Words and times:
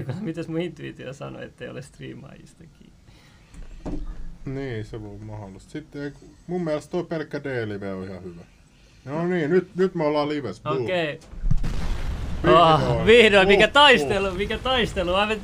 mitäs 0.20 0.48
mun 0.48 0.60
intuitio 0.60 1.12
sanoi, 1.12 1.44
että 1.44 1.64
ei 1.64 1.70
ole 1.70 1.82
striimaajista 1.82 2.64
Niin, 4.44 4.84
se 4.84 5.02
voi 5.02 5.18
mahdollista. 5.18 5.70
Sitten 5.70 6.12
mun 6.46 6.64
mielestä 6.64 6.90
tuo 6.90 7.04
pelkkä 7.04 7.44
D-live 7.44 7.92
on 7.92 8.04
ihan 8.04 8.24
hyvä. 8.24 8.42
No 9.04 9.26
niin, 9.26 9.50
nyt, 9.50 9.76
nyt 9.76 9.94
me 9.94 10.04
ollaan 10.04 10.28
lives. 10.28 10.62
Okei. 10.64 11.12
Okay. 11.14 11.28
Oh, 12.54 13.06
vihdoin, 13.06 13.48
mikä 13.48 13.68
taistelu, 13.68 14.30
mikä 14.30 14.58
taistelu. 14.58 15.12
Me, 15.26 15.38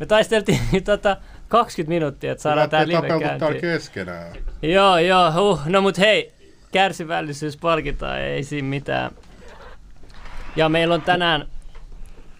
me 0.00 0.06
taisteltiin 0.06 0.60
tota 0.84 1.16
20 1.48 1.88
minuuttia, 1.88 2.32
että 2.32 2.42
saadaan 2.42 2.70
tää 2.70 2.88
live 2.88 3.08
käyntiin. 3.08 3.60
keskenään. 3.60 4.36
Joo, 4.62 4.98
joo, 4.98 5.32
huh. 5.32 5.60
No 5.66 5.80
mut 5.80 5.98
hei, 5.98 6.32
kärsivällisyys 6.72 7.56
palkitaan, 7.56 8.20
ei 8.20 8.44
siinä 8.44 8.68
mitään. 8.68 9.10
Ja 10.56 10.68
meillä 10.68 10.94
on 10.94 11.02
tänään 11.02 11.46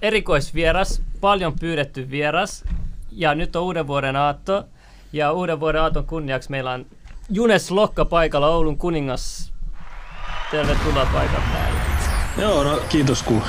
erikoisvieras, 0.02 1.02
paljon 1.20 1.52
pyydetty 1.60 2.10
vieras. 2.10 2.64
Ja 3.12 3.34
nyt 3.34 3.56
on 3.56 3.62
uuden 3.62 3.86
vuoden 3.86 4.16
aatto. 4.16 4.64
Ja 5.12 5.32
uuden 5.32 5.60
vuoden 5.60 5.82
aaton 5.82 6.06
kunniaksi 6.06 6.50
meillä 6.50 6.70
on 6.72 6.86
Junes 7.30 7.70
Lokka 7.70 8.04
paikalla, 8.04 8.48
Oulun 8.48 8.78
kuningas. 8.78 9.52
Tervetuloa 10.50 11.06
paikan 11.12 11.42
päälle. 11.52 11.80
Joo, 12.38 12.64
no 12.64 12.80
kiitos 12.88 13.22
kun 13.22 13.42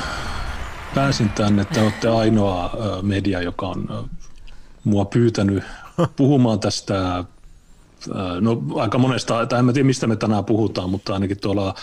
pääsin 0.95 1.29
tänne. 1.29 1.65
Te 1.65 1.81
olette 1.81 2.07
ainoa 2.07 2.71
media, 3.01 3.41
joka 3.41 3.67
on 3.67 4.09
mua 4.83 5.05
pyytänyt 5.05 5.63
puhumaan 6.15 6.59
tästä 6.59 7.23
no 8.41 8.61
aika 8.75 8.97
monesta, 8.97 9.45
tai 9.45 9.59
en 9.59 9.73
tiedä 9.73 9.87
mistä 9.87 10.07
me 10.07 10.15
tänään 10.15 10.45
puhutaan, 10.45 10.89
mutta 10.89 11.13
ainakin 11.13 11.39
tuolla 11.39 11.73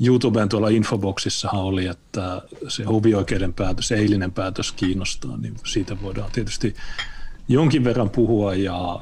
YouTuben 0.00 0.48
tuolla 0.48 0.68
infoboxissahan 0.68 1.60
oli, 1.60 1.86
että 1.86 2.42
se 2.68 2.84
hovioikeuden 2.84 3.52
päätös, 3.54 3.92
eilinen 3.92 4.32
päätös 4.32 4.72
kiinnostaa, 4.72 5.36
niin 5.36 5.56
siitä 5.64 6.02
voidaan 6.02 6.30
tietysti 6.32 6.74
jonkin 7.48 7.84
verran 7.84 8.10
puhua 8.10 8.54
ja 8.54 9.00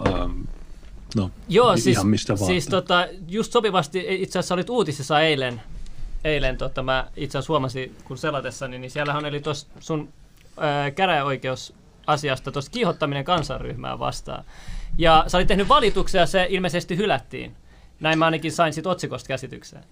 no, 1.16 1.30
Joo, 1.48 1.66
ihan 1.66 1.78
siis, 1.78 2.04
mistä 2.04 2.38
vaan. 2.38 2.46
Siis 2.46 2.66
tota, 2.66 3.06
just 3.28 3.52
sopivasti 3.52 4.04
itse 4.08 4.38
asiassa 4.38 4.54
olit 4.54 4.70
uutisissa 4.70 5.20
eilen, 5.20 5.62
eilen 6.24 6.56
tota, 6.56 6.82
mä 6.82 7.08
itse 7.16 7.38
asiassa 7.38 7.52
huomasin, 7.52 7.96
kun 8.04 8.18
selatessani, 8.18 8.78
niin 8.78 8.90
siellähän 8.90 9.24
oli 9.24 9.40
tuossa 9.40 9.66
sun 9.80 10.08
ää, 10.60 10.90
käräjäoikeusasiasta 10.90 12.52
tuossa 12.52 12.70
kiihottaminen 12.70 13.24
kansanryhmää 13.24 13.98
vastaan. 13.98 14.44
Ja 14.98 15.24
sä 15.26 15.38
olit 15.38 15.48
tehnyt 15.48 15.68
valituksia 15.68 16.20
ja 16.20 16.26
se 16.26 16.46
ilmeisesti 16.50 16.96
hylättiin. 16.96 17.56
Näin 18.00 18.18
mä 18.18 18.24
ainakin 18.24 18.52
sain 18.52 18.72
sit 18.72 18.86
otsikosta 18.86 19.28
käsitykseen. 19.28 19.84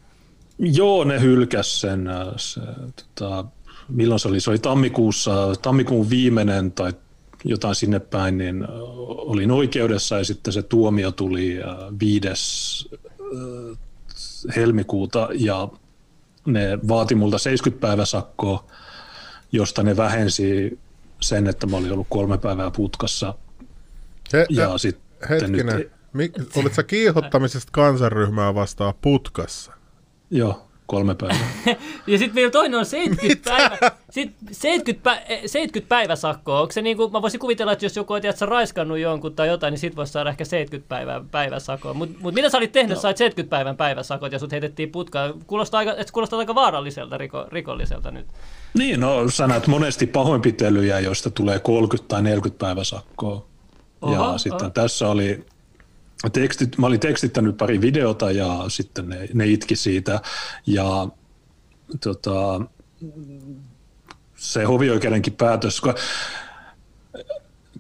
Joo, 0.65 1.05
ne 1.05 1.21
hylkäs 1.21 1.81
sen. 1.81 2.09
äh, 2.09 2.27
Se, 2.37 2.61
tota, 2.97 3.45
milloin 3.89 4.21
se 4.21 4.29
oli? 4.29 4.41
Se 4.41 4.51
oli 4.51 4.59
tammikuussa, 4.59 5.53
tammikuun 5.63 6.11
viimeinen 6.11 6.73
tai 6.73 6.93
jotain 7.45 7.75
sinne 7.75 8.01
päin, 8.01 8.39
niin 8.39 8.63
äh, 8.63 8.69
olin 9.09 9.51
oikeudessa 9.51 10.19
ja 10.19 10.25
sitten 10.25 10.53
se 10.53 10.63
tuomio 10.63 11.11
tuli 11.13 11.63
äh, 11.63 11.69
viides 12.01 12.89
helmikuuta 14.57 15.29
ja 15.35 15.69
ne 16.47 16.79
vaati 16.89 17.15
multa 17.15 17.39
70 17.39 17.81
päiväsakkoa, 17.87 18.65
josta 19.53 19.83
ne 19.83 19.97
vähensi 19.97 20.79
sen, 21.21 21.47
että 21.47 21.67
mä 21.67 21.77
olin 21.77 21.93
ollut 21.93 22.07
kolme 22.11 22.39
päivää 22.39 22.71
putkassa. 22.71 23.35
He, 24.33 24.47
Ja 24.51 24.69
he, 24.73 24.79
sitten 24.79 25.29
hetkinen, 25.29 25.77
nyt- 25.77 25.91
Mik, 26.13 26.33
olit 26.57 26.75
sä 26.75 26.83
kiihottamisesta 26.83 27.69
kansanryhmää 27.73 28.55
vastaan 28.55 28.95
putkassa? 29.01 29.73
Joo, 30.33 30.63
kolme 30.87 31.15
päivää. 31.15 31.49
Ja 32.07 32.19
sitten 32.19 32.35
vielä 32.35 32.51
toinen 32.51 32.79
on 32.79 32.87
70 32.87 33.51
päivä, 33.51 33.97
sit 34.11 34.33
70, 34.51 35.03
pä, 35.03 35.17
eh, 35.29 35.41
70 35.47 35.89
päiväsakkoa. 35.89 36.61
Onko 36.61 36.73
se 36.73 36.83
niinku, 36.83 37.11
mä 37.11 37.23
voisin 37.23 37.41
kuvitella, 37.41 37.73
että 37.73 37.85
jos 37.85 37.97
joku 37.97 38.13
on 38.13 38.21
tiedätkö, 38.21 38.47
raiskannut 38.47 38.99
jonkun 38.99 39.35
tai 39.35 39.49
jotain, 39.49 39.73
niin 39.73 39.79
sit 39.79 39.97
voisi 39.97 40.13
saada 40.13 40.31
ehkä 40.31 40.45
70 40.45 40.89
päivää 40.89 41.21
päiväsakkoa. 41.31 41.95
Mutta 41.95 42.19
mut 42.21 42.35
mitä 42.35 42.51
sä 42.51 42.59
olit 42.59 42.73
tehnyt, 42.73 42.99
sait 42.99 43.17
70 43.17 43.51
päivän 43.57 43.77
päiväsakot 43.77 44.33
ja 44.33 44.39
sut 44.39 44.53
heitettiin 44.53 44.91
putkaan. 44.91 45.35
Kuulostaa 45.47 45.79
aika, 45.79 45.95
et 45.97 46.11
kuulostaa 46.11 46.39
aika 46.39 46.55
vaaralliselta 46.55 47.19
riko, 47.19 47.47
rikolliselta 47.49 48.11
nyt. 48.11 48.27
Niin, 48.75 49.01
no 49.01 49.31
sä 49.31 49.47
näet 49.47 49.67
monesti 49.67 50.07
pahoinpitelyjä, 50.07 51.01
joista 51.01 51.31
tulee 51.31 51.59
30 51.59 52.09
tai 52.09 52.23
40 52.23 52.59
päiväsakkoa. 52.67 53.47
Oho, 54.03 54.15
ja 54.15 54.39
sitten 54.39 54.67
oho. 54.67 54.71
tässä 54.71 55.09
oli, 55.09 55.45
tekstit, 56.31 56.79
mä 56.79 56.87
olin 56.87 57.01
tekstittänyt 57.01 57.57
pari 57.57 57.81
videota 57.81 58.31
ja 58.31 58.65
sitten 58.69 59.09
ne, 59.09 59.29
ne 59.35 59.47
itki 59.47 59.77
siitä. 59.77 60.21
Ja 60.67 61.09
tota, 62.01 62.61
se 64.37 64.65
hovioikeudenkin 64.65 65.33
päätös, 65.33 65.81
kun 65.81 65.95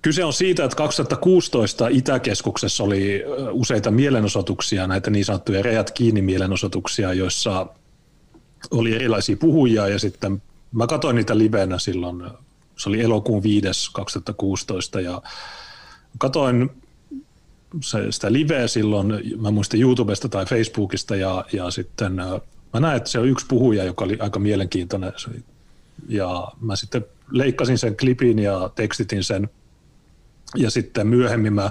Kyse 0.02 0.25
on 0.25 0.32
siitä, 0.32 0.64
että 0.64 0.76
2016 0.76 1.88
Itäkeskuksessa 1.88 2.84
oli 2.84 3.22
useita 3.50 3.91
mielenosoituksia, 3.91 4.86
näitä 4.86 5.10
niin 5.10 5.25
sanottuja 5.25 5.62
rejät 5.62 5.91
kiinni 5.91 6.22
mielenosoituksia, 6.22 7.12
joissa 7.12 7.66
oli 8.70 8.94
erilaisia 8.94 9.36
puhujia 9.36 9.88
ja 9.88 9.98
sitten 9.98 10.42
mä 10.72 10.86
katsoin 10.86 11.16
niitä 11.16 11.38
livenä 11.38 11.78
silloin, 11.78 12.22
se 12.76 12.88
oli 12.88 13.00
elokuun 13.00 13.42
5. 13.42 13.91
2016 13.92 15.00
ja 15.00 15.22
katoin 16.19 16.81
se, 17.81 18.12
sitä 18.12 18.33
liveä 18.33 18.66
silloin, 18.66 19.12
mä 19.38 19.50
muistan 19.50 19.81
YouTubesta 19.81 20.28
tai 20.28 20.47
Facebookista 20.47 21.16
ja, 21.16 21.44
ja 21.53 21.71
sitten 21.71 22.12
mä 22.72 22.81
näin, 22.81 22.97
että 22.97 23.10
se 23.10 23.19
on 23.19 23.28
yksi 23.28 23.47
puhuja, 23.47 23.84
joka 23.84 24.05
oli 24.05 24.16
aika 24.21 24.38
mielenkiintoinen. 24.38 25.12
Ja 26.09 26.49
mä 26.61 26.77
sitten 26.77 27.05
leikkasin 27.31 27.78
sen 27.78 27.97
klipin 27.97 28.38
ja 28.38 28.71
tekstitin 28.75 29.25
sen. 29.25 29.50
Ja 30.56 30.71
sitten 30.71 31.06
myöhemmin 31.06 31.53
mä 31.53 31.71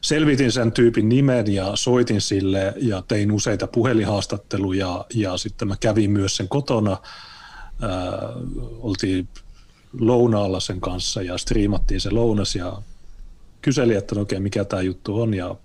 selvitin 0.00 0.52
sen 0.52 0.72
tyypin 0.72 1.08
nimen 1.08 1.54
ja 1.54 1.70
soitin 1.74 2.20
sille 2.20 2.74
ja 2.76 3.02
tein 3.08 3.32
useita 3.32 3.66
puhelinhaastatteluja. 3.66 5.04
Ja 5.14 5.36
sitten 5.36 5.68
mä 5.68 5.76
kävin 5.80 6.10
myös 6.10 6.36
sen 6.36 6.48
kotona. 6.48 6.96
Ää, 7.82 8.18
oltiin 8.60 9.28
lounaalla 10.00 10.60
sen 10.60 10.80
kanssa 10.80 11.22
ja 11.22 11.38
striimattiin 11.38 12.00
se 12.00 12.10
lounas 12.10 12.56
ja 12.56 12.82
kyseli, 13.62 13.94
että 13.94 14.14
no 14.14 14.20
okei, 14.20 14.40
mikä 14.40 14.64
tämä 14.64 14.82
juttu 14.82 15.20
on 15.22 15.34
ja 15.34 15.56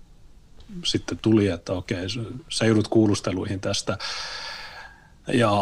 sitten 0.84 1.18
tuli, 1.22 1.48
että 1.48 1.72
okei, 1.72 2.06
sä 2.48 2.64
joudut 2.66 2.88
kuulusteluihin 2.88 3.60
tästä. 3.60 3.98
Ja 5.32 5.52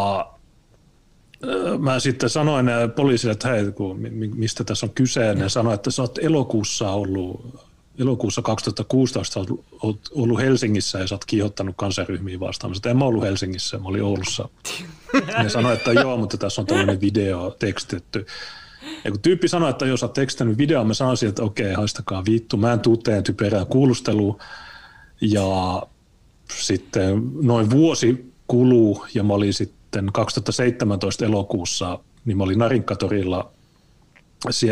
Ö, 1.44 1.78
Mä 1.78 2.00
sitten 2.00 2.30
sanoin 2.30 2.68
äh, 2.68 2.94
poliisille, 2.96 3.32
että 3.32 3.48
hei, 3.48 3.72
kun, 3.72 4.00
mi- 4.00 4.10
mi- 4.10 4.28
mistä 4.34 4.64
tässä 4.64 4.86
on 4.86 4.90
kyse, 4.90 5.24
ja 5.26 5.34
ne 5.34 5.48
sanoi, 5.48 5.74
että 5.74 5.90
sä 5.90 6.02
oot 6.02 6.18
elokuussa 6.18 6.90
ollut, 6.90 7.60
elokuussa 7.98 8.42
2016 8.42 9.40
oot 9.82 10.00
ollut 10.10 10.40
Helsingissä 10.40 10.98
ja 10.98 11.06
sä 11.06 11.14
oot 11.14 11.24
kiihottanut 11.24 11.74
kansanryhmiä 11.78 12.40
vastaan. 12.40 12.72
Mä 12.84 12.90
en 12.90 12.96
mä 12.96 13.04
ollut 13.04 13.24
Helsingissä, 13.24 13.78
mä 13.78 13.88
olin 13.88 14.02
Oulussa. 14.02 14.48
Ne 15.42 15.48
sanoi, 15.48 15.72
että 15.72 15.92
joo, 15.92 16.16
mutta 16.16 16.36
tässä 16.36 16.60
on 16.60 16.66
tämmöinen 16.66 17.00
video 17.00 17.56
tekstetty. 17.58 18.26
Ja 19.04 19.10
kun 19.10 19.20
tyyppi 19.20 19.48
sanoi, 19.48 19.70
että 19.70 19.86
jos 19.86 20.00
sä 20.00 20.06
oot 20.06 20.12
tekstittänyt 20.12 20.58
video, 20.58 20.84
mä 20.84 20.94
sanoisin, 20.94 21.28
että 21.28 21.42
okei, 21.42 21.72
haistakaa 21.72 22.24
vittu, 22.24 22.56
mä 22.56 22.72
en 22.72 22.80
tuu 22.80 22.96
teen 22.96 23.22
typerää 23.22 23.64
kuulustelua. 23.64 24.38
Ja 25.20 25.82
sitten 26.52 27.22
noin 27.42 27.70
vuosi 27.70 28.32
kuluu 28.46 29.06
ja 29.14 29.22
mä 29.22 29.32
olin 29.32 29.54
sitten 29.54 30.10
2017 30.12 31.24
elokuussa, 31.24 31.98
niin 32.24 32.36
mä 32.36 32.44
olin 32.44 32.58
Narinkatorilla, 32.58 33.50
se, 34.50 34.68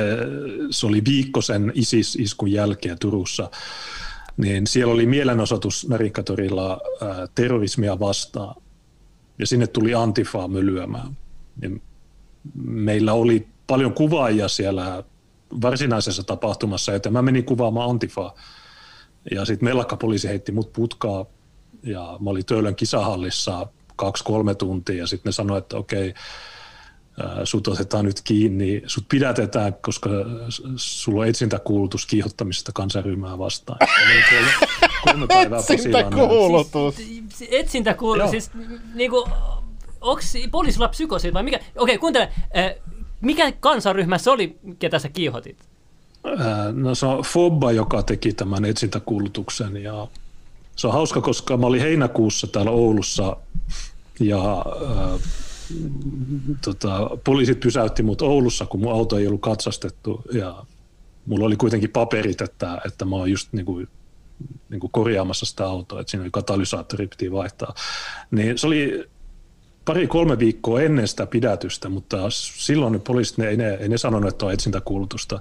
se 0.70 0.86
oli 0.86 1.02
viikko 1.08 1.40
sen 1.40 1.72
ISIS-iskun 1.74 2.52
jälkeen 2.52 2.98
Turussa, 2.98 3.50
niin 4.36 4.66
siellä 4.66 4.94
oli 4.94 5.06
mielenosoitus 5.06 5.88
Narinkatorilla 5.88 6.80
ää, 7.00 7.28
terrorismia 7.34 8.00
vastaan 8.00 8.62
ja 9.38 9.46
sinne 9.46 9.66
tuli 9.66 9.94
Antifaa 9.94 10.48
mölyämään. 10.48 11.16
Niin 11.60 11.82
meillä 12.64 13.12
oli 13.12 13.46
paljon 13.66 13.94
kuvaajia 13.94 14.48
siellä 14.48 15.04
varsinaisessa 15.62 16.22
tapahtumassa, 16.22 16.92
joten 16.92 17.12
mä 17.12 17.22
menin 17.22 17.44
kuvaamaan 17.44 17.90
Antifaa. 17.90 18.34
Ja 19.30 19.44
sitten 19.44 19.68
mellakkapoliisi 19.68 20.28
heitti 20.28 20.52
mut 20.52 20.72
putkaa 20.72 21.26
ja 21.82 22.16
mä 22.20 22.30
olin 22.30 22.46
Töölön 22.46 22.76
kisahallissa 22.76 23.66
kaksi-kolme 23.96 24.54
tuntia 24.54 24.96
ja 24.96 25.06
sitten 25.06 25.30
ne 25.30 25.32
sanoi, 25.32 25.58
että 25.58 25.76
okei, 25.76 26.14
ää, 27.20 27.44
sut 27.44 27.68
otetaan 27.68 28.04
nyt 28.04 28.20
kiinni, 28.20 28.82
sut 28.86 29.04
pidätetään, 29.08 29.74
koska 29.74 30.10
sulla 30.76 31.20
on 31.20 31.28
etsintäkuulutus 31.28 32.06
kiihottamisesta 32.06 32.72
kansanryhmää 32.74 33.38
vastaan. 33.38 33.78
Kolme, 34.30 34.50
kolme 35.04 35.26
päivää. 35.26 35.58
Etsintäkuulutus. 35.58 36.96
Siis, 36.96 37.48
etsintä 37.50 37.94
kuuluu, 37.94 38.16
Joo. 38.16 38.30
siis 38.30 38.50
niinku, 38.94 39.28
onko 40.00 40.22
poliisilla 40.50 40.88
psykosit 40.88 41.34
vai 41.34 41.42
mikä? 41.42 41.60
Okei, 41.76 41.98
kuuntele, 41.98 42.32
eh, 42.50 42.76
mikä 43.24 43.52
kansanryhmä 43.52 44.18
se 44.18 44.30
oli, 44.30 44.58
ketä 44.78 44.98
sä 44.98 45.08
kiihotit? 45.08 45.56
No 46.72 46.94
se 46.94 47.06
on 47.06 47.22
Fobba, 47.22 47.72
joka 47.72 48.02
teki 48.02 48.32
tämän 48.32 48.64
etsintäkuulutuksen 48.64 49.76
ja 49.76 50.08
se 50.76 50.86
on 50.86 50.92
hauska, 50.92 51.20
koska 51.20 51.56
mä 51.56 51.66
olin 51.66 51.80
heinäkuussa 51.80 52.46
täällä 52.46 52.70
Oulussa 52.70 53.36
ja 54.20 54.64
ää, 54.96 55.18
tota, 56.64 57.10
poliisit 57.24 57.60
pysäytti 57.60 58.02
mut 58.02 58.22
Oulussa, 58.22 58.66
kun 58.66 58.80
mun 58.80 58.92
auto 58.92 59.18
ei 59.18 59.26
ollut 59.26 59.40
katsastettu 59.40 60.22
ja 60.32 60.64
mulla 61.26 61.46
oli 61.46 61.56
kuitenkin 61.56 61.90
paperit, 61.90 62.40
että, 62.40 62.80
että 62.86 63.04
mä 63.04 63.16
oon 63.16 63.30
just 63.30 63.52
niin 63.52 63.66
kuin, 63.66 63.88
niin 64.68 64.80
kuin 64.80 64.90
korjaamassa 64.90 65.46
sitä 65.46 65.66
autoa, 65.66 66.00
että 66.00 66.10
siinä 66.10 66.22
oli 66.22 66.30
katalysaattori 66.30 67.06
piti 67.06 67.32
vaihtaa. 67.32 67.74
Niin 68.30 68.58
se 68.58 68.66
oli 68.66 69.08
pari-kolme 69.84 70.38
viikkoa 70.38 70.80
ennen 70.80 71.08
sitä 71.08 71.26
pidätystä, 71.26 71.88
mutta 71.88 72.16
silloin 72.30 72.92
ne 72.92 72.98
poliisit, 72.98 73.38
ne, 73.38 73.48
ei, 73.48 73.56
ne, 73.56 73.74
ei 73.74 73.88
ne 73.88 73.98
sanonut, 73.98 74.28
että 74.32 74.46
on 74.46 74.52
etsintäkuulutusta. 74.52 75.40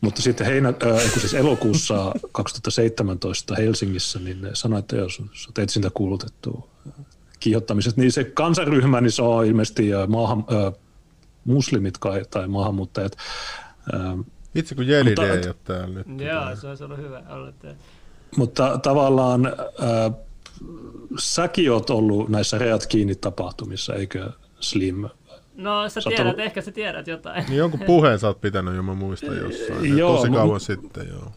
Mutta 0.00 0.22
sitten 0.22 0.46
heinä, 0.46 0.68
äh, 0.68 1.12
siis 1.18 1.34
elokuussa 1.34 2.12
2017 2.32 3.54
Helsingissä, 3.54 4.18
niin 4.18 4.40
ne 4.40 4.50
sanoi, 4.52 4.78
että 4.78 4.96
jos 4.96 5.20
olet 5.20 5.58
etsintäkuulutettu 5.58 6.68
kiihottamiset, 7.40 7.96
niin 7.96 8.12
se 8.12 8.24
kansaryhmä, 8.24 9.00
niin 9.00 9.12
se 9.12 9.22
on 9.22 9.46
ilmeisesti 9.46 9.90
maahan, 10.08 10.38
äh, 10.38 10.72
muslimit 11.44 11.98
kai, 11.98 12.24
tai 12.30 12.48
maahanmuuttajat. 12.48 13.16
Äh, 13.94 14.24
Itse 14.54 14.74
kun 14.74 14.86
JLD 14.86 15.18
ei 15.18 15.46
ole 15.46 15.54
täällä 15.64 15.94
nyt. 15.94 16.06
Joo, 16.20 16.56
se 16.56 16.68
olisi 16.68 16.84
ollut 16.84 16.98
hyvä. 16.98 17.22
Olette. 17.28 17.76
Mutta 18.36 18.78
tavallaan 18.78 19.46
äh, 19.46 20.12
säkin 21.18 21.72
oot 21.72 21.90
ollut 21.90 22.28
näissä 22.28 22.58
reat 22.58 22.86
kiinni 22.86 23.14
tapahtumissa, 23.14 23.94
eikö 23.94 24.30
Slim? 24.60 25.08
No 25.56 25.88
sä, 25.88 26.00
sä 26.00 26.10
tiedät, 26.10 26.26
ollut... 26.26 26.40
ehkä 26.40 26.62
sä 26.62 26.72
tiedät 26.72 27.06
jotain. 27.06 27.44
Niin 27.48 27.58
jonkun 27.58 27.80
puheen 27.80 28.18
sä 28.18 28.26
oot 28.26 28.40
pitänyt 28.40 28.76
jo, 28.76 28.82
mä 28.82 28.94
muistan 28.94 29.36
jossain. 29.36 29.98
joo, 29.98 30.16
tosi 30.16 30.30
kauan 30.30 30.56
m- 30.56 30.60
sitten, 30.60 31.08
joo. 31.08 31.32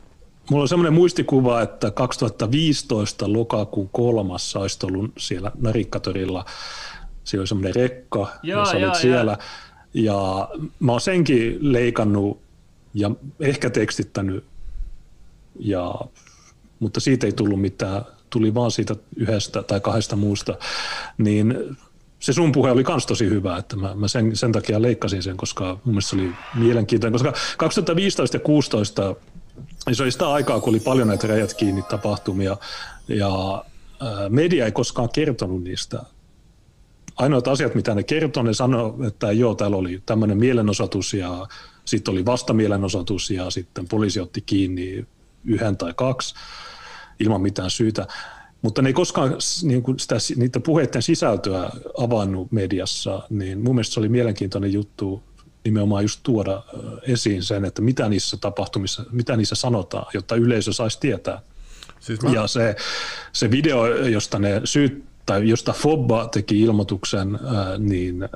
Mulla 0.49 0.61
on 0.61 0.67
semmoinen 0.67 0.93
muistikuva, 0.93 1.61
että 1.61 1.91
2015 1.91 3.33
lokakuun 3.33 3.89
kolmas 3.89 4.55
olisi 4.55 4.85
ollut 4.85 5.11
siellä 5.17 5.51
Narikkatorilla. 5.61 6.45
Siellä 7.23 7.41
oli 7.41 7.47
semmoinen 7.47 7.75
rekka, 7.75 8.27
joo, 8.43 8.59
ja 8.59 8.65
sä 8.65 8.77
joo, 8.77 8.95
siellä. 8.95 9.37
Joo. 9.93 10.49
Ja 10.49 10.49
mä 10.79 10.91
oon 10.91 11.01
senkin 11.01 11.57
leikannut 11.61 12.41
ja 12.93 13.11
ehkä 13.39 13.69
tekstittänyt, 13.69 14.43
ja, 15.59 15.95
mutta 16.79 16.99
siitä 16.99 17.25
ei 17.25 17.31
tullut 17.31 17.61
mitään 17.61 18.05
tuli 18.33 18.53
vaan 18.53 18.71
siitä 18.71 18.95
yhdestä 19.15 19.63
tai 19.63 19.79
kahdesta 19.79 20.15
muusta, 20.15 20.57
niin 21.17 21.77
se 22.19 22.33
sun 22.33 22.51
puhe 22.51 22.71
oli 22.71 22.83
kans 22.83 23.05
tosi 23.05 23.29
hyvä, 23.29 23.57
että 23.57 23.75
mä, 23.75 23.95
mä 23.95 24.07
sen, 24.07 24.35
sen 24.35 24.51
takia 24.51 24.81
leikkasin 24.81 25.23
sen, 25.23 25.37
koska 25.37 25.63
mun 25.65 25.79
mielestä 25.85 26.09
se 26.09 26.15
oli 26.15 26.29
mielenkiintoinen, 26.55 27.13
koska 27.13 27.33
2015 27.57 28.35
ja 28.35 28.39
2016 28.39 29.15
niin 29.85 29.95
se 29.95 30.03
oli 30.03 30.11
sitä 30.11 30.31
aikaa, 30.31 30.59
kun 30.59 30.69
oli 30.69 30.79
paljon 30.79 31.07
näitä 31.07 31.27
rajat 31.27 31.53
kiinni 31.53 31.81
tapahtumia 31.81 32.57
ja 33.07 33.63
media 34.29 34.65
ei 34.65 34.71
koskaan 34.71 35.09
kertonut 35.09 35.63
niistä. 35.63 36.03
Ainoat 37.15 37.47
asiat, 37.47 37.75
mitä 37.75 37.95
ne 37.95 38.03
kertoi, 38.03 38.43
ne 38.43 38.53
sanoi, 38.53 39.07
että 39.07 39.31
joo, 39.31 39.55
täällä 39.55 39.77
oli 39.77 40.03
tämmöinen 40.05 40.37
mielenosoitus 40.37 41.13
ja 41.13 41.47
sitten 41.85 42.11
oli 42.11 42.25
vastamielenosoitus 42.25 43.31
ja 43.31 43.49
sitten 43.49 43.87
poliisi 43.87 44.19
otti 44.19 44.41
kiinni 44.41 45.05
yhden 45.45 45.77
tai 45.77 45.93
kaksi 45.95 46.35
ilman 47.19 47.41
mitään 47.41 47.69
syytä. 47.69 48.07
Mutta 48.61 48.81
ne 48.81 48.89
ei 48.89 48.93
koskaan 48.93 49.35
niin 49.63 49.83
kuin 49.83 49.99
sitä, 49.99 50.15
niitä 50.35 50.59
puheiden 50.59 51.01
sisältöä 51.01 51.69
avannut 51.97 52.51
mediassa, 52.51 53.23
niin 53.29 53.61
mun 53.63 53.75
mielestä 53.75 53.93
se 53.93 53.99
oli 53.99 54.09
mielenkiintoinen 54.09 54.73
juttu 54.73 55.23
nimenomaan 55.65 56.03
just 56.03 56.19
tuoda 56.23 56.63
esiin 57.07 57.43
sen, 57.43 57.65
että 57.65 57.81
mitä 57.81 58.09
niissä 58.09 58.37
tapahtumissa, 58.37 59.03
mitä 59.11 59.37
niissä 59.37 59.55
sanotaan, 59.55 60.05
jotta 60.13 60.35
yleisö 60.35 60.73
saisi 60.73 60.99
tietää. 60.99 61.41
Siis 61.99 62.21
mä... 62.21 62.29
Ja 62.29 62.47
se, 62.47 62.75
se 63.33 63.51
video, 63.51 63.87
josta 63.87 64.39
ne 64.39 64.61
syyt, 64.63 65.03
tai 65.25 65.49
josta 65.49 65.73
Fobba 65.73 66.27
teki 66.27 66.61
ilmoituksen, 66.61 67.39
niin 67.79 68.29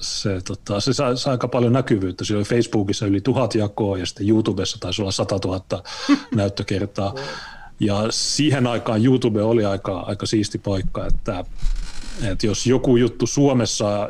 se, 0.00 0.40
tota, 0.40 0.80
se 0.80 0.92
sai, 0.92 1.16
sai 1.16 1.32
aika 1.32 1.48
paljon 1.48 1.72
näkyvyyttä. 1.72 2.24
Se 2.24 2.36
oli 2.36 2.44
Facebookissa 2.44 3.06
yli 3.06 3.20
tuhat 3.20 3.54
jakoa 3.54 3.98
ja 3.98 4.06
sitten 4.06 4.28
YouTubessa 4.28 4.76
taisi 4.80 5.02
olla 5.02 5.12
100 5.12 5.38
000 5.44 5.64
näyttökertaa. 6.34 7.14
Ja 7.80 8.06
siihen 8.10 8.66
aikaan 8.66 9.04
YouTube 9.04 9.42
oli 9.42 9.64
aika, 9.64 10.00
aika 10.00 10.26
siisti 10.26 10.58
paikka, 10.58 11.06
että, 11.06 11.44
että 12.22 12.46
jos 12.46 12.66
joku 12.66 12.96
juttu 12.96 13.26
Suomessa 13.26 14.08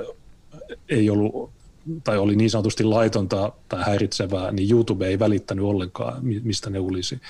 ei 0.88 1.10
ollut 1.10 1.50
tai 2.04 2.18
oli 2.18 2.36
niin 2.36 2.50
sanotusti 2.50 2.84
laitonta 2.84 3.52
tai 3.68 3.84
häiritsevää, 3.84 4.52
niin 4.52 4.70
YouTube 4.70 5.06
ei 5.06 5.18
välittänyt 5.18 5.64
ollenkaan, 5.64 6.22
mistä 6.42 6.70
ne 6.70 6.78
ulisi. 6.78 7.20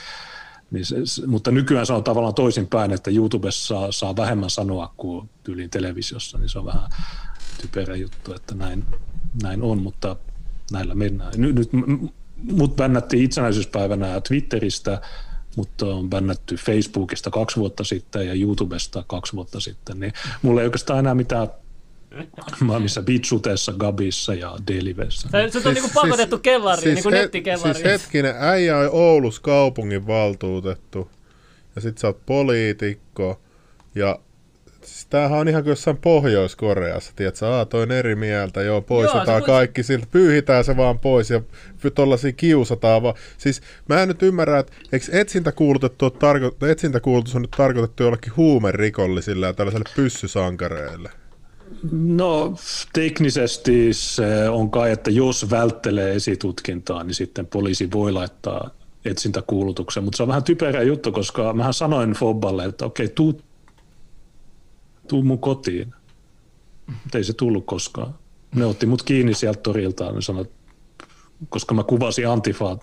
Niin 0.71 0.85
se, 0.85 1.27
mutta 1.27 1.51
nykyään 1.51 1.87
se 1.87 1.93
on 1.93 2.05
tavallaan 2.05 2.35
toisinpäin, 2.35 2.93
että 2.93 3.11
YouTubessa 3.11 3.67
saa, 3.67 3.93
saa 3.93 4.17
vähemmän 4.17 4.51
sanoa 4.51 4.95
kuin 4.97 5.31
tyyliin 5.43 5.71
televisiossa, 5.71 6.39
niin 6.39 6.49
se 6.49 6.59
on 6.59 6.65
vähän 6.65 6.91
typerä 7.61 7.97
juttu, 7.97 8.35
että 8.35 8.55
näin, 8.55 8.85
näin 9.43 9.63
on, 9.63 9.79
mutta 9.79 10.17
näillä 10.73 10.95
mennään. 10.95 11.33
Nyt, 11.37 11.57
nyt 11.57 11.71
mut 12.43 12.77
bännättiin 12.77 13.25
itsenäisyyspäivänä 13.25 14.21
Twitteristä, 14.21 15.01
mutta 15.57 15.87
on 15.87 16.11
bännätty 16.11 16.57
Facebookista 16.57 17.31
kaksi 17.31 17.57
vuotta 17.57 17.85
sitten 17.85 18.27
ja 18.27 18.35
YouTubesta 18.35 19.05
kaksi 19.07 19.33
vuotta 19.33 19.61
sitten, 19.61 20.01
niin 20.01 20.13
mulla 20.43 20.61
ei 20.61 20.67
oikeastaan 20.67 20.99
enää 20.99 21.15
mitään 21.15 21.49
Mä 22.61 22.79
missä 22.79 23.03
Bitsutessa, 23.03 23.73
Gabissa 23.73 24.35
ja 24.35 24.57
Delivessä. 24.67 25.29
Se 25.31 25.37
on 25.37 25.53
siis, 25.53 25.65
niinku 25.65 25.91
pakotettu 25.95 26.37
siis, 26.37 26.43
kellariin, 26.43 26.83
siis 26.83 26.95
niinku 26.95 27.11
nettikellariin. 27.11 27.75
Siis 27.75 27.85
hetkinen, 27.85 28.35
äijä 28.39 28.79
on 28.79 28.89
Oulus 28.93 29.41
kaupungin 29.41 30.07
valtuutettu 30.07 31.11
ja 31.77 31.81
sit 31.83 31.99
sä 31.99 32.07
oot 32.07 32.27
poliitikko 32.27 33.41
ja 33.95 34.19
Siis 34.91 35.07
tämähän 35.07 35.39
on 35.39 35.49
ihan 35.49 35.63
kuin 35.63 35.71
jossain 35.71 35.97
Pohjois-Koreassa, 35.97 37.13
tiedätkö, 37.17 37.47
aa, 37.47 37.65
toi 37.65 37.83
on 37.83 37.93
eri 37.93 38.15
mieltä, 38.15 38.63
joo, 38.63 38.81
poistetaan 38.81 39.39
joo, 39.39 39.47
kaikki 39.47 39.83
siltä, 39.83 40.07
pyyhitään 40.11 40.65
se 40.65 40.77
vaan 40.77 40.99
pois 40.99 41.31
ja 41.31 41.41
tollasia 41.95 42.33
kiusataan 42.33 43.03
vaan. 43.03 43.15
Siis 43.39 43.61
mä 43.89 44.03
en 44.03 44.09
nyt 44.09 44.23
ymmärrä, 44.23 44.59
että 44.59 44.73
eikö 44.93 45.07
etsintäkuulutettu 45.13 46.09
tarko- 46.09 46.67
etsintäkuulutus 46.67 47.37
on 47.37 47.43
nyt 47.43 47.51
tarkoitettu 47.57 48.03
jollekin 48.03 48.37
huumerikollisille 48.37 49.47
ja 49.47 49.53
tällaiselle 49.53 49.91
pyssysankareille? 49.97 51.11
No 51.93 52.55
teknisesti 52.93 53.89
se 53.93 54.49
on 54.49 54.71
kai, 54.71 54.91
että 54.91 55.11
jos 55.11 55.51
välttelee 55.51 56.15
esitutkintaa, 56.15 57.05
niin 57.05 57.15
sitten 57.15 57.47
poliisi 57.47 57.93
voi 57.93 58.13
laittaa 58.13 58.71
etsintäkuulutuksen, 59.05 60.05
mutta 60.05 60.17
se 60.17 60.23
on 60.23 60.29
vähän 60.29 60.45
typerä 60.45 60.83
juttu, 60.83 61.13
koska 61.13 61.53
mähän 61.53 61.75
sanoin 61.75 62.13
Fobballe, 62.13 62.65
että 62.65 62.87
okei, 62.87 63.09
tuu 63.09 63.41
tuu 65.11 65.23
mun 65.23 65.39
kotiin. 65.39 65.95
Mutta 66.87 67.19
ei 67.19 67.25
se 67.25 67.33
tullut 67.33 67.67
koskaan. 67.67 68.15
Ne 68.55 68.65
otti 68.65 68.87
mut 68.87 69.03
kiinni 69.03 69.35
sieltä 69.35 69.61
torilta, 69.61 70.13
niin 70.13 70.23
sanoi, 70.23 70.45
koska 71.49 71.75
mä 71.75 71.83
kuvasin 71.83 72.29
Antifaa 72.29 72.79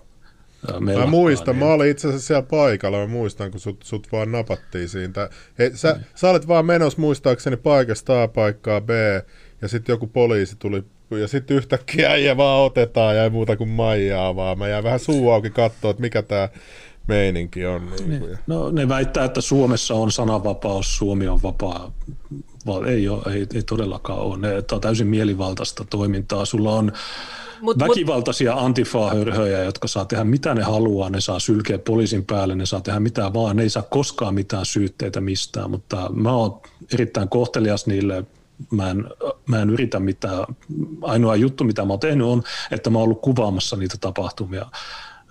Mä 0.80 1.06
muistan, 1.06 1.54
niin... 1.54 1.66
mä 1.66 1.72
olin 1.72 1.90
itse 1.90 2.08
asiassa 2.08 2.26
siellä 2.26 2.42
paikalla, 2.42 2.98
mä 2.98 3.06
muistan, 3.06 3.50
kun 3.50 3.60
sut, 3.60 3.82
sut 3.82 4.08
vaan 4.12 4.32
napattiin 4.32 4.88
siitä. 4.88 5.30
He, 5.58 5.70
sä, 5.74 5.92
mm. 5.92 6.04
sä 6.14 6.30
olet 6.30 6.48
vaan 6.48 6.66
menossa 6.66 7.00
muistaakseni 7.00 7.56
paikasta 7.56 8.22
A 8.22 8.28
paikkaa 8.28 8.80
B, 8.80 8.90
ja 9.62 9.68
sitten 9.68 9.92
joku 9.92 10.06
poliisi 10.06 10.56
tuli, 10.58 10.84
ja 11.10 11.28
sitten 11.28 11.56
yhtäkkiä 11.56 12.10
äijä 12.10 12.36
vaan 12.36 12.62
otetaan, 12.62 13.16
ja 13.16 13.24
ei 13.24 13.30
muuta 13.30 13.56
kuin 13.56 13.70
maijaa 13.70 14.36
vaan. 14.36 14.58
Mä 14.58 14.68
jäin 14.68 14.84
vähän 14.84 15.00
suu 15.00 15.30
auki 15.30 15.50
katsoa, 15.50 15.90
että 15.90 16.00
mikä 16.00 16.22
tämä 16.22 16.48
meininki 17.08 17.66
on. 17.66 17.90
Niin 17.90 18.08
niin. 18.08 18.20
kuin. 18.20 18.38
No, 18.46 18.70
ne 18.70 18.88
väittää, 18.88 19.24
että 19.24 19.40
Suomessa 19.40 19.94
on 19.94 20.12
sananvapaus, 20.12 20.96
Suomi 20.96 21.28
on 21.28 21.42
vapaa. 21.42 21.92
Ei, 22.86 23.08
ole, 23.08 23.34
ei, 23.34 23.46
ei 23.54 23.62
todellakaan 23.62 24.18
ole. 24.18 24.38
Tämä 24.38 24.76
on 24.76 24.80
täysin 24.80 25.06
mielivaltaista 25.06 25.84
toimintaa. 25.90 26.44
Sulla 26.44 26.72
on 26.72 26.92
mut, 27.60 27.78
väkivaltaisia 27.78 28.54
mut... 28.54 28.62
antifaa-hörhöjä, 28.64 29.64
jotka 29.64 29.88
saa 29.88 30.04
tehdä 30.04 30.24
mitä 30.24 30.54
ne 30.54 30.62
haluaa. 30.62 31.10
Ne 31.10 31.20
saa 31.20 31.40
sylkeä 31.40 31.78
poliisin 31.78 32.24
päälle, 32.24 32.54
ne 32.54 32.66
saa 32.66 32.80
tehdä 32.80 33.00
mitä 33.00 33.32
vaan. 33.32 33.56
Ne 33.56 33.62
ei 33.62 33.70
saa 33.70 33.82
koskaan 33.82 34.34
mitään 34.34 34.66
syytteitä 34.66 35.20
mistään, 35.20 35.70
mutta 35.70 36.10
mä 36.14 36.32
oon 36.32 36.60
erittäin 36.92 37.28
kohtelias 37.28 37.86
niille 37.86 38.24
mä 38.70 38.90
en, 38.90 39.04
mä 39.46 39.62
en 39.62 39.70
yritä 39.70 40.00
mitään. 40.00 40.44
Ainoa 41.02 41.36
juttu, 41.36 41.64
mitä 41.64 41.84
mä 41.84 41.92
oon 41.92 42.00
tehnyt, 42.00 42.26
on, 42.26 42.42
että 42.70 42.90
mä 42.90 42.98
oon 42.98 43.04
ollut 43.04 43.20
kuvaamassa 43.20 43.76
niitä 43.76 43.96
tapahtumia. 44.00 44.66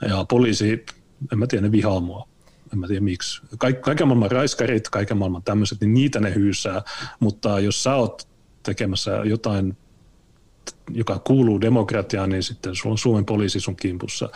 Ja 0.09 0.25
poliisi 0.29 0.85
en 1.31 1.39
mä 1.39 1.47
tiedä, 1.47 1.61
ne 1.61 1.71
vihaa 1.71 1.99
mua. 1.99 2.27
En 2.73 2.79
mä 2.79 2.87
tiedä 2.87 3.01
miksi. 3.01 3.41
Kaik, 3.57 3.81
kaiken 3.81 4.07
maailman 4.07 4.31
raiskarit, 4.31 4.89
kaiken 4.89 5.17
maailman 5.17 5.43
tämmöiset, 5.43 5.81
niin 5.81 5.93
niitä 5.93 6.19
ne 6.19 6.35
hyysää. 6.35 6.81
Mutta 7.19 7.59
jos 7.59 7.83
sä 7.83 7.95
oot 7.95 8.27
tekemässä 8.63 9.11
jotain 9.11 9.77
joka 10.89 11.19
kuuluu 11.19 11.61
demokratiaan, 11.61 12.29
niin 12.29 12.43
sitten 12.43 12.75
sulla 12.75 12.93
on 12.93 12.97
Suomen 12.97 13.25
poliisi 13.25 13.59
sun 13.59 13.75
kimpussa. 13.75 14.29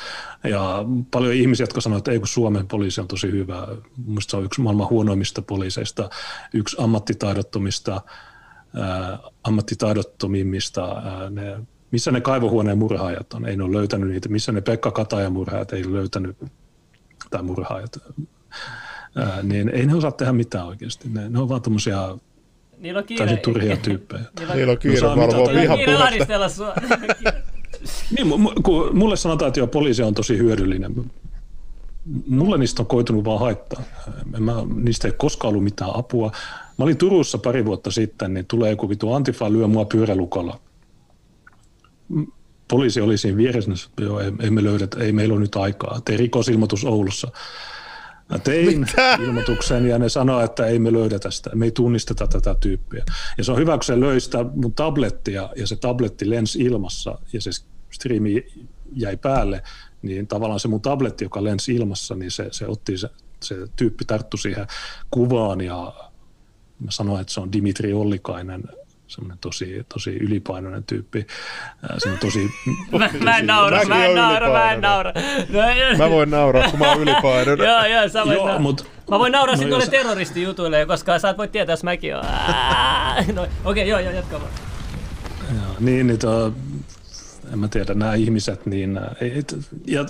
Ja 0.43 0.85
paljon 1.11 1.33
ihmisiä, 1.33 1.63
jotka 1.63 1.81
sanoo, 1.81 1.97
että 1.97 2.11
ei 2.11 2.19
kun 2.19 2.27
Suomen 2.27 2.67
poliisi 2.67 3.01
on 3.01 3.07
tosi 3.07 3.31
hyvä. 3.31 3.67
Mielestäni 4.05 4.31
se 4.31 4.38
on 4.38 4.45
yksi 4.45 4.61
maailman 4.61 4.89
huonoimmista 4.89 5.41
poliiseista, 5.41 6.09
yksi 6.53 6.75
ammattitaidottomista, 6.79 8.01
ää, 8.75 9.19
ammattitaidottomimmista. 9.43 10.83
Ää, 10.91 11.29
ne, 11.29 11.59
missä 11.91 12.11
ne 12.11 12.21
kaivohuoneen 12.21 12.77
murhaajat 12.77 13.33
on? 13.33 13.45
Ei 13.45 13.57
ne 13.57 13.63
ole 13.63 13.77
löytänyt 13.77 14.09
niitä. 14.09 14.29
Missä 14.29 14.51
ne 14.51 14.61
Pekka 14.61 14.91
Katajan 14.91 15.33
murhaajat 15.33 15.73
ei 15.73 15.93
löytänyt 15.93 16.38
tai 17.31 17.43
murhaajat, 17.43 17.97
ää, 19.15 19.43
niin 19.43 19.69
ei 19.69 19.85
ne 19.85 19.95
osaa 19.95 20.11
tehdä 20.11 20.33
mitään 20.33 20.67
oikeasti. 20.67 21.09
Ne, 21.09 21.29
ne 21.29 21.39
on 21.39 21.50
vaan 21.50 21.61
tämmöisiä 21.61 21.97
Niillä 22.81 23.00
on 23.00 23.05
kiire. 23.05 23.25
Täysin 23.25 23.43
turhia 23.43 23.77
tyyppejä. 23.77 24.23
Niillä 24.83 25.11
on 25.11 25.17
valvoa. 25.17 25.51
Niillä 25.51 25.51
on 25.51 25.57
kiire 25.57 25.61
vihapuhetta. 25.61 26.03
ahdistella 26.03 26.50
sua. 26.50 26.73
Niin, 28.17 28.27
kun 28.63 28.97
mulle 28.97 29.15
sanotaan, 29.15 29.47
että 29.47 29.59
joo, 29.59 29.67
poliisi 29.67 30.03
on 30.03 30.13
tosi 30.13 30.38
hyödyllinen. 30.38 31.11
Mulle 32.27 32.57
niistä 32.57 32.81
on 32.81 32.88
koitunut 32.88 33.25
vaan 33.25 33.39
haittaa. 33.39 33.83
En 34.35 34.43
Mä, 34.43 34.53
niistä 34.75 35.07
ei 35.07 35.13
koskaan 35.17 35.50
ollut 35.50 35.63
mitään 35.63 35.91
apua. 35.93 36.31
Mä 36.77 36.83
olin 36.85 36.97
Turussa 36.97 37.38
pari 37.38 37.65
vuotta 37.65 37.91
sitten, 37.91 38.33
niin 38.33 38.45
tulee 38.45 38.69
joku 38.69 38.89
vitu 38.89 39.13
Antifa 39.13 39.51
lyö 39.51 39.67
mua 39.67 39.85
pyörälukolla. 39.85 40.59
Poliisi 42.71 43.01
oli 43.01 43.17
siinä 43.17 43.37
vieressä, 43.37 43.71
niin 43.71 44.07
joo, 44.07 44.19
ei, 44.19 44.31
ei, 44.39 44.49
me 44.49 44.63
löydetä, 44.63 44.99
ei 44.99 45.11
meillä 45.11 45.33
ole 45.33 45.41
nyt 45.41 45.55
aikaa. 45.55 46.01
Tein 46.05 46.19
rikosilmoitus 46.19 46.85
Oulussa. 46.85 47.31
Mä 48.29 48.39
tein 48.39 48.79
Mitä? 48.79 49.17
ilmoituksen 49.21 49.85
ja 49.85 49.99
ne 49.99 50.09
sanoi, 50.09 50.43
että 50.45 50.65
ei 50.65 50.79
me 50.79 50.91
löydetä 50.91 51.31
sitä, 51.31 51.49
me 51.55 51.65
ei 51.65 51.71
tunnisteta 51.71 52.27
tätä 52.27 52.55
tyyppiä. 52.55 53.03
Ja 53.37 53.43
se 53.43 53.51
on 53.51 53.57
hyvä, 53.57 53.73
kun 53.73 53.83
se 53.83 53.99
löi 53.99 54.19
sitä 54.19 54.45
mun 54.55 54.73
tablettia 54.73 55.49
ja 55.55 55.67
se 55.67 55.75
tabletti 55.75 56.29
lensi 56.29 56.59
ilmassa 56.59 57.19
ja 57.33 57.41
se 57.41 57.49
striimi 57.89 58.45
jäi 58.93 59.17
päälle, 59.17 59.63
niin 60.01 60.27
tavallaan 60.27 60.59
se 60.59 60.67
mun 60.67 60.81
tabletti, 60.81 61.25
joka 61.25 61.43
lensi 61.43 61.75
ilmassa, 61.75 62.15
niin 62.15 62.31
se, 62.31 62.47
se 62.51 62.67
otti 62.67 62.97
se, 62.97 63.09
se 63.43 63.55
tyyppi 63.75 64.05
tarttu 64.05 64.37
siihen 64.37 64.67
kuvaan 65.11 65.61
ja 65.61 65.93
mä 66.79 66.91
sanoin, 66.91 67.21
että 67.21 67.33
se 67.33 67.39
on 67.39 67.51
Dimitri 67.51 67.93
Ollikainen, 67.93 68.63
semmoinen 69.11 69.37
tosi, 69.41 69.85
tosi 69.93 70.09
ylipainoinen 70.09 70.83
tyyppi. 70.83 71.27
Ää, 71.89 71.95
Se 71.99 72.09
on 72.09 72.17
tosi... 72.17 72.49
Mä, 72.99 73.09
mä 73.23 73.37
en 73.37 73.47
naura, 73.47 73.85
mä 73.85 74.05
en 74.05 74.15
naura, 74.15 74.49
mä 74.51 74.71
en 74.71 74.77
ylipainoinen. 74.77 74.81
naura. 74.81 75.11
No, 75.91 75.97
Mä 75.97 76.09
voin 76.09 76.29
nauraa, 76.31 76.69
kun 76.69 76.79
mä 76.79 76.91
oon 76.91 77.01
ylipainoinen. 77.01 77.67
Joo, 77.67 77.85
joo, 77.85 78.09
sä 78.09 78.25
voit 78.25 78.35
Joo, 78.35 78.45
nauraa. 78.47 78.59
mut- 78.61 78.87
Mä 79.11 79.19
voin 79.19 79.31
nauraa 79.31 79.55
no 79.55 79.57
sitten 79.57 79.69
noille 79.69 79.85
jos- 79.85 79.89
terroristijutuille, 80.03 80.85
koska 80.85 81.19
sä 81.19 81.29
et 81.29 81.37
voi 81.37 81.47
tietää, 81.47 81.73
jos 81.73 81.83
mäkin 81.83 82.15
oon. 82.15 82.25
No, 83.35 83.47
okei, 83.65 83.87
joo, 83.89 83.99
joo, 83.99 84.11
jatka 84.13 84.39
vaan. 84.39 84.51
Joo, 85.55 85.75
niin, 85.79 86.07
niin 86.07 86.19
to, 86.19 86.53
en 87.53 87.59
mä 87.59 87.67
tiedä, 87.67 87.93
nämä 87.93 88.13
ihmiset, 88.13 88.65
niin 88.65 88.99
ja, 89.87 90.05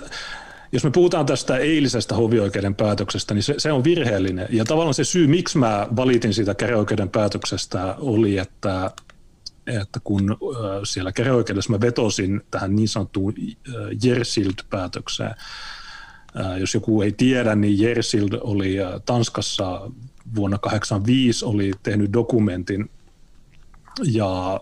jos 0.72 0.84
me 0.84 0.92
puhutaan 0.92 1.26
tästä 1.26 1.58
eilisestä 1.58 2.16
hovioikeuden 2.16 2.76
päätöksestä, 2.76 3.34
niin 3.34 3.44
se, 3.44 3.56
se 3.58 3.72
on 3.72 3.84
virheellinen. 3.84 4.48
Ja 4.50 4.66
tavallaan 4.66 4.94
se 4.94 5.04
syy, 5.04 5.28
miksi 5.28 5.58
mä 5.58 5.88
valitin 5.96 6.34
siitä 6.34 6.56
käräjäoikeuden 6.56 7.10
päätöksestä, 7.10 7.96
oli, 8.00 8.38
että, 8.38 8.92
että 9.68 10.00
kun 10.04 10.38
siellä 10.84 11.12
käräjäoikeudessa 11.12 11.72
mä 11.72 11.82
vetosin 11.82 12.42
tähän 12.52 12.76
niin 12.76 12.88
sanottuun 12.88 13.34
Jersild-päätökseen. 14.04 15.36
Jos 16.60 16.74
joku 16.74 17.02
ei 17.02 17.12
tiedä, 17.12 17.56
niin 17.56 17.80
Jersild 17.80 18.38
oli 18.42 18.76
Tanskassa 19.06 19.64
vuonna 20.36 20.58
1985 20.58 21.46
oli 21.46 21.72
tehnyt 21.84 22.14
dokumentin 22.14 22.90
ja 24.04 24.60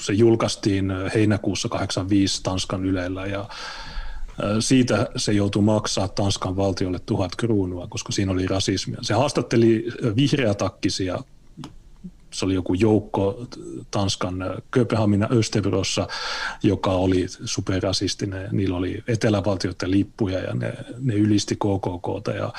se 0.00 0.12
julkaistiin 0.12 0.92
heinäkuussa 1.14 1.68
85 1.68 2.42
Tanskan 2.42 2.84
Ylellä 2.84 3.26
ja 3.26 3.48
siitä 4.60 5.06
se 5.16 5.32
joutui 5.32 5.62
maksaa 5.62 6.08
Tanskan 6.08 6.56
valtiolle 6.56 6.98
tuhat 7.06 7.36
kruunua, 7.36 7.86
koska 7.86 8.12
siinä 8.12 8.32
oli 8.32 8.46
rasismia. 8.46 8.98
Se 9.02 9.14
haastatteli 9.14 9.86
vihreätakkisia, 10.16 11.18
se 12.32 12.44
oli 12.44 12.54
joku 12.54 12.74
joukko 12.74 13.46
Tanskan 13.90 14.44
Kööpenhamina 14.70 15.28
Österbrossa, 15.32 16.08
joka 16.62 16.90
oli 16.90 17.26
superrasistinen. 17.44 18.48
Niillä 18.52 18.76
oli 18.76 19.02
etelävaltioiden 19.08 19.90
lippuja 19.90 20.38
ja 20.38 20.54
ne, 20.54 20.72
ne 21.00 21.14
ylisti 21.14 21.56
KKKta 21.56 22.30
ja 22.30 22.52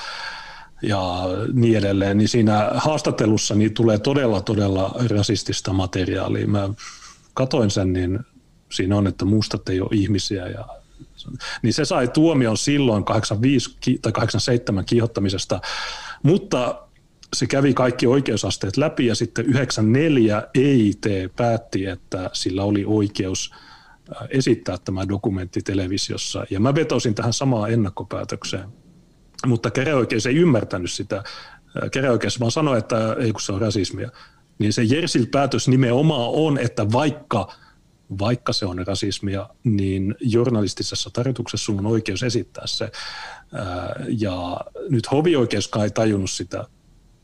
ja 0.83 1.23
niin 1.53 1.77
edelleen, 1.77 2.17
niin 2.17 2.27
siinä 2.27 2.69
haastattelussa 2.73 3.55
niin 3.55 3.73
tulee 3.73 3.97
todella, 3.97 4.41
todella 4.41 4.95
rasistista 5.09 5.73
materiaalia. 5.73 6.47
Mä 6.47 6.69
katoin 7.33 7.71
sen, 7.71 7.93
niin 7.93 8.19
siinä 8.71 8.97
on, 8.97 9.07
että 9.07 9.25
mustat 9.25 9.69
ei 9.69 9.81
ole 9.81 9.89
ihmisiä. 9.91 10.47
Ja, 10.47 10.65
niin 11.61 11.73
se 11.73 11.85
sai 11.85 12.07
tuomion 12.07 12.57
silloin 12.57 13.03
85 13.03 13.77
ki- 13.79 13.99
tai 14.01 14.11
87 14.11 14.85
kiihottamisesta, 14.85 15.61
mutta 16.23 16.87
se 17.33 17.47
kävi 17.47 17.73
kaikki 17.73 18.07
oikeusasteet 18.07 18.77
läpi 18.77 19.05
ja 19.05 19.15
sitten 19.15 19.45
94 19.45 20.43
EIT 20.53 21.05
päätti, 21.35 21.85
että 21.85 22.29
sillä 22.33 22.63
oli 22.63 22.83
oikeus 22.87 23.51
äh, 23.53 24.27
esittää 24.29 24.77
tämä 24.77 25.07
dokumentti 25.07 25.61
televisiossa. 25.61 26.45
Ja 26.49 26.59
mä 26.59 26.75
vetosin 26.75 27.15
tähän 27.15 27.33
samaan 27.33 27.71
ennakkopäätökseen 27.71 28.69
mutta 29.47 29.71
käräjäoikeus 29.71 30.25
ei 30.25 30.35
ymmärtänyt 30.35 30.91
sitä. 30.91 31.23
Käräjäoikeus 31.91 32.39
vaan 32.39 32.51
sanoi, 32.51 32.77
että 32.77 33.15
ei 33.19 33.31
kun 33.31 33.41
se 33.41 33.51
on 33.51 33.61
rasismia. 33.61 34.09
Niin 34.59 34.73
se 34.73 34.83
Jersil 34.83 35.25
päätös 35.31 35.67
nimenomaan 35.67 36.29
on, 36.33 36.57
että 36.57 36.91
vaikka, 36.91 37.53
vaikka 38.19 38.53
se 38.53 38.65
on 38.65 38.87
rasismia, 38.87 39.49
niin 39.63 40.15
journalistisessa 40.19 41.09
tarjotuksessa 41.13 41.65
sulla 41.65 41.79
on 41.79 41.85
oikeus 41.85 42.23
esittää 42.23 42.67
se. 42.67 42.91
Ja 44.19 44.57
nyt 44.89 45.11
hovioikeuskaan 45.11 45.85
ei 45.85 45.91
tajunnut 45.91 46.31
sitä. 46.31 46.67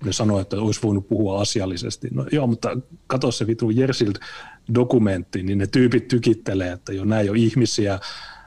Ne 0.05 0.13
sanoi, 0.13 0.41
että 0.41 0.57
olisi 0.57 0.81
voinut 0.83 1.07
puhua 1.07 1.41
asiallisesti. 1.41 2.07
No 2.11 2.25
joo, 2.31 2.47
mutta 2.47 2.77
katso 3.07 3.31
se 3.31 3.47
vitu 3.47 3.69
Jersild-dokumentti, 3.69 5.43
niin 5.43 5.57
ne 5.57 5.67
tyypit 5.67 6.07
tykittelee, 6.07 6.71
että 6.71 6.93
jo 6.93 7.05
nämä 7.05 7.21
ei 7.21 7.29
ole 7.29 7.37
ihmisiä, 7.37 7.99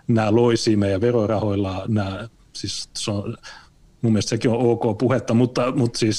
nämä 0.09 0.35
loisii 0.35 0.77
meidän 0.77 1.01
verorahoilla, 1.01 1.85
nämä, 1.89 2.29
siis 2.53 2.91
se 2.97 3.11
on, 3.11 3.37
mun 4.03 4.13
mielestä 4.13 4.31
sekin 4.31 4.51
on 4.51 4.59
ok 4.61 4.99
puhetta, 4.99 5.35
mutta, 5.35 5.73
mutta 5.73 5.99
siis 5.99 6.19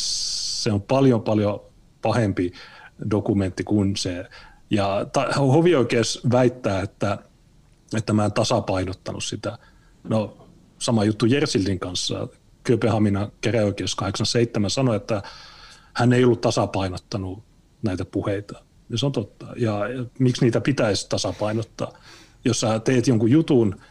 se 0.63 0.71
on 0.71 0.81
paljon 0.81 1.21
paljon 1.21 1.61
pahempi 2.01 2.51
dokumentti 3.11 3.63
kuin 3.63 3.95
se. 3.95 4.25
Ja 4.71 5.05
ta, 5.13 5.27
hovioikeus 5.37 6.21
väittää, 6.31 6.81
että, 6.81 7.17
että 7.97 8.13
mä 8.13 8.25
en 8.25 8.33
tasapainottanut 8.33 9.23
sitä. 9.23 9.57
No 10.03 10.47
sama 10.79 11.03
juttu 11.03 11.25
Jersildin 11.25 11.79
kanssa. 11.79 12.27
Kööpenhaminan 12.63 13.31
käräjäoikeus 13.41 13.95
87 13.95 14.69
sanoi, 14.69 14.95
että 14.95 15.23
hän 15.93 16.13
ei 16.13 16.23
ollut 16.23 16.41
tasapainottanut 16.41 17.43
näitä 17.83 18.05
puheita. 18.05 18.63
Ja 18.89 18.97
se 18.97 19.05
on 19.05 19.11
totta. 19.11 19.47
Ja, 19.55 19.87
ja 19.87 20.05
miksi 20.19 20.45
niitä 20.45 20.61
pitäisi 20.61 21.09
tasapainottaa? 21.09 21.93
Jos 22.45 22.59
sä 22.59 22.79
teet 22.79 23.07
jonkun 23.07 23.31
jutun, 23.31 23.81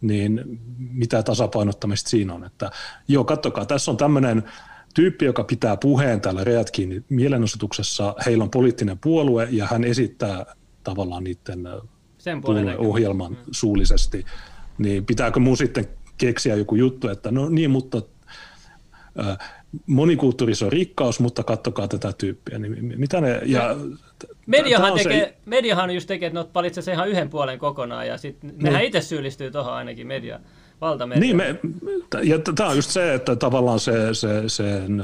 niin 0.00 0.60
mitä 0.78 1.22
tasapainottamista 1.22 2.10
siinä 2.10 2.34
on? 2.34 2.44
Että, 2.44 2.70
joo, 3.08 3.24
kattokaa, 3.24 3.66
tässä 3.66 3.90
on 3.90 3.96
tämmöinen 3.96 4.42
tyyppi, 4.98 5.24
joka 5.24 5.44
pitää 5.44 5.76
puheen 5.76 6.20
täällä 6.20 6.44
Reat 6.44 6.70
kiinni 6.70 7.02
mielenosoituksessa. 7.08 8.14
Heillä 8.26 8.44
on 8.44 8.50
poliittinen 8.50 8.98
puolue 8.98 9.48
ja 9.50 9.66
hän 9.66 9.84
esittää 9.84 10.46
tavallaan 10.84 11.24
niiden 11.24 11.66
ö, 11.66 11.80
Sen 12.18 12.40
puolueohjelman 12.40 13.38
suullisesti. 13.50 14.24
Niin 14.78 15.06
pitääkö 15.06 15.40
mun 15.40 15.56
sitten 15.56 15.86
keksiä 16.16 16.56
joku 16.56 16.74
juttu, 16.74 17.08
että 17.08 17.30
no 17.30 17.48
niin, 17.48 17.70
mutta 17.70 18.02
ö, 19.18 19.36
monikulttuurisuus 19.86 20.66
on 20.66 20.72
rikkaus, 20.72 21.20
mutta 21.20 21.44
kattokaa 21.44 21.88
tätä 21.88 22.12
tyyppiä. 22.12 22.58
Niin 22.58 22.98
mitä 22.98 23.20
ne, 23.20 23.40
ja, 23.44 23.76
Mediahan, 24.46 24.92
on 24.92 24.98
se- 24.98 25.04
tekee, 25.04 25.36
mediahan 25.46 25.90
just 25.90 26.06
tekee, 26.06 26.26
että 26.26 26.40
ne 26.40 26.48
valitsee 26.54 26.82
sen 26.82 26.94
ihan 26.94 27.08
yhden 27.08 27.30
puolen 27.30 27.58
kokonaan, 27.58 28.06
ja 28.06 28.18
sitten 28.18 28.54
nehän 28.56 28.84
itse 28.84 29.00
syyllistyy 29.00 29.50
tuohon 29.50 29.72
ainakin 29.72 30.06
media, 30.06 30.40
valtamedia. 30.80 31.20
Niin, 31.20 31.36
me, 31.36 31.60
ja 32.22 32.38
tämä 32.38 32.68
on 32.70 32.76
just 32.76 32.90
se, 32.90 33.14
että 33.14 33.36
tavallaan 33.36 33.80
se, 33.80 34.14
se, 34.14 34.42
sen, 34.46 35.02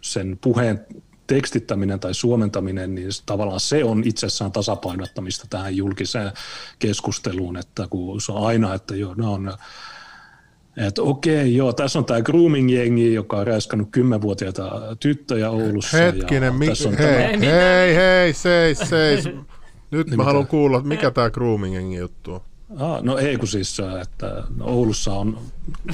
sen 0.00 0.38
puheen 0.40 0.86
tekstittäminen 1.26 2.00
tai 2.00 2.14
suomentaminen, 2.14 2.94
niin 2.94 3.12
se- 3.12 3.22
tavallaan 3.26 3.60
se 3.60 3.84
on 3.84 4.02
itsessään 4.04 4.52
tasapainottamista 4.52 5.46
tähän 5.50 5.76
julkiseen 5.76 6.32
keskusteluun, 6.78 7.56
että 7.56 7.86
kun 7.90 8.20
se 8.20 8.32
on 8.32 8.46
aina, 8.46 8.74
että 8.74 8.96
joo, 8.96 9.14
ne 9.14 9.26
on 9.26 9.52
että 10.76 11.02
okei, 11.02 11.56
joo, 11.56 11.72
tässä 11.72 11.98
on 11.98 12.04
tämä 12.04 12.20
grooming-jengi, 12.20 13.14
joka 13.14 13.36
on 13.36 13.46
räiskannut 13.46 13.88
kymmenvuotiaita 13.92 14.96
tyttöjä 15.00 15.50
Oulussa. 15.50 15.96
Hetkinen, 15.96 16.42
ja 16.42 16.52
mi- 16.52 16.66
tässä 16.66 16.88
on 16.88 16.98
hei, 16.98 17.06
Ei 17.08 17.36
mitään. 17.36 17.60
hei, 17.62 17.94
hei, 17.94 18.32
seis, 18.32 18.78
seis. 18.78 19.24
Nyt 19.90 20.06
mä 20.06 20.10
mitä? 20.10 20.24
haluan 20.24 20.46
kuulla, 20.46 20.80
mikä 20.82 21.10
tää 21.10 21.30
groomingin 21.30 21.92
juttu 21.92 22.34
on. 22.34 22.40
Ah, 22.78 23.02
no 23.02 23.18
ei 23.18 23.36
kun 23.36 23.48
siis, 23.48 23.80
äh, 23.80 24.00
että 24.00 24.42
no 24.56 24.64
Oulussa 24.66 25.12
on 25.12 25.38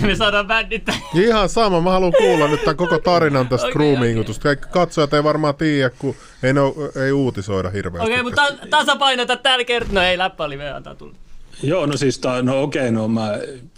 Me 0.02 0.14
saadaan 0.16 0.46
bändittää. 0.46 0.94
Ihan 1.14 1.48
sama, 1.48 1.80
mä 1.80 1.90
haluan 1.90 2.12
kuulla 2.18 2.48
nyt 2.48 2.60
tämän 2.60 2.76
koko 2.76 2.98
tarinan 2.98 3.48
tästä 3.48 3.66
okay, 3.66 3.70
okei. 3.86 3.94
grooming-jutusta. 3.94 4.42
Kaikki 4.42 4.66
Katsojat 4.70 5.14
ei 5.14 5.24
varmaan 5.24 5.54
tiedä, 5.54 5.90
kun 5.98 6.14
ei, 6.42 6.52
ne, 6.52 6.60
oo- 6.60 6.74
ei 7.04 7.12
uutisoida 7.12 7.70
hirveästi. 7.70 8.10
Okei, 8.10 8.22
mutta 8.22 8.42
ta- 8.46 8.66
tasapainota 8.70 9.36
tällä 9.36 9.64
kertaa. 9.64 9.94
No 9.94 10.02
ei, 10.02 10.18
läppä 10.18 10.44
oli 10.44 10.58
vielä 10.58 10.76
antaa 10.76 10.94
tulla. 10.94 11.14
Joo, 11.62 11.86
no 11.86 11.96
siis, 11.96 12.20
no 12.42 12.62
okei, 12.62 12.90
no 12.90 13.08
mä, 13.08 13.30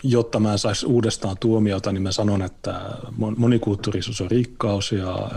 jotta 0.03 0.41
mä 0.41 0.53
en 0.53 0.59
saisi 0.59 0.87
uudestaan 0.87 1.37
tuomiota, 1.41 1.93
niin 1.93 2.03
mä 2.03 2.13
sanon, 2.13 2.43
että 2.43 2.81
mon- 3.21 3.35
monikulttuurisuus 3.37 4.21
on 4.21 4.31
rikkaus 4.31 4.93
ja 4.93 5.15
äh, 5.15 5.31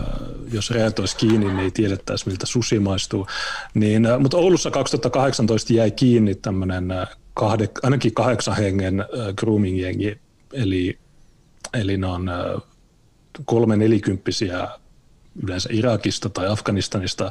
jos 0.52 0.70
reet 0.70 0.98
olisi 0.98 1.16
kiinni, 1.16 1.46
niin 1.46 1.58
ei 1.58 1.70
tiedettäisi, 1.70 2.28
miltä 2.28 2.46
susi 2.46 2.78
maistuu. 2.78 3.26
Niin, 3.74 4.06
äh, 4.06 4.20
mutta 4.20 4.36
Oulussa 4.36 4.70
2018 4.70 5.72
jäi 5.72 5.90
kiinni 5.90 6.34
tämmöinen 6.34 6.88
kahde, 7.34 7.68
ainakin 7.82 8.14
kahdeksan 8.14 8.56
hengen 8.56 9.00
äh, 9.00 9.06
grooming-jengi, 9.36 10.18
eli, 10.52 10.98
eli 11.74 11.96
ne 11.96 12.06
on 12.06 12.28
äh, 12.28 12.62
kolme 13.44 13.76
nelikymppisiä 13.76 14.68
yleensä 15.42 15.68
Irakista 15.72 16.28
tai 16.28 16.48
Afganistanista, 16.48 17.30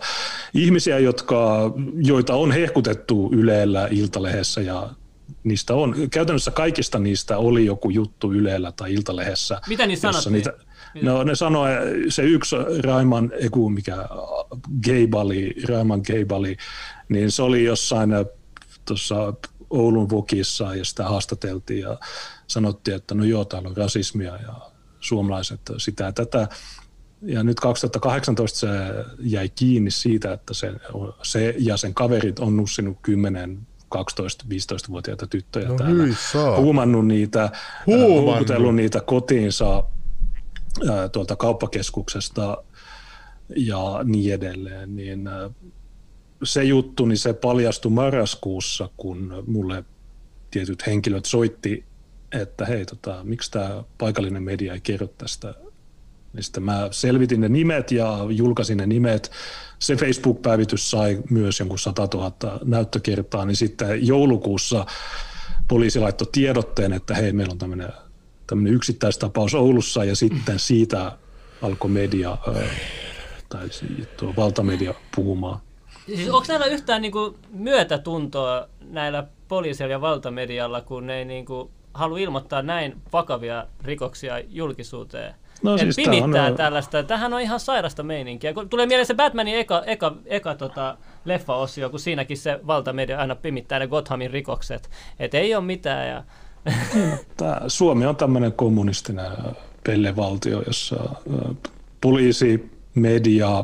ihmisiä, 0.53 0.99
jotka, 0.99 1.71
joita 1.95 2.35
on 2.35 2.51
hehkutettu 2.51 3.29
Ylellä, 3.33 3.87
Iltalehdessä 3.91 4.61
ja 4.61 4.89
niistä 5.43 5.73
on, 5.73 5.95
käytännössä 6.11 6.51
kaikista 6.51 6.99
niistä 6.99 7.37
oli 7.37 7.65
joku 7.65 7.89
juttu 7.89 8.33
Ylellä 8.33 8.71
tai 8.71 8.93
Iltalehdessä. 8.93 9.61
Mitä 9.67 9.87
niin 9.87 9.97
sanottiin? 9.97 10.33
Niitä, 10.33 10.53
No 11.01 11.23
ne 11.23 11.35
sanoi, 11.35 11.69
se 12.09 12.23
yksi 12.23 12.55
Raiman, 12.83 13.31
eku 13.39 13.69
mikä, 13.69 13.95
Geibali, 14.83 15.55
Raiman 15.67 16.01
Geibali, 16.05 16.57
niin 17.09 17.31
se 17.31 17.43
oli 17.43 17.63
jossain 17.63 18.09
tuossa 18.85 19.33
Oulun 19.71 20.09
Vokissa 20.09 20.75
ja 20.75 20.85
sitä 20.85 21.03
haastateltiin 21.03 21.79
ja 21.79 21.99
sanottiin, 22.47 22.95
että 22.95 23.15
no 23.15 23.23
joo, 23.23 23.45
täällä 23.45 23.69
on 23.69 23.77
rasismia 23.77 24.35
ja 24.35 24.71
suomalaiset 24.99 25.61
sitä 25.77 26.03
ja 26.03 26.11
tätä. 26.11 26.47
Ja 27.21 27.43
nyt 27.43 27.59
2018 27.59 28.59
se 28.59 28.67
jäi 29.19 29.49
kiinni 29.49 29.91
siitä, 29.91 30.33
että 30.33 30.53
se, 30.53 30.71
se 31.23 31.55
ja 31.57 31.77
sen 31.77 31.93
kaverit 31.93 32.39
on 32.39 32.57
nussinut 32.57 32.97
10 33.01 33.67
12-15-vuotiaita 33.95 35.27
tyttöjä 35.27 35.67
no 35.67 35.75
täällä, 35.75 36.03
huumannut 36.57 37.07
niitä, 37.07 37.49
huukutellut 37.87 38.75
niitä 38.75 39.01
kotiinsa 39.01 39.83
ää, 40.89 41.09
tuolta 41.09 41.35
kauppakeskuksesta 41.35 42.63
ja 43.55 43.99
niin 44.03 44.33
edelleen, 44.33 44.95
niin 44.95 45.29
se 46.43 46.63
juttu, 46.63 47.05
niin 47.05 47.17
se 47.17 47.33
paljastui 47.33 47.91
marraskuussa, 47.91 48.89
kun 48.97 49.43
mulle 49.47 49.83
tietyt 50.51 50.87
henkilöt 50.87 51.25
soitti, 51.25 51.83
että 52.31 52.65
hei, 52.65 52.85
tota, 52.85 53.21
miksi 53.23 53.51
tämä 53.51 53.83
paikallinen 53.97 54.43
media 54.43 54.73
ei 54.73 54.81
kerro 54.81 55.07
tästä. 55.07 55.53
Niin 56.33 56.43
sitten 56.43 56.63
mä 56.63 56.87
selvitin 56.91 57.41
ne 57.41 57.49
nimet 57.49 57.91
ja 57.91 58.17
julkaisin 58.29 58.77
ne 58.77 58.85
nimet. 58.85 59.31
Se 59.79 59.95
Facebook-päivitys 59.95 60.91
sai 60.91 61.21
myös 61.29 61.59
jonkun 61.59 61.79
100 61.79 62.07
000 62.13 62.59
näyttökertaa, 62.63 63.45
niin 63.45 63.55
sitten 63.55 64.07
joulukuussa 64.07 64.85
poliisi 65.67 65.99
laittoi 65.99 66.27
tiedotteen, 66.31 66.93
että 66.93 67.15
hei, 67.15 67.33
meillä 67.33 67.51
on 67.51 67.57
tämmöinen, 67.57 67.89
tämmöinen 68.47 68.73
yksittäistapaus 68.73 69.53
Oulussa 69.55 70.03
ja 70.03 70.15
sitten 70.15 70.59
siitä 70.59 71.17
alkoi 71.61 71.89
media 71.89 72.37
tai 73.49 73.69
tuo 74.17 74.33
valtamedia 74.37 74.93
puhumaan. 75.15 75.59
Siis 76.05 76.29
onko 76.29 76.45
näillä 76.47 76.65
yhtään 76.65 77.01
niinku 77.01 77.37
myötätuntoa 77.49 78.67
näillä 78.89 79.27
poliisilla 79.47 79.91
ja 79.91 80.01
valtamedialla, 80.01 80.81
kun 80.81 81.07
ne 81.07 81.17
ei 81.17 81.25
niinku 81.25 81.71
halua 81.93 82.17
ilmoittaa 82.17 82.61
näin 82.61 82.95
vakavia 83.13 83.67
rikoksia 83.83 84.39
julkisuuteen? 84.39 85.33
No, 85.63 85.77
siis 85.77 85.95
pimittää 85.95 86.45
on... 86.45 86.55
tällaista. 86.55 87.03
Tähän 87.03 87.33
on 87.33 87.41
ihan 87.41 87.59
sairasta 87.59 88.03
meininkiä. 88.03 88.53
Kun 88.53 88.69
tulee 88.69 88.85
mieleen 88.85 89.05
se 89.05 89.13
Batmanin 89.13 89.55
eka, 89.55 89.83
eka, 89.85 90.15
eka 90.25 90.55
tota, 90.55 90.97
leffa-osio, 91.25 91.89
kun 91.89 91.99
siinäkin 91.99 92.37
se 92.37 92.59
valtamedia 92.67 93.19
aina 93.19 93.35
pimittää 93.35 93.79
ne 93.79 93.87
Gothamin 93.87 94.31
rikokset. 94.31 94.89
Että 95.19 95.37
ei 95.37 95.55
ole 95.55 95.63
mitään. 95.63 96.09
Ja... 96.09 96.23
Tää, 97.37 97.61
Suomi 97.67 98.05
on 98.05 98.15
tämmöinen 98.15 98.53
kommunistinen 98.53 99.31
pellevaltio, 99.83 100.63
jossa 100.67 100.95
poliisi, 102.01 102.71
media, 102.95 103.63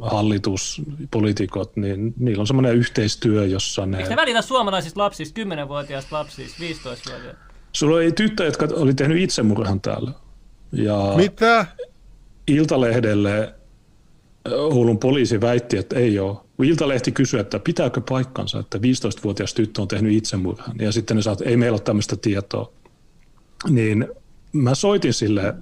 hallitus, 0.00 0.82
poliitikot, 1.10 1.76
niin 1.76 2.14
niillä 2.18 2.40
on 2.40 2.46
semmoinen 2.46 2.76
yhteistyö, 2.76 3.46
jossa 3.46 3.86
ne... 3.86 3.98
Eikö 3.98 4.10
ne 4.10 4.16
välitä 4.16 4.42
suomalaisista 4.42 5.00
lapsista, 5.00 5.40
10-vuotiaista 5.40 6.16
lapsista, 6.16 6.58
15-vuotiaista? 6.64 7.44
Sulla 7.72 7.96
oli 7.96 8.12
tyttö, 8.12 8.44
jotka 8.44 8.68
oli 8.72 8.94
tehnyt 8.94 9.18
itsemurhan 9.18 9.80
täällä. 9.80 10.10
Ja 10.72 11.12
Mitä? 11.16 11.66
Iltalehdelle 12.46 13.54
Oulun 14.52 14.98
poliisi 14.98 15.40
väitti, 15.40 15.76
että 15.76 15.96
ei 15.96 16.18
ole. 16.18 16.36
Iltalehti 16.62 17.12
kysyi, 17.12 17.40
että 17.40 17.58
pitääkö 17.58 18.00
paikkansa, 18.08 18.58
että 18.58 18.78
15-vuotias 18.78 19.54
tyttö 19.54 19.82
on 19.82 19.88
tehnyt 19.88 20.12
itsemurhan. 20.12 20.76
Ja 20.78 20.92
sitten 20.92 21.16
ne 21.16 21.22
sanoi, 21.22 21.34
että 21.34 21.50
ei 21.50 21.56
meillä 21.56 21.74
ole 21.74 21.80
tämmöistä 21.80 22.16
tietoa. 22.16 22.72
Niin 23.68 24.08
mä 24.52 24.74
soitin 24.74 25.14
sille 25.14 25.54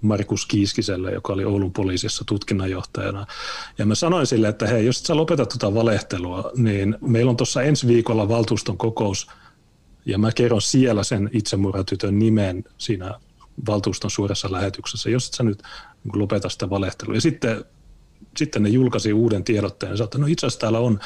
Markus 0.00 0.46
Kiiskiselle, 0.46 1.12
joka 1.12 1.32
oli 1.32 1.44
Oulun 1.44 1.72
poliisissa 1.72 2.24
tutkinnanjohtajana. 2.26 3.26
Ja 3.78 3.86
mä 3.86 3.94
sanoin 3.94 4.26
sille, 4.26 4.48
että 4.48 4.66
hei, 4.66 4.86
jos 4.86 5.02
sä 5.02 5.16
lopetat 5.16 5.48
tuota 5.48 5.74
valehtelua, 5.74 6.50
niin 6.56 6.96
meillä 7.00 7.30
on 7.30 7.36
tuossa 7.36 7.62
ensi 7.62 7.86
viikolla 7.86 8.28
valtuuston 8.28 8.78
kokous, 8.78 9.26
ja 10.06 10.18
mä 10.18 10.32
kerron 10.32 10.62
siellä 10.62 11.02
sen 11.02 11.30
itsemurhatytön 11.32 12.18
nimen 12.18 12.64
siinä 12.78 13.20
valtuuston 13.66 14.10
suuressa 14.10 14.52
lähetyksessä, 14.52 15.10
jos 15.10 15.26
et 15.26 15.34
sä 15.34 15.42
nyt 15.42 15.62
niin 16.04 16.18
lopeta 16.18 16.48
sitä 16.48 16.70
valehtelua. 16.70 17.14
Ja 17.14 17.20
sitten, 17.20 17.64
sitten 18.36 18.62
ne 18.62 18.68
julkaisi 18.68 19.12
uuden 19.12 19.44
tiedotteen 19.44 19.90
ja 19.90 19.96
sanoi, 19.96 20.06
että 20.06 20.18
no 20.18 20.26
itse 20.26 20.46
asiassa 20.46 20.60
täällä 20.60 20.78
on 20.78 21.00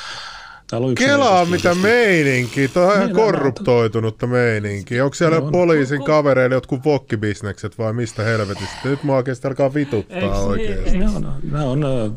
Kelaa 0.99 1.45
mitä 1.45 1.75
meininki, 1.75 2.69
tuo 2.69 2.83
on 2.83 2.97
ihan 2.97 3.13
korruptoitunutta 3.13 4.27
meininki. 4.27 5.01
Onko 5.01 5.15
siellä 5.15 5.41
no, 5.41 5.51
poliisin 5.51 6.05
kavereille 6.05 6.55
jotkut 6.55 6.85
vokkibisnekset 6.85 7.79
vai 7.79 7.93
mistä 7.93 8.23
helvetistä? 8.23 8.77
Nyt 8.85 9.03
mua 9.03 9.17
oikeasti 9.17 9.49
alkaa 9.49 9.75
vituttaa 9.75 10.19
Eiks, 10.19 10.37
niin? 10.37 10.47
oikeasti. 10.47 10.99
Ne 10.99 11.09
on, 11.09 11.35
ne 11.43 11.61
on, 11.61 12.17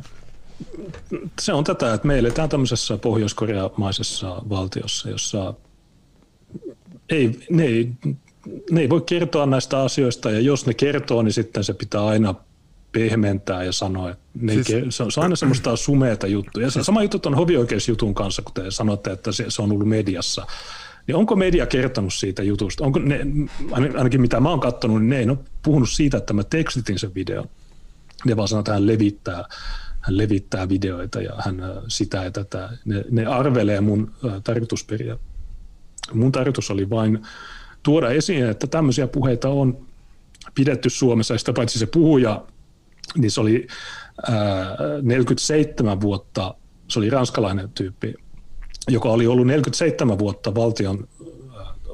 se 1.42 1.54
on 1.54 1.64
tätä, 1.64 1.94
että 1.94 2.08
me 2.08 2.20
eletään 2.20 2.50
tämmöisessä 2.50 2.98
pohjois-koreamaisessa 2.98 4.42
valtiossa, 4.50 5.10
jossa 5.10 5.54
ei, 7.10 7.40
ne, 7.50 7.64
ei, 7.64 7.92
ne 8.72 8.82
ei 8.82 8.90
voi 8.90 9.02
kertoa 9.02 9.46
näistä 9.46 9.82
asioista 9.82 10.32
ja 10.32 10.40
jos 10.40 10.66
ne 10.66 10.74
kertoo, 10.74 11.22
niin 11.22 11.34
sitten 11.34 11.64
se 11.64 11.74
pitää 11.74 12.06
aina 12.06 12.36
pehmentää 12.96 13.64
ja 13.64 13.72
sanoa, 13.72 14.10
että 14.10 14.24
ne 14.42 14.54
siis, 14.54 14.68
se, 14.90 15.04
on, 15.04 15.12
se 15.12 15.20
on 15.20 15.24
aina 15.24 15.36
semmoista 15.36 15.76
sumeata 15.76 16.28
juttuja. 16.28 16.68
Ja 16.68 16.72
se 16.72 16.84
sama 16.84 17.04
juttu 17.04 17.20
on 17.26 17.36
hovioikeusjutun 17.36 18.16
kanssa, 18.16 18.42
kun 18.42 18.54
te 18.54 18.72
sanotte, 18.72 19.12
että 19.12 19.32
se, 19.32 19.46
se 19.48 19.62
on 19.62 19.72
ollut 19.72 19.88
mediassa. 19.88 20.48
Niin 21.08 21.16
onko 21.16 21.36
media 21.36 21.66
kertonut 21.66 22.14
siitä 22.14 22.44
jutusta? 22.44 22.84
Onko 22.84 23.00
ne, 23.00 23.20
ainakin 23.72 24.22
mitä 24.22 24.40
mä 24.40 24.50
oon 24.50 24.60
katsonut, 24.60 25.02
niin 25.02 25.10
ne 25.10 25.20
ei 25.20 25.30
ole 25.30 25.38
puhunut 25.64 25.90
siitä, 25.90 26.18
että 26.18 26.34
mä 26.34 26.44
tekstitin 26.44 27.00
sen 27.00 27.16
videon. 27.16 27.50
Ne 28.26 28.38
vaan 28.38 28.48
sanoo, 28.48 28.60
että 28.60 28.74
hän 28.74 28.88
levittää, 28.88 29.44
hän 30.02 30.18
levittää 30.18 30.70
videoita 30.70 31.22
ja 31.22 31.34
hän 31.38 31.60
äh, 31.60 31.70
sitä 31.88 32.24
ja 32.24 32.32
tätä. 32.32 32.70
Ne, 32.86 33.06
ne 33.12 33.26
arvelee 33.26 33.82
mun 33.82 34.12
äh, 34.26 34.34
tarkoitusperiä. 34.44 35.18
Mun 36.14 36.32
tarkoitus 36.32 36.72
oli 36.72 36.90
vain 36.90 37.20
tuoda 37.84 38.10
esiin, 38.10 38.46
että 38.46 38.68
tämmöisiä 38.68 39.08
puheita 39.08 39.50
on 39.50 39.86
pidetty 40.56 40.90
Suomessa, 40.90 41.34
ja 41.34 41.38
sitä 41.38 41.54
paitsi 41.54 41.80
se 41.80 41.86
puhuja 41.86 42.44
niin 43.18 43.32
se 43.32 43.42
oli 43.42 43.68
ää, 44.32 44.78
47 45.02 46.02
vuotta, 46.02 46.56
se 46.88 47.00
oli 47.00 47.10
ranskalainen 47.10 47.70
tyyppi, 47.70 48.14
joka 48.88 49.10
oli 49.10 49.28
ollut 49.28 49.48
47 49.48 50.20
vuotta 50.20 50.56
valtion 50.56 51.08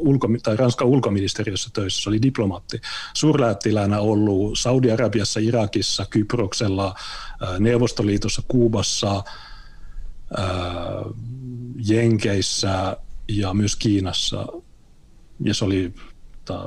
ulko, 0.02 0.28
tai 0.44 0.56
Ranskan 0.56 0.88
ulkoministeriössä 0.88 1.70
töissä, 1.74 2.04
se 2.04 2.10
oli 2.10 2.22
diplomaatti. 2.22 2.82
Suurlähettiläänä 3.14 4.00
ollut 4.00 4.60
Saudi-Arabiassa, 4.60 5.40
Irakissa, 5.40 6.06
Kyproksella, 6.10 6.96
Neuvostoliitossa, 7.60 8.42
Kuubassa, 8.48 9.24
Jenkeissä 11.88 12.98
ja 13.28 13.54
myös 13.54 13.76
Kiinassa. 13.76 14.48
Ja 15.44 15.54
se 15.54 15.66
oli 15.66 15.94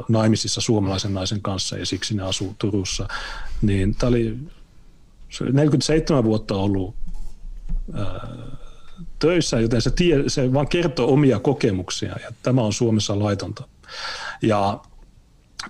naimisissa 0.09 0.61
suomalaisen 0.61 1.15
naisen 1.15 1.43
kanssa 1.43 1.79
ja 1.79 1.87
siksi 1.87 2.15
ne 2.15 2.23
asuu 2.23 2.55
Turussa. 2.59 3.09
Niin 3.67 3.95
tämä 3.95 4.09
oli 4.09 4.39
47 5.53 6.25
vuotta 6.25 6.55
ollut 6.55 6.95
ää, 7.95 8.29
töissä, 9.19 9.61
joten 9.61 9.83
se, 9.83 9.91
tie, 9.91 10.25
se 10.27 10.53
vaan 10.53 10.69
kertoo 10.69 11.13
omia 11.13 11.39
kokemuksia 11.39 12.17
ja 12.23 12.33
tämä 12.43 12.63
on 12.63 12.73
Suomessa 12.73 13.19
laitonta. 13.19 13.69
Ja 14.43 14.81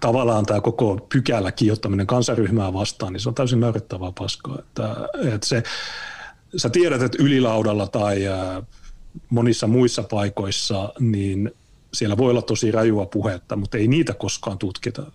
tavallaan 0.01 0.47
tämä 0.47 0.61
koko 0.61 1.07
pykälä 1.09 1.53
kiihottaminen 1.53 2.07
kansaryhmää 2.07 2.73
vastaan, 2.73 3.13
niin 3.13 3.21
se 3.21 3.29
on 3.29 3.35
täysin 3.35 3.61
naurettavaa 3.61 4.13
paskaa. 4.19 4.59
Että, 4.59 4.97
että 5.33 5.47
se, 5.47 5.63
sä 6.57 6.71
tiedät, 6.71 7.03
että 7.03 7.23
ylilaudalla 7.23 7.87
tai 7.87 8.27
ää, 8.27 8.63
monissa 9.31 9.67
muissa 9.67 10.03
paikoissa, 10.03 10.93
niin 11.01 11.51
siellä 11.93 12.17
voi 12.17 12.31
olla 12.31 12.43
tosi 12.43 12.71
rajua 12.71 13.07
puhetta, 13.07 13.57
mutta 13.57 13.79
ei 13.79 13.89
niitä 13.89 14.15
koskaan 14.15 14.59
tutkita. 14.59 15.13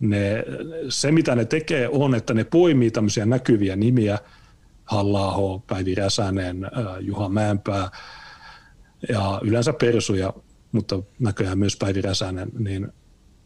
Ne, 0.00 0.44
se, 0.88 1.12
mitä 1.12 1.34
ne 1.34 1.44
tekee, 1.44 1.88
on, 1.88 2.14
että 2.14 2.34
ne 2.34 2.44
poimii 2.44 2.90
tämmöisiä 2.90 3.26
näkyviä 3.26 3.76
nimiä, 3.76 4.18
halla 4.84 5.60
Päivi 5.66 5.94
Räsänen, 5.94 6.70
Juha 7.00 7.28
Mäenpää 7.28 7.90
ja 9.08 9.40
yleensä 9.44 9.72
Persuja, 9.72 10.32
mutta 10.72 11.02
näköjään 11.18 11.58
myös 11.58 11.76
Päivi 11.76 12.02
Räsänen, 12.02 12.48
niin, 12.58 12.88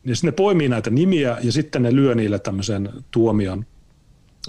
niin 0.05 0.17
ne 0.23 0.33
poimii 0.33 0.69
näitä 0.69 0.91
nimiä 0.91 1.39
ja 1.43 1.53
sitten 1.53 1.83
ne 1.83 1.95
lyö 1.95 2.15
niille 2.15 2.39
tämmöisen 2.39 2.89
tuomion. 3.11 3.67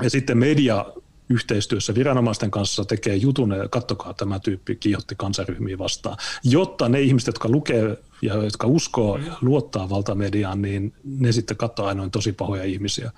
Ja 0.04 0.10
sitten 0.10 0.38
media 0.38 0.86
yhteistyössä 1.30 1.96
viranomaisten 1.96 2.52
kanssa 2.52 2.86
tekee 2.86 3.16
jutun, 3.16 3.52
ja 3.52 3.70
kattokaa 3.70 4.14
tämä 4.14 4.40
tyyppi 4.40 4.76
kiihotti 4.76 5.16
kansaryhmiä 5.18 5.78
vastaan, 5.78 6.18
jotta 6.44 6.90
ne 6.90 7.02
ihmiset, 7.02 7.28
jotka 7.28 7.50
lukee 7.50 7.98
ja 8.22 8.44
jotka 8.44 8.68
uskoo 8.68 9.18
ja 9.18 9.34
luottaa 9.42 9.90
valtamediaan, 9.90 10.62
niin 10.62 10.94
ne 11.04 11.32
sitten 11.32 11.58
katsoo 11.58 11.86
ainoin 11.86 12.12
tosi 12.12 12.32
pahoja 12.32 12.64
ihmisiä. 12.64 13.12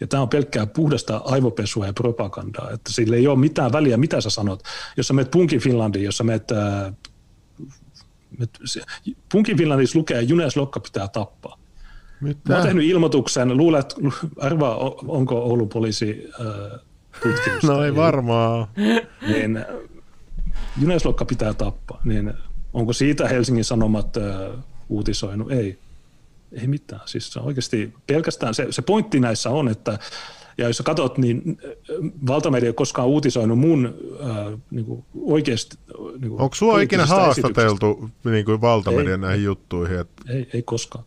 Ja 0.00 0.06
tämä 0.06 0.22
on 0.22 0.28
pelkkää 0.28 0.66
puhdasta 0.66 1.16
aivopesua 1.24 1.86
ja 1.86 1.92
propagandaa, 1.92 2.70
että 2.70 2.92
sillä 2.92 3.16
ei 3.16 3.26
ole 3.26 3.38
mitään 3.38 3.72
väliä, 3.72 3.96
mitä 3.96 4.20
sä 4.20 4.30
sanot. 4.30 4.62
Jos 4.96 5.08
sä 5.08 5.14
menet 5.14 5.30
Punkin 5.30 5.60
Finlandiin, 5.60 6.04
jos 6.04 6.16
sä 6.16 6.24
menet, 6.24 6.52
äh, 6.52 6.94
Punkin 9.32 9.56
Finlandissa 9.56 9.98
lukee, 9.98 10.22
Junes 10.22 10.56
Lokka 10.56 10.80
pitää 10.80 11.08
tappaa. 11.08 11.58
Mitä? 12.20 12.40
Mä 12.48 12.54
oon 12.54 12.66
tehnyt 12.66 12.84
ilmoituksen, 12.84 13.56
luulet, 13.56 13.94
arvaa 14.38 14.78
onko 15.08 15.38
Oulun 15.38 15.68
poliisi 15.68 16.30
äh, 16.40 16.80
tutkimusta. 17.22 17.66
No 17.66 17.84
ei 17.84 17.96
varmaan. 17.96 18.66
Niin, 19.26 19.64
Junes 20.80 21.04
Lokka 21.04 21.24
pitää 21.24 21.54
tappaa. 21.54 22.00
Niin 22.04 22.34
onko 22.72 22.92
siitä 22.92 23.28
Helsingin 23.28 23.64
Sanomat 23.64 24.16
äh, 24.16 24.64
uutisoinut? 24.88 25.52
Ei 25.52 25.78
ei 26.60 26.66
mitään. 26.66 27.00
Siis 27.06 27.36
oikeasti 27.36 27.94
pelkästään 28.06 28.54
se, 28.54 28.66
se 28.70 28.82
pointti 28.82 29.20
näissä 29.20 29.50
on, 29.50 29.68
että 29.68 29.98
ja 30.58 30.66
jos 30.66 30.82
katsot, 30.84 31.18
niin 31.18 31.58
valtamedia 32.26 32.66
ei 32.66 32.68
ole 32.68 32.74
koskaan 32.74 33.08
uutisoinut 33.08 33.58
mun 33.58 33.94
äh, 34.20 34.60
niin 34.70 34.84
kuin 34.84 35.04
oikeasti... 35.14 35.76
Niin 36.20 36.30
kuin 36.30 36.40
Onko 36.40 36.54
sua 36.54 36.80
ikinä 36.80 37.06
haastateltu 37.06 38.10
niin 38.24 38.44
kuin 38.44 38.60
valtamedian 38.60 39.20
näihin 39.20 39.40
ei, 39.40 39.44
juttuihin? 39.44 39.98
Että... 39.98 40.22
Ei, 40.28 40.48
ei 40.52 40.62
koskaan. 40.62 41.04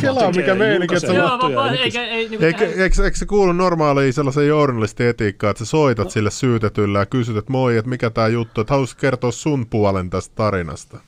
Kelaa 0.00 0.32
mikä 0.32 0.54
meininki, 0.54 0.94
että 0.94 1.12
niin 1.12 2.44
eikö, 2.44 2.66
eikö, 2.66 3.04
eikö 3.04 3.16
se 3.16 3.26
kuulu 3.26 3.52
normaaliin 3.52 4.12
sellaisen 4.12 4.48
journalistietiikkaan, 4.48 5.50
että 5.50 5.64
sä 5.64 5.70
soitat 5.70 6.10
sille 6.10 6.30
syytetyllä 6.30 6.98
ja 6.98 7.06
kysyt, 7.06 7.36
että 7.36 7.52
moi, 7.52 7.76
että 7.76 7.88
mikä 7.88 8.10
tämä 8.10 8.28
juttu, 8.28 8.60
että 8.60 8.74
haluaisit 8.74 8.98
kertoa 8.98 9.30
sun 9.30 9.66
puolen 9.66 10.10
tästä 10.10 10.34
tarinasta? 10.34 11.00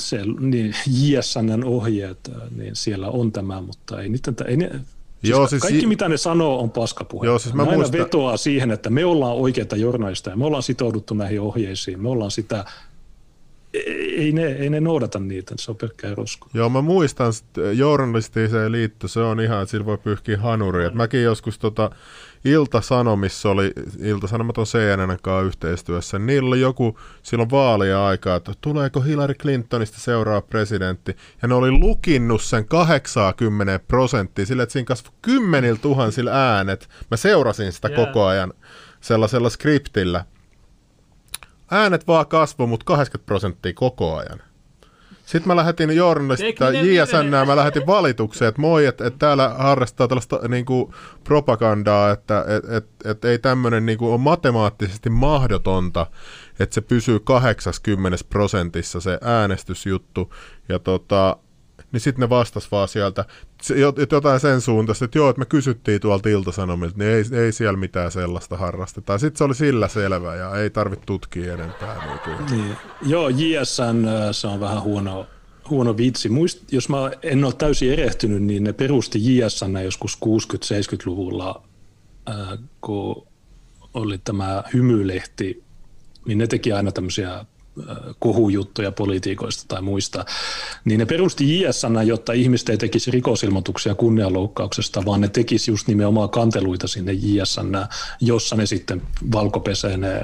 Se, 0.00 0.20
niin, 0.40 0.74
JSNn 1.02 1.64
ohjeet, 1.64 2.30
niin 2.56 2.76
siellä 2.76 3.08
on 3.08 3.32
tämä, 3.32 3.60
mutta 3.60 4.02
ei 4.02 4.08
niitä, 4.08 4.32
ei 4.46 4.56
ne, 4.56 4.68
siis 4.68 5.30
Joo, 5.30 5.46
siis 5.46 5.62
kaikki, 5.62 5.86
mitä 5.86 6.08
ne 6.08 6.16
sanoo, 6.16 6.60
on 6.60 6.70
paskapuhe. 6.70 7.26
Joo, 7.26 7.38
siis 7.38 7.54
mä 7.54 7.62
aina 7.62 7.76
muista... 7.76 7.98
vetoaa 7.98 8.36
siihen, 8.36 8.70
että 8.70 8.90
me 8.90 9.04
ollaan 9.04 9.36
oikeita 9.36 9.76
journalisteja, 9.76 10.36
me 10.36 10.46
ollaan 10.46 10.62
sitouduttu 10.62 11.14
näihin 11.14 11.40
ohjeisiin, 11.40 12.02
me 12.02 12.08
ollaan 12.08 12.30
sitä, 12.30 12.64
ei 13.74 14.32
ne, 14.32 14.46
ei 14.46 14.70
ne 14.70 14.80
noudata 14.80 15.18
niitä, 15.18 15.54
se 15.58 15.70
on 15.70 15.76
pelkkää 15.76 16.14
rosku. 16.14 16.48
Joo, 16.54 16.68
mä 16.68 16.80
muistan, 16.80 17.32
journalistiseen 17.74 18.72
liitto, 18.72 19.08
se 19.08 19.20
on 19.20 19.40
ihan, 19.40 19.62
että 19.62 19.70
sillä 19.70 19.86
voi 19.86 19.98
pyyhkiä 19.98 20.38
hanuri. 20.38 20.90
mäkin 20.90 21.22
joskus 21.22 21.58
tota, 21.58 21.90
Ilta-Sanomissa 22.44 23.50
oli, 23.50 23.72
Ilta-Sanomat 23.98 24.58
on 24.58 24.64
CNN 24.64 25.18
kanssa 25.22 25.46
yhteistyössä, 25.46 26.18
niillä 26.18 26.48
oli 26.48 26.60
joku 26.60 26.98
silloin 27.22 27.50
vaalia 27.50 28.06
aikaa, 28.06 28.36
että 28.36 28.52
tuleeko 28.60 29.00
Hillary 29.00 29.34
Clintonista 29.34 30.00
seuraava 30.00 30.40
presidentti, 30.40 31.16
ja 31.42 31.48
ne 31.48 31.54
oli 31.54 31.70
lukinnut 31.70 32.42
sen 32.42 32.66
80 32.66 33.78
prosenttia, 33.78 34.46
sillä 34.46 34.62
että 34.62 34.72
siinä 34.72 34.86
kasvoi 34.86 35.12
kymmenillä 35.22 35.78
tuhansilla 35.82 36.30
äänet. 36.30 36.88
Mä 37.10 37.16
seurasin 37.16 37.72
sitä 37.72 37.88
yeah. 37.88 38.06
koko 38.06 38.26
ajan 38.26 38.52
sellaisella 39.00 39.50
skriptillä. 39.50 40.24
Äänet 41.70 42.06
vaan 42.06 42.26
kasvoi, 42.26 42.66
mutta 42.66 42.84
80 42.84 43.26
prosenttia 43.26 43.72
koko 43.74 44.16
ajan. 44.16 44.42
Sitten 45.30 45.48
mä 45.48 45.56
lähetin 45.56 45.96
journalista 45.96 46.70
JSN, 46.70 47.46
mä 47.46 47.56
lähetin 47.56 47.86
valituksen, 47.86 48.48
että 48.48 48.60
moi, 48.60 48.86
että, 48.86 49.06
että 49.06 49.18
täällä 49.18 49.48
harrastaa 49.48 50.08
tällaista 50.08 50.40
niin 50.48 50.64
kuin, 50.64 50.94
propagandaa, 51.24 52.10
että 52.10 52.44
et, 52.48 52.72
et, 52.72 52.86
et 53.04 53.24
ei 53.24 53.38
tämmöinen 53.38 53.86
niin 53.86 53.98
on 54.00 54.20
matemaattisesti 54.20 55.10
mahdotonta, 55.10 56.06
että 56.58 56.74
se 56.74 56.80
pysyy 56.80 57.20
80 57.20 58.18
prosentissa 58.28 59.00
se 59.00 59.18
äänestysjuttu. 59.22 60.34
Ja 60.68 60.78
tota, 60.78 61.36
niin 61.92 62.00
sitten 62.00 62.20
ne 62.20 62.28
vastas 62.28 62.72
vaan 62.72 62.88
sieltä 62.88 63.24
jotain 64.12 64.40
sen 64.40 64.60
suuntaista, 64.60 65.04
että 65.04 65.18
joo, 65.18 65.30
että 65.30 65.38
me 65.38 65.44
kysyttiin 65.44 66.00
tuolta 66.00 66.28
iltasanomilta, 66.28 66.98
niin 66.98 67.10
ei, 67.10 67.24
ei 67.44 67.52
siellä 67.52 67.78
mitään 67.78 68.12
sellaista 68.12 68.56
harrasteta. 68.56 69.18
Sitten 69.18 69.38
se 69.38 69.44
oli 69.44 69.54
sillä 69.54 69.88
selvä 69.88 70.36
ja 70.36 70.56
ei 70.56 70.70
tarvitse 70.70 71.06
tutkia 71.06 71.54
enempää. 71.54 72.18
Niin 72.26 72.46
niin. 72.50 72.76
Joo, 73.02 73.28
JSN 73.28 74.06
se 74.32 74.46
on 74.46 74.60
vähän 74.60 74.82
huono, 74.82 75.26
huono 75.70 75.96
vitsi. 75.96 76.28
Muist, 76.28 76.72
jos 76.72 76.88
mä 76.88 77.10
en 77.22 77.44
ole 77.44 77.52
täysin 77.52 77.92
erehtynyt, 77.92 78.42
niin 78.42 78.64
ne 78.64 78.72
perusti 78.72 79.36
JSN 79.36 79.84
joskus 79.84 80.18
60-70-luvulla, 80.24 81.62
äh, 82.28 82.58
kun 82.80 83.26
oli 83.94 84.18
tämä 84.18 84.64
hymylehti, 84.74 85.64
niin 86.26 86.38
ne 86.38 86.46
teki 86.46 86.72
aina 86.72 86.92
tämmöisiä 86.92 87.44
kohujuttuja 88.18 88.92
politiikoista 88.92 89.64
tai 89.68 89.82
muista, 89.82 90.24
niin 90.84 90.98
ne 90.98 91.06
perusti 91.06 91.60
JSN, 91.60 92.06
jotta 92.06 92.32
ihmiset 92.32 92.68
ei 92.68 92.76
tekisi 92.76 93.10
rikosilmoituksia 93.10 93.94
kunnianloukkauksesta, 93.94 95.04
vaan 95.04 95.20
ne 95.20 95.28
tekisi 95.28 95.70
just 95.70 95.88
nimenomaan 95.88 96.30
kanteluita 96.30 96.88
sinne 96.88 97.12
JSN, 97.12 97.86
jossa 98.20 98.56
ne 98.56 98.66
sitten 98.66 99.02
valkopesee 99.32 99.96
ne 99.96 100.22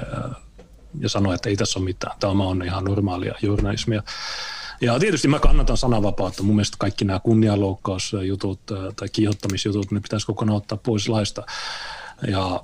ja 0.99 1.09
sanoo, 1.09 1.33
että 1.33 1.49
ei 1.49 1.55
tässä 1.55 1.79
ole 1.79 1.85
mitään, 1.85 2.17
tämä 2.19 2.43
on 2.43 2.63
ihan 2.63 2.83
normaalia 2.83 3.35
journalismia. 3.41 4.03
Ja 4.81 4.99
tietysti 4.99 5.27
mä 5.27 5.39
kannatan 5.39 5.77
sananvapautta. 5.77 6.43
Mun 6.43 6.55
mielestä 6.55 6.77
kaikki 6.79 7.05
nämä 7.05 7.19
kunnianloukkausjutut 7.19 8.59
tai 8.95 9.09
kiihottamisjutut, 9.11 9.91
ne 9.91 9.99
pitäisi 9.99 10.27
kokonaan 10.27 10.57
ottaa 10.57 10.77
pois 10.77 11.09
laista. 11.09 11.43
Ja 12.27 12.63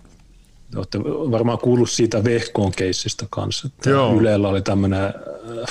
olette 0.78 1.00
varmaan 1.04 1.58
kuullut 1.58 1.90
siitä 1.90 2.24
Vehkoon 2.24 2.72
keissistä 2.72 3.26
kanssa, 3.30 3.68
että 3.68 3.90
Joo. 3.90 4.14
Ylellä 4.20 4.48
oli 4.48 4.62
tämmöinen 4.62 5.04
äh, 5.04 5.14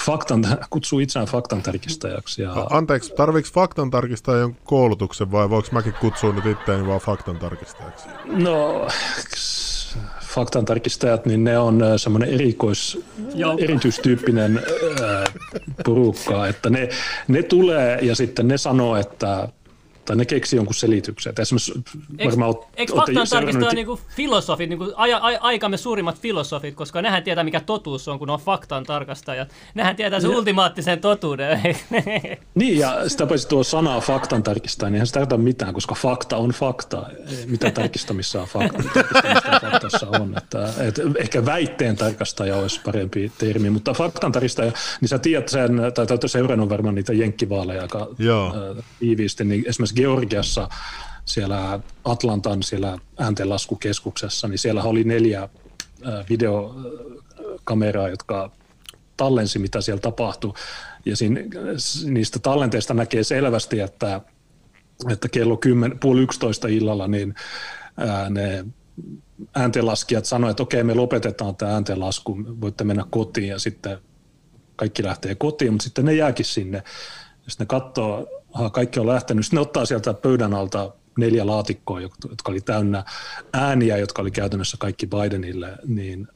faktan, 0.07 0.45
kutsuu 0.71 0.99
itseään 0.99 1.29
faktantarkistajaksi. 1.29 2.43
Ja... 2.43 2.67
Anteeksi, 2.71 3.13
tarviiko 3.17 3.49
faktantarkistajan 3.55 4.57
koulutuksen 4.65 5.33
vai 5.33 5.51
voiko 5.51 5.69
mäkin 5.73 5.95
kutsua 6.01 6.33
nyt 6.33 6.47
itseäni 6.47 6.87
vaan 6.87 7.01
faktantarkistajaksi? 7.01 8.09
No, 8.25 8.87
faktantarkistajat, 10.35 11.27
niin 11.27 11.45
ne 11.45 11.59
on 11.59 11.83
äh, 11.83 11.93
semmoinen 11.97 12.29
erikois, 12.29 13.01
Joo. 13.35 13.57
erityistyyppinen 13.59 14.59
äh, 14.59 15.35
porukka, 15.85 16.47
että 16.47 16.71
ne, 16.71 16.89
ne 17.29 17.43
tulee 17.43 17.99
ja 18.03 18.17
sitten 18.17 18.49
ne 18.49 18.59
sanoo, 18.59 18.97
että 18.97 19.49
tai 20.05 20.17
ne 20.17 20.25
keksi 20.25 20.57
jonkun 20.57 20.75
selityksen. 20.75 21.33
esimerkiksi 21.39 21.73
eikö, 22.19 22.25
varmaan 22.25 22.55
eikö 22.77 22.95
faktan 22.97 23.27
tarkistaa 23.31 23.73
niinku 23.73 24.01
filosofit, 24.17 24.69
niinku 24.69 24.93
a, 24.97 25.05
a, 25.05 25.39
aikamme 25.41 25.77
suurimmat 25.77 26.21
filosofit, 26.21 26.75
koska 26.75 27.03
nehän 27.03 27.23
tietää 27.23 27.45
mikä 27.45 27.61
totuus 27.61 28.09
on, 28.09 28.19
kun 28.19 28.31
on 28.31 28.39
faktan 28.39 28.85
tarkastajat. 28.85 29.49
Nehän 29.75 29.97
tietää 29.97 30.21
sen 30.21 30.31
ja. 30.31 30.37
ultimaattisen 30.37 31.01
totuuden. 31.01 31.61
niin, 32.55 32.79
ja 32.79 33.09
sitä 33.09 33.27
paitsi 33.27 33.49
tuo 33.49 33.65
sanaa 33.65 34.01
faktan 34.01 34.43
tarkistaa, 34.43 34.89
niin 34.89 34.95
eihän 34.95 35.07
se 35.07 35.13
tarkoita 35.13 35.39
mitään, 35.39 35.75
koska 35.75 35.95
fakta 35.95 36.37
on 36.37 36.51
fakta. 36.51 37.07
Mitä 37.47 37.71
tarkistamissa 37.81 38.43
on 38.43 38.49
fakta, 38.49 38.83
faktassa 39.61 40.07
on. 40.09 40.35
Että, 40.39 40.73
et, 40.79 41.01
ehkä 41.17 41.45
väitteen 41.45 41.97
tarkastaja 41.97 42.57
olisi 42.57 42.81
parempi 42.85 43.33
termi, 43.39 43.71
mutta 43.71 43.95
faktan 43.95 44.33
tarkistaja, 44.33 44.73
niin 45.01 45.09
sä 45.09 45.19
tiedät 45.19 45.49
sen, 45.49 45.77
tai 45.95 46.07
olette 46.11 46.29
seurannut 46.29 46.69
varmaan 46.69 46.95
niitä 46.95 47.13
jenkkivaaleja 47.13 47.83
aika 47.83 48.09
tiiviisti, 48.99 49.45
niin 49.45 49.65
esimerkiksi 49.67 49.92
Georgiassa 49.97 50.69
siellä 51.25 51.81
Atlantan 52.05 52.63
siellä 52.63 52.99
ääntenlaskukeskuksessa, 53.19 54.49
niin 54.49 54.59
siellä 54.59 54.83
oli 54.83 55.05
neljä 55.05 55.49
videokameraa, 56.29 58.09
jotka 58.09 58.51
tallensi, 59.17 59.59
mitä 59.59 59.81
siellä 59.81 60.01
tapahtui. 60.01 60.53
Ja 61.05 61.17
siinä, 61.17 61.41
niistä 62.05 62.39
tallenteista 62.39 62.95
näkee 62.95 63.25
selvästi, 63.25 63.81
että, 63.81 64.21
että 65.11 65.29
kello 65.29 65.57
10, 65.57 65.99
puoli 65.99 66.21
11 66.21 66.69
illalla 66.69 67.09
niin 67.09 67.35
ää, 67.97 68.31
ne 68.31 68.65
ääntenlaskijat 69.55 70.25
sanoivat, 70.25 70.51
että 70.51 70.63
okei, 70.63 70.85
me 70.85 70.95
lopetetaan 70.95 71.57
tämä 71.57 71.73
ääntenlasku, 71.73 72.39
voitte 72.61 72.85
mennä 72.85 73.05
kotiin 73.11 73.49
ja 73.49 73.59
sitten 73.59 73.99
kaikki 74.77 75.05
lähtee 75.05 75.35
kotiin, 75.35 75.73
mutta 75.73 75.85
sitten 75.85 76.05
ne 76.05 76.15
jääkin 76.15 76.45
sinne. 76.45 76.83
Jos 77.45 77.59
ne 77.59 77.67
katsoo 77.67 78.42
aha, 78.53 78.71
kaikki 78.71 79.01
on 79.01 79.07
lähtenyt. 79.07 79.45
Sitten 79.45 79.57
ne 79.57 79.61
ottaa 79.61 79.85
sieltä 79.85 80.15
pöydän 80.15 80.55
alta 80.55 80.93
neljä 81.19 81.47
laatikkoa, 81.47 82.01
jotka 82.01 82.51
oli 82.51 82.61
täynnä 82.61 83.05
ääniä, 83.53 83.97
jotka 83.97 84.23
oli 84.23 84.31
käytännössä 84.31 84.77
kaikki 84.81 85.07
Bidenille, 85.07 85.79
niin 85.87 86.29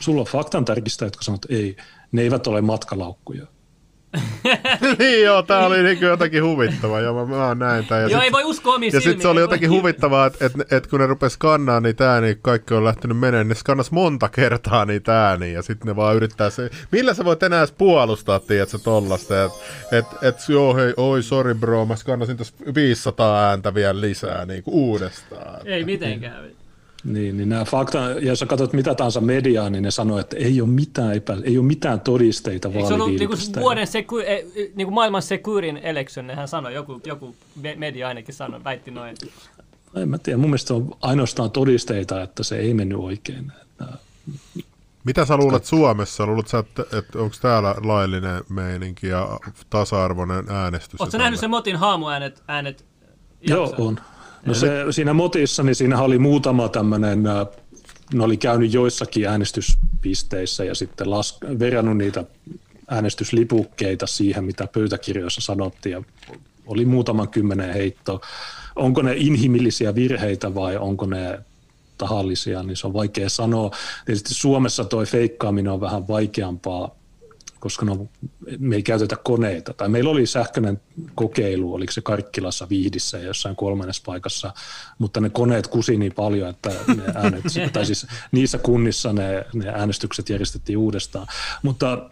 sulla 0.00 0.20
on 0.20 0.26
faktan 0.26 0.64
tarkistajat, 0.64 1.12
jotka 1.12 1.22
sanoo, 1.22 1.36
että 1.36 1.54
ei, 1.54 1.76
ne 2.12 2.22
eivät 2.22 2.46
ole 2.46 2.60
matkalaukkuja. 2.60 3.46
niin 4.98 5.24
joo, 5.24 5.42
tää 5.42 5.66
oli 5.66 5.82
niin 5.82 6.00
jotakin 6.00 6.44
huvittavaa, 6.44 7.00
joo 7.00 7.26
mä, 7.26 7.36
mä 7.36 7.54
näin 7.54 7.86
tämän. 7.86 8.02
Ja 8.02 8.08
joo, 8.08 8.20
sit, 8.20 8.24
ei 8.24 8.32
voi 8.32 8.44
uskoa 8.44 8.74
omiin 8.74 8.92
Ja 8.92 9.00
sitten 9.00 9.22
se 9.22 9.28
oli 9.28 9.40
jotakin 9.40 9.70
huvittavaa, 9.70 10.26
että 10.26 10.46
et, 10.46 10.52
et, 10.72 10.86
kun 10.86 11.00
ne 11.00 11.06
rupes 11.06 11.32
skannaa 11.32 11.80
niitä 11.80 12.12
ääniä, 12.12 12.28
niin 12.28 12.38
kaikki 12.42 12.74
on 12.74 12.84
lähtenyt 12.84 13.18
menemään, 13.18 13.48
ne 13.48 13.54
skannas 13.54 13.90
monta 13.90 14.28
kertaa 14.28 14.84
niitä 14.84 15.28
ääniä, 15.28 15.52
ja 15.52 15.62
sitten 15.62 15.88
ne 15.88 15.96
vaan 15.96 16.16
yrittää 16.16 16.50
se, 16.50 16.70
millä 16.92 17.14
sä 17.14 17.24
voit 17.24 17.42
enää 17.42 17.58
edes 17.58 17.72
puolustaa, 17.72 18.40
tiedätkö, 18.40 18.78
tollasta, 18.78 19.44
että 19.44 19.58
et, 19.92 20.06
et, 20.22 20.36
joo 20.48 20.74
hei, 20.74 20.94
oi 20.96 21.22
sorry 21.22 21.54
bro, 21.54 21.86
mä 21.86 21.96
skannasin 21.96 22.36
tässä 22.36 22.54
500 22.74 23.48
ääntä 23.48 23.74
vielä 23.74 24.00
lisää 24.00 24.46
niin 24.46 24.62
uudestaan. 24.66 25.66
Ei 25.66 25.84
mitenkään. 25.84 26.63
Niin, 27.04 27.36
niin 27.36 27.48
nämä 27.48 27.64
fakta, 27.64 27.98
ja 27.98 28.20
jos 28.20 28.38
sä 28.38 28.46
katsot 28.46 28.72
mitä 28.72 28.94
tahansa 28.94 29.20
mediaa, 29.20 29.70
niin 29.70 29.82
ne 29.82 29.90
sanoo, 29.90 30.18
että 30.18 30.36
ei 30.36 30.60
ole 30.60 30.68
mitään, 30.68 31.16
epä, 31.16 31.36
ei 31.42 31.58
ole 31.58 31.66
mitään 31.66 32.00
todisteita 32.00 32.68
Eikö 32.68 32.88
se 32.88 32.94
ollut 32.94 33.08
niinku 33.08 33.36
vuoden 33.60 33.86
seku, 33.86 34.18
e, 34.18 34.44
niinku 34.74 34.90
maailman 34.90 35.22
sekurin 35.22 35.76
election, 35.76 36.30
hän 36.30 36.48
sanoi, 36.48 36.74
joku, 36.74 37.00
joku 37.06 37.36
me- 37.62 37.74
media 37.74 38.08
ainakin 38.08 38.34
sanoi, 38.34 38.64
väitti 38.64 38.90
noin. 38.90 39.16
En 39.96 40.08
mä 40.08 40.18
tiedä, 40.18 40.36
mun 40.36 40.50
mielestä 40.50 40.74
on 40.74 40.96
ainoastaan 41.02 41.50
todisteita, 41.50 42.22
että 42.22 42.42
se 42.42 42.56
ei 42.56 42.74
mennyt 42.74 42.98
oikein. 42.98 43.52
Että 43.62 43.98
Mitä 45.04 45.24
sä 45.24 45.36
luulet 45.36 45.64
Suomessa? 45.64 46.26
Luulet 46.26 46.48
sä, 46.48 46.58
että, 46.58 46.84
että 46.98 47.18
onko 47.18 47.36
täällä 47.42 47.74
laillinen 47.84 48.44
meininki 48.48 49.06
ja 49.06 49.40
tasa-arvoinen 49.70 50.44
äänestys? 50.48 51.00
Oletko 51.00 51.18
nähnyt 51.18 51.40
tällä? 51.40 51.50
Motin 51.50 51.76
haamuäänet 51.76 52.42
äänet 52.48 52.84
Joo, 53.40 53.74
on. 53.78 54.00
No 54.46 54.54
se, 54.54 54.84
siinä 54.90 55.12
motissa, 55.12 55.62
niin 55.62 55.74
siinä 55.74 56.00
oli 56.00 56.18
muutama 56.18 56.68
tämmöinen, 56.68 57.22
ne 58.14 58.24
oli 58.24 58.36
käynyt 58.36 58.72
joissakin 58.72 59.28
äänestyspisteissä 59.28 60.64
ja 60.64 60.74
sitten 60.74 61.10
las, 61.10 61.38
verrannut 61.58 61.96
niitä 61.96 62.24
äänestyslipukkeita 62.88 64.06
siihen, 64.06 64.44
mitä 64.44 64.68
pöytäkirjoissa 64.72 65.40
sanottiin 65.40 65.92
ja 65.92 66.02
oli 66.66 66.84
muutaman 66.84 67.28
kymmenen 67.28 67.74
heitto. 67.74 68.20
Onko 68.76 69.02
ne 69.02 69.14
inhimillisiä 69.16 69.94
virheitä 69.94 70.54
vai 70.54 70.76
onko 70.76 71.06
ne 71.06 71.40
tahallisia, 71.98 72.62
niin 72.62 72.76
se 72.76 72.86
on 72.86 72.92
vaikea 72.92 73.28
sanoa. 73.28 73.70
Tietysti 74.04 74.34
Suomessa 74.34 74.84
toi 74.84 75.06
feikkaaminen 75.06 75.72
on 75.72 75.80
vähän 75.80 76.08
vaikeampaa, 76.08 76.94
koska 77.64 77.86
no, 77.86 78.08
me 78.58 78.76
ei 78.76 78.82
käytetä 78.82 79.16
koneita. 79.16 79.74
Tai 79.74 79.88
meillä 79.88 80.10
oli 80.10 80.26
sähköinen 80.26 80.80
kokeilu, 81.14 81.74
oliko 81.74 81.92
se 81.92 82.00
Karkkilassa 82.00 82.68
Viihdissä 82.68 83.18
ja 83.18 83.24
jossain 83.24 83.56
kolmannessa 83.56 84.02
paikassa, 84.06 84.52
mutta 84.98 85.20
ne 85.20 85.30
koneet 85.30 85.66
kusi 85.66 85.96
niin 85.96 86.14
paljon, 86.14 86.50
että 86.50 86.70
ne 86.70 87.02
äänet, 87.14 87.44
tai 87.72 87.86
siis 87.86 88.06
niissä 88.32 88.58
kunnissa 88.58 89.12
ne, 89.12 89.44
ne 89.54 89.68
äänestykset 89.68 90.28
järjestettiin 90.28 90.78
uudestaan. 90.78 91.26
Mutta 91.62 92.10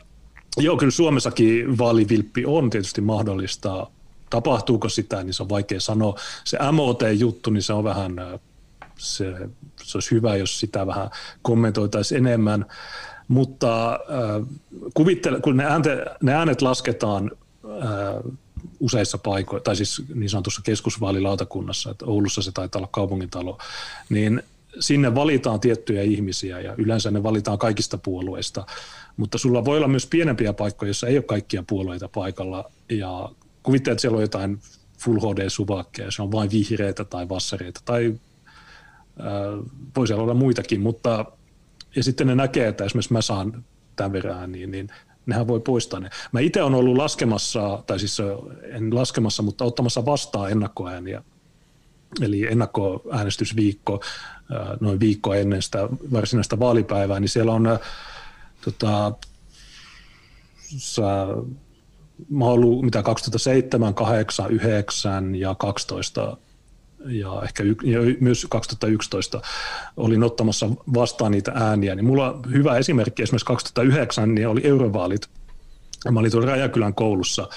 joo, 0.56 0.76
kyllä 0.76 0.90
Suomessakin 0.90 1.78
vaalivilppi 1.78 2.46
on 2.46 2.70
tietysti 2.70 3.00
mahdollista. 3.00 3.86
Tapahtuuko 4.30 4.88
sitä, 4.88 5.22
niin 5.22 5.34
se 5.34 5.42
on 5.42 5.48
vaikea 5.48 5.80
sanoa. 5.80 6.18
Se 6.44 6.58
MOT-juttu, 6.72 7.50
niin 7.50 7.62
se 7.62 7.72
on 7.72 7.84
vähän, 7.84 8.18
äh, 8.18 8.40
se, 8.98 9.34
se 9.82 9.96
olisi 9.96 10.10
hyvä, 10.10 10.36
jos 10.36 10.60
sitä 10.60 10.86
vähän 10.86 11.10
kommentoitaisiin 11.42 12.26
enemmän. 12.26 12.66
Mutta 13.32 13.92
äh, 13.92 14.46
kuvittele, 14.94 15.40
kun 15.40 15.56
ne, 15.56 15.64
äänte, 15.64 16.04
ne 16.22 16.34
äänet 16.34 16.62
lasketaan 16.62 17.30
äh, 17.64 18.32
useissa 18.80 19.18
paikoissa, 19.18 19.64
tai 19.64 19.76
siis 19.76 20.02
niin 20.14 20.30
sanotussa 20.30 20.62
keskusvaalilautakunnassa, 20.64 21.90
että 21.90 22.04
Oulussa 22.06 22.42
se 22.42 22.52
taitaa 22.52 22.78
olla 22.78 22.88
kaupungintalo, 22.92 23.58
niin 24.08 24.42
sinne 24.80 25.14
valitaan 25.14 25.60
tiettyjä 25.60 26.02
ihmisiä 26.02 26.60
ja 26.60 26.74
yleensä 26.78 27.10
ne 27.10 27.22
valitaan 27.22 27.58
kaikista 27.58 27.98
puolueista, 27.98 28.66
mutta 29.16 29.38
sulla 29.38 29.64
voi 29.64 29.76
olla 29.76 29.88
myös 29.88 30.06
pienempiä 30.06 30.52
paikkoja, 30.52 30.88
joissa 30.88 31.06
ei 31.06 31.16
ole 31.16 31.22
kaikkia 31.24 31.64
puolueita 31.66 32.08
paikalla. 32.08 32.70
Ja 32.90 33.28
kuvittele, 33.62 33.92
että 33.92 34.00
siellä 34.00 34.16
on 34.16 34.22
jotain 34.22 34.58
Full 34.98 35.18
HD-suvakkeja, 35.18 36.10
se 36.10 36.22
on 36.22 36.32
vain 36.32 36.50
vihreitä 36.50 37.04
tai 37.04 37.28
vassareita 37.28 37.80
tai 37.84 38.14
äh, 39.20 39.26
voi 39.96 40.06
siellä 40.06 40.22
olla 40.22 40.34
muitakin, 40.34 40.80
mutta 40.80 41.26
ja 41.96 42.02
sitten 42.02 42.26
ne 42.26 42.34
näkee, 42.34 42.68
että 42.68 42.84
esimerkiksi 42.84 43.12
mä 43.12 43.22
saan 43.22 43.64
tämän 43.96 44.12
verran, 44.12 44.52
niin, 44.52 44.70
niin 44.70 44.88
nehän 45.26 45.48
voi 45.48 45.60
poistaa 45.60 46.00
ne. 46.00 46.10
Mä 46.32 46.40
itse 46.40 46.62
olen 46.62 46.74
ollut 46.74 46.96
laskemassa, 46.96 47.82
tai 47.86 47.98
siis 47.98 48.18
en 48.62 48.94
laskemassa, 48.94 49.42
mutta 49.42 49.64
ottamassa 49.64 50.06
vastaan 50.06 50.50
ennakkoääniä. 50.50 51.22
Eli 52.22 52.46
ennakkoäänestysviikko, 52.46 54.02
noin 54.80 55.00
viikko 55.00 55.34
ennen 55.34 55.62
sitä 55.62 55.88
varsinaista 56.12 56.58
vaalipäivää, 56.58 57.20
niin 57.20 57.28
siellä 57.28 57.52
on 57.52 57.78
tota, 58.64 59.12
sä, 60.76 61.02
mä 62.30 62.44
oon 62.44 62.54
ollut 62.54 62.84
mitä 62.84 63.02
2007, 63.02 63.94
8, 63.94 64.50
9 64.50 65.34
ja 65.34 65.54
12 65.54 66.36
ja 67.06 67.42
ehkä 67.44 67.62
y- 67.62 67.76
ja 67.84 68.00
myös 68.20 68.46
2011 68.50 69.42
olin 69.96 70.22
ottamassa 70.22 70.68
vastaan 70.94 71.32
niitä 71.32 71.52
ääniä, 71.54 71.94
niin 71.94 72.04
mulla 72.04 72.40
hyvä 72.52 72.76
esimerkki 72.76 73.22
esimerkiksi 73.22 73.46
2009 73.46 74.34
niin 74.34 74.48
oli 74.48 74.60
eurovaalit. 74.64 75.28
Mä 76.10 76.20
olin 76.20 76.30
tuolla 76.30 76.50
Rajakylän 76.50 76.94
koulussa, 76.94 77.48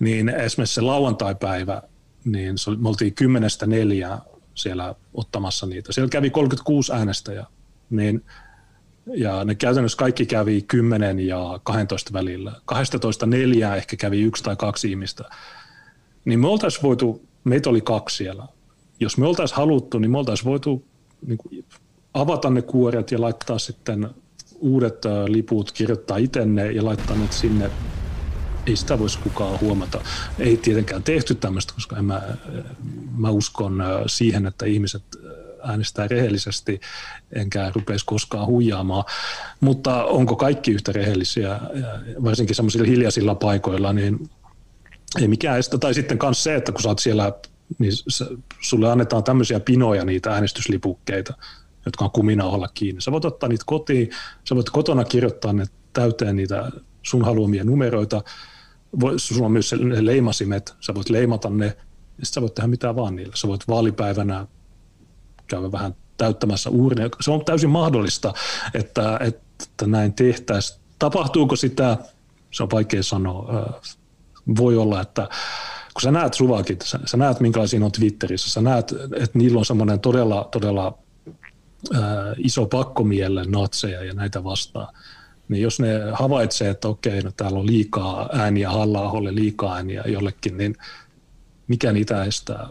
niin 0.00 0.28
esimerkiksi 0.28 0.74
se 0.74 0.80
lauantai-päivä, 0.80 1.82
niin 2.24 2.58
se 2.58 2.70
oli, 2.70 2.76
me 2.76 2.88
oltiin 2.88 3.14
kymmenestä 3.14 3.66
neljää 3.66 4.18
siellä 4.54 4.94
ottamassa 5.14 5.66
niitä. 5.66 5.92
Siellä 5.92 6.10
kävi 6.10 6.30
36 6.30 6.92
äänestäjää, 6.92 7.46
niin 7.90 8.24
ja 9.14 9.44
ne 9.44 9.54
käytännössä 9.54 9.98
kaikki 9.98 10.26
kävi 10.26 10.62
10 10.62 11.20
ja 11.20 11.60
12 11.62 12.12
välillä. 12.12 12.52
12 12.64 13.26
neljää 13.26 13.76
ehkä 13.76 13.96
kävi 13.96 14.20
yksi 14.20 14.42
tai 14.44 14.56
kaksi 14.56 14.90
ihmistä. 14.90 15.24
Niin 16.24 16.40
me 16.40 16.48
oltaisiin 16.48 16.82
voitu, 16.82 17.28
meitä 17.48 17.70
oli 17.70 17.80
kaksi 17.80 18.16
siellä. 18.16 18.46
Jos 19.00 19.18
me 19.18 19.26
oltaisiin 19.26 19.56
haluttu, 19.56 19.98
niin 19.98 20.10
me 20.10 20.18
oltaisiin 20.18 20.50
voitu 20.50 20.84
niin 21.26 21.38
kuin, 21.38 21.64
avata 22.14 22.50
ne 22.50 22.62
kuoret 22.62 23.10
ja 23.10 23.20
laittaa 23.20 23.58
sitten 23.58 24.08
uudet 24.58 24.98
liput, 25.26 25.72
kirjoittaa 25.72 26.16
itse 26.16 26.46
ne 26.46 26.72
ja 26.72 26.84
laittaa 26.84 27.16
ne 27.16 27.26
sinne. 27.30 27.70
Ei 28.66 28.76
sitä 28.76 28.98
voisi 28.98 29.18
kukaan 29.18 29.60
huomata. 29.60 30.00
Ei 30.38 30.56
tietenkään 30.56 31.02
tehty 31.02 31.34
tämmöistä, 31.34 31.74
koska 31.74 31.96
en 31.96 32.04
mä, 32.04 32.22
mä 33.16 33.30
uskon 33.30 33.82
siihen, 34.06 34.46
että 34.46 34.66
ihmiset 34.66 35.02
äänestää 35.62 36.08
rehellisesti, 36.08 36.80
enkä 37.32 37.72
rupeisi 37.74 38.06
koskaan 38.06 38.46
huijaamaan. 38.46 39.04
Mutta 39.60 40.04
onko 40.04 40.36
kaikki 40.36 40.70
yhtä 40.70 40.92
rehellisiä, 40.92 41.60
varsinkin 42.24 42.56
semmoisilla 42.56 42.86
hiljaisilla 42.86 43.34
paikoilla, 43.34 43.92
niin 43.92 44.30
ei 45.20 45.28
mikään 45.28 45.58
estä. 45.58 45.78
Tai 45.78 45.94
sitten 45.94 46.18
myös 46.22 46.44
se, 46.44 46.54
että 46.54 46.72
kun 46.72 46.82
sä 46.82 46.88
oot 46.88 46.98
siellä, 46.98 47.32
niin 47.78 47.92
sulle 48.60 48.90
annetaan 48.90 49.24
tämmöisiä 49.24 49.60
pinoja, 49.60 50.04
niitä 50.04 50.32
äänestyslipukkeita, 50.32 51.34
jotka 51.86 52.04
on 52.04 52.10
kuminauhalla 52.10 52.68
kiinni. 52.68 53.00
Sä 53.00 53.12
voit 53.12 53.24
ottaa 53.24 53.48
niitä 53.48 53.64
kotiin, 53.66 54.10
sä 54.48 54.54
voit 54.54 54.70
kotona 54.70 55.04
kirjoittaa 55.04 55.52
ne 55.52 55.66
täyteen 55.92 56.36
niitä 56.36 56.70
sun 57.02 57.24
haluamia 57.24 57.64
numeroita. 57.64 58.22
Sulla 59.16 59.46
on 59.46 59.52
myös 59.52 59.74
ne 59.78 60.06
leimasimet, 60.06 60.74
sä 60.80 60.94
voit 60.94 61.10
leimata 61.10 61.50
ne, 61.50 61.76
ja 62.18 62.26
sä 62.26 62.40
voit 62.40 62.54
tehdä 62.54 62.68
mitään 62.68 62.96
vaan 62.96 63.16
niillä. 63.16 63.36
Sä 63.36 63.48
voit 63.48 63.68
vaalipäivänä 63.68 64.46
käydä 65.46 65.72
vähän 65.72 65.94
täyttämässä 66.16 66.70
uurnia. 66.70 67.08
Se 67.20 67.30
on 67.30 67.44
täysin 67.44 67.70
mahdollista, 67.70 68.34
että, 68.74 69.18
että 69.20 69.86
näin 69.86 70.12
tehtäisiin. 70.12 70.80
Tapahtuuko 70.98 71.56
sitä, 71.56 71.98
se 72.50 72.62
on 72.62 72.70
vaikea 72.70 73.02
sanoa. 73.02 73.80
Voi 74.56 74.76
olla, 74.76 75.00
että 75.00 75.28
kun 75.94 76.02
sä 76.02 76.10
näet 76.10 76.34
suvakit, 76.34 76.82
sä, 76.82 76.98
sä 77.04 77.16
näet 77.16 77.40
minkälaisia 77.40 77.84
on 77.84 77.92
Twitterissä, 77.92 78.50
sä 78.50 78.60
näet, 78.60 78.92
että 79.16 79.38
niillä 79.38 79.58
on 79.58 79.64
semmoinen 79.64 80.00
todella, 80.00 80.48
todella 80.52 80.98
ää, 81.94 82.34
iso 82.36 82.66
pakkomielle 82.66 83.44
natseja 83.44 84.04
ja 84.04 84.14
näitä 84.14 84.44
vastaan. 84.44 84.94
Niin 85.48 85.62
jos 85.62 85.80
ne 85.80 85.88
havaitsee, 86.12 86.70
että 86.70 86.88
okei, 86.88 87.22
no 87.22 87.30
täällä 87.36 87.58
on 87.58 87.66
liikaa 87.66 88.28
ääniä 88.32 88.70
halla 88.70 89.34
liikaa 89.34 89.74
ääniä 89.74 90.02
jollekin, 90.06 90.56
niin 90.56 90.76
mikä 91.68 91.92
niitä 91.92 92.24
estää 92.24 92.68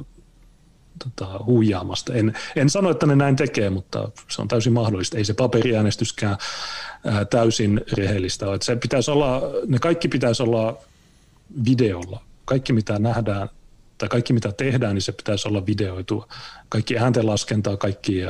tota, 1.03 1.39
huijaamasta. 1.45 2.13
En, 2.13 2.33
en 2.55 2.69
sano, 2.69 2.89
että 2.89 3.05
ne 3.05 3.15
näin 3.15 3.35
tekee, 3.35 3.69
mutta 3.69 4.09
se 4.29 4.41
on 4.41 4.47
täysin 4.47 4.73
mahdollista. 4.73 5.17
Ei 5.17 5.25
se 5.25 5.33
paperiäänestyskään 5.33 6.37
ää, 7.05 7.25
täysin 7.25 7.81
rehellistä 7.93 8.47
ole. 8.47 8.57
Se 8.61 8.75
pitäisi 8.75 9.11
olla, 9.11 9.41
ne 9.67 9.79
kaikki 9.79 10.07
pitäisi 10.07 10.43
olla 10.43 10.77
videolla. 11.65 12.23
Kaikki 12.45 12.73
mitä 12.73 12.99
nähdään 12.99 13.49
tai 13.97 14.09
kaikki 14.09 14.33
mitä 14.33 14.51
tehdään, 14.51 14.93
niin 14.93 15.01
se 15.01 15.11
pitäisi 15.11 15.47
olla 15.47 15.65
videoitua. 15.65 16.27
Kaikki 16.69 16.97
ääntenlaskentaa, 16.97 17.77
kaikki 17.77 18.21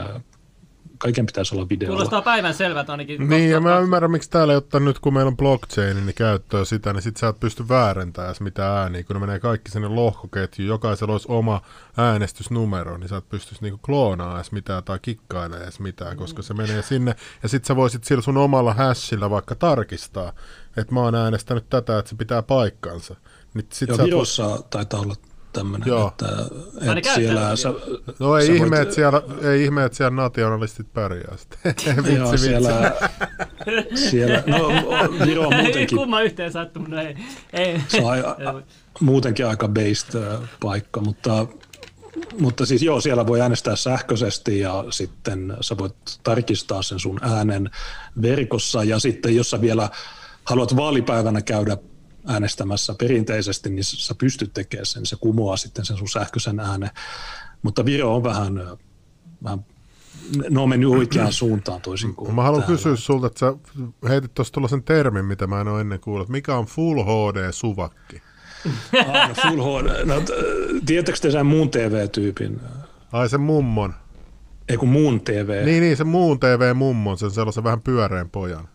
kaiken 0.98 1.26
pitäisi 1.26 1.56
olla 1.56 1.70
videolla. 1.70 1.96
Kuulostaa 1.96 2.22
päivän 2.22 2.54
selvät 2.54 2.90
ainakin. 2.90 3.30
Niin, 3.30 3.50
ja 3.50 3.62
mä 3.62 3.80
ymmärrän, 3.80 4.12
miksi 4.12 4.30
täällä 4.30 4.54
ei 4.54 4.58
ottaa 4.58 4.80
nyt, 4.80 5.00
kun 5.00 5.14
meillä 5.14 5.28
on 5.28 5.38
blockchain, 5.38 6.06
niin 6.06 6.16
käyttöön 6.16 6.66
sitä, 6.66 6.94
niin 6.94 7.02
sit 7.02 7.18
sä 7.18 7.28
et 7.28 7.40
pysty 7.40 7.70
väärentämään 7.70 8.36
mitään 8.40 8.78
ääniä, 8.78 9.04
kun 9.04 9.14
ne 9.14 9.20
menee 9.20 9.40
kaikki 9.40 9.72
sinne 9.72 9.88
lohkoketjuun, 9.88 10.68
jokaisella 10.68 11.14
olisi 11.14 11.28
oma 11.32 11.62
äänestysnumero, 11.98 12.98
niin 12.98 13.10
sä 13.10 13.18
et 13.18 13.30
pystyisi 13.30 13.64
niinku 13.64 13.80
kloonaamaan 13.86 14.40
edes 14.40 14.52
mitään 14.52 14.84
tai 14.84 15.00
kikkailemaan 15.02 15.64
edes 15.64 15.80
mitään, 15.80 16.18
koska 16.18 16.42
se 16.42 16.54
menee 16.54 16.82
sinne, 16.82 17.16
ja 17.44 17.50
sit 17.50 17.66
sä 17.66 17.76
voisit 17.76 18.04
sillä 18.04 18.22
sun 18.22 18.38
omalla 18.38 18.74
hashilla 18.74 19.30
vaikka 19.30 19.56
tarkistaa, 19.56 20.34
että 20.78 20.94
mä 20.94 21.02
oon 21.02 21.16
äänestänyt 21.16 21.70
tätä, 21.70 22.00
että 22.00 22.10
se 22.10 22.16
pitää 22.16 22.44
paikkansa. 22.44 23.16
Niin 23.54 23.66
sit 23.74 23.90
Joo, 23.90 23.98
Virossa 23.98 24.50
voit... 24.50 24.70
taitaa 24.70 25.00
olla 25.00 25.16
tämmöinen, 25.54 25.88
Joo. 25.88 26.08
että, 26.08 26.28
että 26.98 27.16
siellä... 27.16 27.56
Sä, 27.56 27.74
no 28.20 28.38
ei 28.38 28.48
sä 28.48 28.54
ihme, 28.54 28.70
voit... 28.70 28.82
että 28.82 28.96
siellä, 28.96 29.22
ei 29.42 29.64
ihme, 29.64 29.86
että 29.86 29.98
siellä 29.98 30.16
nationalistit 30.16 30.94
pärjää 30.94 31.38
sitten. 31.38 31.60
vitsi, 31.98 32.16
Joo, 32.16 32.32
vitsi. 32.32 32.46
siellä, 32.46 32.94
siellä, 34.10 34.44
no 34.58 34.68
Viro 35.26 35.48
on 35.48 35.54
Ei 35.54 35.64
muutenkin, 35.64 35.98
kumma 35.98 36.22
yhteen 36.22 36.52
sattunut, 36.52 36.90
no 36.90 37.02
ei. 37.02 37.16
ei. 37.54 37.82
se 37.88 38.02
on 38.02 38.14
a, 38.14 38.62
muutenkin 39.00 39.48
aika 39.48 39.68
based 39.68 40.22
äh, 40.22 40.50
paikka, 40.60 41.02
mutta 41.02 41.48
mutta 42.40 42.66
siis 42.66 42.84
joo, 42.84 43.02
siellä 43.02 43.28
voi 43.28 43.42
äänestää 43.42 43.76
sähköisesti 43.76 44.60
ja 44.60 44.86
sitten 44.90 45.58
sä 45.62 45.78
voit 45.78 45.96
tarkistaa 46.24 46.82
sen 46.82 47.00
sun 47.00 47.20
äänen 47.22 47.70
verkossa 48.22 48.84
ja 48.84 49.00
sitten 49.00 49.36
jos 49.36 49.50
sä 49.50 49.62
vielä 49.62 49.90
haluat 50.48 50.76
vaalipäivänä 50.76 51.42
käydä 51.42 51.78
äänestämässä 52.28 52.96
perinteisesti, 53.00 53.70
niin 53.70 53.84
sä 53.84 54.16
pystyt 54.16 54.54
tekemään 54.54 54.86
sen, 54.86 55.06
se 55.06 55.16
kumoaa 55.20 55.58
sitten 55.58 55.86
sen 55.86 55.98
sun 55.98 56.10
sähköisen 56.10 56.60
äänen. 56.60 56.90
Mutta 57.62 57.86
Viro 57.86 58.16
on 58.16 58.24
vähän, 58.24 58.78
vähän 59.44 59.66
ne 60.50 60.60
on 60.60 60.70
mennyt 60.70 60.90
oikeaan 60.90 61.34
suuntaan 61.44 61.82
toisin 61.82 62.16
kuin 62.16 62.36
Mä 62.36 62.44
haluan 62.44 62.62
täällä. 62.64 62.76
kysyä 62.78 62.96
sulta, 62.96 63.28
että 63.28 63.40
sä 63.40 63.54
heitit 64.10 64.34
tuossa 64.34 64.54
tuollaisen 64.54 64.84
termin, 64.84 65.26
mitä 65.26 65.48
mä 65.48 65.62
en 65.62 65.68
ole 65.68 65.82
ennen 65.82 66.00
kuullut. 66.00 66.30
Mikä 66.30 66.56
on 66.56 66.66
Full 66.66 67.04
HD-suvakki? 67.04 68.22
Ah, 69.08 69.30
no 69.30 69.36
full 69.36 69.62
HD. 69.62 70.06
No, 70.06 70.16
tiedättekö 70.86 71.20
te 71.20 71.32
sen 71.32 71.46
muun 71.46 71.70
TV-tyypin? 71.70 72.60
Ai 73.12 73.30
se 73.30 73.38
mummon. 73.38 73.94
Ei 74.70 74.78
kun 74.78 74.90
muun 74.90 75.22
TV. 75.22 75.66
Niin, 75.66 75.84
niin, 75.84 75.98
se 75.98 76.04
muun 76.04 76.40
TV-mummon, 76.40 77.18
sen 77.18 77.32
sellaisen 77.32 77.64
vähän 77.64 77.82
pyöreän 77.82 78.30
pojan. 78.30 78.68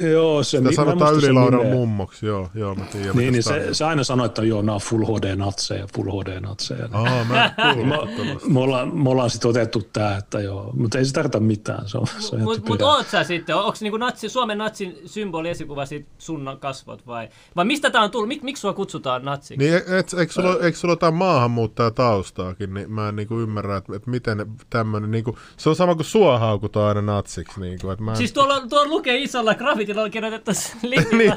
Joo, 0.00 0.42
se, 0.42 0.58
Sitä 0.58 0.72
sanotaan 0.72 1.16
nimeä. 1.18 1.72
mummoksi, 1.72 2.26
joo, 2.26 2.48
joo, 2.54 2.74
mä 2.74 2.84
tiedän. 2.84 3.16
Niin, 3.16 3.32
niin 3.32 3.42
se 3.42 3.68
se, 3.74 3.84
aina 3.84 4.04
sanoo, 4.04 4.26
että 4.26 4.44
joo, 4.44 4.62
nämä 4.62 4.74
on 4.74 4.80
Full 4.80 5.04
HD-natseja, 5.04 5.86
Full 5.94 6.08
HD-natseja. 6.08 6.88
Aa, 6.92 7.24
mä 7.24 7.44
en 7.44 7.74
kuullut 7.74 8.16
tuollaista. 8.16 8.48
Me 8.48 8.60
ollaan, 8.60 8.96
me 8.96 9.10
ollaan 9.10 9.30
sitten 9.30 9.50
otettu 9.50 9.82
tämä, 9.92 10.16
että 10.16 10.40
joo, 10.40 10.70
mutta 10.76 10.98
ei 10.98 11.04
se 11.04 11.12
tarkoita 11.12 11.40
mitään, 11.40 11.88
se 11.88 11.98
on, 11.98 12.06
se 12.06 12.36
Mutta 12.36 12.68
mut 12.68 12.82
oot 12.82 13.06
sä 13.08 13.24
sitten, 13.24 13.56
onko 13.56 13.76
niinku 13.80 13.96
natsi, 13.96 14.28
Suomen 14.28 14.58
natsin 14.58 14.98
symboli 15.06 15.48
esikuva 15.48 15.86
siitä 15.86 16.08
sun 16.18 16.56
kasvot 16.60 17.06
vai? 17.06 17.28
Vai 17.56 17.64
mistä 17.64 17.90
tää 17.90 18.02
on 18.02 18.10
tullut? 18.10 18.28
Mik, 18.28 18.42
miksi 18.42 18.60
sua 18.60 18.72
kutsutaan 18.72 19.24
natsiksi? 19.24 19.56
Niin, 19.56 19.74
et, 19.74 20.14
eikö, 20.18 20.32
sulla, 20.32 20.56
eikö 20.62 20.78
sulla 20.78 20.92
jotain 20.92 21.14
maahanmuuttaja 21.14 21.90
taustaakin, 21.90 22.74
niin 22.74 22.92
mä 22.92 23.08
en 23.08 23.16
niinku 23.16 23.38
ymmärrä, 23.40 23.76
että, 23.76 23.96
että 23.96 24.10
miten 24.10 24.46
tämmöinen, 24.70 25.10
niinku, 25.10 25.38
se 25.56 25.68
on 25.68 25.76
sama 25.76 25.94
kuin 25.94 26.04
sua 26.04 26.38
haukutaan 26.38 26.88
aina 26.88 27.02
natsiksi. 27.02 27.60
Niinku, 27.60 27.90
että 27.90 28.04
mä 28.04 28.10
en, 28.10 28.16
Siis 28.16 28.32
tuolla, 28.32 28.60
tuolla 28.68 28.88
lukee 28.88 29.18
isolla 29.18 29.54
grafitilla 29.84 30.02
on 30.02 30.10
kirjoitettu 30.10 30.50
Niin, 30.82 31.02
Slimilla, 31.02 31.36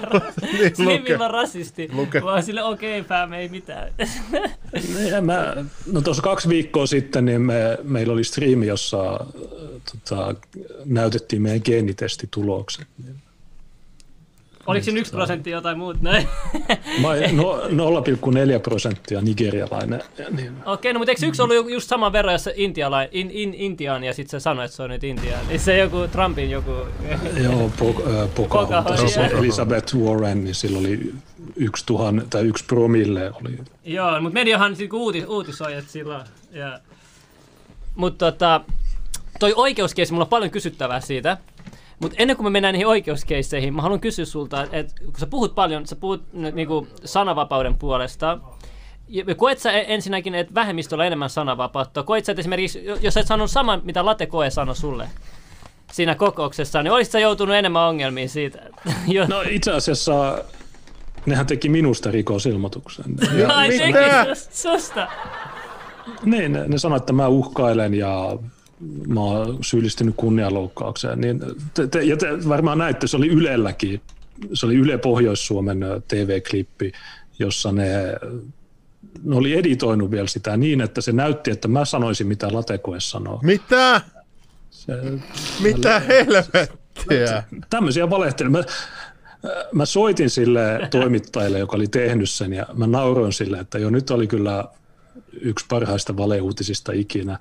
niin 0.77 0.99
lukee. 0.99 1.17
rasisti. 1.27 1.89
Lukee. 1.93 2.23
Vaan 2.23 2.43
sille 2.43 2.63
okei, 2.63 2.99
okay, 2.99 3.09
fam, 3.09 3.33
ei 3.33 3.49
mitään. 3.49 3.93
Niin, 4.97 5.25
mä, 5.25 5.55
no 5.91 6.01
tuossa 6.01 6.23
kaksi 6.23 6.49
viikkoa 6.49 6.85
sitten 6.85 7.25
niin 7.25 7.41
me, 7.41 7.77
meillä 7.83 8.13
oli 8.13 8.23
striimi, 8.23 8.67
jossa 8.67 9.25
tota, 9.91 10.35
näytettiin 10.85 11.41
meidän 11.41 11.61
geenitestitulokset. 11.65 12.87
Oliko 14.67 14.83
siinä 14.83 14.99
yksi 14.99 15.11
prosentti 15.11 15.49
jotain 15.49 15.77
muuta? 15.77 15.99
Mä, 16.03 17.09
no, 17.31 17.61
0,4 18.01 18.59
prosenttia 18.63 19.21
nigerialainen. 19.21 20.03
Niin, 20.31 20.51
Okei, 20.65 20.93
no 20.93 20.99
mutta 20.99 21.11
eikö 21.11 21.25
yksi 21.25 21.41
ollut 21.41 21.55
ju- 21.55 21.67
just 21.67 21.89
saman 21.89 22.11
verran, 22.11 22.33
jos 22.33 22.43
se 22.43 22.53
in, 23.11 23.31
in, 23.31 23.53
Intiaan 23.53 24.03
ja 24.03 24.13
sitten 24.13 24.39
se 24.39 24.43
sanoi, 24.43 24.65
että 24.65 24.77
se 24.77 24.83
on 24.83 24.89
nyt 24.89 25.03
Intiaan. 25.03 25.47
Niin 25.47 25.59
se 25.59 25.77
joku 25.77 25.97
Trumpin 26.11 26.51
joku... 26.51 26.71
joo, 27.43 27.71
po, 27.79 27.89
äh, 27.89 28.29
Pocahontas. 28.35 29.17
Elizabeth 29.17 29.95
Warren, 29.95 30.43
niin 30.43 30.55
sillä 30.55 30.79
oli 30.79 31.13
yksi, 31.55 31.85
tuhan, 31.85 32.23
tai 32.29 32.43
yksi 32.43 32.65
promille. 32.65 33.31
Oli. 33.41 33.59
Joo, 33.85 34.21
mutta 34.21 34.33
mediahan 34.33 34.75
sit 34.75 34.93
uutis, 34.93 35.23
uutisoi, 35.27 35.73
että 35.73 35.91
silloin. 35.91 36.21
Ja... 36.51 36.79
Mutta 37.95 38.31
tota, 38.31 38.61
toi 39.39 39.53
oikeuskeissi, 39.55 40.13
mulla 40.13 40.25
on 40.25 40.29
paljon 40.29 40.51
kysyttävää 40.51 40.99
siitä. 41.01 41.37
Mutta 41.99 42.15
ennen 42.19 42.37
kuin 42.37 42.45
me 42.45 42.49
mennään 42.49 42.73
niihin 42.73 42.87
oikeuskeisseihin, 42.87 43.73
mä 43.73 43.81
haluan 43.81 43.99
kysyä 43.99 44.25
sulta, 44.25 44.67
että 44.71 44.93
kun 45.05 45.13
sä 45.19 45.25
puhut 45.27 45.55
paljon, 45.55 45.87
sä 45.87 45.95
puhut 45.95 46.33
niinku 46.33 46.87
sananvapauden 47.05 47.75
puolesta, 47.77 48.37
ja 49.07 49.35
koet 49.35 49.59
sä 49.59 49.71
e- 49.71 49.93
ensinnäkin, 49.93 50.35
että 50.35 50.53
vähemmistöllä 50.53 51.01
on 51.01 51.07
enemmän 51.07 51.29
sananvapautta? 51.29 52.03
Koet 52.03 52.25
sä, 52.25 52.31
että 52.31 52.39
esimerkiksi, 52.39 52.85
jo- 52.85 52.97
jos 53.01 53.13
sä 53.13 53.19
et 53.19 53.27
sanonut 53.27 53.51
saman, 53.51 53.81
mitä 53.83 54.05
Late 54.05 54.25
Koe 54.25 54.49
sanoi 54.49 54.75
sulle 54.75 55.09
siinä 55.91 56.15
kokouksessa, 56.15 56.83
niin 56.83 56.91
olisit 56.91 57.11
sä 57.11 57.19
joutunut 57.19 57.55
enemmän 57.55 57.83
ongelmiin 57.87 58.29
siitä? 58.29 58.59
No 59.27 59.41
itse 59.49 59.71
asiassa 59.71 60.43
nehän 61.25 61.45
teki 61.47 61.69
minusta 61.69 62.11
rikosilmoituksen. 62.11 63.05
Ai, 63.55 63.67
mitä? 63.69 63.77
sekin 63.77 64.35
sus- 64.35 64.49
susta. 64.51 65.07
Niin, 66.25 66.51
ne, 66.51 66.67
ne 66.67 66.77
sanoi, 66.77 66.97
että 66.97 67.13
mä 67.13 67.27
uhkailen 67.27 67.93
ja 67.93 68.37
mä 69.07 69.19
oon 69.19 69.57
syyllistynyt 69.63 70.15
kunnianloukkaukseen. 70.17 71.21
Niin 71.21 71.39
te, 71.73 71.87
te, 71.87 72.03
ja 72.03 72.17
te 72.17 72.27
varmaan 72.49 72.77
näitte, 72.77 73.07
se 73.07 73.17
oli 73.17 73.27
Ylelläkin, 73.27 74.01
se 74.53 74.65
oli 74.65 74.75
Yle 74.75 74.97
Pohjois-Suomen 74.97 75.79
TV-klippi, 76.07 76.91
jossa 77.39 77.71
ne, 77.71 77.91
ne 79.23 79.35
oli 79.35 79.53
editoinut 79.53 80.11
vielä 80.11 80.27
sitä 80.27 80.57
niin, 80.57 80.81
että 80.81 81.01
se 81.01 81.11
näytti, 81.11 81.51
että 81.51 81.67
mä 81.67 81.85
sanoisin, 81.85 82.27
mitä 82.27 82.47
Latekoe 82.51 82.99
sanoo. 82.99 83.39
Mitä? 83.43 84.01
Se, 84.69 84.93
Mitä 85.63 85.99
helvettiä? 85.99 87.43
tämmöisiä 87.69 88.09
valehteluja. 88.09 88.51
Mä, 88.51 88.63
mä 89.73 89.85
soitin 89.85 90.29
sille 90.29 90.87
toimittajalle, 90.91 91.59
joka 91.59 91.75
oli 91.75 91.87
tehnyt 91.87 92.29
sen, 92.29 92.53
ja 92.53 92.65
mä 92.73 92.87
nauroin 92.87 93.33
sille, 93.33 93.59
että 93.59 93.79
jo 93.79 93.89
nyt 93.89 94.09
oli 94.09 94.27
kyllä 94.27 94.65
yksi 95.41 95.65
parhaista 95.69 96.17
valeuutisista 96.17 96.91
ikinä. 96.91 97.39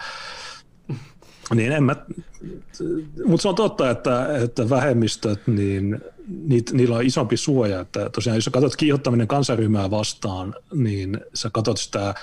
Niin 1.55 1.73
en 1.73 1.83
mä, 1.83 1.97
mutta 3.27 3.43
se 3.43 3.49
on 3.49 3.55
totta, 3.55 3.91
että, 3.91 4.37
että 4.37 4.71
vähemmistöt, 4.71 5.47
niin 5.47 6.01
niit, 6.29 6.73
niillä 6.73 6.97
on 6.97 7.07
isompi 7.07 7.37
suoja. 7.37 7.81
Että 7.81 8.11
tosiaan 8.11 8.37
jos 8.37 8.45
sä 8.45 8.51
katsot 8.51 8.77
kiihottaminen 8.77 9.29
kansaryhmää 9.29 9.91
vastaan, 9.91 10.55
niin 10.75 11.21
sä 11.35 11.51
katsot 11.53 11.79
sitä 11.79 12.15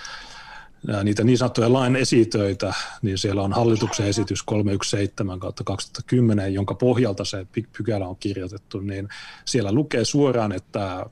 niitä 1.04 1.24
niin 1.24 1.38
sanottuja 1.38 1.74
lain 1.74 1.96
esitöitä, 1.96 2.74
niin 3.02 3.18
siellä 3.18 3.42
on 3.42 3.54
hallituksen 3.54 4.08
esitys 4.08 4.44
317 4.44 5.40
kautta 5.40 5.64
2010, 5.64 6.54
jonka 6.54 6.76
pohjalta 6.76 7.26
se 7.26 7.44
py- 7.44 7.68
pykälä 7.78 8.08
on 8.08 8.18
kirjoitettu, 8.20 8.80
niin 8.80 9.10
siellä 9.46 9.72
lukee 9.72 10.06
suoraan, 10.06 10.52
että, 10.52 11.06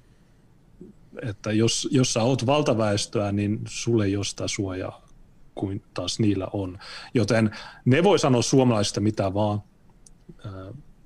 että 1.22 1.52
jos, 1.52 1.88
jos 1.92 2.14
sä 2.14 2.24
oot 2.24 2.46
valtaväestöä, 2.46 3.32
niin 3.32 3.60
sulle 3.68 4.06
ei 4.06 4.16
ole 4.16 4.26
sitä 4.26 4.48
suojaa 4.48 5.11
kuin 5.56 5.84
taas 5.94 6.20
niillä 6.20 6.48
on. 6.54 6.80
Joten 7.14 7.52
ne 7.86 8.04
voi 8.04 8.20
sanoa 8.20 8.42
suomalaisista 8.42 9.00
mitä 9.00 9.34
vaan, 9.34 9.62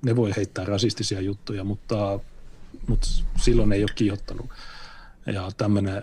ne 0.04 0.16
voi 0.16 0.32
heittää 0.36 0.64
rasistisia 0.64 1.20
juttuja, 1.20 1.64
mutta, 1.64 2.20
mutta 2.86 3.08
silloin 3.36 3.72
ei 3.72 3.82
ole 3.82 3.90
kiihottanut. 3.94 4.46
Ja 5.26 5.50
tämmönen, 5.56 6.02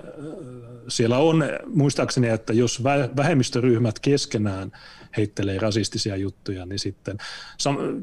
siellä 0.88 1.18
on 1.18 1.44
muistaakseni, 1.74 2.28
että 2.28 2.54
jos 2.54 2.82
vä- 2.82 3.16
vähemmistöryhmät 3.16 4.00
keskenään 4.00 4.72
heittelee 5.18 5.60
rasistisia 5.60 6.16
juttuja, 6.16 6.66
niin 6.66 6.80
sitten 6.80 7.18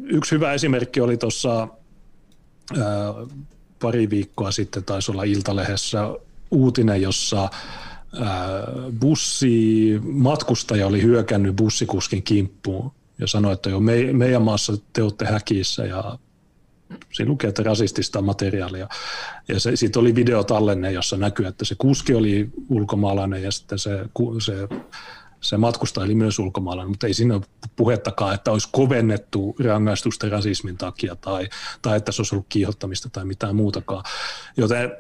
yksi 0.05 0.35
hyvä 0.35 0.53
esimerkki 0.53 1.01
oli 1.01 1.17
tuossa 1.17 1.69
pari 3.81 4.11
viikkoa 4.11 4.51
sitten 4.51 4.85
taisi 4.85 5.11
olla 5.11 5.25
Iltalehdessä 5.25 6.15
uutinen, 6.51 7.03
jossa 7.03 7.51
bussi, 9.01 10.01
matkustaja 10.03 10.87
oli 10.87 11.03
hyökännyt 11.03 11.57
bussikuskin 11.57 12.23
kimppuun 12.23 12.93
ja 13.19 13.27
sanoi, 13.27 13.53
että 13.53 13.71
jo 13.71 13.81
me, 13.81 14.13
meidän 14.13 14.43
maassa 14.43 14.73
te 14.93 15.03
olette 15.03 15.25
häkissä 15.25 15.85
ja 15.85 16.19
siinä 17.13 17.31
lukee, 17.31 17.49
että 17.49 17.63
rasistista 17.63 18.23
materiaalia. 18.23 18.89
Ja 19.49 19.61
se, 19.61 19.77
siitä 19.77 20.01
oli 20.01 20.15
videotallenne, 20.15 20.93
jossa 20.93 21.17
näkyy, 21.17 21.47
että 21.47 21.65
se 21.65 21.75
kuski 21.79 22.15
oli 22.15 22.51
ulkomaalainen 22.69 23.43
ja 23.43 23.51
sitten 23.51 23.79
se, 23.79 24.05
se, 24.41 24.69
se 25.41 25.57
matkustaja 25.57 26.05
oli 26.05 26.15
myös 26.15 26.39
ulkomaalainen, 26.39 26.91
mutta 26.91 27.07
ei 27.07 27.15
siinä 27.15 27.35
ole 27.35 27.43
puhettakaan, 27.77 28.35
että 28.35 28.53
olisi 28.53 28.69
kovennettu 28.73 29.57
rangaistusta 29.65 30.29
rasismin 30.29 30.77
takia 30.77 31.17
tai, 31.17 31.49
tai 31.83 31.97
että 31.97 32.13
se 32.13 32.21
olisi 32.23 32.35
ollut 32.35 32.47
kiihottamista 32.49 33.11
tai 33.11 33.25
mitään 33.25 33.57
muutakaan. 33.57 34.05
Joten 34.57 34.93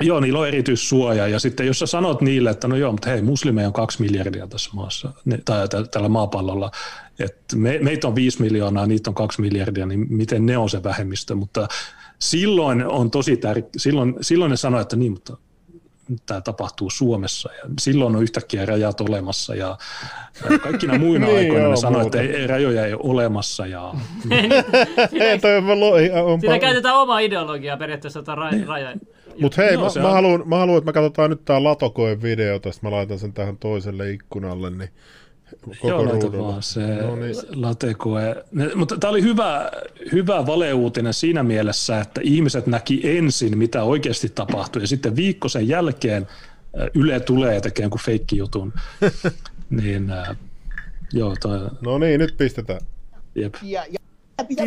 Joo, 0.00 0.20
niillä 0.20 0.38
on 0.38 0.48
erityissuoja. 0.48 1.28
Ja 1.28 1.40
sitten 1.40 1.66
jos 1.66 1.78
sä 1.78 1.86
sanot 1.86 2.20
niille, 2.20 2.50
että 2.50 2.68
no 2.68 2.76
joo, 2.76 2.92
mutta 2.92 3.10
hei, 3.10 3.22
muslimeja 3.22 3.66
on 3.66 3.72
kaksi 3.72 4.02
miljardia 4.02 4.46
tässä 4.46 4.70
maassa, 4.74 5.12
ne, 5.24 5.38
tai 5.44 5.68
tä- 5.68 5.84
tällä 5.90 6.08
maapallolla, 6.08 6.70
että 7.18 7.56
me, 7.56 7.78
meitä 7.82 8.08
on 8.08 8.14
viisi 8.14 8.42
miljoonaa, 8.42 8.86
niitä 8.86 9.10
on 9.10 9.14
kaksi 9.14 9.40
miljardia, 9.40 9.86
niin 9.86 10.06
miten 10.08 10.46
ne 10.46 10.58
on 10.58 10.70
se 10.70 10.82
vähemmistö. 10.82 11.34
Mutta 11.34 11.68
silloin 12.18 12.86
on 12.86 13.10
tosi 13.10 13.36
tärkeää, 13.36 13.70
silloin, 13.76 14.14
silloin 14.20 14.50
ne 14.50 14.56
sanoo, 14.56 14.80
että 14.80 14.96
niin, 14.96 15.12
mutta 15.12 15.36
tämä 16.26 16.40
tapahtuu 16.40 16.90
Suomessa 16.90 17.50
ja 17.52 17.62
silloin 17.80 18.16
on 18.16 18.22
yhtäkkiä 18.22 18.66
rajat 18.66 19.00
olemassa 19.00 19.54
ja 19.54 19.78
kaikkina 20.62 20.98
muina 20.98 21.26
Niin 21.26 21.38
aikoina 21.38 21.62
joo, 21.62 21.70
ne 21.70 21.76
sanoo, 21.76 22.02
että 22.02 22.20
ei, 22.20 22.46
rajoja 22.46 22.86
ei 22.86 22.94
ole 22.94 23.00
olemassa 23.04 23.66
ja 23.66 23.94
Ei, 25.10 26.56
pa- 26.56 26.60
käytetään 26.60 26.96
omaa 26.96 27.18
ideologiaa 27.18 27.76
periaatteessa 27.76 28.22
tota 28.22 28.34
ra- 28.34 28.66
raja. 28.66 28.96
Mut 29.40 29.56
hei, 29.56 29.72
Joo, 29.72 29.82
mä, 29.84 29.90
se 29.90 30.00
mä, 30.00 30.06
on- 30.08 30.12
haluan, 30.14 30.48
mä 30.48 30.56
haluan, 30.58 30.78
että 30.78 30.88
me 30.88 30.92
katsotaan 30.92 31.30
nyt 31.30 31.44
tää 31.44 31.62
Latokoen 31.64 32.22
video, 32.22 32.58
tästä 32.58 32.86
mä 32.86 32.90
laitan 32.90 33.18
sen 33.18 33.32
tähän 33.32 33.56
toiselle 33.56 34.10
ikkunalle, 34.10 34.70
niin 34.70 34.88
koko 35.60 35.88
Joo, 35.88 36.04
ruudulla. 36.04 36.48
vaan 36.48 36.62
se 36.62 36.80
No 36.86 37.16
niin. 37.16 37.34
latekoe. 37.54 38.44
Mutta 38.74 38.96
tämä 38.98 39.10
oli 39.10 39.22
hyvä, 39.22 39.70
hyvä 40.12 40.46
valeuutinen 40.46 41.14
siinä 41.14 41.42
mielessä, 41.42 42.00
että 42.00 42.20
ihmiset 42.24 42.66
näki 42.66 43.00
ensin, 43.18 43.58
mitä 43.58 43.82
oikeasti 43.82 44.28
tapahtui, 44.28 44.82
ja 44.82 44.86
sitten 44.88 45.16
viikko 45.16 45.48
sen 45.48 45.68
jälkeen 45.68 46.26
äh, 46.80 46.86
Yle 46.94 47.20
tulee 47.20 47.54
ja 47.54 47.60
tekee 47.60 47.84
jonkun 47.84 48.00
feikkijutun. 48.00 48.72
Niin, 49.70 50.10
äh, 50.10 50.36
joo, 51.12 51.34
toi, 51.40 51.58
No 51.80 51.98
niin, 51.98 52.20
nyt 52.20 52.34
pistetään. 52.36 52.80
jep. 53.34 53.54
Ja, 53.62 53.84
ja 53.92 53.98
pitää, 54.48 54.66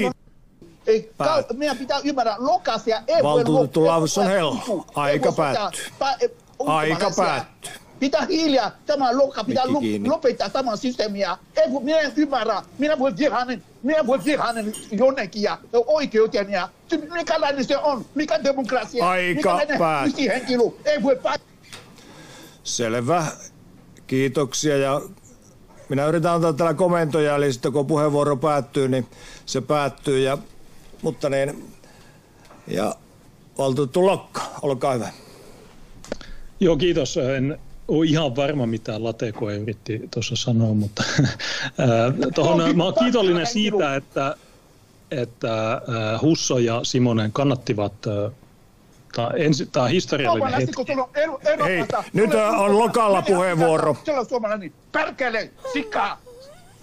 ei, 0.88 1.12
ka, 1.18 1.44
meidän 1.54 1.78
pitää 1.78 2.00
ymmärrä, 2.04 2.36
lokasia 2.40 3.02
ei 3.08 3.24
Valtuutettu 3.24 3.80
voi 3.80 3.88
Laavus 3.88 4.18
on 4.18 4.26
loppua. 4.42 4.86
Aika 4.96 5.26
voi 5.26 5.36
päättyy. 5.36 5.86
pä- 6.00 6.30
Aika 6.68 7.12
päättyy. 7.18 7.72
Pitää 8.00 8.26
hiljaa, 8.30 8.72
tämä 8.86 9.18
loka 9.18 9.44
pitää 9.44 9.64
Mikki 9.64 9.74
lo- 9.74 9.80
kiinni. 9.80 10.10
lopettaa 10.10 10.50
tämä 10.50 10.76
systeemiä. 10.76 11.38
Ei 11.56 11.72
voi, 11.74 11.84
minä 11.84 12.00
en 12.00 12.12
ymmärrä, 12.16 12.62
minä 12.78 13.00
voin 13.00 13.18
viedä 13.18 13.36
hänen, 13.36 13.64
minä 13.84 14.08
voin 14.08 14.26
viedä 14.26 14.44
hänen 14.44 14.74
jonnekin 14.92 15.42
ja 15.42 15.58
oikeuteen 15.88 16.50
ja 16.52 16.70
mikälainen 17.14 17.66
se 17.66 17.78
on, 17.78 18.06
mikä 18.16 18.44
demokratia, 18.44 19.10
Aika 19.10 19.60
päättyy. 19.80 20.30
ei 20.86 21.04
voi 21.04 21.16
päättää. 21.16 21.50
Selvä. 22.64 23.26
Kiitoksia 24.08 24.78
ja 24.78 25.02
minä 25.90 26.06
yritän 26.06 26.34
antaa 26.34 26.54
täällä 26.54 26.74
komentoja, 26.74 27.36
eli 27.36 27.54
sitten 27.54 27.72
kun 27.74 27.88
puheenvuoro 27.88 28.36
päättyy, 28.38 28.88
niin 28.88 29.08
se 29.46 29.62
päättyy. 29.62 30.20
Ja, 30.20 30.38
mutta 31.02 31.30
niin, 31.30 31.74
ja 32.68 32.96
valtuutettu 33.58 34.06
Lokka, 34.06 34.42
olkaa 34.62 34.94
hyvä. 34.94 35.10
Joo, 36.60 36.78
kiitos. 36.78 37.18
En 37.18 37.60
ole 37.88 38.06
ihan 38.06 38.36
varma, 38.36 38.66
mitä 38.66 39.04
Lateko 39.04 39.52
yritti 39.52 40.02
tuossa 40.14 40.36
sanoa, 40.36 40.74
mutta 40.74 41.04
tohon, 42.36 42.78
mä 42.78 42.84
olen 42.84 42.96
kiitollinen 43.04 43.48
siitä, 43.48 43.96
että, 43.96 44.36
että 45.12 45.82
Husso 46.22 46.58
ja 46.58 46.80
Simonen 46.84 47.32
kannattivat 47.32 47.94
Tämä 49.16 49.28
on, 49.28 49.34
ensi, 49.42 49.66
tämä 49.66 49.84
on 49.84 49.92
historiallinen 49.92 50.54
hetki. 50.54 50.74
kun 50.74 50.86
sulla 50.88 51.04
on 51.04 51.10
ero, 51.16 51.40
ero, 51.46 51.66
Hei, 51.66 51.86
nyt 52.14 52.30
on 52.58 52.80
Lokalla 52.80 53.22
puheenvuoro. 53.22 53.98
Se 54.06 54.20
on 54.20 54.26
suomalainen, 54.26 54.74
perkele, 54.92 55.52
sika. 55.74 56.18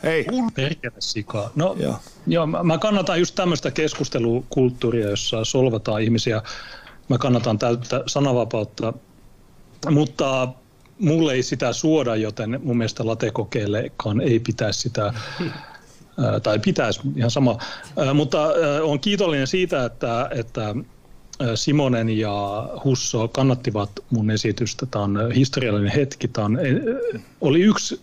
Hei, 0.02 0.26
Perkele 0.54 0.94
sikaa. 0.98 1.50
No, 1.54 1.76
Joo. 1.78 1.96
joo. 2.26 2.46
mä, 2.46 2.62
mä 2.62 2.78
kannatan 2.78 3.18
just 3.18 3.34
tämmöistä 3.34 3.70
keskustelukulttuuria, 3.70 5.10
jossa 5.10 5.44
solvataan 5.44 6.02
ihmisiä. 6.02 6.42
Mä 7.08 7.18
kannatan 7.18 7.58
täyttä 7.58 8.02
sananvapautta, 8.06 8.92
mutta 9.90 10.48
mulle 10.98 11.32
ei 11.32 11.42
sitä 11.42 11.72
suoda, 11.72 12.16
joten 12.16 12.60
mun 12.64 12.76
mielestä 12.76 13.06
latekokeillekaan 13.06 14.20
ei 14.20 14.40
pitäisi 14.40 14.80
sitä 14.80 15.14
tai 16.42 16.58
pitäisi 16.58 17.00
ihan 17.16 17.30
sama. 17.30 17.58
Mutta 18.14 18.48
on 18.82 19.00
kiitollinen 19.00 19.46
siitä, 19.46 19.84
että, 19.84 20.28
että 20.34 20.74
Simonen 21.54 22.08
ja 22.08 22.68
Husso 22.84 23.28
kannattivat 23.28 23.90
mun 24.10 24.30
esitystä. 24.30 24.86
Tämä 24.86 25.04
on 25.04 25.32
historiallinen 25.34 25.92
hetki. 25.92 26.28
Tämä 26.28 26.44
on, 26.44 26.58
oli 27.40 27.60
yksi 27.60 28.00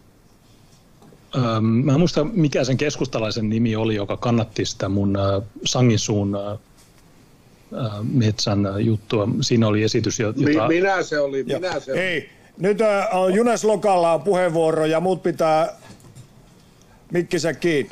Ähm, 1.35 1.65
Mä 1.65 1.93
en 1.93 1.99
muista, 1.99 2.23
mikä 2.23 2.63
sen 2.63 2.77
keskustalaisen 2.77 3.49
nimi 3.49 3.75
oli, 3.75 3.95
joka 3.95 4.17
kannatti 4.17 4.65
sitä 4.65 4.89
mun 4.89 5.15
äh, 5.15 5.43
Sanginsuun 5.65 6.35
äh, 6.35 6.51
äh, 7.85 7.91
metsän 8.13 8.67
juttua. 8.79 9.29
Siinä 9.41 9.67
oli 9.67 9.83
esitys, 9.83 10.19
jota... 10.19 10.67
minä 10.67 11.03
se 11.03 11.19
oli, 11.19 11.43
minä 11.43 11.79
se 11.79 11.91
oli. 11.91 11.99
hei. 11.99 12.29
Nyt 12.57 12.77
on 13.11 13.33
Junes 13.33 13.63
Lokalla 13.63 14.13
on 14.13 14.21
puheenvuoro 14.21 14.85
ja 14.85 14.99
muut 14.99 15.23
pitää 15.23 15.77
mikkisä 17.11 17.53
kiinni. 17.53 17.91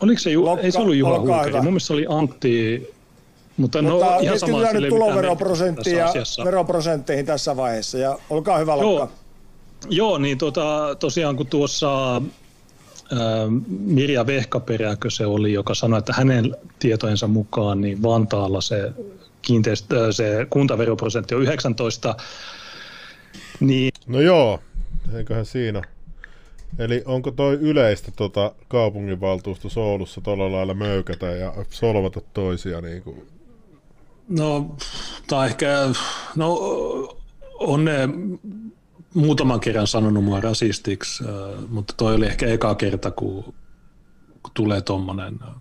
Oliko 0.00 0.18
se, 0.18 0.30
Ju... 0.30 0.44
Lokka, 0.44 0.64
ei 0.64 0.72
se 0.72 0.78
ollut 0.78 0.96
Juha 0.96 1.44
hyvä. 1.44 1.62
mun 1.62 1.64
mielestä 1.64 1.86
se 1.86 1.92
oli 1.92 2.06
Antti, 2.08 2.78
mutta, 3.56 3.82
Mutta 3.82 4.06
no 4.06 4.18
ihan 4.20 4.38
sama, 4.38 4.52
sillä 4.52 4.72
nyt 4.72 4.84
ei 4.84 4.90
tuloveroprosenttiin 4.90 5.96
ja 5.96 6.12
veroprosentteihin 6.44 7.26
tässä 7.26 7.56
vaiheessa. 7.56 7.98
Ja 7.98 8.18
olkaa 8.30 8.58
hyvä, 8.58 8.76
Lokka. 8.76 8.88
Joo, 8.88 9.08
joo 9.90 10.18
niin 10.18 10.38
tota, 10.38 10.96
tosiaan 11.00 11.36
kun 11.36 11.46
tuossa 11.46 12.22
Mirja 13.68 14.26
Vehkaperäkö 14.26 15.10
se 15.10 15.26
oli, 15.26 15.52
joka 15.52 15.74
sanoi, 15.74 15.98
että 15.98 16.12
hänen 16.12 16.56
tietojensa 16.78 17.28
mukaan 17.28 17.80
niin 17.80 18.02
Vantaalla 18.02 18.60
se, 18.60 18.92
kiinteistö, 19.42 20.12
se 20.12 20.46
kuntaveroprosentti 20.50 21.34
on 21.34 21.42
19, 21.42 22.14
niin 23.60 23.92
No 24.06 24.20
joo, 24.20 24.60
eiköhän 25.14 25.46
siinä. 25.46 25.82
Eli 26.78 27.02
onko 27.04 27.30
toi 27.30 27.54
yleistä 27.54 28.12
tota 28.16 28.52
kaupunginvaltuusto 28.68 29.68
Oulussa 29.76 30.20
tuolla 30.20 30.52
lailla 30.52 30.74
möykätä 30.74 31.26
ja 31.26 31.54
solvata 31.70 32.20
toisia 32.34 32.80
niin 32.80 33.02
kuin 33.02 33.26
No, 34.28 34.76
tai 35.26 35.48
ehkä, 35.48 35.66
no 36.36 36.58
on 37.58 37.84
ne 37.84 38.08
muutaman 39.14 39.60
kerran 39.60 39.86
sanonut 39.86 40.24
mua 40.24 40.40
rasistiksi, 40.40 41.24
äh, 41.24 41.68
mutta 41.68 41.94
toi 41.96 42.14
oli 42.14 42.26
ehkä 42.26 42.46
eka 42.46 42.74
kerta, 42.74 43.10
kun, 43.10 43.54
tulee 44.54 44.80
tommonen. 44.80 45.38
äh, 45.42 45.54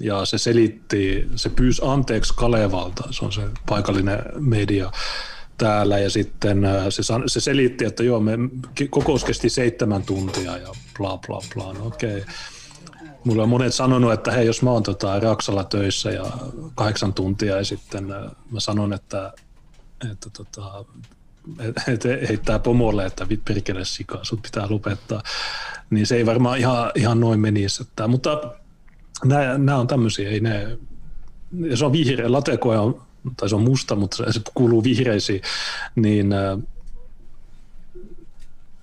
Ja 0.00 0.24
se 0.24 0.38
selitti, 0.38 1.28
se 1.36 1.48
pyysi 1.48 1.82
anteeksi 1.84 2.34
Kalevalta, 2.36 3.04
se 3.10 3.24
on 3.24 3.32
se 3.32 3.42
paikallinen 3.68 4.18
media 4.38 4.92
täällä, 5.58 5.98
ja 5.98 6.10
sitten 6.10 6.64
äh, 6.64 6.84
se, 6.90 7.02
se 7.26 7.40
selitti, 7.40 7.84
että 7.84 8.02
joo, 8.02 8.20
me 8.20 8.32
kokous 8.90 9.24
kesti 9.24 9.50
seitsemän 9.50 10.02
tuntia 10.02 10.56
ja 10.56 10.68
bla 10.96 11.18
bla 11.26 11.40
bla, 11.54 11.72
no 11.72 11.86
okei. 11.86 12.20
Okay. 12.22 12.34
Mulla 13.24 13.42
on 13.42 13.48
monet 13.48 13.74
sanonut, 13.74 14.12
että 14.12 14.32
hei, 14.32 14.46
jos 14.46 14.62
mä 14.62 14.70
oon 14.70 14.82
tota 14.82 15.20
Raksalla 15.20 15.64
töissä 15.64 16.10
ja 16.10 16.24
kahdeksan 16.74 17.14
tuntia 17.14 17.56
ja 17.56 17.64
sitten 17.64 18.06
mä 18.50 18.60
sanon, 18.60 18.92
että, 18.92 19.32
että 20.10 20.30
tota, 20.30 20.84
heittää 22.28 22.58
pomolle, 22.58 23.06
että 23.06 23.28
vit 23.28 23.44
perkele 23.44 23.84
sikaa, 23.84 24.24
sut 24.24 24.42
pitää 24.42 24.66
lopettaa. 24.70 25.22
Niin 25.90 26.06
se 26.06 26.16
ei 26.16 26.26
varmaan 26.26 26.58
ihan, 26.58 26.90
ihan 26.94 27.20
noin 27.20 27.40
menisi. 27.40 27.82
Että, 27.82 28.08
mutta 28.08 28.52
nämä 29.58 29.78
on 29.78 29.86
tämmöisiä, 29.86 30.30
ei 30.30 30.40
ne, 30.40 30.78
se 31.74 31.84
on 31.84 31.92
vihreä, 31.92 32.32
latekoja 32.32 32.80
on, 32.80 33.02
tai 33.36 33.48
se 33.48 33.54
on 33.54 33.62
musta, 33.62 33.96
mutta 33.96 34.32
se 34.32 34.40
kuuluu 34.54 34.84
vihreisiin, 34.84 35.42
niin 35.96 36.32
äh, 36.32 36.58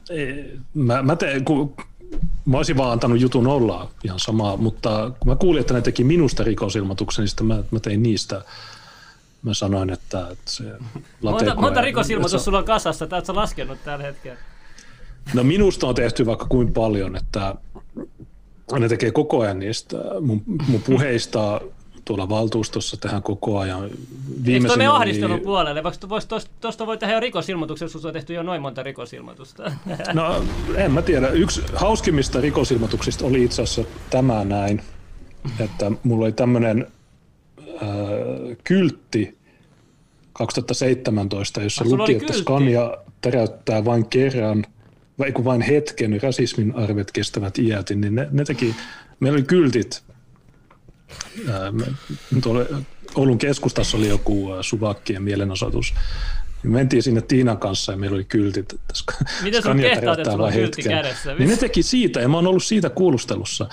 ei- 0.10 0.60
mä, 0.74 1.02
mä 1.04 1.16
teen, 1.16 1.46
kun, 1.46 1.74
Mä 2.46 2.58
olisin 2.58 2.78
vaan 2.78 2.92
antanut 2.92 3.22
jutun 3.22 3.48
olla 3.48 3.90
ihan 4.04 4.20
samaa, 4.20 4.58
mutta 4.58 5.12
kun 5.20 5.32
mä 5.32 5.36
kuulin, 5.36 5.62
että 5.62 5.74
ne 5.74 5.82
teki 5.82 6.04
minusta 6.04 6.44
rikosilmoituksen, 6.44 7.24
niin 7.24 7.30
sitten 7.30 7.48
mä, 7.48 7.64
mä 7.72 7.80
tein 7.80 8.04
niistä. 8.04 8.42
Mä 9.46 9.54
sanoin, 9.54 9.90
että, 9.90 10.28
että 10.32 10.52
se 10.52 10.64
Monta, 11.22 11.56
monta 11.56 11.82
rikosilmoitus 11.82 12.46
sulla 12.46 12.58
on 12.58 12.66
kasassa? 12.66 13.08
Täältä 13.08 13.28
sä 13.28 13.36
laskenut 13.36 13.84
tällä 13.84 14.06
hetkellä. 14.06 14.38
No 15.34 15.44
minusta 15.44 15.88
on 15.88 15.96
tehty 15.96 16.26
vaikka 16.26 16.46
kuin 16.46 16.74
paljon, 16.74 17.16
että 17.16 17.56
ne 18.80 18.90
tekee 18.90 19.12
koko 19.12 19.42
ajan 19.42 19.60
niistä 19.60 19.98
mun, 20.22 20.44
mun 20.68 20.82
puheista 20.82 21.62
tuolla 22.06 22.30
valtuustossa 22.30 22.98
tehdään 22.98 23.24
koko 23.24 23.60
ajan. 23.60 23.90
Eikö 24.48 24.74
oli- 24.74 24.86
ahdistelun 24.86 25.40
puolelle? 25.40 25.84
Vaikka 25.84 26.10
vois, 26.10 26.26
tosta, 26.26 26.52
tosta 26.62 26.88
voi 26.88 26.98
tehdä 26.98 27.14
jo 27.14 27.20
rikosilmoituksen, 27.20 27.90
jos 27.94 28.06
on 28.06 28.14
tehty 28.14 28.34
jo 28.34 28.44
noin 28.44 28.62
monta 28.62 28.84
rikosilmoitusta. 28.84 29.72
No 30.14 30.44
en 30.76 30.92
mä 30.92 31.02
tiedä. 31.02 31.28
Yksi 31.28 31.64
hauskimmista 31.74 32.42
rikosilmoituksista 32.42 33.26
oli 33.26 33.44
itse 33.44 33.62
asiassa 33.62 33.92
tämä 34.10 34.44
näin, 34.44 34.82
että 35.60 35.92
mulla 36.04 36.26
oli 36.26 36.32
tämmöinen 36.32 36.88
kyltti 38.64 39.38
2017, 40.34 41.62
jossa 41.62 41.84
Ah, 41.84 41.92
luki, 41.92 42.12
että 42.12 42.26
kyltti? 42.26 42.42
Scania 42.42 42.98
täräyttää 43.22 43.86
vain 43.86 44.06
kerran, 44.06 44.66
vai 45.20 45.32
kun 45.32 45.46
vain 45.46 45.62
hetken, 45.62 46.22
rasismin 46.24 46.76
arvet 46.76 47.12
kestävät 47.12 47.58
iätin, 47.58 48.02
niin 48.02 48.16
ne, 48.16 48.28
ne 48.32 48.44
teki, 48.44 48.76
meillä 49.20 49.36
oli 49.36 49.44
kyltit, 49.44 50.04
ää, 51.50 51.72
me, 51.72 51.86
tuolla 52.42 52.66
Oulun 53.16 53.38
keskustassa 53.38 53.98
oli 53.98 54.08
joku 54.08 54.50
suvakkien 54.62 55.24
mielenosoitus, 55.24 55.94
me 56.64 56.70
mentiin 56.70 57.04
sinne 57.04 57.22
Tiinan 57.22 57.58
kanssa 57.58 57.92
ja 57.92 57.98
meillä 57.98 58.16
oli 58.16 58.24
kyltit, 58.24 58.74
että 58.74 58.94
Miten 59.44 59.64
sun 59.64 59.78
kehtaat, 59.78 60.20
että 60.20 60.32
sulla 60.32 60.46
on 60.46 60.54
kyltti 60.54 60.84
kädessä? 60.84 61.34
Niin 61.34 61.50
ne 61.50 61.58
teki 61.58 61.84
siitä, 61.84 62.20
ja 62.22 62.28
mä 62.28 62.38
oon 62.38 62.48
ollut 62.48 62.64
siitä 62.64 62.90
kuulustelussa. 62.90 63.70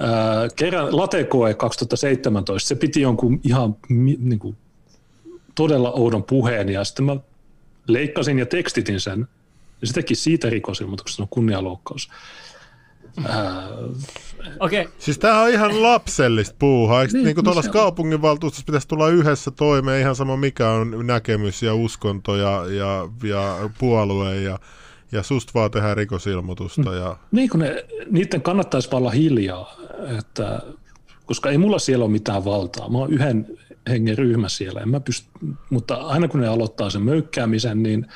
Ää, 0.00 0.48
kerran 0.56 0.96
latekoe 0.96 1.54
2017, 1.54 2.68
se 2.68 2.74
piti 2.74 3.00
jonkun 3.00 3.40
ihan 3.44 3.76
niin 4.18 4.38
kuin, 4.38 4.56
todella 5.54 5.90
oudon 5.92 6.24
puheen, 6.24 6.68
ja 6.68 6.84
sitten 6.84 7.04
mä 7.04 7.16
leikkasin 7.86 8.38
ja 8.38 8.46
tekstitin 8.46 9.00
sen, 9.00 9.28
ja 9.80 9.86
se 9.86 9.92
teki 9.92 10.14
siitä 10.14 10.50
rikosilmoituksen, 10.50 11.16
se 11.16 11.22
on 11.22 11.28
kunnianloukkaus. 11.28 12.10
Okei, 14.60 14.80
okay. 14.80 14.92
Siis 14.98 15.18
tämähän 15.18 15.42
on 15.42 15.50
ihan 15.50 15.82
lapsellista 15.82 16.56
puuhaa. 16.58 17.02
Eikö 17.02 17.12
Niin, 17.12 17.24
niin, 17.24 17.44
tuolla 17.44 17.62
se 17.62 17.68
on. 17.68 17.72
kaupunginvaltuustossa 17.72 18.66
pitäisi 18.66 18.88
tulla 18.88 19.08
yhdessä 19.08 19.50
toimeen 19.50 20.00
ihan 20.00 20.16
sama 20.16 20.36
mikä 20.36 20.70
on 20.70 21.06
näkemys 21.06 21.62
ja 21.62 21.74
uskonto 21.74 22.36
ja, 22.36 22.64
ja, 22.70 23.08
ja 23.28 23.70
puolue 23.78 24.40
ja, 24.40 24.58
ja 25.12 25.22
susta 25.22 25.52
vaan 25.54 25.70
tehdään 25.70 25.96
rikosilmoitusta. 25.96 26.94
Ja, 26.94 27.16
niin 27.30 27.50
kun 27.50 27.60
ne, 27.60 27.84
niiden 28.10 28.42
kannattaisi 28.42 28.88
olla 28.92 29.10
hiljaa, 29.10 29.76
että, 30.18 30.62
koska 31.26 31.50
ei 31.50 31.58
mulla 31.58 31.78
siellä 31.78 32.04
ole 32.04 32.12
mitään 32.12 32.44
valtaa. 32.44 32.88
Mä 32.88 32.98
oon 32.98 33.12
yhden 33.12 33.46
hengen 33.88 34.18
ryhmä 34.18 34.48
siellä, 34.48 34.80
en 34.80 34.88
mä 34.88 35.00
pyst, 35.00 35.26
mutta 35.70 35.94
aina 35.94 36.28
kun 36.28 36.40
ne 36.40 36.48
aloittaa 36.48 36.90
sen 36.90 37.02
möykkäämisen, 37.02 37.82
niin 37.82 38.06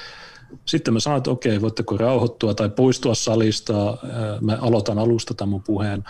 Sitten 0.66 0.94
mä 0.94 1.00
sanoin, 1.00 1.18
että 1.18 1.30
okei, 1.30 1.60
voitteko 1.60 1.96
rauhoittua 1.96 2.54
tai 2.54 2.68
poistua 2.70 3.14
salista. 3.14 3.98
Mä 4.40 4.58
aloitan 4.60 4.98
alusta 4.98 5.34
tämän 5.34 5.48
mun 5.48 5.62
puheen, 5.62 6.04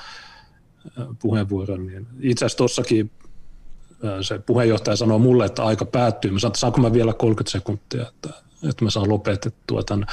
puheenvuoron. 1.22 1.86
Niin 1.86 2.06
itse 2.20 2.44
asiassa 2.44 2.58
tuossakin 2.58 3.10
se 4.20 4.38
puheenjohtaja 4.38 4.96
sanoi 4.96 5.18
mulle, 5.18 5.44
että 5.44 5.64
aika 5.64 5.84
päättyy. 5.84 6.30
Mä 6.30 6.38
sanoin, 6.38 6.50
että 6.50 6.60
saanko 6.60 6.80
mä 6.80 6.92
vielä 6.92 7.12
30 7.12 7.50
sekuntia, 7.50 8.08
että, 8.08 8.28
että 8.68 8.84
mä 8.84 8.90
saan 8.90 9.08
lopetettua 9.08 9.82
tämän. 9.82 10.06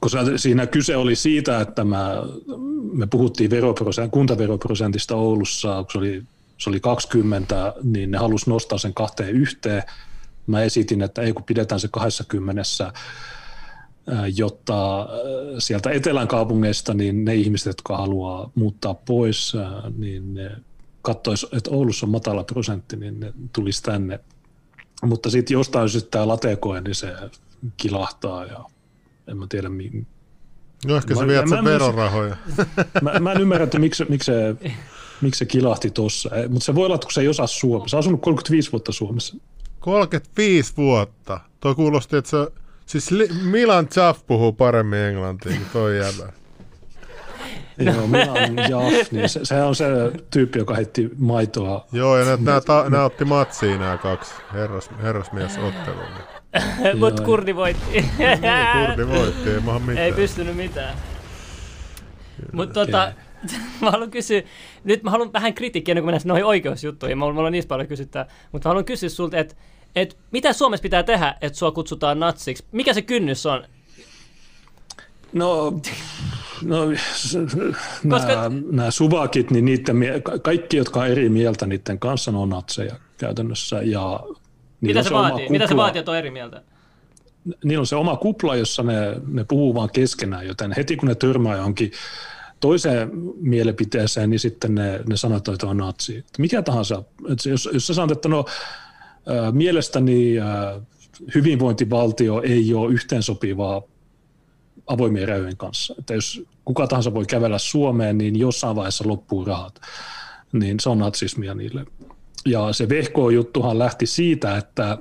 Kun 0.00 0.10
siinä 0.36 0.66
kyse 0.66 0.96
oli 0.96 1.16
siitä, 1.16 1.60
että 1.60 1.84
mä, 1.84 2.22
me 2.92 3.06
puhuttiin 3.06 3.50
veroprosent, 3.50 4.12
kuntaveroprosentista 4.12 5.16
Oulussa, 5.16 5.82
kun 5.82 5.92
se 5.92 5.98
oli, 5.98 6.22
se 6.58 6.70
oli 6.70 6.80
20, 6.80 7.74
niin 7.82 8.10
ne 8.10 8.18
halusi 8.18 8.50
nostaa 8.50 8.78
sen 8.78 8.94
kahteen 8.94 9.30
yhteen. 9.30 9.82
Mä 10.46 10.62
esitin, 10.62 11.02
että 11.02 11.22
ei 11.22 11.32
kun 11.32 11.44
pidetään 11.44 11.80
se 11.80 11.88
20, 11.88 12.62
jotta 14.36 15.08
sieltä 15.58 15.90
etelän 15.90 16.28
kaupungeista 16.28 16.94
niin 16.94 17.24
ne 17.24 17.34
ihmiset, 17.34 17.66
jotka 17.66 17.96
haluaa 17.96 18.50
muuttaa 18.54 18.94
pois, 18.94 19.52
niin 19.98 20.34
ne 20.34 20.50
katsoisi, 21.02 21.46
että 21.52 21.70
Oulussa 21.70 22.06
on 22.06 22.10
matala 22.10 22.44
prosentti, 22.44 22.96
niin 22.96 23.20
ne 23.20 23.32
tulisi 23.52 23.82
tänne. 23.82 24.20
Mutta 25.02 25.30
sitten 25.30 25.54
jostain 25.54 25.88
syystä 25.88 26.10
tämä 26.10 26.28
latekoe, 26.28 26.80
niin 26.80 26.94
se 26.94 27.14
kilahtaa 27.76 28.44
ja 28.44 28.64
en 29.28 29.36
mä 29.36 29.46
tiedä, 29.48 29.68
mi- 29.68 30.06
No 30.86 30.96
ehkä 30.96 31.14
se 31.14 31.26
viet 31.26 31.48
sen 31.48 31.64
verorahoja. 31.64 32.36
Mä, 33.02 33.18
mä 33.20 33.32
en 33.32 33.40
ymmärrä, 33.40 33.64
että 33.64 33.78
miksi, 33.78 34.04
miksi, 34.08 34.32
se, 34.32 34.56
miksi 35.20 35.38
se 35.38 35.44
kilahti 35.44 35.90
tuossa. 35.90 36.30
Mutta 36.48 36.64
se 36.64 36.74
voi 36.74 36.84
olla, 36.86 36.94
että 36.94 37.04
kun 37.04 37.12
se 37.12 37.20
ei 37.20 37.28
osaa 37.28 37.46
Suomessa. 37.46 37.88
Se 37.90 37.96
on 37.96 37.98
asunut 38.00 38.22
35 38.22 38.72
vuotta 38.72 38.92
Suomessa. 38.92 39.36
35 39.80 40.72
vuotta. 40.76 41.40
Tuo 41.60 41.74
kuulosti, 41.74 42.16
että 42.16 42.30
se... 42.30 42.36
Siis 42.86 43.10
Milan 43.42 43.88
Chaff 43.88 44.26
puhuu 44.26 44.52
paremmin 44.52 44.98
englantia 44.98 45.52
kuin 45.52 45.66
toi 45.72 45.98
jäbä. 45.98 46.32
Joo, 47.94 48.06
Milan 48.06 48.56
Jaff, 48.70 49.12
niin 49.12 49.28
se, 49.28 49.40
se, 49.42 49.62
on 49.62 49.76
se 49.76 49.86
tyyppi, 50.30 50.58
joka 50.58 50.74
heitti 50.74 51.10
maitoa. 51.18 51.86
Joo, 51.92 52.18
ja 52.18 52.36
nämä, 52.90 53.04
otti 53.04 53.24
matsiin 53.24 53.80
nämä 53.80 53.96
kaksi 53.98 54.34
herras, 54.52 54.90
herrasmiesottelua. 55.02 56.04
Mutta 57.00 57.22
kurdi 57.22 57.54
voitti. 57.54 57.92
niin, 57.92 58.08
kurdi 58.86 59.08
voitti, 59.08 59.50
ei 59.50 59.60
mitään. 59.80 59.98
Ei 59.98 60.12
pystynyt 60.12 60.56
mitään. 60.56 60.94
Mutta 62.52 62.74
tota, 62.74 63.12
mä 63.82 63.90
haluan 63.90 64.10
kysyä, 64.10 64.42
nyt 64.84 65.02
mä 65.02 65.10
haluan 65.10 65.32
vähän 65.32 65.54
kritiikkiä 65.54 65.92
ennen 65.92 66.02
kuin 66.02 66.14
mennään 66.14 66.28
noihin 66.28 66.44
oikeusjuttuihin, 66.44 67.18
mä 67.18 67.24
haluan 67.24 67.52
niistä 67.52 67.68
paljon 67.68 67.88
kysyttää, 67.88 68.26
mutta 68.52 68.68
mä 68.68 68.70
haluan 68.70 68.84
kysyä 68.84 69.08
sulta, 69.08 69.36
että 69.36 69.54
et 69.96 70.18
mitä 70.30 70.52
Suomessa 70.52 70.82
pitää 70.82 71.02
tehdä, 71.02 71.34
että 71.40 71.58
sua 71.58 71.72
kutsutaan 71.72 72.20
natsiksi? 72.20 72.64
Mikä 72.72 72.94
se 72.94 73.02
kynnys 73.02 73.46
on? 73.46 73.64
No, 75.32 75.80
no 76.62 76.78
Koska... 78.10 78.28
nämä, 78.28 78.50
nämä 78.70 78.90
suvakit, 78.90 79.50
niin 79.50 79.64
niiden, 79.64 79.96
kaikki, 80.42 80.76
jotka 80.76 81.00
on 81.00 81.06
eri 81.06 81.28
mieltä 81.28 81.66
niiden 81.66 81.98
kanssa, 81.98 82.30
on 82.30 82.48
natseja 82.48 82.96
käytännössä. 83.18 83.82
Ja 83.82 84.20
Mitä 84.86 85.02
se, 85.02 85.08
se 85.08 85.14
vaatii? 85.14 85.48
Mitä 85.48 85.66
se 85.66 85.76
vaatii, 85.76 85.98
että 85.98 86.10
on 86.10 86.16
eri 86.16 86.30
mieltä? 86.30 86.62
Niillä 87.64 87.82
on 87.82 87.86
se 87.86 87.96
oma 87.96 88.16
kupla, 88.16 88.56
jossa 88.56 88.82
ne, 88.82 89.16
ne 89.26 89.44
puhuu 89.44 89.74
vaan 89.74 89.90
keskenään, 89.92 90.46
joten 90.46 90.72
heti 90.76 90.96
kun 90.96 91.08
ne 91.08 91.14
törmää 91.14 91.56
johonkin 91.56 91.92
toiseen 92.60 93.10
mielipiteeseen, 93.40 94.30
niin 94.30 94.40
sitten 94.40 94.74
ne, 94.74 95.00
ne 95.08 95.16
sanoo, 95.16 95.36
että 95.36 95.66
on 95.66 95.76
natsi. 95.76 96.24
Mikä 96.38 96.62
tahansa. 96.62 97.02
Että 97.28 97.48
jos, 97.48 97.68
jos 97.72 97.86
sä 97.86 97.94
sanot, 97.94 98.10
että 98.10 98.28
no 98.28 98.44
mielestäni 99.52 100.34
hyvinvointivaltio 101.34 102.42
ei 102.42 102.74
ole 102.74 102.92
yhteensopivaa 102.92 103.82
avoimien 104.86 105.28
rajojen 105.28 105.56
kanssa. 105.56 105.94
Että 105.98 106.14
jos 106.14 106.42
kuka 106.64 106.86
tahansa 106.86 107.14
voi 107.14 107.24
kävellä 107.26 107.58
Suomeen, 107.58 108.18
niin 108.18 108.38
jossain 108.38 108.76
vaiheessa 108.76 109.08
loppuu 109.08 109.44
rahat. 109.44 109.80
Niin 110.52 110.80
se 110.80 110.88
on 110.88 110.98
natsismia 110.98 111.54
niille. 111.54 111.86
Ja 112.46 112.72
se 112.72 112.88
Vehko-juttuhan 112.88 113.78
lähti 113.78 114.06
siitä, 114.06 114.56
että 114.56 114.98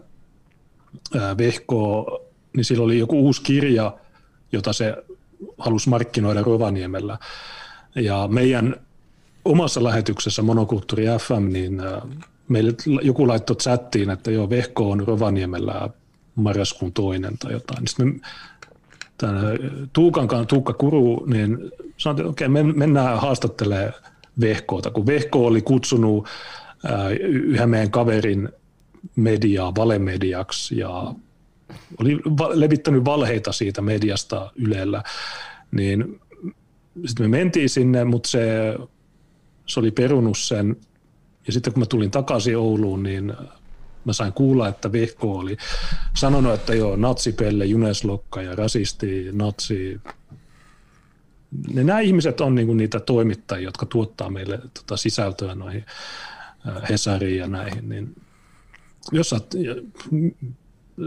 Vehko, 1.38 2.06
niin 2.56 2.66
sillä 2.66 2.84
oli 2.84 3.00
joku 3.00 3.20
uusi 3.20 3.42
kirja, 3.42 3.98
jota 4.52 4.74
se 4.74 4.96
halusi 5.58 5.90
markkinoida 5.90 6.42
Rovaniemellä. 6.42 7.18
Ja 7.96 8.28
meidän 8.32 8.76
omassa 9.46 9.84
lähetyksessä 9.84 10.42
Monokulttuuri 10.42 11.06
FM, 11.06 11.54
niin 11.54 11.82
meille 12.48 12.74
joku 13.02 13.28
laittoi 13.28 13.56
chattiin, 13.56 14.10
että 14.10 14.32
joo, 14.32 14.50
Vehko 14.50 14.92
on 14.92 15.08
Rovaniemellä 15.08 15.90
marraskuun 16.36 16.94
toinen 16.94 17.38
tai 17.38 17.52
jotain. 17.52 17.88
Sitten 17.88 18.08
me 18.08 18.20
tämän 19.18 19.46
Tuukan 19.94 20.48
Tuukka 20.48 20.74
Kuru, 20.74 21.26
niin 21.26 21.58
sanottiin, 21.98 22.30
että 22.30 22.30
okei, 22.30 22.48
okay, 22.48 22.74
mennään 22.74 23.20
haastattelemaan 23.20 23.94
Vehkoota, 24.42 24.92
kun 24.92 25.06
Vehko 25.06 25.46
oli 25.46 25.62
kutsunut 25.62 26.28
yhden 27.20 27.70
meidän 27.70 27.92
kaverin 27.92 28.50
mediaa 29.16 29.76
valemediaksi 29.76 30.78
ja 30.78 31.14
oli 31.98 32.20
levittänyt 32.54 33.06
valheita 33.06 33.52
siitä 33.52 33.82
mediasta 33.82 34.52
Ylellä, 34.56 35.04
niin 35.72 36.22
sitten 37.06 37.30
me 37.30 37.38
mentiin 37.38 37.70
sinne, 37.70 38.04
mutta 38.04 38.30
se, 38.30 38.76
se 39.66 39.80
oli 39.80 39.92
perunut 39.92 40.38
sen 40.38 40.76
ja 41.48 41.54
sitten 41.54 41.74
kun 41.74 41.82
mä 41.82 41.86
tulin 41.86 42.12
takaisin 42.12 42.58
Ouluun, 42.58 43.04
niin 43.04 43.34
mä 44.06 44.14
sain 44.14 44.34
kuulla, 44.34 44.68
että 44.68 44.92
Vehko 44.92 45.38
oli 45.38 45.58
sanonut, 46.16 46.54
että 46.54 46.76
joo, 46.76 46.96
natsipelle, 46.96 47.66
juneslokka 47.66 48.42
ja 48.42 48.56
rasisti, 48.56 49.30
natsi. 49.32 50.02
Ne, 51.74 51.84
nämä 51.84 52.00
ihmiset 52.00 52.42
on 52.42 52.56
niinku 52.56 52.74
niitä 52.74 53.00
toimittajia, 53.00 53.64
jotka 53.64 53.86
tuottaa 53.86 54.30
meille 54.30 54.60
tota 54.74 54.98
sisältöä 54.98 55.56
noihin 55.56 55.86
Hesariin 56.90 57.38
ja 57.38 57.48
näihin. 57.48 57.90
Niin 57.90 58.16
jos 59.12 59.30
sä, 59.30 59.40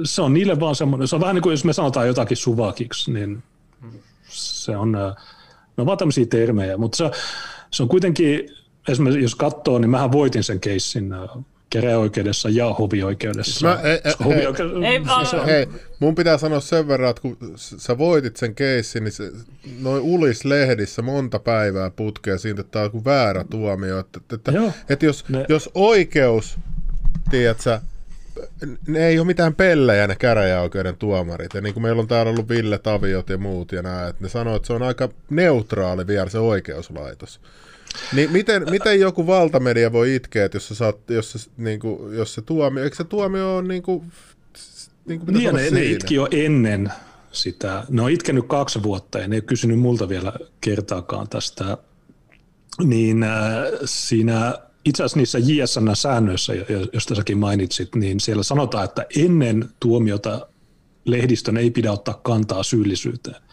se 0.05 0.23
on 0.23 0.35
niille 0.35 0.61
vaan 0.61 0.75
semmoinen, 0.75 1.09
se 1.09 1.17
on 1.17 1.21
vähän 1.21 1.35
niin 1.35 1.43
kuin 1.43 1.51
jos 1.51 1.65
me 1.65 1.73
sanotaan 1.73 2.07
jotakin 2.07 2.37
suvakiksi, 2.37 3.13
niin 3.13 3.43
se 4.29 4.77
on, 4.77 4.95
äh, 4.95 5.15
on 5.77 5.87
vaan 5.87 5.99
tämmöisiä 5.99 6.27
termejä, 6.27 6.77
mutta 6.77 6.97
se, 6.97 7.11
se 7.71 7.83
on 7.83 7.89
kuitenkin, 7.89 8.49
esimerkiksi 8.89 9.23
jos 9.23 9.35
katsoo, 9.35 9.79
niin 9.79 9.91
mähän 9.91 10.13
voitin 10.13 10.45
sen 10.45 10.61
keissin 10.61 11.13
käräjäoikeudessa 11.71 12.49
ja 12.49 12.73
hovioikeudessa. 12.73 13.67
Mä, 13.67 13.81
ei, 13.83 14.01
hovioikeudessa 14.25 15.37
ei, 15.37 15.43
ei, 15.43 15.47
hei, 15.47 15.69
mun 16.01 16.15
pitää 16.15 16.39
sanoa 16.39 16.61
sen 16.61 16.89
verran, 16.89 17.11
että 17.11 17.23
kun 17.23 17.37
sä 17.57 17.99
voitit 17.99 18.37
sen 18.37 18.55
keissin, 18.55 19.05
niin 19.05 19.13
se, 19.13 19.33
noin 19.81 20.03
ulis-lehdissä 20.03 21.03
monta 21.03 21.39
päivää 21.39 21.91
putkea 21.91 22.39
siitä, 22.39 22.61
että 22.61 22.71
tämä 22.71 22.91
on 22.95 23.05
väärä 23.05 23.45
tuomio. 23.45 23.99
Että, 23.99 24.21
että, 24.35 24.53
että 24.89 25.07
jos, 25.07 25.29
ne. 25.29 25.45
jos 25.49 25.71
oikeus, 25.75 26.59
tiedätkö, 27.31 27.81
ne 28.87 29.07
ei 29.07 29.19
ole 29.19 29.27
mitään 29.27 29.55
pellejä 29.55 30.07
ne 30.07 30.17
käräjäoikeuden 30.17 30.97
tuomarit. 30.97 31.55
Ja 31.55 31.61
niin 31.61 31.75
kuin 31.75 31.83
meillä 31.83 32.01
on 32.01 32.09
täällä 32.09 32.31
ollut 32.31 32.49
Ville 32.49 32.79
Taviot 32.79 33.29
ja 33.29 33.39
muut 33.39 33.73
ja 33.73 33.83
nämä, 33.83 34.09
että 34.09 34.25
ne 34.25 34.29
sanoo, 34.29 34.57
että 34.57 34.67
se 34.67 34.73
on 34.73 34.83
aika 34.83 35.09
neutraali 35.31 36.07
vielä 36.07 36.29
se 36.29 36.39
oikeuslaitos. 36.39 37.41
Niin 38.13 38.33
miten, 38.33 38.71
miten 38.71 39.01
joku 39.01 39.27
valtamedia 39.27 39.93
voi 39.93 40.15
itkeä, 40.15 40.45
että 40.45 40.57
jos, 40.57 40.69
sä 40.69 40.75
saat, 40.75 41.11
jos, 41.11 41.33
se, 41.33 41.39
niin 41.57 41.81
kuin, 41.81 42.17
jos 42.17 42.35
se 42.35 42.43
tuomio, 42.43 42.85
eikö 42.85 42.97
se 42.97 43.05
tuomio 43.05 43.57
ole 43.57 43.69
niin 43.69 43.83
kuin, 43.83 44.13
niin 45.07 45.21
kuin 45.21 45.35
niin, 45.35 45.55
ne, 45.55 45.71
ne 45.71 45.85
itki 45.85 46.15
jo 46.15 46.29
ennen 46.31 46.93
sitä. 47.33 47.85
Ne 47.89 48.03
on 48.03 48.11
itkenyt 48.11 48.45
kaksi 48.47 48.83
vuotta 48.83 49.19
ja 49.19 49.29
ne 49.29 49.37
ei 49.37 49.43
kysynyt 49.43 49.79
multa 49.79 50.09
vielä 50.09 50.33
kertaakaan 50.61 51.29
tästä. 51.29 51.79
Niin 52.85 53.23
äh, 53.23 53.33
siinä 53.85 54.55
itse 54.85 55.03
asiassa 55.03 55.19
niissä 55.19 55.39
JSN-säännöissä, 55.39 56.55
joista 56.93 57.15
säkin 57.15 57.39
mainitsit, 57.39 57.95
niin 57.95 58.21
siellä 58.21 58.43
sanotaan, 58.43 58.85
että 58.85 59.07
ennen 59.17 59.69
tuomiota 59.81 60.47
lehdistön 61.05 61.57
ei 61.57 61.71
pidä 61.71 61.93
ottaa 61.93 62.21
kantaa 62.23 62.63
syyllisyyteen 62.63 63.46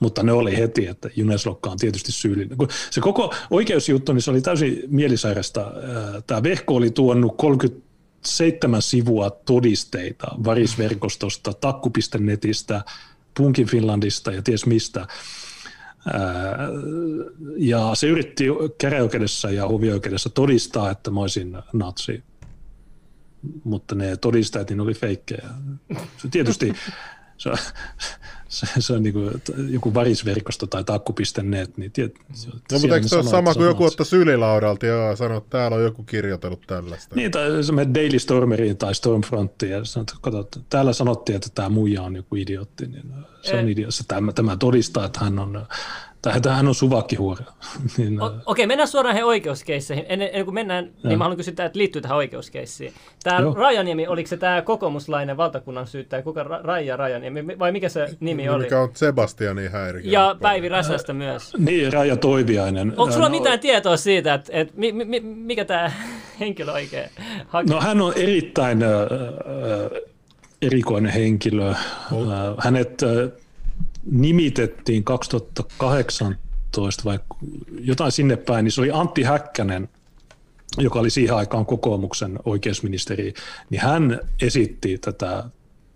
mutta 0.00 0.22
ne 0.22 0.32
oli 0.32 0.56
heti, 0.56 0.86
että 0.86 1.10
Juneslokka 1.16 1.70
on 1.70 1.78
tietysti 1.78 2.12
syyllinen. 2.12 2.58
Se 2.90 3.00
koko 3.00 3.34
oikeusjuttu, 3.50 4.12
niin 4.12 4.22
se 4.22 4.30
oli 4.30 4.40
täysin 4.40 4.82
mielisairasta. 4.88 5.72
Tämä 6.26 6.42
Vehko 6.42 6.74
oli 6.74 6.90
tuonut 6.90 7.36
37 7.36 8.82
sivua 8.82 9.30
todisteita 9.30 10.26
varisverkostosta, 10.44 11.52
takku.netistä, 11.52 12.84
Punkin 13.36 13.66
Finlandista 13.66 14.32
ja 14.32 14.42
ties 14.42 14.66
mistä. 14.66 15.06
Ja 17.56 17.90
se 17.94 18.06
yritti 18.06 18.44
käräjäoikeudessa 18.78 19.50
ja 19.50 19.68
hovioikeudessa 19.68 20.30
todistaa, 20.30 20.90
että 20.90 21.10
mä 21.10 21.20
olisin 21.20 21.58
natsi. 21.72 22.22
Mutta 23.64 23.94
ne 23.94 24.16
todistajat 24.16 24.70
niin 24.70 24.80
oli 24.80 24.94
feikkejä. 24.94 25.48
Se 26.16 26.28
tietysti 26.30 26.72
se, 27.38 27.50
se, 28.48 28.66
se 28.78 28.92
on 28.92 29.02
niin 29.02 29.12
kuin, 29.12 29.30
joku 29.70 29.94
varisverkosto 29.94 30.66
tai 30.66 30.84
takku.net, 30.84 31.76
niin 31.76 31.92
tiedät, 31.92 32.14
No 32.72 32.78
mutta 32.78 32.94
eikö 32.94 33.08
se 33.08 33.16
ole 33.16 33.24
sama 33.24 33.54
kuin 33.54 33.66
joku 33.66 33.84
ottaa 33.84 34.06
sylilaudalta 34.06 34.86
ja 34.86 35.16
sanoo, 35.16 35.38
että 35.38 35.50
täällä 35.50 35.76
on 35.76 35.84
joku 35.84 36.02
kirjoitellut 36.02 36.66
tällaista? 36.66 37.14
Niin, 37.14 37.30
tai 37.30 37.64
se 37.64 37.72
menet 37.72 37.94
Daily 37.94 38.18
Stormeriin 38.18 38.76
tai 38.76 38.94
Stormfrontiin 38.94 39.72
ja 39.72 39.84
sanot, 39.84 40.12
kato, 40.20 40.48
täällä 40.70 40.92
sanottiin, 40.92 41.36
että 41.36 41.48
tämä 41.54 41.68
muija 41.68 42.02
on 42.02 42.16
joku 42.16 42.36
idiootti, 42.36 42.86
niin 42.86 43.12
se 43.42 43.58
on 43.58 43.68
idiootti. 43.68 44.04
Tämä, 44.08 44.32
tämä 44.32 44.56
todistaa, 44.56 45.04
että 45.04 45.20
hän 45.20 45.38
on, 45.38 45.66
tai 46.24 46.36
että 46.36 46.54
hän 46.54 46.68
on 46.68 46.74
suvakkihuora. 46.74 47.44
niin, 47.96 48.22
O- 48.22 48.26
Okei, 48.26 48.40
okay, 48.46 48.66
mennään 48.66 48.88
suoraan 48.88 49.16
he 49.16 49.24
oikeuskeisseihin. 49.24 50.04
Ennen, 50.08 50.28
ennen 50.28 50.44
kuin 50.44 50.54
mennään, 50.54 50.90
niin 51.04 51.18
mä 51.18 51.24
haluan 51.24 51.36
kysyä, 51.36 51.50
että 51.50 51.78
liittyy 51.78 52.02
tähän 52.02 52.16
oikeuskeissiin. 52.16 52.92
Tämä 53.22 53.40
Joo. 53.40 53.54
Rajaniemi, 53.54 54.06
oliko 54.06 54.28
se 54.28 54.36
tämä 54.36 54.62
kokoomuslainen 54.62 55.36
valtakunnan 55.36 55.86
syyttäjä, 55.86 56.22
kuka 56.22 56.42
Ra- 56.42 56.64
Raija 56.64 56.96
Rajaniemi, 56.96 57.58
vai 57.58 57.72
mikä 57.72 57.88
se 57.88 58.06
nimi 58.20 58.48
oli? 58.48 58.62
Mikä 58.62 58.80
on 58.80 58.90
Sebastianin 58.94 59.70
häiriö. 59.70 60.02
Ja 60.04 60.36
Päivi 60.40 60.68
Räsästä 60.68 61.12
myös. 61.12 61.52
niin, 61.58 61.92
Raija 61.92 62.16
Toiviainen. 62.16 62.92
Onko 62.96 63.12
sulla 63.12 63.28
No, 63.28 63.36
mitään 63.36 63.60
tietoa 63.60 63.96
siitä, 63.96 64.34
että, 64.34 64.52
että 64.52 64.74
mi, 64.76 64.92
mi, 64.92 65.20
mikä 65.20 65.64
tämä 65.64 65.92
henkilö 66.40 66.72
oikein 66.72 67.10
haki? 67.48 67.70
No 67.70 67.80
hän 67.80 68.00
on 68.00 68.12
erittäin 68.16 68.82
äh, 68.82 68.90
äh, 68.90 70.00
erikoinen 70.62 71.12
henkilö. 71.12 71.70
Äh, 71.70 71.76
hänet 72.58 73.02
äh, 73.02 73.43
nimitettiin 74.10 75.04
2018 75.04 77.04
vai 77.04 77.18
jotain 77.80 78.12
sinne 78.12 78.36
päin, 78.36 78.64
niin 78.64 78.72
se 78.72 78.80
oli 78.80 78.90
Antti 78.90 79.22
Häkkänen, 79.22 79.88
joka 80.78 80.98
oli 80.98 81.10
siihen 81.10 81.36
aikaan 81.36 81.66
kokoomuksen 81.66 82.38
oikeusministeri, 82.44 83.34
niin 83.70 83.80
hän 83.80 84.20
esitti 84.42 84.98
tätä 84.98 85.44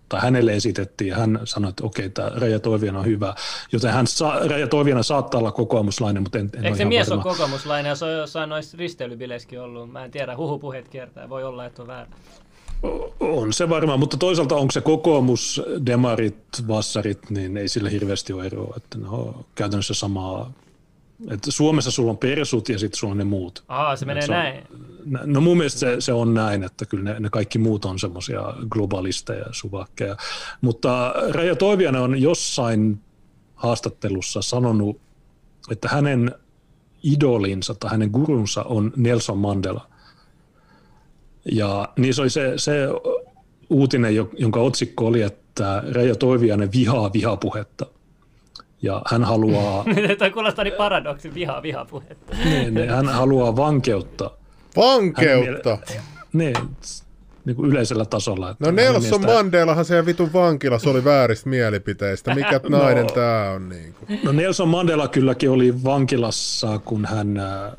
tai 0.08 0.20
hänelle 0.20 0.52
esitettiin, 0.52 1.08
ja 1.08 1.16
hän 1.16 1.40
sanoi, 1.44 1.68
että 1.68 1.86
okei, 1.86 2.10
tämä 2.10 2.28
Raija 2.28 2.60
Toiviana 2.60 2.98
on 2.98 3.04
hyvä, 3.04 3.34
joten 3.72 3.92
hän 3.92 4.06
sa, 4.06 4.40
Raija 4.48 4.68
Toiviana 4.68 5.02
saattaa 5.02 5.38
olla 5.38 5.52
kokoomuslainen, 5.52 6.22
mutta 6.22 6.38
en, 6.38 6.50
en 6.56 6.64
Eikö 6.64 6.76
se 6.76 6.84
mies 6.84 7.10
varma. 7.10 7.24
ole 7.24 7.32
kokoomuslainen 7.32 7.90
ja 7.90 7.96
se 7.96 8.04
on 8.04 8.12
jossain 8.12 8.48
noissa 8.48 8.76
risteilybileissäkin 8.76 9.60
ollut? 9.60 9.92
Mä 9.92 10.04
en 10.04 10.10
tiedä, 10.10 10.36
huhupuheet 10.36 10.88
kiertää, 10.88 11.28
voi 11.28 11.44
olla, 11.44 11.66
että 11.66 11.82
on 11.82 11.88
väärin. 11.88 12.14
On 13.20 13.52
se 13.52 13.68
varmaan, 13.68 13.98
mutta 13.98 14.16
toisaalta 14.16 14.56
onko 14.56 14.70
se 14.72 14.80
kokoomus, 14.80 15.62
demarit, 15.86 16.36
vassarit, 16.68 17.30
niin 17.30 17.56
ei 17.56 17.68
sillä 17.68 17.90
hirveästi 17.90 18.32
ole 18.32 18.46
eroa. 18.46 18.74
Että 18.76 18.98
ne 18.98 19.08
on 19.08 19.44
käytännössä 19.54 19.94
samaa. 19.94 20.52
Että 21.30 21.50
Suomessa 21.50 21.90
sulla 21.90 22.10
on 22.10 22.18
persut 22.18 22.68
ja 22.68 22.78
sitten 22.78 22.98
sulla 22.98 23.10
on 23.10 23.18
ne 23.18 23.24
muut. 23.24 23.64
Aa, 23.68 23.96
se 23.96 24.06
menee 24.06 24.22
Se 24.26 24.32
on- 24.32 24.38
näin. 24.38 24.64
No 25.24 25.40
mun 25.40 25.56
mielestä 25.56 25.80
se, 25.80 25.96
se 26.00 26.12
on 26.12 26.34
näin, 26.34 26.64
että 26.64 26.86
kyllä 26.86 27.04
ne, 27.04 27.20
ne 27.20 27.30
kaikki 27.30 27.58
muut 27.58 27.84
on 27.84 27.98
semmoisia 27.98 28.54
globalisteja, 28.70 29.44
suvakkeja. 29.52 30.16
Mutta 30.60 31.14
Raija 31.30 31.56
Toivianen 31.56 32.00
on 32.02 32.22
jossain 32.22 33.00
haastattelussa 33.54 34.42
sanonut, 34.42 35.00
että 35.70 35.88
hänen 35.88 36.34
idolinsa 37.02 37.74
tai 37.74 37.90
hänen 37.90 38.10
gurunsa 38.10 38.62
on 38.62 38.92
Nelson 38.96 39.38
Mandela. 39.38 39.88
Ja 41.52 41.88
niin 41.98 42.14
se 42.14 42.20
oli 42.22 42.30
se, 42.30 42.52
se 42.56 42.72
uutinen, 43.70 44.14
jo- 44.16 44.30
jonka 44.38 44.60
otsikko 44.60 45.06
oli, 45.06 45.22
että 45.22 45.82
Raija 45.92 46.14
Toivianen 46.14 46.72
vihaa 46.72 47.12
vihapuhetta. 47.12 47.86
Ja 48.82 49.02
hän 49.10 49.24
haluaa, 49.24 49.84
Tämä 50.18 50.30
kuulostaa 50.30 50.64
niin 50.64 50.74
paradoksi, 50.74 51.34
viha, 51.34 51.62
vihapuhetta. 51.62 52.36
niin, 52.44 52.74
niin, 52.74 52.90
hän 52.90 53.06
haluaa 53.08 53.56
vankeutta 53.56 54.30
Vankeutta! 54.76 55.78
niin, 56.32 56.54
niin 57.44 57.56
kuin 57.56 57.70
yleisellä 57.70 58.04
tasolla. 58.04 58.50
Että 58.50 58.64
No 58.64 58.70
Nelson 58.70 59.02
mielestä- 59.02 59.34
Mandelahan 59.34 59.84
siellä 59.84 60.06
vitun 60.06 60.32
vankilassa 60.32 60.90
oli 60.90 61.04
vääristä 61.04 61.48
mielipiteistä. 61.48 62.34
Mikä 62.34 62.60
nainen 62.68 63.04
No. 63.06 63.10
tää 63.14 63.50
on 63.50 63.68
niinku? 63.68 64.06
No 64.24 64.32
Nelson 64.32 64.68
Mandela 64.68 65.08
kylläkin 65.08 65.50
oli 65.50 65.84
vankilassa, 65.84 66.78
kun 66.78 67.04
hän 67.06 67.36
äh, 67.38 67.72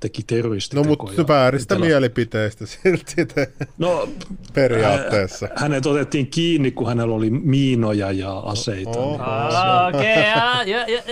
teki 0.00 0.22
No 0.22 0.24
terroristitekoja. 0.26 0.88
mutta 0.98 1.28
vääristä 1.28 1.74
Etelä- 1.74 1.86
mielipiteistä 1.86 2.66
silti 2.66 3.26
te, 3.26 3.52
No, 3.78 4.08
periaatteessa. 4.54 5.46
hä- 5.46 5.52
hänet 5.56 5.86
otettiin 5.86 6.26
kiinni, 6.26 6.70
kun 6.70 6.86
hänellä 6.88 7.14
oli 7.14 7.30
miinoja 7.30 8.12
ja 8.12 8.38
aseita. 8.38 8.90
Oho. 8.98 9.22
Aa, 9.22 9.86
Okei, 9.88 10.00
okay, 10.00 10.22
ja, 10.22 10.62
ja, 10.66 10.88
ja. 10.88 11.02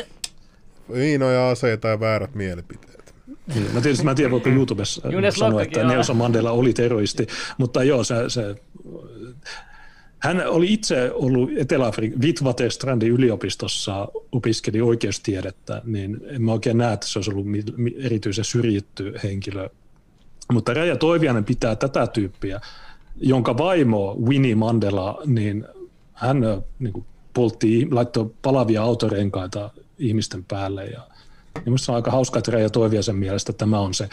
Viinoja, 0.94 1.50
aseita 1.50 1.88
ja 1.88 2.00
väärät 2.00 2.34
mielipiteet. 2.34 3.14
Niin, 3.54 3.74
no 3.74 3.80
tietysti 3.80 4.04
mä 4.04 4.10
en 4.10 4.16
tiedä, 4.16 4.30
voiko 4.30 4.48
YouTubessa 4.48 5.00
sanoa, 5.30 5.62
että 5.62 5.80
on. 5.80 5.88
Nelson 5.88 6.16
Mandela 6.16 6.50
oli 6.50 6.72
terroristi, 6.72 7.26
mutta 7.58 7.84
joo, 7.84 8.04
se, 8.04 8.14
se 8.28 8.54
hän 10.26 10.48
oli 10.48 10.72
itse 10.72 11.10
ollut 11.14 11.50
Etelä-Afrikan 11.56 12.20
Witwatersrandin 12.20 13.10
yliopistossa, 13.10 14.08
opiskeli 14.32 14.80
oikeustiedettä, 14.80 15.82
niin 15.84 16.20
en 16.26 16.42
mä 16.42 16.52
oikein 16.52 16.78
näe, 16.78 16.92
että 16.92 17.06
se 17.06 17.18
olisi 17.18 17.30
ollut 17.30 17.46
erityisen 17.96 18.44
syrjitty 18.44 19.14
henkilö. 19.22 19.68
Mutta 20.52 20.74
Raija 20.74 20.96
Toivianen 20.96 21.44
pitää 21.44 21.76
tätä 21.76 22.06
tyyppiä, 22.06 22.60
jonka 23.16 23.58
vaimo 23.58 24.16
Winnie 24.28 24.54
Mandela, 24.54 25.20
niin 25.26 25.66
hän 26.12 26.40
niin 26.78 26.92
kuin 26.92 27.06
poltti, 27.34 27.88
laittoi 27.90 28.30
palavia 28.42 28.82
autorenkaita 28.82 29.70
ihmisten 29.98 30.44
päälle 30.44 30.86
ja 30.86 31.00
ja 31.56 31.62
minusta 31.64 31.92
on 31.92 31.96
aika 31.96 32.10
hauska, 32.10 32.38
että 32.38 32.50
Reija 32.50 32.70
Toiviasen 32.70 33.16
mielestä 33.16 33.52
tämä 33.52 33.80
on 33.80 33.94
se, 33.94 34.08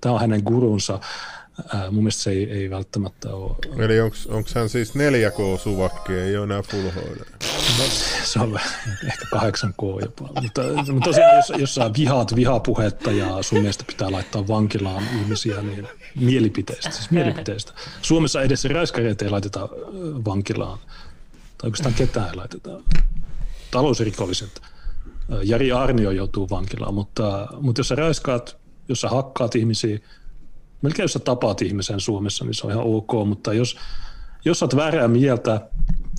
tämä 0.00 0.14
on 0.14 0.20
hänen 0.20 0.42
gurunsa. 0.44 1.00
Ää, 1.74 1.90
mun 1.90 2.02
mielestä 2.04 2.22
se 2.22 2.30
ei, 2.30 2.50
ei 2.50 2.70
välttämättä 2.70 3.34
ole. 3.34 3.56
Eli 3.84 4.00
onks 4.28 4.54
hän 4.54 4.68
siis 4.68 4.92
4K-suvakki, 4.94 6.12
ei 6.12 6.36
ole 6.36 6.44
enää 6.44 6.62
full 6.62 6.90
HD? 6.90 7.24
Se 8.24 8.40
on 8.40 8.60
ehkä 9.06 9.26
8K 9.36 10.02
jopa. 10.02 10.28
Mutta, 10.42 10.62
mutta 10.92 11.04
tosiaan, 11.04 11.36
jos, 11.36 11.52
jos 11.58 11.74
sä 11.74 11.90
vihaat 11.96 12.36
vihapuhetta 12.36 13.12
ja 13.12 13.42
sun 13.42 13.58
mielestä 13.58 13.84
pitää 13.86 14.12
laittaa 14.12 14.48
vankilaan 14.48 15.02
ihmisiä, 15.20 15.62
niin 15.62 15.88
mielipiteistä, 16.20 16.90
siis 16.90 17.10
mielipiteistä. 17.10 17.72
Suomessa 18.02 18.42
edes 18.42 18.64
räiskäreitä 18.64 19.24
ei 19.24 19.30
laiteta 19.30 19.68
vankilaan. 20.24 20.78
Tai 21.58 21.68
oikeastaan 21.68 21.94
ketään 21.94 22.28
ei 22.28 22.34
laiteta. 22.34 22.70
Talousrikolliset. 23.70 24.62
Jari 25.42 25.72
Arnio 25.72 26.10
joutuu 26.10 26.50
vankilaan, 26.50 26.94
mutta, 26.94 27.48
mutta 27.60 27.80
jos 27.80 27.88
sä 27.88 27.94
räiskaat, 27.94 28.56
jos 28.88 29.00
sä 29.00 29.08
hakkaat 29.08 29.54
ihmisiä, 29.54 29.98
melkein 30.84 31.04
jos 31.04 31.12
sä 31.12 31.18
tapaat 31.18 31.62
ihmisen 31.62 32.00
Suomessa, 32.00 32.44
niin 32.44 32.54
se 32.54 32.66
on 32.66 32.72
ihan 32.72 32.84
ok, 32.84 33.12
mutta 33.26 33.52
jos, 33.52 33.76
jos 34.44 34.58
sä 34.58 34.64
oot 34.64 34.76
väärää 34.76 35.08
mieltä, 35.08 35.60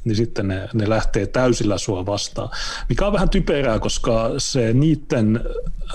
niin 0.04 0.16
sitten 0.16 0.48
ne, 0.48 0.70
ne 0.74 0.90
lähtee 0.90 1.26
täysillä 1.26 1.78
sua 1.78 2.06
vastaan. 2.06 2.50
Mikä 2.90 3.08
on 3.08 3.14
vähän 3.14 3.30
typerää, 3.30 3.80
koska 3.80 4.32
se 4.38 4.74
niiden 4.74 5.40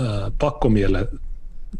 äh, 0.00 0.06
pakkomielle, 0.38 1.08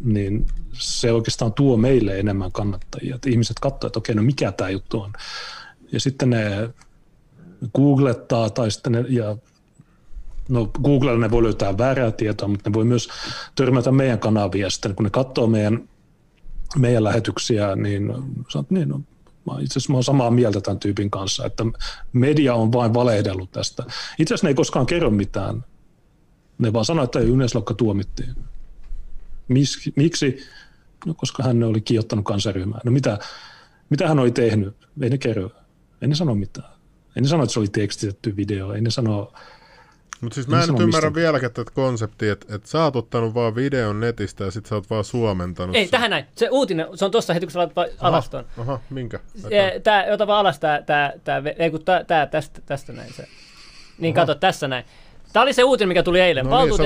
niin 0.05 0.47
se 0.73 1.13
oikeastaan 1.13 1.53
tuo 1.53 1.77
meille 1.77 2.19
enemmän 2.19 2.53
kannattajia. 2.53 3.15
Että 3.15 3.31
ihmiset 3.31 3.59
katsoo, 3.61 3.87
että 3.87 3.99
okei, 3.99 4.15
no 4.15 4.23
mikä 4.23 4.53
tämä 4.53 4.71
juttu 4.71 5.01
on. 5.01 5.13
Ja 5.93 6.01
sitten 6.01 6.31
ne 6.31 6.71
googlettaa 7.75 8.51
tai 8.51 8.71
sitten 8.71 8.93
ne, 8.93 9.05
ja 9.09 9.37
no 10.49 10.71
Googlella 10.83 11.21
ne 11.21 11.31
voi 11.31 11.43
löytää 11.43 11.79
väärää 11.79 12.11
tietoa, 12.11 12.49
mutta 12.49 12.71
ne 12.71 12.75
voi 12.75 12.85
myös 12.85 13.09
törmätä 13.55 13.93
meidän 13.93 14.19
kanavia. 14.19 14.71
Sitten 14.71 14.95
kun 14.95 15.05
ne 15.05 15.11
katsoo 15.11 15.47
meidän, 15.47 15.89
meidän 16.77 17.05
lähetyksiä, 17.05 17.77
niin 17.77 18.13
sanot, 18.49 18.71
niin 18.71 18.89
no, 18.89 19.03
itse 19.59 19.73
asiassa 19.73 19.93
mä 19.93 19.97
oon 19.97 20.05
samaa 20.05 20.31
mieltä 20.31 20.61
tämän 20.61 20.79
tyypin 20.79 21.11
kanssa, 21.11 21.47
että 21.47 21.65
media 22.13 22.55
on 22.55 22.73
vain 22.73 22.95
valehdellut 22.95 23.53
tästä. 23.53 23.85
Itse 24.19 24.35
asiassa 24.35 24.47
ne 24.47 24.51
ei 24.51 24.55
koskaan 24.55 24.87
kerro 24.87 25.11
mitään. 25.11 25.65
Ne 26.59 26.73
vaan 26.73 26.85
sanoo, 26.85 27.05
että 27.05 27.21
Yleslokka 27.21 27.75
tuomittiin. 27.75 28.35
Mis, 29.49 29.91
miksi? 29.97 30.39
No, 31.07 31.15
koska 31.15 31.43
hän 31.43 31.63
oli 31.63 31.81
kiihottanut 31.81 32.25
kansaryhmää. 32.25 32.81
No 32.85 32.93
mitä, 32.93 33.19
mitä 33.91 34.09
hän 34.09 34.19
oli 34.19 34.31
tehnyt? 34.31 34.77
Ei 35.01 35.11
ne 35.11 35.19
kerro. 35.19 35.51
Ei 36.03 36.09
ne 36.09 36.15
sano 36.15 36.35
mitään. 36.35 36.73
Ei 37.17 37.23
ne 37.23 37.29
sano, 37.29 37.43
että 37.43 37.53
se 37.53 37.61
oli 37.61 37.69
tekstitetty 37.69 38.37
video. 38.37 38.73
Ei 38.73 38.81
ne 38.81 38.91
sano, 38.91 39.33
Mutta 40.21 40.35
siis 40.35 40.49
mä 40.49 40.63
en 40.63 40.69
nyt 40.69 40.81
ymmärrä 40.81 41.11
mistä. 41.11 41.21
vieläkään 41.21 41.53
tätä 41.53 41.71
konseptia, 41.75 42.33
että, 42.33 42.55
että 42.55 42.69
sä 42.69 42.85
oot 42.85 42.97
ottanut 42.97 43.35
vaan 43.35 43.55
videon 43.55 44.01
netistä 44.01 44.45
ja 44.45 44.51
sit 44.51 44.67
sä 44.67 44.75
oot 44.75 44.91
vaan 44.91 45.05
suomentanut 45.05 45.77
Ei, 45.77 45.85
sen. 45.85 45.91
tähän 45.91 46.11
näin. 46.11 46.25
Se 46.37 46.49
uutinen, 46.51 46.87
se 46.95 47.05
on 47.05 47.11
tossa 47.11 47.35
heti, 47.35 47.47
kun 47.47 47.53
sä 47.53 47.59
laitat 47.59 47.89
alas 48.01 48.31
ton. 48.31 48.45
Aha, 48.59 48.81
minkä? 48.91 49.21
Tää, 49.83 50.05
ota 50.13 50.27
vaan 50.27 50.41
alas 50.41 50.59
tää, 50.59 50.83
tää, 50.83 51.13
tää, 51.25 51.43
ei 51.59 51.71
kun 51.71 51.85
tää, 51.85 52.05
tää 52.05 52.27
tästä, 52.27 52.61
tästä 52.67 52.93
näin 52.93 53.13
se. 53.13 53.29
Niin 53.99 54.15
kato, 54.15 54.35
tässä 54.35 54.69
näin. 54.69 54.85
Tää 55.33 55.43
oli 55.43 55.53
se 55.53 55.65
uutinen, 55.65 55.89
mikä 55.89 56.03
tuli 56.03 56.21
eilen. 56.21 56.47
No 56.47 56.65
niin, 56.65 56.79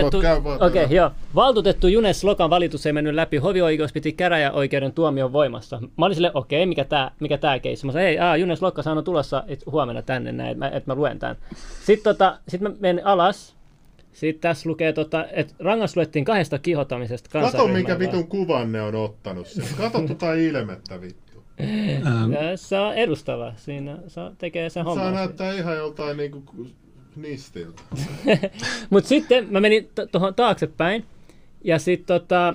vaan 0.45 0.62
Okei, 0.62 0.82
tällä. 0.82 0.97
joo. 0.97 1.11
Valtuutettu 1.34 1.88
Junes 1.88 2.24
Lokan 2.24 2.51
valitus 2.51 2.86
ei 2.86 2.92
mennyt 2.92 3.14
läpi. 3.14 3.36
Hovioikeus 3.36 3.92
piti 3.92 4.12
käräjäoikeuden 4.12 4.92
tuomion 4.92 5.32
voimassa. 5.32 5.80
Mä 5.97 6.05
olin 6.07 6.14
silleen, 6.14 6.36
okei, 6.36 6.66
mikä 6.66 6.84
tää, 6.84 7.11
mikä 7.20 7.38
tää 7.38 7.59
keissi? 7.59 7.86
Mä 7.86 7.92
sanoin, 7.92 8.09
ei, 8.09 8.18
aa, 8.18 8.36
Junes 8.36 8.62
Lokka 8.62 8.82
on 8.86 9.05
tulossa 9.05 9.45
et, 9.49 9.66
huomenna 9.66 10.03
tänne 10.03 10.32
näin, 10.32 10.51
että 10.51 10.64
mä, 10.64 10.68
et 10.76 10.86
mä 10.86 10.95
luen 10.95 11.18
tän. 11.18 11.36
Sitten 11.84 12.14
tota, 12.14 12.38
sit 12.49 12.61
mä 12.61 12.70
menen 12.80 13.07
alas. 13.07 13.55
Sitten 14.12 14.40
tässä 14.40 14.68
lukee, 14.68 14.92
tota, 14.92 15.26
että 15.32 15.55
rangaistus 15.59 15.97
luettiin 15.97 16.24
kahdesta 16.24 16.59
kiihotamisesta 16.59 17.28
Kato, 17.40 17.68
minkä 17.68 17.99
vitun 17.99 18.28
kuvan 18.28 18.72
ne 18.72 18.82
on 18.82 18.95
ottanut 18.95 19.47
siellä. 19.47 19.70
Kato 19.76 20.01
tota 20.09 20.34
ilmettä 20.34 21.01
vittu. 21.01 21.45
Se 22.57 22.78
on 22.78 22.95
edustava. 22.95 23.53
Siinä 23.57 23.99
se 24.07 24.20
tekee 24.38 24.70
sen 24.70 24.84
Saa 24.84 24.95
homman. 24.95 25.14
näyttää 25.14 25.53
ihan 25.53 25.76
joltain 25.76 26.16
niinku 26.16 26.42
Nistiltä. 27.16 27.82
Mutta 28.90 29.08
sitten 29.08 29.46
mä 29.50 29.60
menin 29.60 29.88
tuohon 30.12 30.34
taaksepäin, 30.34 31.04
ja 31.64 31.78
sitten 31.78 32.06
tota, 32.06 32.54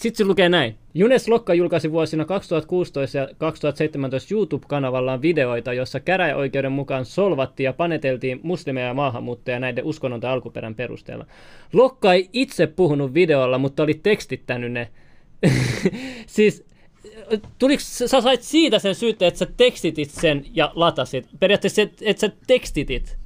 sit 0.00 0.16
se 0.16 0.24
lukee 0.24 0.48
näin. 0.48 0.74
Junes 0.94 1.28
Lokka 1.28 1.54
julkaisi 1.54 1.92
vuosina 1.92 2.24
2016 2.24 3.18
ja 3.18 3.28
2017 3.38 4.34
YouTube-kanavallaan 4.34 5.22
videoita, 5.22 5.72
jossa 5.72 6.00
käräjäoikeuden 6.00 6.72
mukaan 6.72 7.04
solvattiin 7.04 7.64
ja 7.64 7.72
paneteltiin 7.72 8.40
muslimeja 8.42 8.86
ja 8.86 8.94
maahanmuuttajia 8.94 9.60
näiden 9.60 9.84
uskonnon 9.84 10.20
tai 10.20 10.32
alkuperän 10.32 10.74
perusteella. 10.74 11.26
Lokka 11.72 12.12
ei 12.12 12.30
itse 12.32 12.66
puhunut 12.66 13.14
videolla, 13.14 13.58
mutta 13.58 13.82
oli 13.82 13.94
tekstittänyt 13.94 14.72
ne. 14.72 14.88
siis 16.26 16.64
tuliko, 17.58 17.80
sä 17.82 18.20
sait 18.20 18.42
siitä 18.42 18.78
sen 18.78 18.94
syytteen, 18.94 19.28
että 19.28 19.38
sä 19.38 19.46
tekstitit 19.56 20.10
sen 20.10 20.44
ja 20.54 20.72
latasit? 20.74 21.28
Periaatteessa, 21.40 21.82
että 21.82 22.04
et 22.04 22.18
sä 22.18 22.30
tekstitit. 22.46 23.18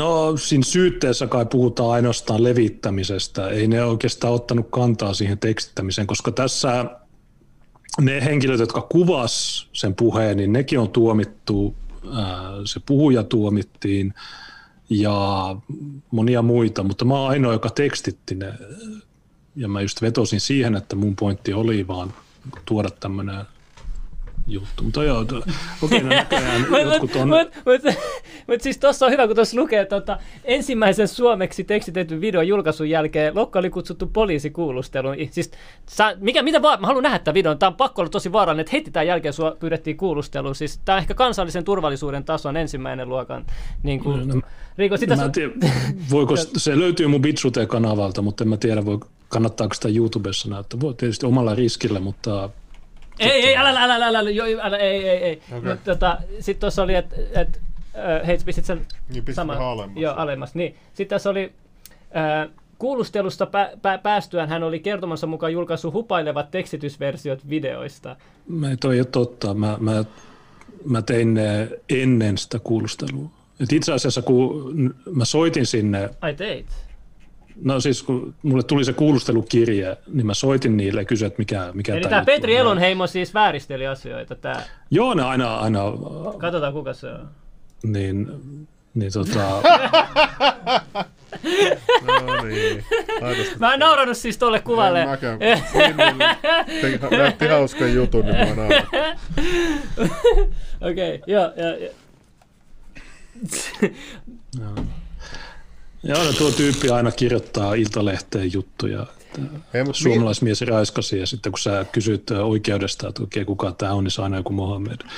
No 0.00 0.36
siinä 0.36 0.64
syytteessä 0.64 1.26
kai 1.26 1.46
puhutaan 1.46 1.90
ainoastaan 1.90 2.44
levittämisestä. 2.44 3.48
Ei 3.48 3.68
ne 3.68 3.84
oikeastaan 3.84 4.34
ottanut 4.34 4.66
kantaa 4.70 5.14
siihen 5.14 5.38
tekstittämiseen, 5.38 6.06
koska 6.06 6.32
tässä 6.32 6.84
ne 8.00 8.24
henkilöt, 8.24 8.60
jotka 8.60 8.80
kuvas 8.80 9.66
sen 9.72 9.94
puheen, 9.94 10.36
niin 10.36 10.52
nekin 10.52 10.78
on 10.78 10.90
tuomittu, 10.90 11.74
se 12.64 12.80
puhuja 12.86 13.22
tuomittiin 13.22 14.14
ja 14.90 15.56
monia 16.10 16.42
muita, 16.42 16.82
mutta 16.82 17.04
mä 17.04 17.14
oon 17.14 17.30
ainoa, 17.30 17.52
joka 17.52 17.70
tekstitti 17.70 18.34
ne. 18.34 18.52
Ja 19.56 19.68
mä 19.68 19.80
just 19.80 20.02
vetosin 20.02 20.40
siihen, 20.40 20.76
että 20.76 20.96
mun 20.96 21.16
pointti 21.16 21.52
oli 21.52 21.86
vaan 21.86 22.14
tuoda 22.64 22.90
tämmöinen 22.90 23.44
juttu. 24.52 24.82
Mutta 24.82 25.04
joo, 25.04 25.20
okei, 25.20 25.38
okay, 25.82 26.00
no 26.00 26.08
näköjään 26.08 26.66
jotkut 26.92 27.16
on... 27.16 27.28
Mutta 27.28 27.58
mut, 27.64 27.84
mut, 27.84 27.94
mut 28.48 28.60
siis 28.60 28.78
tuossa 28.78 29.06
on 29.06 29.12
hyvä, 29.12 29.26
kun 29.26 29.36
tuossa 29.36 29.60
lukee, 29.60 29.80
että 29.80 30.00
tota, 30.00 30.18
ensimmäisen 30.44 31.08
suomeksi 31.08 31.64
tekstitetyn 31.64 32.20
videon 32.20 32.48
julkaisun 32.48 32.90
jälkeen 32.90 33.34
Lokka 33.34 33.58
oli 33.58 33.70
kutsuttu 33.70 34.06
poliisikuulusteluun. 34.06 35.16
Siis, 35.30 35.50
sä, 35.86 36.16
mikä, 36.20 36.42
mitä 36.42 36.62
vaan, 36.62 36.80
mä 36.80 36.86
haluan 36.86 37.02
nähdä 37.02 37.18
tämän 37.18 37.34
videon. 37.34 37.58
Tämä 37.58 37.68
on 37.68 37.76
pakko 37.76 38.02
olla 38.02 38.10
tosi 38.10 38.32
vaarallinen, 38.32 38.60
että 38.60 38.76
heti 38.76 38.90
tämän 38.90 39.06
jälkeen 39.06 39.34
sua 39.34 39.56
pyydettiin 39.60 39.96
kuulusteluun. 39.96 40.54
Siis, 40.54 40.80
tämä 40.84 40.96
on 40.96 41.00
ehkä 41.00 41.14
kansallisen 41.14 41.64
turvallisuuden 41.64 42.24
tason 42.24 42.56
ensimmäinen 42.56 43.08
luokan 43.08 43.46
niin 43.82 44.00
kuin, 44.00 44.28
no, 44.28 44.40
Riiko, 44.78 44.96
sitä 44.96 45.16
mä 45.16 45.24
en 45.24 45.32
tiedä, 45.32 45.52
voiko, 46.10 46.36
se 46.56 46.78
löytyy 46.78 47.06
mun 47.06 47.22
Bitsute-kanavalta, 47.22 48.22
mutta 48.22 48.44
en 48.44 48.48
mä 48.48 48.56
tiedä, 48.56 48.84
voi, 48.84 48.98
kannattaako 49.28 49.74
sitä 49.74 49.88
YouTubessa 49.88 50.48
näyttää. 50.48 50.80
Voi 50.80 50.94
tietysti 50.94 51.26
omalla 51.26 51.54
riskillä, 51.54 52.00
mutta 52.00 52.50
ei, 53.20 53.48
ei, 53.48 53.56
älä, 53.56 53.68
älä, 53.68 53.94
älä, 53.94 54.06
älä, 54.06 54.18
älä, 54.18 54.62
älä 54.62 54.76
ei, 54.76 55.08
ei, 55.08 55.24
ei. 55.24 55.42
Okay. 55.58 55.76
tota, 55.84 56.18
Sitten 56.40 56.60
tuossa 56.60 56.82
oli, 56.82 56.94
että 56.94 57.16
et, 57.34 57.60
äh, 57.96 58.26
hei, 58.26 58.38
pistit 58.44 58.64
sen 58.64 58.86
niin, 59.08 59.24
saman. 59.32 59.58
alemmas. 59.58 59.96
Joo, 59.96 60.14
alemmas. 60.14 60.54
Niin. 60.54 60.76
Sitten 60.94 61.16
tässä 61.16 61.30
oli, 61.30 61.52
äh, 62.16 62.48
kuulustelusta 62.78 63.46
pä, 63.46 63.72
pä, 63.82 63.98
päästyään 63.98 64.48
hän 64.48 64.62
oli 64.62 64.80
kertomansa 64.80 65.26
mukaan 65.26 65.52
julkaissut 65.52 65.94
hupailevat 65.94 66.50
tekstitysversiot 66.50 67.48
videoista. 67.48 68.16
Mä 68.48 68.76
toi 68.80 68.94
ei 68.94 69.00
ole 69.00 69.06
totta. 69.06 69.54
Mä, 69.54 69.76
mä, 69.80 70.04
mä 70.84 71.02
tein 71.02 71.34
ne 71.34 71.68
ennen 71.88 72.38
sitä 72.38 72.58
kuulustelua. 72.58 73.30
Et 73.60 73.72
itse 73.72 73.92
asiassa 73.92 74.22
kun 74.22 74.94
mä 75.14 75.24
soitin 75.24 75.66
sinne... 75.66 76.10
Ai 76.20 76.34
teit? 76.34 76.66
No 77.64 77.80
siis 77.80 78.02
kun 78.02 78.34
mulle 78.42 78.62
tuli 78.62 78.84
se 78.84 78.92
kuulustelukirje, 78.92 79.96
niin 80.12 80.26
mä 80.26 80.34
soitin 80.34 80.76
niille 80.76 81.00
ja 81.00 81.04
kysyin, 81.04 81.26
että 81.26 81.38
mikä, 81.38 81.70
mikä 81.74 81.94
Eli 81.94 82.02
tämä 82.02 82.24
Petri 82.24 82.56
Elonheimo 82.56 83.06
siis 83.06 83.34
vääristeli 83.34 83.86
asioita. 83.86 84.34
Tää. 84.34 84.62
Joo, 84.90 85.14
ne 85.14 85.22
aina, 85.22 85.56
aina... 85.56 85.80
Katsotaan 86.38 86.72
kuka 86.72 86.92
se 86.92 87.06
on. 87.06 87.28
Niin, 87.82 88.26
niin 88.94 89.12
tota... 89.12 89.38
no 92.06 92.42
niin. 92.44 92.84
Mä 93.58 93.74
en 93.74 93.80
naurannut 93.80 94.16
siis 94.16 94.38
tolle 94.38 94.60
kuvalle. 94.60 95.00
En 95.02 95.08
mäkään. 95.08 95.38
Näytti 97.10 97.46
hauskan 97.46 97.94
jutun, 97.94 98.24
niin 98.24 98.36
mä 98.36 98.44
nauran. 98.54 98.86
Okei, 100.90 101.14
okay, 101.14 101.34
joo, 101.34 101.52
joo, 101.56 101.76
joo. 101.76 101.92
Joo, 106.02 106.24
no 106.24 106.32
tuo 106.32 106.50
tyyppi 106.50 106.90
aina 106.90 107.12
kirjoittaa 107.12 107.74
Iltalehteen 107.74 108.52
juttuja. 108.52 109.06
Ei, 109.74 109.84
Suomalaismies 109.92 110.60
raiskasi 110.60 111.18
ja 111.18 111.26
sitten 111.26 111.52
kun 111.52 111.58
sä 111.58 111.86
kysyt 111.92 112.30
oikeudesta, 112.30 113.08
että 113.08 113.22
okei, 113.22 113.44
kuka 113.44 113.72
tämä 113.72 113.92
on, 113.92 114.04
niin 114.04 114.12
se 114.12 114.20
on 114.20 114.24
aina 114.24 114.36
joku 114.36 114.52
Mohammed. 114.52 115.00
Okei, 115.00 115.10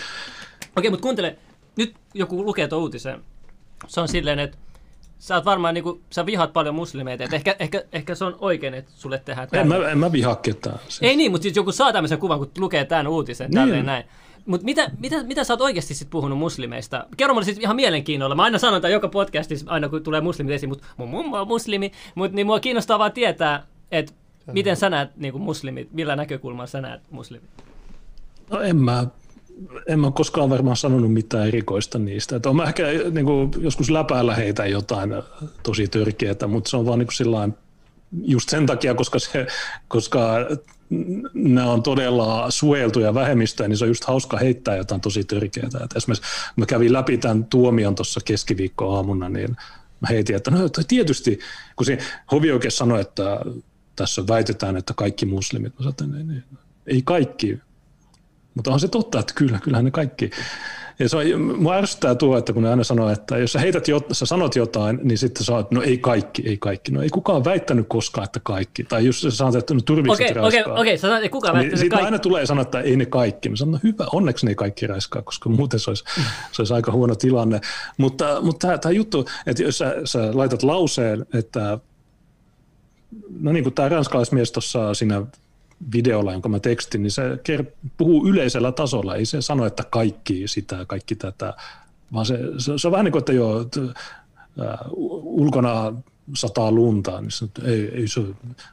okay, 0.76 0.90
mutta 0.90 1.02
kuuntele, 1.02 1.36
nyt 1.76 1.94
joku 2.14 2.44
lukee 2.44 2.68
tuon 2.68 2.82
uutisen. 2.82 3.20
Se 3.86 4.00
on 4.00 4.08
silleen, 4.08 4.38
että 4.38 4.58
sä 5.18 5.34
oot 5.34 5.44
varmaan, 5.44 5.74
niin 5.74 5.84
kuin, 5.84 6.00
sä 6.10 6.26
vihaat 6.26 6.52
paljon 6.52 6.74
muslimeita, 6.74 7.24
että 7.24 7.36
ehkä, 7.36 7.56
ehkä, 7.58 7.84
ehkä 7.92 8.14
se 8.14 8.24
on 8.24 8.36
oikein, 8.40 8.74
että 8.74 8.92
sulle 8.94 9.18
tehdään 9.18 9.48
En 9.52 9.68
mä, 9.68 9.88
en 9.88 9.98
mä 9.98 10.12
vihaa 10.12 10.36
ketään. 10.36 10.78
Siis. 10.88 11.02
Ei 11.02 11.16
niin, 11.16 11.30
mutta 11.30 11.42
siis 11.42 11.56
joku 11.56 11.72
saa 11.72 11.92
tämmöisen 11.92 12.18
kuvan, 12.18 12.38
kun 12.38 12.50
lukee 12.58 12.84
tämän 12.84 13.06
uutisen, 13.06 13.50
niin. 13.50 13.54
tälleen 13.54 13.86
näin. 13.86 14.04
Mutta 14.46 14.64
mitä, 14.64 14.90
mitä, 14.98 15.22
mitä 15.22 15.44
sä 15.44 15.52
oot 15.52 15.60
oikeasti 15.60 15.94
sit 15.94 16.10
puhunut 16.10 16.38
muslimeista? 16.38 17.06
Kerro 17.16 17.34
mulle 17.34 17.44
sit 17.44 17.62
ihan 17.62 17.76
mielenkiinnolla. 17.76 18.34
Mä 18.34 18.42
aina 18.42 18.58
sanon 18.58 18.80
tämän 18.80 18.92
joka 18.92 19.08
podcastissa, 19.08 19.70
aina 19.70 19.88
kun 19.88 20.02
tulee 20.02 20.20
muslimit 20.20 20.54
esiin, 20.54 20.70
mutta 20.70 20.86
mun 20.96 21.08
mummo 21.08 21.40
on 21.40 21.48
muslimi. 21.48 21.92
Mutta 22.14 22.36
niin 22.36 22.46
mua 22.46 22.60
kiinnostaa 22.60 22.98
vaan 22.98 23.12
tietää, 23.12 23.66
että 23.90 24.12
miten 24.52 24.76
sä 24.76 24.90
näet 24.90 25.16
niin 25.16 25.32
kuin 25.32 25.42
muslimit, 25.42 25.92
millä 25.92 26.16
näkökulmalla 26.16 26.66
sä 26.66 26.80
näet 26.80 27.00
muslimit? 27.10 27.50
No 28.50 28.60
en 28.60 28.76
mä, 28.76 29.06
en 29.86 30.00
mä 30.00 30.10
koskaan 30.10 30.50
varmaan 30.50 30.76
sanonut 30.76 31.12
mitään 31.12 31.48
erikoista 31.48 31.98
niistä. 31.98 32.36
Että 32.36 32.50
on 32.50 32.56
mä 32.56 32.64
ehkä 32.64 32.82
niin 33.10 33.26
kuin, 33.26 33.50
joskus 33.58 33.90
läpäällä 33.90 34.34
heitä 34.34 34.66
jotain 34.66 35.10
tosi 35.62 35.88
törkeää, 35.88 36.46
mutta 36.48 36.70
se 36.70 36.76
on 36.76 36.86
vaan 36.86 36.98
niin 36.98 37.06
kuin 37.06 37.16
sillain, 37.16 37.54
just 38.12 38.48
sen 38.48 38.66
takia, 38.66 38.94
koska, 38.94 39.18
se, 39.18 39.46
koska 39.88 40.36
nämä 41.34 41.72
on 41.72 41.82
todella 41.82 42.50
suojeltuja 42.50 43.14
vähemmistöjä, 43.14 43.68
niin 43.68 43.76
se 43.76 43.84
on 43.84 43.90
just 43.90 44.04
hauska 44.04 44.38
heittää 44.38 44.76
jotain 44.76 45.00
tosi 45.00 45.24
törkeää. 45.24 45.68
Et 45.84 45.96
esimerkiksi 45.96 46.30
mä 46.56 46.66
kävin 46.66 46.92
läpi 46.92 47.18
tämän 47.18 47.44
tuomion 47.44 47.94
tuossa 47.94 48.20
keskiviikkoaamuna, 48.24 49.28
niin 49.28 49.56
mä 50.00 50.08
heitin, 50.08 50.36
että 50.36 50.50
no 50.50 50.58
tietysti, 50.88 51.38
kun 51.76 51.86
se 51.86 51.98
hovioikeus 52.32 52.76
sanoi, 52.76 53.00
että 53.00 53.40
tässä 53.96 54.26
väitetään, 54.26 54.76
että 54.76 54.94
kaikki 54.96 55.26
muslimit, 55.26 55.72
mä 55.78 55.92
sanoin, 55.98 56.30
ei, 56.30 56.42
ei 56.86 57.02
kaikki, 57.02 57.58
mutta 58.54 58.72
on 58.72 58.80
se 58.80 58.88
totta, 58.88 59.20
että 59.20 59.34
kyllä, 59.34 59.58
kyllähän 59.58 59.84
ne 59.84 59.90
kaikki 59.90 60.30
ja 60.98 61.08
se 61.08 61.16
on, 61.16 61.40
mua 61.40 61.74
ärsyttää 61.74 62.14
tuo, 62.14 62.38
että 62.38 62.52
kun 62.52 62.62
ne 62.62 62.70
aina 62.70 62.84
sanoo, 62.84 63.10
että 63.10 63.38
jos 63.38 63.52
sä, 63.52 63.58
heität, 63.58 63.84
sä 64.12 64.26
sanot 64.26 64.56
jotain, 64.56 65.00
niin 65.02 65.18
sitten 65.18 65.44
sä 65.44 65.52
no 65.70 65.82
ei 65.82 65.98
kaikki, 65.98 66.42
ei 66.46 66.56
kaikki. 66.56 66.92
No 66.92 67.02
ei 67.02 67.08
kukaan 67.08 67.44
väittänyt 67.44 67.86
koskaan, 67.88 68.24
että 68.24 68.40
kaikki. 68.42 68.84
Tai 68.84 69.06
jos 69.06 69.20
sä 69.20 69.30
sanot, 69.30 69.54
että 69.54 69.74
no 69.74 69.80
turvikset 69.80 70.30
okay, 70.30 70.44
Okei, 70.44 70.60
okay, 70.60 70.80
okei, 70.80 70.94
okay, 70.94 71.28
kukaan 71.28 71.58
niin, 71.58 71.78
Sitten 71.78 72.04
aina 72.04 72.18
tulee 72.18 72.46
sanoa, 72.46 72.62
että 72.62 72.80
ei 72.80 72.96
ne 72.96 73.06
kaikki. 73.06 73.48
Mä 73.48 73.56
sanon, 73.56 73.72
no 73.72 73.80
hyvä, 73.82 74.06
onneksi 74.12 74.46
ne 74.46 74.50
ei 74.50 74.56
kaikki 74.56 74.86
raiskaa, 74.86 75.22
koska 75.22 75.48
muuten 75.48 75.80
se 75.80 75.90
olisi, 75.90 76.04
se 76.52 76.62
olisi 76.62 76.74
aika 76.74 76.92
huono 76.92 77.14
tilanne. 77.14 77.60
Mutta, 77.96 78.40
mutta 78.40 78.78
tämä 78.78 78.92
juttu, 78.92 79.26
että 79.46 79.62
jos 79.62 79.78
sä, 79.78 79.94
sä 80.04 80.30
laitat 80.34 80.62
lauseen, 80.62 81.26
että 81.34 81.78
no 83.40 83.52
niin 83.52 83.64
kuin 83.64 83.74
tämä 83.74 83.88
ranskalaismies 83.88 84.52
tuossa 84.52 84.94
siinä 84.94 85.22
videolla, 85.92 86.32
jonka 86.32 86.48
mä 86.48 86.60
tekstin, 86.60 87.02
niin 87.02 87.10
se 87.10 87.38
puhuu 87.96 88.26
yleisellä 88.26 88.72
tasolla. 88.72 89.16
Ei 89.16 89.26
se 89.26 89.42
sano, 89.42 89.66
että 89.66 89.84
kaikki 89.90 90.48
sitä, 90.48 90.84
kaikki 90.86 91.14
tätä, 91.14 91.54
vaan 92.12 92.26
se, 92.26 92.38
se, 92.58 92.72
se 92.76 92.88
on 92.88 92.92
vähän 92.92 93.04
niin 93.04 93.12
kuin, 93.12 93.20
että 93.20 93.32
joo, 93.32 93.66
ulkona 95.22 95.92
sataa 96.34 96.72
lunta, 96.72 97.20
niin 97.20 97.30
se, 97.30 97.46
ei, 97.64 97.90
ei 97.94 98.08
se, 98.08 98.20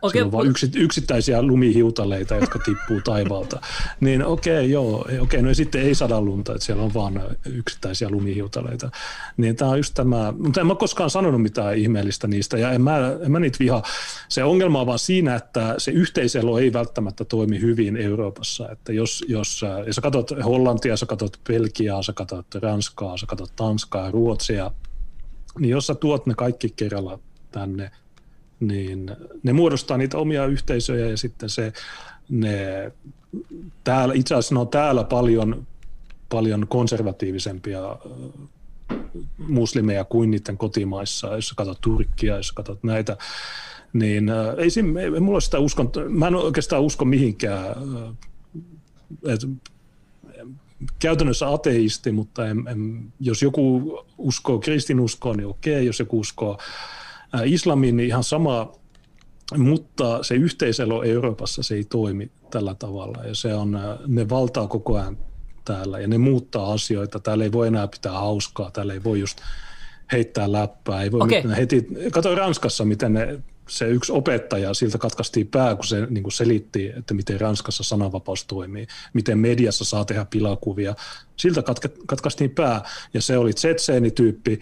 okay, 0.01 0.19
se 0.19 0.23
on 0.23 0.31
vain 0.31 0.47
yksi, 0.47 0.71
yksittäisiä 0.75 1.41
lumihiutaleita, 1.41 2.35
jotka 2.35 2.59
tippuu 2.59 3.01
taivaalta. 3.03 3.61
Niin 3.99 4.25
okei, 4.25 4.57
okay, 4.57 4.65
joo, 4.65 4.99
okei, 4.99 5.19
okay, 5.19 5.41
no 5.41 5.53
sitten 5.53 5.81
ei 5.81 5.95
sada 5.95 6.21
lunta, 6.21 6.53
että 6.53 6.65
siellä 6.65 6.83
on 6.83 6.93
vain 6.93 7.19
yksittäisiä 7.45 8.09
lumihiutaleita. 8.09 8.89
Niin 9.37 9.55
tämä 9.55 9.71
on 9.71 9.77
just 9.77 9.93
tämä, 9.93 10.33
mutta 10.37 10.61
en 10.61 10.67
mä 10.67 10.75
koskaan 10.75 11.09
sanonut 11.09 11.41
mitään 11.41 11.77
ihmeellistä 11.77 12.27
niistä, 12.27 12.57
ja 12.57 12.71
en 12.71 12.81
mä, 12.81 12.97
en 13.21 13.31
mä 13.31 13.39
niitä 13.39 13.59
viha. 13.59 13.83
Se 14.29 14.43
ongelma 14.43 14.81
on 14.81 14.87
vaan 14.87 14.99
siinä, 14.99 15.35
että 15.35 15.75
se 15.77 15.91
yhteiselo 15.91 16.59
ei 16.59 16.73
välttämättä 16.73 17.25
toimi 17.25 17.61
hyvin 17.61 17.97
Euroopassa, 17.97 18.69
että 18.71 18.93
jos, 18.93 19.25
jos, 19.27 19.65
jos 19.85 19.95
sä 19.95 20.01
katsot 20.01 20.31
Hollantia, 20.45 20.97
sä 20.97 21.05
katsot 21.05 21.39
Belgiaa, 21.47 22.03
sä 22.03 22.13
katsot 22.13 22.55
Ranskaa, 22.55 23.17
sä 23.17 23.25
katsot 23.25 23.55
Tanskaa, 23.55 24.11
Ruotsia, 24.11 24.71
niin 25.59 25.69
jos 25.69 25.87
sä 25.87 25.95
tuot 25.95 26.25
ne 26.25 26.33
kaikki 26.33 26.69
kerralla 26.75 27.19
tänne, 27.51 27.91
niin 28.59 29.11
ne 29.43 29.53
muodostaa 29.53 29.97
niitä 29.97 30.17
omia 30.17 30.45
yhteisöjä 30.45 31.09
ja 31.09 31.17
sitten 31.17 31.49
se, 31.49 31.73
ne, 32.29 32.91
täällä, 33.83 34.13
itse 34.13 34.35
asiassa 34.35 34.55
ne 34.55 34.61
on 34.61 34.67
täällä 34.67 35.03
paljon, 35.03 35.67
paljon 36.29 36.67
konservatiivisempia 36.67 37.97
muslimeja 39.37 40.03
kuin 40.03 40.31
niiden 40.31 40.57
kotimaissa, 40.57 41.35
jos 41.35 41.53
katsot 41.53 41.81
Turkkia, 41.81 42.37
jos 42.37 42.51
katsot 42.51 42.83
näitä, 42.83 43.17
niin 43.93 44.29
ei, 44.57 44.69
siinä, 44.69 45.01
ei, 45.01 45.09
mulla 45.09 45.39
sitä 45.39 45.59
uskon, 45.59 45.91
mä 46.09 46.27
en 46.27 46.35
oikeastaan 46.35 46.81
usko 46.81 47.05
mihinkään, 47.05 47.75
että 49.27 49.47
käytännössä 50.99 51.53
ateisti, 51.53 52.11
mutta 52.11 52.47
en, 52.47 52.67
en, 52.67 53.13
jos 53.19 53.41
joku 53.41 53.97
uskoo 54.17 54.59
kristinuskoon, 54.59 55.37
niin 55.37 55.47
okei, 55.47 55.85
jos 55.85 55.99
joku 55.99 56.19
uskoo 56.19 56.57
islamiin, 57.45 57.97
niin 57.97 58.07
ihan 58.07 58.23
sama, 58.23 58.71
mutta 59.57 60.23
se 60.23 60.35
yhteiselo 60.35 61.03
Euroopassa 61.03 61.63
se 61.63 61.75
ei 61.75 61.83
toimi 61.83 62.31
tällä 62.51 62.75
tavalla 62.75 63.23
ja 63.23 63.35
se 63.35 63.53
on, 63.53 63.79
ne 64.07 64.29
valtaa 64.29 64.67
koko 64.67 64.95
ajan 64.97 65.17
täällä 65.65 65.99
ja 65.99 66.07
ne 66.07 66.17
muuttaa 66.17 66.73
asioita. 66.73 67.19
Täällä 67.19 67.43
ei 67.43 67.51
voi 67.51 67.67
enää 67.67 67.87
pitää 67.87 68.11
hauskaa, 68.11 68.71
täällä 68.71 68.93
ei 68.93 69.03
voi 69.03 69.19
just 69.19 69.37
heittää 70.11 70.51
läppää. 70.51 71.03
Ei 71.03 71.11
voi 71.11 71.21
Okei. 71.21 71.43
heti, 71.57 71.87
kato 72.11 72.35
Ranskassa, 72.35 72.85
miten 72.85 73.13
ne, 73.13 73.39
se 73.69 73.87
yksi 73.87 74.11
opettaja, 74.11 74.73
siltä 74.73 74.97
katkaistiin 74.97 75.47
pää, 75.47 75.75
kun 75.75 75.85
se 75.85 76.07
niin 76.09 76.23
kuin 76.23 76.33
selitti, 76.33 76.91
että 76.97 77.13
miten 77.13 77.41
Ranskassa 77.41 77.83
sananvapaus 77.83 78.45
toimii, 78.45 78.87
miten 79.13 79.39
mediassa 79.39 79.85
saa 79.85 80.05
tehdä 80.05 80.25
pilakuvia. 80.25 80.95
Siltä 81.37 81.61
katke, 81.61 81.89
katkaistiin 82.07 82.49
pää, 82.49 82.81
ja 83.13 83.21
se 83.21 83.37
oli 83.37 83.53
Tsetseeni-tyyppi, 83.53 84.59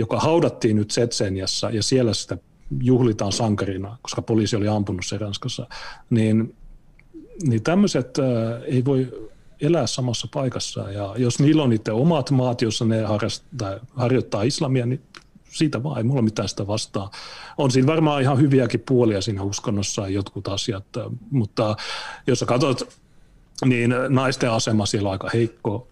joka 0.00 0.20
haudattiin 0.20 0.76
nyt 0.76 0.88
Tsetseeniassa, 0.88 1.70
ja 1.70 1.82
siellä 1.82 2.14
sitä 2.14 2.38
juhlitaan 2.82 3.32
sankarina, 3.32 3.98
koska 4.02 4.22
poliisi 4.22 4.56
oli 4.56 4.68
ampunut 4.68 5.06
se 5.06 5.18
Ranskassa. 5.18 5.66
Niin, 6.10 6.54
niin 7.42 7.62
tämmöiset 7.62 8.18
äh, 8.18 8.62
ei 8.64 8.84
voi 8.84 9.30
elää 9.60 9.86
samassa 9.86 10.28
paikassa. 10.34 10.90
Ja 10.90 11.14
jos 11.16 11.38
niillä 11.38 11.62
on 11.62 11.70
niiden 11.70 11.94
omat 11.94 12.30
maat, 12.30 12.62
joissa 12.62 12.84
ne 12.84 13.04
harjoittaa 13.94 14.42
islamia, 14.42 14.86
niin 14.86 15.02
siitä 15.50 15.82
vaan 15.82 15.98
ei 15.98 16.04
mulla 16.04 16.22
mitään 16.22 16.48
sitä 16.48 16.66
vastaa. 16.66 17.10
On 17.58 17.70
siinä 17.70 17.86
varmaan 17.86 18.22
ihan 18.22 18.38
hyviäkin 18.38 18.80
puolia 18.80 19.22
siinä 19.22 19.42
uskonnossa 19.42 20.08
jotkut 20.08 20.48
asiat, 20.48 20.84
mutta 21.30 21.76
jos 22.26 22.38
sä 22.38 22.46
katsot, 22.46 23.00
niin 23.64 23.94
naisten 24.08 24.50
asema 24.50 24.86
siellä 24.86 25.08
on 25.08 25.12
aika 25.12 25.30
heikko. 25.34 25.88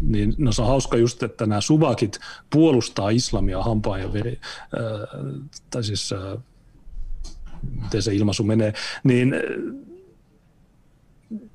Niin 0.00 0.34
no 0.38 0.52
se 0.52 0.62
on 0.62 0.68
hauska 0.68 0.96
just, 0.96 1.22
että 1.22 1.46
nämä 1.46 1.60
suvakit 1.60 2.18
puolustaa 2.50 3.10
islamia 3.10 3.62
hampaan 3.62 4.00
ja 4.00 4.12
veri, 4.12 4.40
ää, 4.76 4.82
tai 5.70 5.84
siis 5.84 6.12
ää, 6.12 6.36
miten 7.82 8.02
se 8.02 8.14
ilmaisu 8.14 8.44
menee, 8.44 8.72
niin 9.04 9.34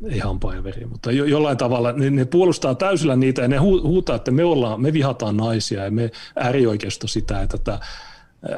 ei 0.09 0.19
hampaa 0.19 0.55
ja 0.55 0.63
veri, 0.63 0.85
mutta 0.85 1.11
jo, 1.11 1.25
jollain 1.25 1.57
tavalla 1.57 1.91
ne, 1.91 2.09
ne 2.09 2.25
puolustaa 2.25 2.75
täysillä 2.75 3.15
niitä 3.15 3.41
ja 3.41 3.47
ne 3.47 3.57
hu, 3.57 3.81
huutaa, 3.81 4.15
että 4.15 4.31
me, 4.31 4.43
ollaan, 4.43 4.81
me 4.81 4.93
vihataan 4.93 5.37
naisia 5.37 5.83
ja 5.83 5.91
me 5.91 6.11
äärioikeisto 6.35 7.07
sitä, 7.07 7.41
että 7.41 7.57
tätä 7.57 7.79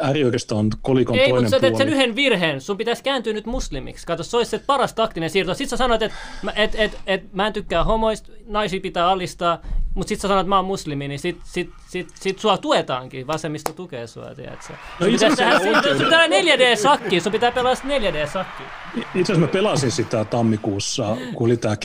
äärioikeisto 0.02 0.58
on 0.58 0.70
kolikon 0.82 1.16
Ei, 1.16 1.30
toinen 1.30 1.44
mutta 1.44 1.50
sä 1.58 1.60
teet 1.60 1.74
puoli. 1.74 1.86
sen 1.86 1.94
yhden 1.94 2.16
virheen. 2.16 2.62
Sun 2.62 2.78
pitäisi 2.78 3.04
kääntyä 3.04 3.34
nyt 3.34 3.46
muslimiksi. 3.46 4.06
Kato, 4.06 4.24
se 4.24 4.38
olisi 4.38 4.52
se 4.52 4.60
paras 4.60 4.94
taktinen 4.94 5.30
siirto. 5.30 5.54
Sitten 5.54 5.70
sä 5.70 5.78
sanoit, 5.78 6.02
että 6.02 6.18
et, 6.56 6.76
et, 6.76 6.98
et, 7.08 7.34
mä 7.34 7.48
en 7.48 7.54
tykkää 7.54 7.84
homoista, 7.84 8.32
naisia 8.48 8.80
pitää 8.80 9.10
alistaa, 9.10 9.62
mutta 9.94 10.10
sitten 10.10 10.22
sä 10.22 10.28
sanoit, 10.28 10.44
että 10.44 10.50
mä 10.50 10.56
oon 10.56 10.66
muslimi, 10.66 11.08
niin 11.08 11.20
sit, 11.20 11.38
sit, 11.44 11.70
sit, 11.88 12.10
sit 12.20 12.40
sua 12.40 12.58
tuetaankin. 12.58 13.28
Vasemmisto 13.28 13.74
tukee 13.74 14.08
sua, 14.08 14.36
tiedätkö? 14.36 14.74
No 15.00 15.06
Sun 15.06 15.10
itse 15.14 15.26
asiassa 15.26 15.60
sun 15.60 16.04
pitää 16.06 16.28
4D-sakki, 16.28 17.20
sun 17.20 17.32
pitää 17.32 17.52
pelaa 17.52 17.74
4D-sakki. 17.74 18.64
Itse 19.00 19.34
asiassa 19.34 19.40
mä 19.40 19.48
pelasin 19.48 19.92
sitä 19.92 20.26
tammikuussa, 20.26 21.18
kun 21.34 21.46
oli 21.48 21.58
tämä 21.58 21.76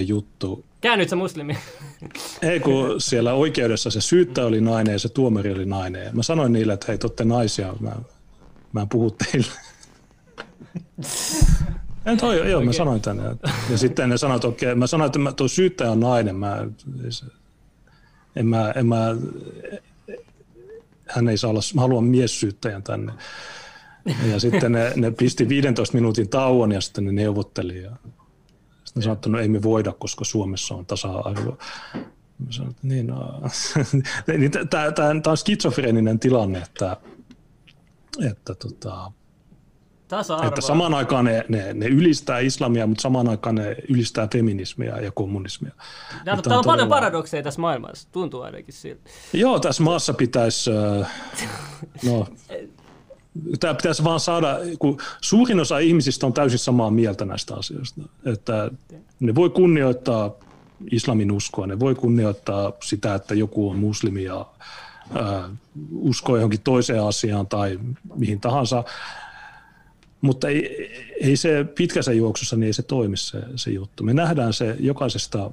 juttu. 0.00 0.64
Käännyt 0.80 1.08
sä 1.08 1.16
muslimi. 1.16 1.58
Ei, 2.42 2.60
kun 2.60 3.00
siellä 3.00 3.32
oikeudessa 3.32 3.90
se 3.90 4.00
syyttäjä 4.00 4.46
oli 4.46 4.60
nainen 4.60 4.92
ja 4.92 4.98
se 4.98 5.08
tuomari 5.08 5.52
oli 5.52 5.66
nainen. 5.66 6.04
Ja 6.04 6.12
mä 6.12 6.22
sanoin 6.22 6.52
niille, 6.52 6.72
että 6.72 6.86
hei, 6.88 6.98
te 6.98 7.06
olette 7.06 7.24
naisia, 7.24 7.74
mä, 7.80 7.92
mä 8.72 8.80
en 8.80 8.88
puhu 8.88 9.10
teille. 9.10 9.52
En 12.06 12.16
toi, 12.16 12.50
joo, 12.50 12.62
mä 12.62 12.72
sanoin 12.72 13.00
tänne. 13.00 13.22
Ja 13.70 13.78
sitten 13.78 14.08
ne 14.08 14.18
sanoivat, 14.18 14.44
että 14.44 14.48
okei, 14.48 14.74
mä 14.74 14.86
sanoin, 14.86 15.06
että 15.06 15.32
tuo 15.32 15.48
syyttäjä 15.48 15.90
on 15.90 16.00
nainen, 16.00 16.36
mä, 16.36 16.66
en 18.36 18.46
mä, 18.46 18.70
en 18.70 18.86
mä, 18.86 19.16
hän 21.08 21.28
ei 21.28 21.36
saa 21.36 21.50
olla, 21.50 21.60
mä 21.74 21.80
haluan 21.80 22.04
miessyyttäjän 22.04 22.82
tänne. 22.82 23.12
Ja 24.30 24.40
sitten 24.40 24.72
ne, 24.72 24.92
ne 24.96 25.10
pisti 25.10 25.48
15 25.48 25.96
minuutin 25.96 26.28
tauon 26.28 26.72
ja 26.72 26.80
sitten 26.80 27.04
ne 27.04 27.12
neuvotteli. 27.12 27.82
Ja 27.82 27.90
ne 29.00 29.04
sanoi, 29.04 29.14
että 29.14 29.28
no 29.28 29.38
ei 29.38 29.48
me 29.48 29.62
voida, 29.62 29.92
koska 29.92 30.24
Suomessa 30.24 30.74
on 30.74 30.86
tasa-arvo. 30.86 31.58
Mä 32.38 32.46
sanoin, 32.50 32.70
että 32.70 32.86
niin, 32.86 33.06
no. 33.06 33.42
niin 34.38 34.50
Tämä 34.70 35.30
on 35.30 35.36
skitsofreeninen 35.36 36.18
tilanne, 36.18 36.58
että, 36.58 36.96
että, 38.30 38.54
tota, 38.54 39.12
Tasa-arvoa. 40.08 40.48
että 40.48 40.60
samaan 40.60 40.94
aikaan 40.94 41.24
ne, 41.24 41.44
ne, 41.48 41.74
ne 41.74 41.86
ylistää 41.86 42.38
islamia, 42.38 42.86
mutta 42.86 43.02
samaan 43.02 43.28
aikaan 43.28 43.54
ne 43.54 43.76
ylistää 43.88 44.28
feminismiä 44.32 44.96
ja 44.96 45.10
kommunismia. 45.10 45.72
Täällä 46.24 46.58
on 46.58 46.64
paljon 46.64 46.64
todella- 46.64 46.88
paradokseja 46.88 47.42
tässä 47.42 47.60
maailmassa. 47.60 48.08
Tuntuu 48.12 48.40
ainakin 48.40 48.74
siltä. 48.74 49.10
Joo, 49.32 49.60
tässä 49.60 49.82
maassa 49.82 50.14
pitäisi, 50.14 50.70
no, 52.06 52.26
tämä 53.60 53.74
pitäisi 53.74 54.04
vaan 54.04 54.20
saada, 54.20 54.58
kun 54.78 54.98
suurin 55.20 55.60
osa 55.60 55.78
ihmisistä 55.78 56.26
on 56.26 56.32
täysin 56.32 56.58
samaa 56.58 56.90
mieltä 56.90 57.24
näistä 57.24 57.54
asioista, 57.54 58.00
että 58.26 58.70
ne 59.20 59.34
voi 59.34 59.50
kunnioittaa 59.50 60.30
islamin 60.92 61.32
uskoa, 61.32 61.66
ne 61.66 61.80
voi 61.80 61.94
kunnioittaa 61.94 62.72
sitä, 62.82 63.14
että 63.14 63.34
joku 63.34 63.70
on 63.70 63.78
muslimi 63.78 64.24
ja 64.24 64.46
uskoo 65.92 66.36
johonkin 66.36 66.60
toiseen 66.60 67.02
asiaan 67.02 67.46
tai 67.46 67.78
mihin 68.16 68.40
tahansa, 68.40 68.84
mutta 70.20 70.48
ei, 70.48 70.90
ei 71.20 71.36
se 71.36 71.64
pitkässä 71.74 72.12
juoksussa, 72.12 72.56
niin 72.56 72.66
ei 72.66 72.72
se 72.72 72.82
toimi 72.82 73.16
se, 73.16 73.42
se 73.56 73.70
juttu. 73.70 74.04
Me 74.04 74.14
nähdään 74.14 74.52
se 74.52 74.76
jokaisesta, 74.80 75.50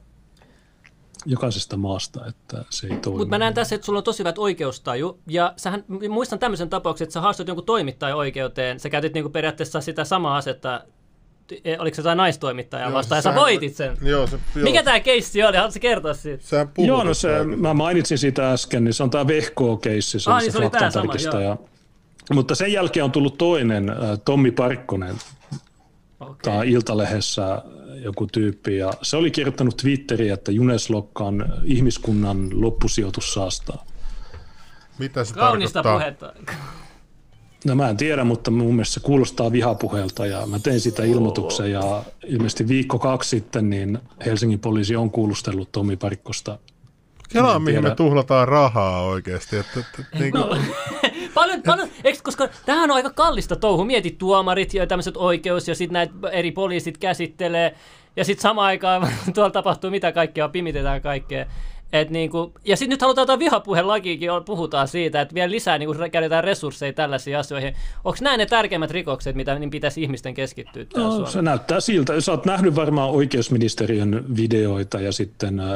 jokaisesta 1.27 1.77
maasta, 1.77 2.25
että 2.25 2.65
se 2.69 2.87
ei 2.87 2.97
toimi. 2.97 3.17
Mutta 3.17 3.29
mä 3.29 3.37
näen 3.37 3.53
tässä, 3.53 3.75
että 3.75 3.85
sulla 3.85 3.97
on 3.97 4.03
tosi 4.03 4.19
hyvät 4.19 4.37
oikeustaju. 4.37 5.19
Ja 5.27 5.53
sähän, 5.57 5.83
muistan 6.09 6.39
tämmöisen 6.39 6.69
tapauksen, 6.69 7.05
että 7.05 7.13
sä 7.13 7.21
haastoit 7.21 7.47
jonkun 7.47 7.65
toimittajan 7.65 8.17
oikeuteen. 8.17 8.79
Sä 8.79 8.89
käytit 8.89 9.13
niinku 9.13 9.29
periaatteessa 9.29 9.81
sitä 9.81 10.03
samaa 10.03 10.37
asetta, 10.37 10.83
e, 11.63 11.77
oliko 11.79 11.95
se 11.95 11.99
jotain 11.99 12.17
naistoimittajaa 12.17 12.93
vastaan, 12.93 13.17
ja 13.17 13.21
sä 13.21 13.35
voitit 13.35 13.75
sen. 13.75 13.97
Joo, 14.01 14.27
se, 14.27 14.39
joo. 14.55 14.63
Mikä 14.63 14.83
tämä 14.83 14.99
keissi 14.99 15.43
oli? 15.43 15.57
Haluatko 15.57 15.79
kertoa 15.81 16.13
siitä? 16.13 16.67
Puhuu 16.73 16.87
Joo, 16.87 17.03
no 17.03 17.13
se, 17.13 17.43
mä 17.43 17.73
mainitsin 17.73 18.17
sitä 18.17 18.51
äsken, 18.51 18.83
niin 18.83 18.93
se 18.93 19.03
on 19.03 19.09
tämä 19.09 19.27
Vehko-keissi, 19.27 20.19
se, 20.19 20.29
Ah, 20.29 20.35
on 20.35 20.41
niin 20.41 20.51
se 20.51 20.57
se 20.57 20.63
oli 20.63 20.69
tää 20.69 20.91
sama, 20.91 21.13
joo. 21.43 21.67
Mutta 22.33 22.55
sen 22.55 22.73
jälkeen 22.73 23.03
on 23.03 23.11
tullut 23.11 23.37
toinen, 23.37 23.89
äh, 23.89 23.95
Tommi 24.25 24.51
Parkkonen, 24.51 25.15
Okay. 26.19 26.37
tai 26.43 26.71
Iltalehdessä 26.71 27.61
joku 28.03 28.27
tyyppi, 28.27 28.77
ja 28.77 28.93
se 29.01 29.17
oli 29.17 29.31
kirjoittanut 29.31 29.77
Twitteriin, 29.77 30.33
että 30.33 30.51
Juneslokka 30.51 31.23
on 31.23 31.45
ihmiskunnan 31.63 32.61
loppusijoitus 32.61 33.33
saastaa. 33.33 33.85
Mitä 34.99 35.23
se 35.23 35.33
Kaunista 35.33 35.83
tarkoittaa? 35.83 36.31
puhetta. 36.31 36.57
No 37.65 37.75
mä 37.75 37.89
en 37.89 37.97
tiedä, 37.97 38.23
mutta 38.23 38.51
mun 38.51 38.75
mielestä 38.75 38.93
se 38.93 38.99
kuulostaa 38.99 39.51
vihapuheelta 39.51 40.25
ja 40.25 40.45
mä 40.45 40.59
tein 40.59 40.79
sitä 40.79 41.03
ilmoituksen 41.03 41.71
ja 41.71 42.03
ilmeisesti 42.25 42.67
viikko 42.67 42.99
kaksi 42.99 43.29
sitten 43.29 43.69
niin 43.69 43.99
Helsingin 44.25 44.59
poliisi 44.59 44.95
on 44.95 45.11
kuulustellut 45.11 45.71
Tommi 45.71 45.97
Parkkosta. 45.97 46.59
Kelaa, 47.29 47.55
En 47.55 47.61
mihin 47.61 47.83
me 47.83 47.95
tuhlataan 47.95 48.47
rahaa 48.47 49.01
oikeasti. 49.01 49.57
Että, 49.57 49.79
että, 49.79 50.01
että, 50.01 50.19
niin 50.19 50.31
kuin, 50.31 50.43
paljon, 51.47 51.63
paljon, 51.63 51.89
eikö, 52.03 52.19
koska 52.23 52.49
tämähän 52.65 52.91
on 52.91 52.95
aika 52.95 53.09
kallista 53.09 53.55
touhu. 53.55 53.85
Mieti 53.85 54.15
tuomarit 54.19 54.73
ja 54.73 54.87
tämmöiset 54.87 55.17
oikeus 55.17 55.67
ja 55.67 55.75
sitten 55.75 55.93
näitä 55.93 56.13
eri 56.31 56.51
poliisit 56.51 56.97
käsittelee. 56.97 57.75
Ja 58.15 58.25
sitten 58.25 58.41
samaan 58.41 58.67
aikaan 58.67 59.07
tuolla 59.33 59.51
tapahtuu 59.51 59.91
mitä 59.91 60.11
kaikkea, 60.11 60.49
pimitetään 60.49 61.01
kaikkea. 61.01 61.45
Et 61.93 62.09
niinku, 62.09 62.53
ja 62.65 62.77
sitten 62.77 62.93
nyt 62.93 63.01
halutaan 63.01 63.23
jotain 63.23 63.39
vihapuhelakiikin, 63.39 64.29
puhutaan 64.45 64.87
siitä, 64.87 65.21
että 65.21 65.35
vielä 65.35 65.51
lisää 65.51 65.77
niinku, 65.77 65.95
käytetään 66.11 66.43
resursseja 66.43 66.93
tällaisiin 66.93 67.37
asioihin. 67.37 67.75
Onko 68.03 68.17
nämä 68.21 68.37
ne 68.37 68.45
tärkeimmät 68.45 68.91
rikokset, 68.91 69.35
mitä 69.35 69.59
niin 69.59 69.69
pitäisi 69.69 70.03
ihmisten 70.03 70.33
keskittyä 70.33 70.85
No, 70.95 71.11
Suomessa? 71.11 71.33
se 71.33 71.41
näyttää 71.41 71.79
siltä. 71.79 72.21
Sä 72.21 72.31
oot 72.31 72.45
nähnyt 72.45 72.75
varmaan 72.75 73.09
oikeusministeriön 73.09 74.25
videoita 74.37 74.99
ja 74.99 75.11
sitten 75.11 75.59
äh, 75.59 75.67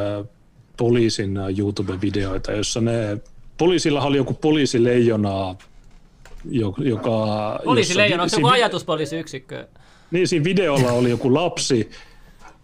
poliisin 0.77 1.37
äh, 1.37 1.45
YouTube-videoita, 1.59 2.51
jossa 2.51 2.81
ne, 2.81 3.17
poliisilla 3.61 4.01
oli 4.01 4.17
joku 4.17 4.33
poliisileijonaa, 4.33 5.55
jo- 6.45 6.73
joka... 6.77 7.59
Poliisileijona, 7.65 8.23
onko 8.23 8.29
se 8.29 8.37
joku 8.37 8.47
ajatuspoliisiyksikkö? 8.47 9.67
Niin, 10.11 10.27
siinä 10.27 10.43
videolla 10.43 10.91
oli 10.91 11.09
joku 11.09 11.33
lapsi, 11.33 11.89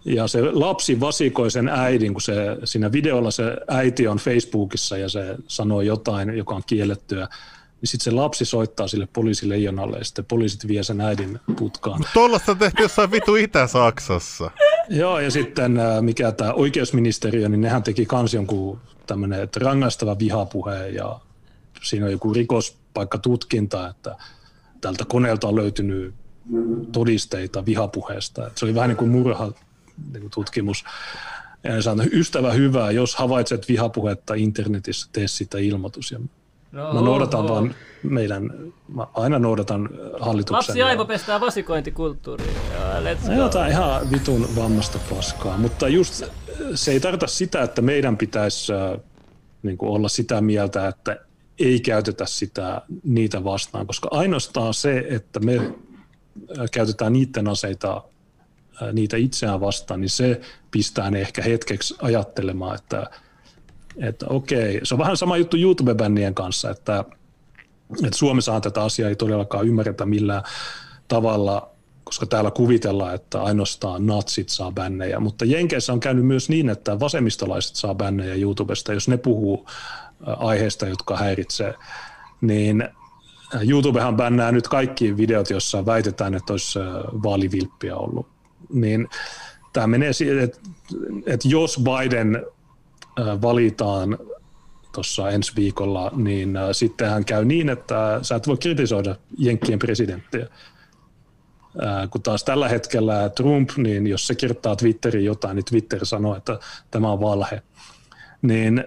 ja 0.05 0.27
se 0.27 0.41
lapsi 0.41 0.99
vasikoi 0.99 1.51
sen 1.51 1.69
äidin, 1.69 2.13
kun 2.13 2.21
se, 2.21 2.33
siinä 2.63 2.91
videolla 2.91 3.31
se 3.31 3.43
äiti 3.67 4.07
on 4.07 4.17
Facebookissa 4.17 4.97
ja 4.97 5.09
se 5.09 5.35
sanoo 5.47 5.81
jotain, 5.81 6.37
joka 6.37 6.55
on 6.55 6.63
kiellettyä, 6.67 7.27
niin 7.81 7.89
sitten 7.89 8.03
se 8.03 8.11
lapsi 8.11 8.45
soittaa 8.45 8.87
sille 8.87 9.07
poliisileijonalle 9.13 9.97
ja 9.97 10.03
sitten 10.03 10.25
poliisit 10.25 10.67
vie 10.67 10.83
sen 10.83 11.01
äidin 11.01 11.39
putkaan. 11.59 12.01
Tuollaista 12.13 12.55
tehtiin 12.55 12.83
jossain 12.83 13.11
vitu 13.11 13.35
Itä-Saksassa. 13.35 14.51
Joo, 14.89 15.19
ja 15.19 15.31
sitten 15.31 15.79
äh, 15.79 16.01
mikä 16.01 16.31
tämä 16.31 16.53
oikeusministeriö, 16.53 17.49
niin 17.49 17.61
nehän 17.61 17.83
teki 17.83 18.05
kans 18.05 18.33
jonkun 18.33 18.79
tämmöinen, 19.07 19.41
että 19.41 19.59
rangaistava 19.59 20.19
vihapuhe 20.19 20.87
ja 20.89 21.19
siinä 21.83 22.05
on 22.05 22.11
joku 22.11 22.33
rikospaikkatutkinta, 22.33 23.87
että 23.89 24.15
tältä 24.81 25.05
koneelta 25.05 25.47
on 25.47 25.55
löytynyt 25.55 26.13
todisteita 26.91 27.65
vihapuheesta. 27.65 28.47
Että 28.47 28.59
se 28.59 28.65
oli 28.65 28.75
vähän 28.75 28.89
niin 28.89 28.97
kuin 28.97 29.11
murha 29.11 29.51
niin 30.11 30.21
kuin 30.21 30.31
tutkimus. 30.31 30.83
Ja 31.63 31.81
sanoin, 31.81 32.09
ystävä 32.13 32.51
hyvä, 32.51 32.91
jos 32.91 33.15
havaitset 33.15 33.67
vihapuhetta 33.67 34.33
internetissä, 34.33 35.09
tee 35.11 35.27
sitä 35.27 35.57
ilmoitus. 35.57 36.11
Ja 36.11 36.19
No, 36.71 36.93
mä 36.93 37.01
noudatan 37.01 37.39
oho. 37.39 37.49
vaan 37.53 37.75
meidän, 38.03 38.49
mä 38.87 39.07
aina 39.13 39.39
noudatan 39.39 39.89
hallituksen. 40.19 40.55
Lapsi 40.69 40.79
ja- 40.79 40.87
aivo 40.87 41.05
pestää 41.05 41.39
vasikointikulttuuria. 41.41 42.47
Let's 42.99 43.29
No 43.29 43.35
go. 43.35 43.41
Jotain 43.41 43.71
ihan 43.71 44.11
vitun 44.11 44.47
vammasta 44.55 44.99
paskaa, 45.15 45.57
mutta 45.57 45.87
just 45.87 46.23
se 46.75 46.91
ei 46.91 46.99
tarkoita 46.99 47.27
sitä, 47.27 47.61
että 47.61 47.81
meidän 47.81 48.17
pitäisi 48.17 48.73
äh, 48.73 48.99
niin 49.63 49.77
kuin 49.77 49.91
olla 49.91 50.09
sitä 50.09 50.41
mieltä, 50.41 50.87
että 50.87 51.19
ei 51.59 51.79
käytetä 51.79 52.25
sitä 52.25 52.81
niitä 53.03 53.43
vastaan, 53.43 53.87
koska 53.87 54.07
ainoastaan 54.11 54.73
se, 54.73 55.05
että 55.09 55.39
me 55.39 55.55
äh, 55.55 55.73
käytetään 56.71 57.13
niiden 57.13 57.47
aseita 57.47 58.03
äh, 58.81 58.93
niitä 58.93 59.17
itseään 59.17 59.61
vastaan, 59.61 60.01
niin 60.01 60.09
se 60.09 60.41
pistää 60.71 61.11
ne 61.11 61.21
ehkä 61.21 61.41
hetkeksi 61.41 61.95
ajattelemaan, 62.01 62.75
että, 62.75 63.09
että 63.97 64.25
okei, 64.29 64.79
se 64.83 64.95
on 64.95 64.99
vähän 64.99 65.17
sama 65.17 65.37
juttu 65.37 65.57
YouTube-bännien 65.57 66.33
kanssa, 66.33 66.69
että, 66.69 67.05
että 68.05 68.17
Suomessahan 68.17 68.61
tätä 68.61 68.83
asiaa 68.83 69.09
ei 69.09 69.15
todellakaan 69.15 69.67
ymmärretä 69.67 70.05
millään 70.05 70.43
tavalla, 71.07 71.76
koska 72.07 72.25
täällä 72.25 72.51
kuvitellaan, 72.51 73.15
että 73.15 73.41
ainoastaan 73.41 74.05
natsit 74.05 74.49
saa 74.49 74.71
bännejä, 74.71 75.19
mutta 75.19 75.45
Jenkeissä 75.45 75.93
on 75.93 75.99
käynyt 75.99 76.25
myös 76.25 76.49
niin, 76.49 76.69
että 76.69 76.99
vasemmistolaiset 76.99 77.75
saa 77.75 77.95
bännejä 77.95 78.35
YouTubesta, 78.35 78.93
jos 78.93 79.07
ne 79.07 79.17
puhuu 79.17 79.67
ä, 80.27 80.33
aiheista, 80.33 80.87
jotka 80.87 81.17
häiritsee, 81.17 81.73
niin 82.41 82.81
ä, 82.81 82.91
YouTubehan 83.69 84.17
bännää 84.17 84.51
nyt 84.51 84.67
kaikki 84.67 85.17
videot, 85.17 85.49
joissa 85.49 85.85
väitetään, 85.85 86.33
että 86.33 86.53
olisi 86.53 86.79
ä, 86.79 86.83
vaalivilppiä 87.23 87.95
ollut. 87.95 88.27
Niin 88.73 89.07
tämä 89.73 89.87
menee 89.87 90.13
siihen, 90.13 90.39
että, 90.39 90.59
että 91.25 91.47
jos 91.47 91.79
Biden 91.83 92.45
valitaan 93.41 94.17
tuossa 94.91 95.29
ensi 95.29 95.51
viikolla, 95.55 96.11
niin 96.15 96.57
sittenhän 96.71 97.25
käy 97.25 97.45
niin, 97.45 97.69
että 97.69 98.19
sä 98.21 98.35
et 98.35 98.47
voi 98.47 98.57
kritisoida 98.57 99.15
Jenkkien 99.37 99.79
presidenttiä. 99.79 100.47
Kun 102.09 102.21
taas 102.21 102.43
tällä 102.43 102.69
hetkellä 102.69 103.29
Trump, 103.29 103.69
niin 103.77 104.07
jos 104.07 104.27
se 104.27 104.35
kirjoittaa 104.35 104.75
Twitteriin 104.75 105.25
jotain, 105.25 105.55
niin 105.55 105.65
Twitter 105.65 106.05
sanoo, 106.05 106.35
että 106.35 106.59
tämä 106.91 107.11
on 107.11 107.21
valhe. 107.21 107.61
Niin 108.41 108.83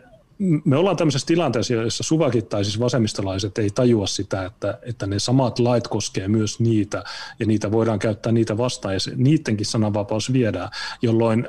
me 0.65 0.77
ollaan 0.77 0.97
tämmöisessä 0.97 1.27
tilanteessa, 1.27 1.75
jossa 1.75 2.03
suvakit 2.03 2.49
tai 2.49 2.65
siis 2.65 2.81
vasemmistolaiset 2.81 3.59
ei 3.59 3.71
tajua 3.71 4.07
sitä, 4.07 4.45
että, 4.45 4.79
että 4.83 5.07
ne 5.07 5.19
samat 5.19 5.59
lait 5.59 5.89
koskee 5.89 6.29
myös 6.29 6.61
niitä, 6.61 7.05
ja 7.39 7.47
niitä 7.47 7.73
voidaan 7.73 7.99
käyttää 7.99 8.33
niitä 8.33 8.59
vastaan, 8.59 8.95
ja 8.95 9.01
se, 9.01 9.13
niidenkin 9.17 9.67
sananvapaus 9.67 10.33
viedään, 10.33 10.69
jolloin 11.03 11.49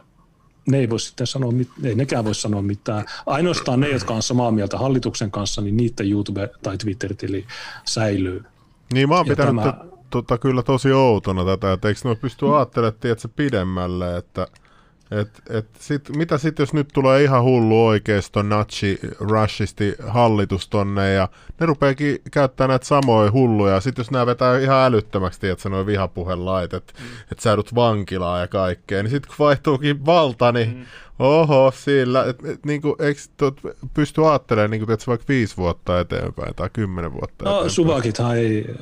ne 0.68 0.78
ei 0.78 0.90
voi 0.90 1.00
sitten 1.00 1.28
sanoa, 1.28 1.52
ei 1.84 1.96
nekään 1.96 2.26
voi 2.26 2.36
sanoa 2.36 2.62
mitään. 2.62 3.06
Ainoastaan 3.26 3.80
ne, 3.80 3.90
jotka 3.90 4.14
on 4.14 4.24
samaa 4.24 4.52
mieltä 4.52 4.78
hallituksen 4.78 5.32
kanssa, 5.32 5.62
niin 5.62 5.78
niiden 5.78 6.06
YouTube- 6.12 6.60
tai 6.64 6.78
Twitter-tili 6.78 7.46
säilyy. 7.86 8.44
Niin 8.94 9.10
mä 9.10 9.16
oon 9.16 9.28
Ja 9.28 9.30
pitänyt 9.36 9.62
tämä- 9.62 9.72
tämä... 9.72 10.01
tota, 10.12 10.38
kyllä 10.38 10.64
tosi 10.64 10.92
ouutona 10.92 11.46
tätä, 11.46 11.74
että 11.74 11.88
eikö 11.88 12.00
ne 12.04 12.16
pysty 12.16 12.56
ajattelemaan, 12.56 12.94
pidemmälle, 13.36 14.18
että 14.18 14.48
et, 15.12 15.42
et 15.50 15.68
sit, 15.80 16.10
mitä 16.18 16.38
sitten, 16.38 16.64
jos 16.64 16.74
nyt 16.74 16.88
tulee 16.94 17.24
ihan 17.24 17.44
hullu 17.44 17.88
oikeisto, 17.88 18.42
natsi, 18.42 19.00
rushisti 19.20 19.96
hallitus 20.08 20.70
tonne 20.70 21.14
ja 21.14 21.30
ne 21.60 21.66
rupeakin 21.66 22.22
käyttää 22.32 22.68
näitä 22.68 22.86
samoja 22.86 23.32
hulluja. 23.32 23.80
Sitten 23.82 24.04
jos 24.04 24.12
nämä 24.12 24.26
vetää 24.26 24.60
ihan 24.60 24.86
älyttömäksi, 24.86 25.40
tiedätkö, 25.40 25.70
noin 25.70 25.86
vihapuhelait, 25.86 26.74
että 26.74 26.94
mm. 27.00 27.06
et 27.32 27.40
sä 27.40 27.50
joudut 27.50 27.76
vankilaan 27.76 28.42
ja 28.42 28.48
kaikkea, 28.48 29.04
niin 29.04 29.12
sitten 29.12 29.28
kun 29.28 29.46
vaihtuukin 29.46 30.06
valta, 30.06 30.52
niin 30.52 30.78
mm. 30.78 30.86
oho, 31.20 31.72
sillä, 31.76 32.26
et, 32.26 32.46
et, 32.46 32.66
niinku, 32.66 32.96
eikö 33.00 33.22
pysty 33.94 34.26
ajattelemaan 34.26 34.72
niinku, 34.72 34.92
että 34.92 35.08
vaikka 35.08 35.26
viisi 35.30 35.58
vuotta 35.58 36.00
eteenpäin 36.00 36.56
tai 36.56 36.70
kymmenen 36.74 37.14
vuotta 37.14 37.46
No 37.46 37.52
eteenpäin? 37.52 37.70
suvakithan 37.70 38.38
ei, 38.38 38.76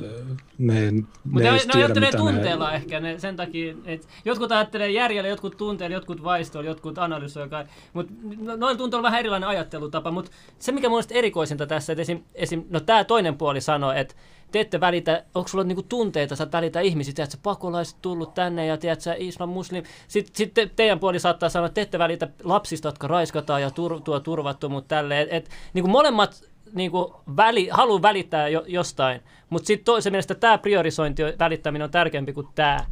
ne, 0.57 0.91
ne, 0.91 1.03
Mutta 1.23 1.47
ei 1.47 1.51
ne, 1.51 1.57
ne 1.57 1.59
tiedä, 1.59 1.85
ajattelee 1.85 2.09
mitä 2.11 2.17
tunteella 2.17 2.69
ne... 2.69 2.75
ehkä 2.75 2.99
ne, 2.99 3.19
sen 3.19 3.35
takia, 3.35 3.75
että 3.85 4.07
jotkut 4.25 4.51
ajattelee 4.51 4.91
järjellä, 4.91 5.29
jotkut 5.29 5.57
tunteella, 5.57 5.93
jotkut 5.93 6.18
vaistoilla, 6.23 6.69
jotkut 6.69 6.97
analysoi. 6.97 7.49
Mutta 7.93 8.13
no, 8.37 8.55
noilla 8.55 8.77
tuntuu 8.77 8.97
olla 8.97 9.07
vähän 9.07 9.19
erilainen 9.19 9.49
ajattelutapa. 9.49 10.11
Mutta 10.11 10.31
se, 10.59 10.71
mikä 10.71 10.89
mielestä 10.89 11.13
erikoisinta 11.13 11.67
tässä, 11.67 11.93
että 11.93 12.01
esim, 12.01 12.23
esim, 12.35 12.63
no 12.69 12.79
tämä 12.79 13.03
toinen 13.03 13.37
puoli 13.37 13.61
sanoo, 13.61 13.91
että 13.91 14.15
te 14.51 14.59
ette 14.59 14.79
välitä, 14.79 15.23
onko 15.35 15.47
sulla 15.47 15.63
niinku 15.63 15.83
tunteita, 15.83 16.35
sä 16.35 16.47
välitä 16.51 16.79
ihmisistä, 16.79 17.23
että 17.23 17.37
pakolaiset 17.43 17.97
tullut 18.01 18.33
tänne 18.33 18.65
ja 18.65 18.77
tiedät 18.77 19.01
sä 19.01 19.15
islam 19.17 19.49
muslim. 19.49 19.83
Sitten 20.07 20.35
sit 20.35 20.53
te, 20.53 20.69
teidän 20.75 20.99
puoli 20.99 21.19
saattaa 21.19 21.49
sanoa, 21.49 21.65
että 21.65 21.75
te 21.75 21.81
ette 21.81 21.99
välitä 21.99 22.27
lapsista, 22.43 22.87
jotka 22.87 23.07
raiskataan 23.07 23.61
ja 23.61 23.71
tur, 23.71 24.01
tuo 24.01 24.19
turvattomuutta 24.19 24.95
tälleen. 24.95 25.21
Et, 25.21 25.33
et, 25.33 25.49
niinku 25.73 25.89
molemmat 25.89 26.49
niinku 26.73 27.15
väli, 27.37 27.69
haluaa 27.71 28.01
välittää 28.01 28.47
jo, 28.47 28.63
jostain, 28.67 29.21
mutta 29.49 29.67
sitten 29.67 29.85
toisen 29.85 30.13
mielestä 30.13 30.35
tämä 30.35 30.57
priorisointi, 30.57 31.23
välittäminen 31.39 31.85
on 31.85 31.91
tärkeämpi 31.91 32.33
kuin 32.33 32.47
tämä. 32.55 32.85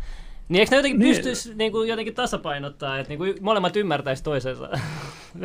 Niin 0.50 0.60
eikö 0.60 0.72
ne 0.72 0.78
jotenkin 0.78 1.00
Niin. 1.00 1.16
pystyisi 1.16 1.54
niinku 1.56 1.84
jotenkin 1.84 2.14
tasapainottaa, 2.16 3.00
että 3.00 3.10
niinku 3.10 3.26
molemmat 3.42 3.76
ymmärtäisi 3.76 4.24
toisensa? 4.24 4.70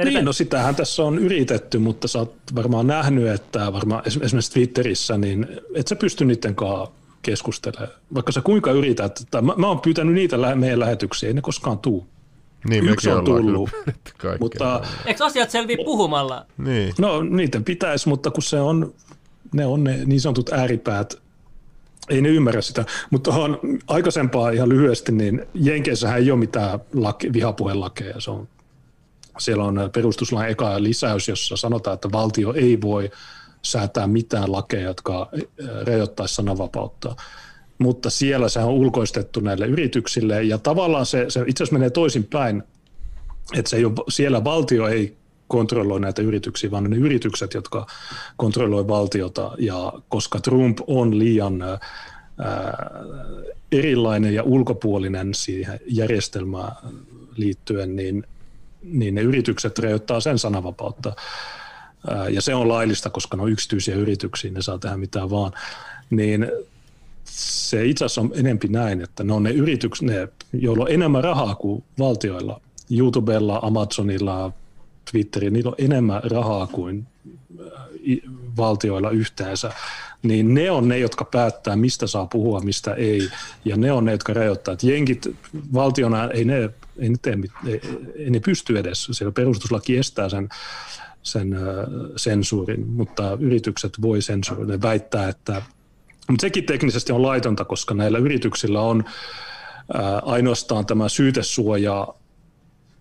Niin, 0.05 0.25
no 0.25 0.33
sitähän 0.33 0.75
tässä 0.75 1.03
on 1.03 1.19
yritetty, 1.19 1.79
mutta 1.79 2.09
sä 2.09 2.19
oot 2.19 2.35
varmaan 2.55 2.87
nähnyt, 2.87 3.27
että 3.29 3.73
varmaan 3.73 4.05
es- 4.05 4.25
esimerkiksi 4.25 4.53
Twitterissä, 4.53 5.19
niin 5.19 5.47
et 5.75 5.89
sä 5.89 5.97
pysty 5.97 6.25
niiden 6.25 6.55
kanssa 6.55 6.91
keskustelemaan. 7.23 7.89
Vaikka 8.15 8.33
sä 8.33 8.41
kuinka 8.41 8.71
yrität, 8.73 9.23
tai 9.31 9.43
mä, 9.43 9.55
mä 9.57 9.67
oon 9.67 9.81
pyytänyt 9.81 10.15
niitä 10.15 10.41
lä- 10.41 10.55
meidän 10.55 10.81
lähetyksiä, 10.81 11.27
ei 11.27 11.33
ne 11.35 11.41
koskaan 11.41 11.79
tuu. 11.79 12.07
Niin, 12.69 12.89
Yksi 12.89 13.11
on 13.11 13.25
tullut. 13.25 13.71
Mutta 14.41 14.81
Eikö 15.07 15.25
asiat 15.25 15.51
selviä 15.51 15.77
puhumalla? 15.85 16.47
Niin. 16.59 16.95
no 16.99 17.23
niiden 17.23 17.65
pitäisi, 17.65 18.09
mutta 18.09 18.31
kun 18.31 18.43
se 18.43 18.61
on, 18.61 18.95
ne 19.55 19.67
on 19.67 19.85
ne 19.85 19.99
niin 20.05 20.21
sanotut 20.21 20.53
ääripäät, 20.53 21.22
ei 22.09 22.21
ne 22.21 22.29
ymmärrä 22.29 22.61
sitä. 22.61 22.85
Mutta 23.11 23.31
tuohon 23.31 23.59
aikaisempaa 23.87 24.51
ihan 24.51 24.69
lyhyesti, 24.69 25.13
niin 25.13 25.47
Jenkeissähän 25.55 26.19
ei 26.19 26.31
ole 26.31 26.39
mitään 26.39 26.81
laki, 26.95 27.33
vihapuhelakeja. 27.33 28.21
Se 28.21 28.31
on, 28.31 28.49
siellä 29.39 29.65
on 29.65 29.91
perustuslain 29.95 30.51
eka 30.51 30.83
lisäys, 30.83 31.29
jossa 31.29 31.57
sanotaan, 31.57 31.95
että 31.95 32.13
valtio 32.13 32.53
ei 32.53 32.81
voi 32.81 33.11
säätää 33.63 34.07
mitään 34.07 34.53
lakeja, 34.53 34.83
jotka 34.83 35.31
rajoittaisi 35.87 36.35
sananvapautta. 36.35 37.17
Mutta 37.79 38.11
siellä 38.11 38.49
se 38.49 38.59
on 38.61 38.73
ulkoistettu 38.73 39.41
näille 39.41 39.67
yrityksille 39.67 40.43
ja 40.43 40.59
tavallaan 40.59 41.07
se, 41.07 41.25
se 41.29 41.41
itse 41.47 41.65
asiassa 41.65 41.73
menee 41.79 41.91
toisinpäin, 41.91 42.63
että 43.55 43.71
se 43.71 43.77
ei 43.77 43.85
ole, 43.85 43.95
siellä 44.09 44.45
valtio 44.45 44.87
ei 44.87 45.17
kontrolloi 45.53 46.01
näitä 46.01 46.23
yrityksiä, 46.23 46.71
vaan 46.71 46.91
ne 46.91 46.97
yritykset, 46.97 47.55
jotka 47.55 47.87
kontrolloi 48.37 48.89
valtiota. 48.89 49.53
Ja 49.59 49.93
koska 50.09 50.41
Trump 50.41 50.79
on 50.87 51.19
liian 51.19 51.63
ää, 51.63 51.79
erilainen 53.73 54.35
ja 54.35 54.43
ulkopuolinen 54.43 55.35
siihen 55.35 55.81
järjestelmään 55.87 56.73
liittyen, 57.37 57.97
niin, 57.97 58.25
niin 58.83 59.15
ne 59.15 59.21
yritykset 59.21 59.79
rajoittaa 59.79 60.21
sen 60.21 60.39
sananvapautta. 60.39 61.13
Ää, 62.11 62.29
ja 62.29 62.43
se 62.43 62.55
on 62.55 62.69
laillista, 62.69 63.11
koska 63.11 63.37
ne 63.37 63.43
on 63.43 63.53
yksityisiä 63.53 63.95
yrityksiä, 63.95 64.51
ne 64.51 64.63
saa 64.63 64.79
tehdä 64.79 64.97
mitään 64.97 65.31
vaan. 65.31 65.53
Niin 66.11 66.47
se 67.25 67.87
itse 67.87 68.05
asiassa 68.05 68.21
on 68.21 68.33
enempi 68.35 68.69
näin, 68.69 69.01
että 69.01 69.25
ne 69.25 69.33
on 69.33 69.43
ne 69.43 69.51
yritykset, 69.51 70.07
ne, 70.07 70.29
joilla 70.53 70.85
on 70.85 70.93
enemmän 70.93 71.25
rahaa 71.25 71.55
kuin 71.55 71.85
valtioilla. 71.99 72.61
YouTubella, 72.91 73.61
Amazonilla, 73.63 74.53
Twitterillä, 75.11 75.53
niillä 75.53 75.69
on 75.69 75.75
enemmän 75.79 76.23
rahaa 76.25 76.67
kuin 76.67 77.07
äh, 77.61 77.83
valtioilla 78.57 79.11
yhteensä, 79.11 79.73
niin 80.23 80.55
ne 80.55 80.71
on 80.71 80.89
ne, 80.89 80.99
jotka 80.99 81.25
päättää, 81.25 81.77
mistä 81.77 82.07
saa 82.07 82.27
puhua, 82.27 82.61
mistä 82.61 82.95
ei, 82.95 83.29
ja 83.65 83.77
ne 83.77 83.93
on 83.93 84.05
ne, 84.05 84.13
jotka 84.13 84.35
rajoittaa. 84.35 84.75
Et 84.75 84.83
jenkit 84.83 85.29
valtiona, 85.75 86.31
ei 86.31 86.45
ne, 86.45 86.71
ei 86.99 87.09
ne, 87.09 87.17
tee, 87.23 87.39
ei, 87.67 87.81
ei 88.17 88.31
ne 88.31 88.41
pysty 88.41 88.79
edes, 88.79 89.09
siellä 89.13 89.33
perustuslaki 89.33 89.97
estää 89.97 90.29
sen, 90.29 90.49
sen 91.23 91.53
äh, 91.53 91.61
sensuurin, 92.17 92.89
mutta 92.89 93.37
yritykset 93.41 93.93
voi 94.03 94.23
sensuurilla. 94.23 94.73
Ne 94.73 94.83
väittää, 94.83 95.29
että 95.29 95.63
mutta 96.29 96.41
sekin 96.41 96.65
teknisesti 96.65 97.13
on 97.13 97.23
laitonta, 97.23 97.65
koska 97.65 97.95
näillä 97.95 98.19
yrityksillä 98.19 98.81
on 98.81 99.05
ää, 99.95 100.19
ainoastaan 100.19 100.87
tämä 100.87 101.09
syytesuoja 101.09 102.09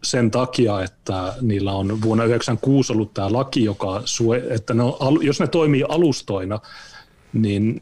sen 0.04 0.32
takia, 0.32 0.84
että 0.84 1.34
niillä 1.42 1.72
on 1.72 1.88
vuonna 1.88 2.24
1996 2.24 2.94
ollut 2.94 3.14
tämä 3.14 3.34
laki, 3.34 3.64
joka 3.64 4.02
sue, 4.06 4.44
että 4.50 4.74
ne 4.74 4.84
on, 4.84 5.20
jos 5.22 5.40
ne 5.40 5.48
toimii 5.48 5.84
alustoina, 5.90 6.60
niin, 7.34 7.82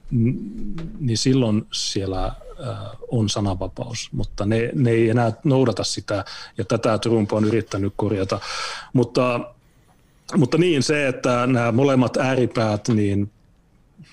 niin 0.99 1.17
silloin 1.17 1.67
siellä 1.71 2.21
ää, 2.21 2.89
on 3.11 3.29
sananvapaus, 3.29 4.09
mutta 4.11 4.45
ne, 4.45 4.69
ne 4.75 4.91
ei 4.91 5.09
enää 5.09 5.33
noudata 5.43 5.83
sitä, 5.83 6.25
ja 6.57 6.65
tätä 6.65 6.97
Trump 6.97 7.33
on 7.33 7.45
yrittänyt 7.45 7.93
korjata. 7.95 8.39
Mutta, 8.93 9.39
mutta 10.37 10.57
niin 10.57 10.83
se, 10.83 11.07
että 11.07 11.47
nämä 11.47 11.71
molemmat 11.71 12.17
ääripäät, 12.17 12.87
niin 12.87 13.31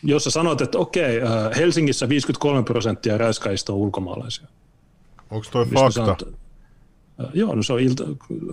jos 0.02 0.24
sä 0.24 0.30
sanot, 0.30 0.61
että 0.61 0.78
okei, 0.78 1.22
ää, 1.22 1.50
Helsingissä 1.57 2.09
53 2.09 2.62
prosenttia 2.62 3.18
räiskäistä 3.18 3.72
on 3.72 3.78
ulkomaalaisia. 3.78 4.46
Onko 5.30 5.46
toi 5.50 5.64
Mistä 5.64 5.80
fakta? 5.80 6.24
sanot- 6.24 6.45
Joo, 7.34 7.54
no 7.54 7.62
se 7.62 7.72
on 7.72 7.80
ilta, 7.80 8.04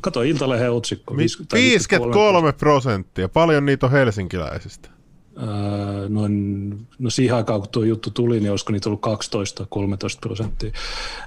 kato 0.02 0.22
Iltalehden 0.22 0.72
otsikko. 0.72 1.18
53 1.18 2.52
prosenttia. 2.54 3.30
Paljon 3.30 3.66
niitä 3.66 3.86
on 3.86 3.92
helsinkiläisistä? 3.92 4.90
Öö, 5.38 6.10
noin, 6.10 6.88
no 7.00 7.10
siihen 7.10 7.36
aikaan, 7.36 7.60
kun 7.62 7.70
tuo 7.70 7.84
juttu 7.84 8.12
tuli, 8.12 8.40
niin 8.40 8.52
olisiko 8.52 8.72
niitä 8.72 8.90
ollut 8.90 9.06
12-13 9.06 10.20
prosenttia. 10.22 10.72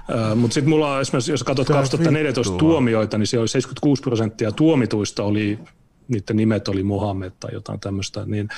Öö, 0.09 0.35
Mutta 0.35 0.53
sitten 0.53 0.69
mulla 0.69 0.93
on 0.93 1.01
esimerkiksi, 1.01 1.31
jos 1.31 1.43
katsot 1.43 1.67
2014 1.67 2.53
vittua. 2.53 2.69
tuomioita, 2.69 3.17
niin 3.17 3.27
siellä 3.27 3.41
oli 3.41 3.47
76 3.47 4.01
prosenttia 4.01 4.51
tuomituista 4.51 5.23
oli, 5.23 5.59
niiden 6.07 6.35
nimet 6.35 6.67
oli 6.67 6.83
Mohammed 6.83 7.31
tai 7.39 7.53
jotain 7.53 7.79
tämmöistä, 7.79 8.25
niin 8.25 8.49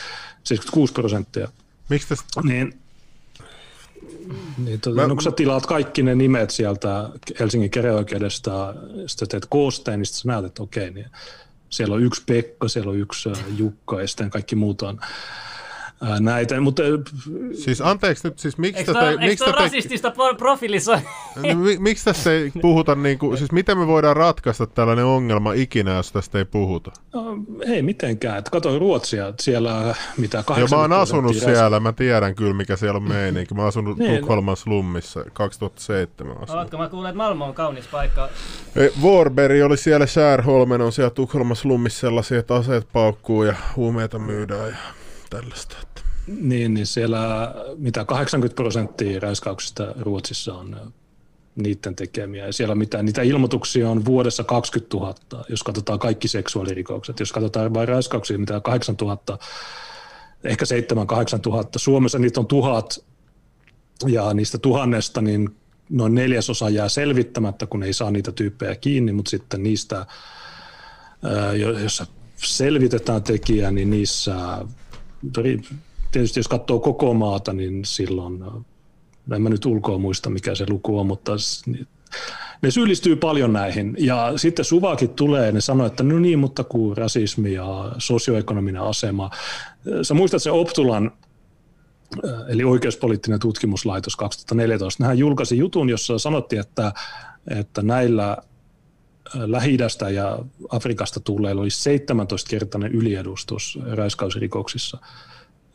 76 0.43 0.93
prosenttia. 0.93 1.47
Miksi 1.89 2.07
tästä? 2.07 2.41
Niin, 2.43 2.73
niin, 4.57 4.81
tuota, 4.81 5.07
no, 5.07 5.15
kun 5.15 5.23
sä 5.23 5.31
tilaat 5.31 5.65
kaikki 5.65 6.03
ne 6.03 6.15
nimet 6.15 6.49
sieltä 6.49 7.09
Helsingin 7.39 7.69
käräjäoikeudesta, 7.69 8.73
sitten 9.07 9.27
teet 9.27 9.45
koosteen, 9.49 9.99
niin 9.99 10.05
sitten 10.05 10.21
sä 10.21 10.27
näet, 10.27 10.45
että 10.45 10.63
okei, 10.63 10.91
niin 10.91 11.05
siellä 11.69 11.95
on 11.95 12.03
yksi 12.03 12.23
Pekka, 12.25 12.67
siellä 12.67 12.91
on 12.91 12.97
yksi 12.97 13.29
Jukka 13.57 14.01
ja 14.01 14.07
sitten 14.07 14.29
kaikki 14.29 14.55
muut 14.55 14.81
on 14.81 14.99
näitä, 16.19 16.61
mutta... 16.61 16.83
Siis 17.53 17.81
anteeksi 17.81 18.27
nyt, 18.27 18.39
siis 18.39 18.57
miksi 18.57 18.83
tätä... 18.83 19.09
Eikö 19.09 19.25
miksi 19.25 19.45
tätä, 19.45 19.57
rasistista 19.57 20.13
profilisointia? 20.37 21.09
No, 21.35 21.43
miksi 21.79 22.05
tästä 22.05 22.31
ei 22.31 22.51
puhuta, 22.61 22.95
niin 22.95 23.19
kuin, 23.19 23.37
siis 23.37 23.51
miten 23.51 23.77
me 23.77 23.87
voidaan 23.87 24.15
ratkaista 24.15 24.67
tällainen 24.67 25.05
ongelma 25.05 25.53
ikinä, 25.53 25.95
jos 25.95 26.11
tästä 26.11 26.37
ei 26.37 26.45
puhuta? 26.45 26.91
No, 27.13 27.37
ei 27.65 27.81
mitenkään, 27.81 28.37
että 28.37 28.51
katsoin 28.51 28.81
Ruotsia, 28.81 29.33
siellä 29.39 29.95
mitä 30.17 30.43
80 30.43 30.75
Ja 30.75 30.77
mä 30.77 30.81
oon 30.81 31.01
asunut 31.01 31.35
siellä, 31.35 31.79
mä 31.79 31.93
tiedän 31.93 32.35
kyllä 32.35 32.53
mikä 32.53 32.75
siellä 32.75 32.97
on 32.97 33.03
meininki. 33.03 33.53
Mä 33.53 33.61
oon 33.61 33.67
asunut 33.67 33.97
niin, 33.97 34.19
Tukholman 34.19 34.57
slummissa 34.57 35.23
2007 35.33 36.33
asunut. 36.33 36.49
Oletko 36.49 36.77
mä 36.77 36.89
kuullut, 36.89 37.09
että 37.09 37.17
Malmo 37.17 37.45
on 37.45 37.53
kaunis 37.53 37.87
paikka? 37.87 38.29
Warberg 39.03 39.63
oli 39.65 39.77
siellä, 39.77 40.05
Särholmen 40.05 40.81
on 40.81 40.91
siellä 40.91 41.09
Tukholman 41.09 41.55
slummissa 41.55 41.99
sellaisia, 41.99 42.39
että 42.39 42.55
aseet 42.55 42.87
paukkuu 42.93 43.43
ja 43.43 43.55
huumeita 43.75 44.19
myydään 44.19 44.69
ja 44.69 44.75
tällaista. 45.29 45.75
Niin, 46.27 46.73
niin 46.73 46.85
siellä 46.85 47.53
mitä 47.77 48.05
80 48.05 48.55
prosenttia 48.55 49.19
raiskauksista 49.19 49.93
Ruotsissa 49.99 50.53
on 50.53 50.93
niiden 51.55 51.95
tekemiä. 51.95 52.45
Ja 52.45 52.53
siellä 52.53 52.75
mitä, 52.75 53.03
niitä 53.03 53.21
ilmoituksia 53.21 53.89
on 53.89 54.05
vuodessa 54.05 54.43
20 54.43 54.97
000, 54.97 55.45
jos 55.49 55.63
katsotaan 55.63 55.99
kaikki 55.99 56.27
seksuaalirikokset. 56.27 57.19
Jos 57.19 57.31
katsotaan 57.31 57.73
vain 57.73 57.87
raiskauksia, 57.87 58.37
mitä 58.37 58.59
8 58.59 58.95
000, 59.01 59.39
ehkä 60.43 60.65
7-8 60.65 61.39
000. 61.45 61.69
Suomessa 61.75 62.19
niitä 62.19 62.39
on 62.39 62.47
tuhat, 62.47 63.05
ja 64.07 64.33
niistä 64.33 64.57
tuhannesta 64.57 65.21
niin 65.21 65.49
noin 65.89 66.15
neljäsosa 66.15 66.69
jää 66.69 66.89
selvittämättä, 66.89 67.65
kun 67.65 67.83
ei 67.83 67.93
saa 67.93 68.11
niitä 68.11 68.31
tyyppejä 68.31 68.75
kiinni, 68.75 69.11
mutta 69.11 69.29
sitten 69.29 69.63
niistä, 69.63 70.05
jos 71.83 72.03
selvitetään 72.37 73.23
tekijä, 73.23 73.71
niin 73.71 73.89
niissä 73.89 74.35
tietysti 76.11 76.39
jos 76.39 76.47
katsoo 76.47 76.79
koko 76.79 77.13
maata, 77.13 77.53
niin 77.53 77.85
silloin, 77.85 78.39
no, 78.39 78.63
en 79.35 79.41
mä 79.41 79.49
nyt 79.49 79.65
ulkoa 79.65 79.97
muista 79.97 80.29
mikä 80.29 80.55
se 80.55 80.65
luku 80.69 80.99
on, 80.99 81.07
mutta 81.07 81.31
ne 82.61 82.71
syyllistyy 82.71 83.15
paljon 83.15 83.53
näihin. 83.53 83.95
Ja 83.99 84.33
sitten 84.35 84.65
Suvakin 84.65 85.09
tulee, 85.09 85.51
ne 85.51 85.61
sanoo, 85.61 85.87
että 85.87 86.03
no 86.03 86.19
niin, 86.19 86.39
mutta 86.39 86.63
kun 86.63 86.97
rasismi 86.97 87.53
ja 87.53 87.91
sosioekonominen 87.97 88.81
asema. 88.81 89.29
Sä 90.01 90.13
muistat 90.13 90.43
se 90.43 90.51
Optulan, 90.51 91.11
eli 92.47 92.63
oikeuspoliittinen 92.63 93.39
tutkimuslaitos 93.39 94.15
2014, 94.15 95.03
nehän 95.03 95.17
julkaisi 95.17 95.57
jutun, 95.57 95.89
jossa 95.89 96.19
sanottiin, 96.19 96.59
että, 96.59 96.93
että 97.47 97.81
näillä 97.81 98.37
lähi 99.33 99.77
ja 100.13 100.39
Afrikasta 100.69 101.19
tulleilla 101.19 101.61
oli 101.61 101.69
17-kertainen 101.69 102.91
yliedustus 102.91 103.79
raiskausrikoksissa. 103.91 104.97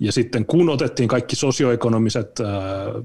Ja 0.01 0.13
sitten 0.13 0.47
kun 0.47 0.69
otettiin 0.69 1.09
kaikki 1.09 1.37
sosioekonomiset 1.37 2.41
ää, 2.41 3.03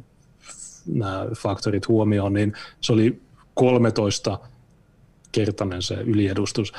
nämä 0.85 1.25
faktorit 1.37 1.87
huomioon, 1.87 2.33
niin 2.33 2.53
se 2.81 2.93
oli 2.93 3.21
13 3.53 4.39
kertainen 5.31 5.81
se 5.81 5.93
yliedustus. 5.93 6.73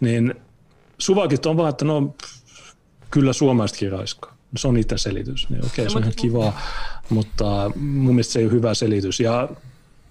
Niin 0.00 0.34
suvakit 0.98 1.46
on 1.46 1.56
vaan, 1.56 1.70
että 1.70 1.84
no 1.84 2.14
kyllä 3.10 3.32
suomalaisetkin 3.32 3.92
raiskaa. 3.92 4.36
Se 4.56 4.68
on 4.68 4.74
niiden 4.74 4.98
selitys. 4.98 5.50
Niin 5.50 5.66
okei, 5.66 5.82
okay, 5.82 5.90
se 5.92 5.98
on 5.98 6.02
ihan 6.02 6.14
kivaa, 6.16 6.60
mutta 7.08 7.70
mun 7.76 8.14
mielestä 8.14 8.32
se 8.32 8.38
ei 8.38 8.44
ole 8.44 8.52
hyvä 8.52 8.74
selitys. 8.74 9.20
Ja 9.20 9.48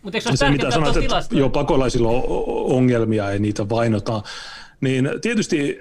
mutta 0.05 0.17
eikö 0.17 0.29
se, 0.31 0.37
se 0.37 0.49
mitä 0.49 0.71
sanoit, 0.71 0.97
että 0.97 1.25
jo 1.31 1.49
pakolaisilla 1.49 2.09
on 2.09 2.23
ongelmia 2.77 3.31
ja 3.31 3.39
niitä 3.39 3.69
vainotaan, 3.69 4.23
niin 4.81 5.09
tietysti 5.21 5.79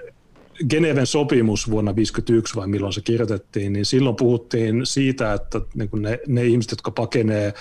Geneven 0.69 1.07
sopimus 1.07 1.71
vuonna 1.71 1.93
1951, 1.93 2.57
vai 2.57 2.67
milloin 2.67 2.93
se 2.93 3.01
kirjoitettiin, 3.01 3.73
niin 3.73 3.85
silloin 3.87 4.17
puhuttiin 4.17 4.87
siitä, 4.87 5.33
että 5.33 5.61
niin 5.75 5.89
ne, 5.95 6.19
ne 6.27 6.45
ihmiset, 6.45 6.71
jotka 6.71 6.91
pakenee 6.91 7.55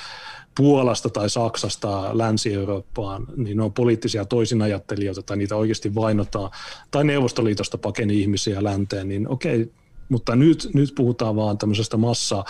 Puolasta 0.57 1.09
tai 1.09 1.29
Saksasta 1.29 2.17
Länsi-Eurooppaan, 2.17 3.27
niin 3.35 3.57
ne 3.57 3.63
on 3.63 3.73
poliittisia 3.73 4.25
toisinajattelijoita 4.25 5.21
tai 5.21 5.37
niitä 5.37 5.55
oikeasti 5.55 5.95
vainotaan, 5.95 6.51
tai 6.91 7.03
Neuvostoliitosta 7.03 7.77
pakeni 7.77 8.21
ihmisiä 8.21 8.63
länteen, 8.63 9.07
niin 9.07 9.27
okei, 9.27 9.71
mutta 10.09 10.35
nyt, 10.35 10.69
nyt 10.73 10.93
puhutaan 10.95 11.35
vaan 11.35 11.57
tämmöisestä 11.57 11.97
massa 11.97 12.43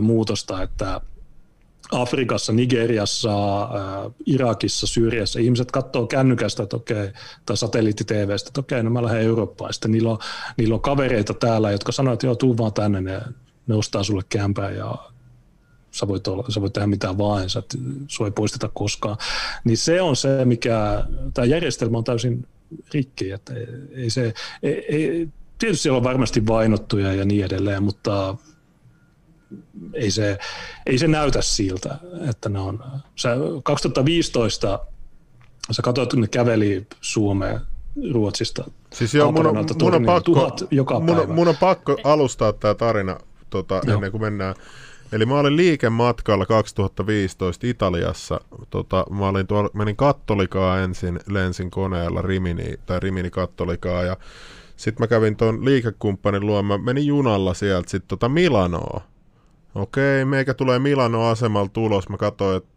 muutosta, 0.00 0.62
että 0.62 1.00
Afrikassa, 1.92 2.52
Nigeriassa, 2.52 3.62
äh, 3.62 4.12
Irakissa, 4.26 4.86
Syyriassa 4.86 5.40
ihmiset 5.40 5.70
katsoo 5.70 6.06
kännykästä 6.06 6.62
että 6.62 6.76
okei, 6.76 7.08
tai 7.46 7.56
satelliitti-TVstä, 7.56 8.48
että 8.48 8.60
okei, 8.60 8.82
no 8.82 8.90
mä 8.90 9.02
lähden 9.02 9.22
Eurooppaan. 9.22 9.72
Sitten 9.72 9.90
niillä 9.90 10.10
on, 10.10 10.18
niillä 10.56 10.74
on 10.74 10.80
kavereita 10.80 11.34
täällä, 11.34 11.70
jotka 11.70 11.92
sanoo, 11.92 12.14
että 12.14 12.26
joo, 12.26 12.34
tuu 12.34 12.58
vaan 12.58 12.72
tänne, 12.72 13.00
ne, 13.00 13.20
ne 13.66 13.74
ostaa 13.74 14.04
sulle 14.04 14.22
kämpää 14.28 14.70
ja 14.70 14.94
sä 15.90 16.08
voit, 16.08 16.28
olla, 16.28 16.44
sä 16.48 16.60
voit 16.60 16.72
tehdä 16.72 16.86
mitään 16.86 17.18
vaan, 17.18 17.50
sä, 17.50 17.62
sua 18.08 18.26
ei 18.26 18.32
poisteta 18.32 18.70
koskaan. 18.74 19.16
Niin 19.64 19.76
se 19.76 20.02
on 20.02 20.16
se, 20.16 20.44
mikä, 20.44 21.04
tämä 21.34 21.44
järjestelmä 21.44 21.98
on 21.98 22.04
täysin 22.04 22.46
rikki, 22.94 23.30
että 23.30 23.54
ei, 23.54 23.66
ei 23.92 24.10
se, 24.10 24.34
ei, 24.62 24.84
ei, 24.88 25.28
tietysti 25.58 25.82
siellä 25.82 25.96
on 25.96 26.04
varmasti 26.04 26.46
vainottuja 26.46 27.12
ja 27.12 27.24
niin 27.24 27.44
edelleen, 27.44 27.82
mutta 27.82 28.36
ei 29.94 30.10
se, 30.10 30.38
ei 30.86 30.98
se 30.98 31.08
näytä 31.08 31.42
siltä, 31.42 31.98
että 32.28 32.48
ne 32.48 32.58
on. 32.58 32.84
Sä 33.16 33.36
2015 33.62 34.78
sä 35.70 35.82
katsoit, 35.82 36.10
kun 36.10 36.20
ne 36.20 36.28
käveli 36.28 36.86
Suomeen 37.00 37.60
Ruotsista. 38.12 38.70
Siis 38.92 39.14
joo, 39.14 39.32
mun 39.32 39.46
on, 39.46 39.66
mun 39.82 39.94
on 39.94 40.04
pakko, 40.04 40.50
joka 40.70 41.00
mun, 41.00 41.16
päivä. 41.16 41.32
mun 41.32 41.48
on 41.48 41.56
pakko 41.56 41.96
alustaa 42.04 42.52
tämä 42.52 42.74
tarina 42.74 43.18
tota, 43.50 43.80
ennen 43.94 44.10
kuin 44.10 44.22
mennään. 44.22 44.54
Eli 45.12 45.26
mä 45.26 45.38
olin 45.38 45.56
liikematkalla 45.56 46.46
2015 46.46 47.66
Italiassa. 47.66 48.40
Tota, 48.70 49.04
mä 49.10 49.28
olin 49.28 49.46
tuolla, 49.46 49.70
menin 49.72 49.96
kattolikaa 49.96 50.80
ensin, 50.80 51.20
lensin 51.28 51.70
koneella 51.70 52.22
Rimini, 52.22 52.74
tai 52.86 53.00
Rimini 53.00 53.30
kattolikaa, 53.30 54.02
ja 54.02 54.16
sitten 54.76 55.02
mä 55.02 55.06
kävin 55.06 55.36
tuon 55.36 55.64
liikekumppanin 55.64 56.46
luo, 56.46 56.62
mä 56.62 56.78
menin 56.78 57.06
junalla 57.06 57.54
sieltä 57.54 57.90
sitten 57.90 58.08
tota 58.08 58.28
Milanoa. 58.28 59.00
Okei, 59.74 60.24
meikä 60.24 60.54
tulee 60.54 60.78
Milano 60.78 61.28
asemalla 61.28 61.70
tulos. 61.72 62.08
Mä 62.08 62.16
katsoin, 62.16 62.56
että 62.56 62.70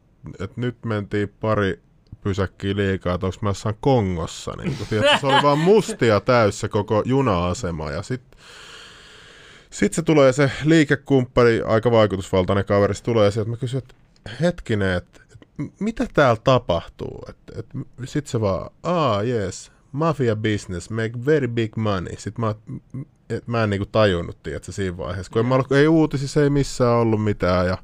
et 0.44 0.58
nyt 0.58 0.86
mentiin 0.86 1.34
pari 1.40 1.80
pysäkkiä 2.22 2.76
liikaa, 2.76 3.16
että 3.16 3.26
onko 3.26 3.38
mä 3.42 3.50
jossain 3.50 3.76
Kongossa. 3.80 4.52
Niin 4.58 4.78
kun, 4.78 4.88
tiedätkö, 4.88 5.18
se 5.18 5.28
oli 5.28 5.44
vaan 5.44 5.60
mustia 5.60 6.20
täyssä 6.20 6.70
koko 6.70 7.04
juna-asema. 7.06 7.92
Ja 7.92 8.02
sitten 8.02 8.40
sit 9.70 9.94
se 9.94 10.02
tulee 10.02 10.34
se 10.34 10.52
liikekumppani, 10.64 11.62
aika 11.66 11.92
vaikutusvaltainen 11.92 12.66
kaveri, 12.66 12.96
se 12.96 13.04
tulee 13.04 13.32
sieltä. 13.32 13.50
Mä 13.50 13.58
kysyn, 13.58 13.78
että 13.78 13.96
hetkinen, 14.42 14.98
että 14.98 15.20
et, 15.32 15.40
mitä 15.80 16.08
täällä 16.14 16.42
tapahtuu? 16.44 17.26
Et, 17.30 17.38
et, 17.58 17.66
sitten 18.06 18.32
se 18.32 18.42
vaan, 18.42 18.70
ah 18.84 19.26
yes, 19.26 19.72
mafia 19.92 20.36
business, 20.36 20.90
make 20.90 21.26
very 21.26 21.48
big 21.48 21.78
money. 21.78 22.14
Sitten 22.18 22.46
mä, 22.46 22.56
et 23.30 23.48
mä 23.48 23.64
en 23.64 23.70
niinku 23.70 23.86
tajunnut, 23.86 24.44
tiedätkö, 24.44 24.72
siinä 24.72 24.98
vaiheessa. 24.98 25.32
Kun 25.32 25.46
mä, 25.46 25.56
ei 25.72 25.88
uutisissa 25.88 26.44
ei 26.44 26.50
missään 26.50 26.98
ollut 26.98 27.24
mitään. 27.24 27.68
Ja 27.68 27.78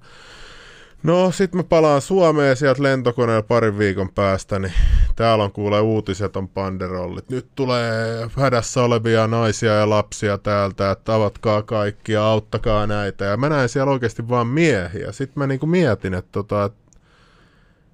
No, 1.04 1.32
sit 1.32 1.54
mä 1.56 1.64
palaan 1.64 2.02
Suomeen 2.02 2.58
sieltä 2.58 2.84
lentokoneella 2.84 3.44
parin 3.44 3.78
viikon 3.78 4.10
päästä, 4.10 4.60
niin 4.60 4.74
täällä 5.16 5.44
on 5.44 5.52
kuulee 5.52 5.82
uutiset 5.82 6.36
on 6.36 6.48
panderollit. 6.48 7.30
Nyt 7.30 7.48
tulee 7.56 8.30
hädässä 8.38 8.84
olevia 8.84 9.28
naisia 9.28 9.74
ja 9.74 9.90
lapsia 9.90 10.38
täältä, 10.38 10.92
että 10.92 11.16
avatkaa 11.16 11.62
kaikki 11.62 12.12
ja 12.12 12.26
auttakaa 12.26 12.88
näitä. 12.88 13.26
Ja 13.26 13.38
mä 13.38 13.50
näin 13.50 13.70
siellä 13.70 13.92
oikeasti 13.92 14.30
vaan 14.30 14.48
miehiä. 14.48 15.12
Sitten 15.12 15.34
mä 15.36 15.48
niinku 15.48 15.66
mietin, 15.66 16.14
että 16.14 16.32
tota, 16.32 16.66
et, 16.66 16.74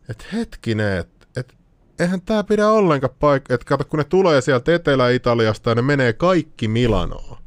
et 0.09 0.27
hetkinen, 0.33 0.97
että 0.97 1.14
eihän 1.99 2.21
tämä 2.21 2.43
pidä 2.43 2.69
ollenkaan 2.69 3.15
paikka, 3.19 3.53
että 3.53 3.65
kato, 3.65 3.83
kun 3.85 3.99
ne 3.99 4.03
tulee 4.03 4.41
sieltä 4.41 4.75
Etelä-Italiasta 4.75 5.69
ja 5.69 5.75
ne 5.75 5.81
menee 5.81 6.13
kaikki 6.13 6.67
Milanoon. 6.67 7.37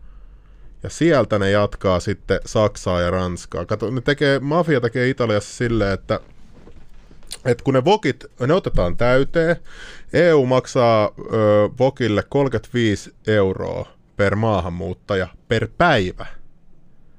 Ja 0.82 0.90
sieltä 0.90 1.38
ne 1.38 1.50
jatkaa 1.50 2.00
sitten 2.00 2.40
Saksaa 2.46 3.00
ja 3.00 3.10
Ranskaa. 3.10 3.66
Kato, 3.66 3.90
ne 3.90 4.00
tekee, 4.00 4.38
mafia 4.38 4.80
tekee 4.80 5.08
Italiassa 5.08 5.56
silleen, 5.56 5.92
että 5.92 6.20
että 7.44 7.64
kun 7.64 7.74
ne 7.74 7.84
vokit, 7.84 8.24
ne 8.46 8.54
otetaan 8.54 8.96
täyteen, 8.96 9.56
EU 10.12 10.46
maksaa 10.46 11.10
ö, 11.18 11.68
vokille 11.78 12.22
35 12.28 13.14
euroa 13.26 13.88
per 14.16 14.36
maahanmuuttaja 14.36 15.28
per 15.48 15.68
päivä. 15.78 16.26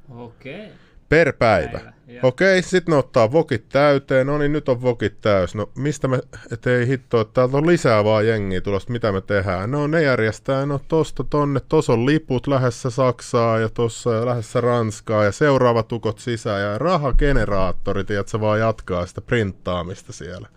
Okei. 0.09 0.65
Okay. 0.65 0.77
Per 1.09 1.33
päivä. 1.33 1.79
Päivä, 1.79 1.93
joo. 2.09 2.19
Okei, 2.23 2.61
sitten 2.61 2.91
ne 2.91 2.97
ottaa 2.97 3.31
vokit 3.31 3.69
täyteen. 3.69 4.27
No 4.27 4.37
niin, 4.37 4.51
nyt 4.51 4.69
on 4.69 4.81
vokit 4.81 5.21
täys. 5.21 5.55
No 5.55 5.69
mistä 5.77 6.07
me, 6.07 6.19
et 6.51 6.67
ei 6.67 6.87
hitto, 6.87 7.21
että 7.21 7.33
täältä 7.33 7.57
on 7.57 7.67
lisää 7.67 8.03
vaan 8.03 8.27
jengiä 8.27 8.61
tulosta, 8.61 8.91
mitä 8.91 9.11
me 9.11 9.21
tehdään? 9.21 9.71
No 9.71 9.87
ne 9.87 10.01
järjestää, 10.01 10.65
no 10.65 10.79
tosta 10.87 11.23
tonne, 11.23 11.59
tos 11.69 11.89
on 11.89 12.05
liput 12.05 12.47
lähdessä 12.47 12.89
Saksaa 12.89 13.59
ja 13.59 13.69
tossa 13.69 14.13
ja 14.13 14.25
lähdessä 14.25 14.61
Ranskaa 14.61 15.23
ja 15.23 15.31
seuraavat 15.31 15.87
tukot 15.87 16.19
sisään 16.19 16.61
ja 16.61 16.77
rahageneraattori, 16.77 18.03
tiedät, 18.03 18.27
se 18.27 18.39
vaan 18.39 18.59
jatkaa 18.59 19.05
sitä 19.05 19.21
printtaamista 19.21 20.13
siellä. 20.13 20.47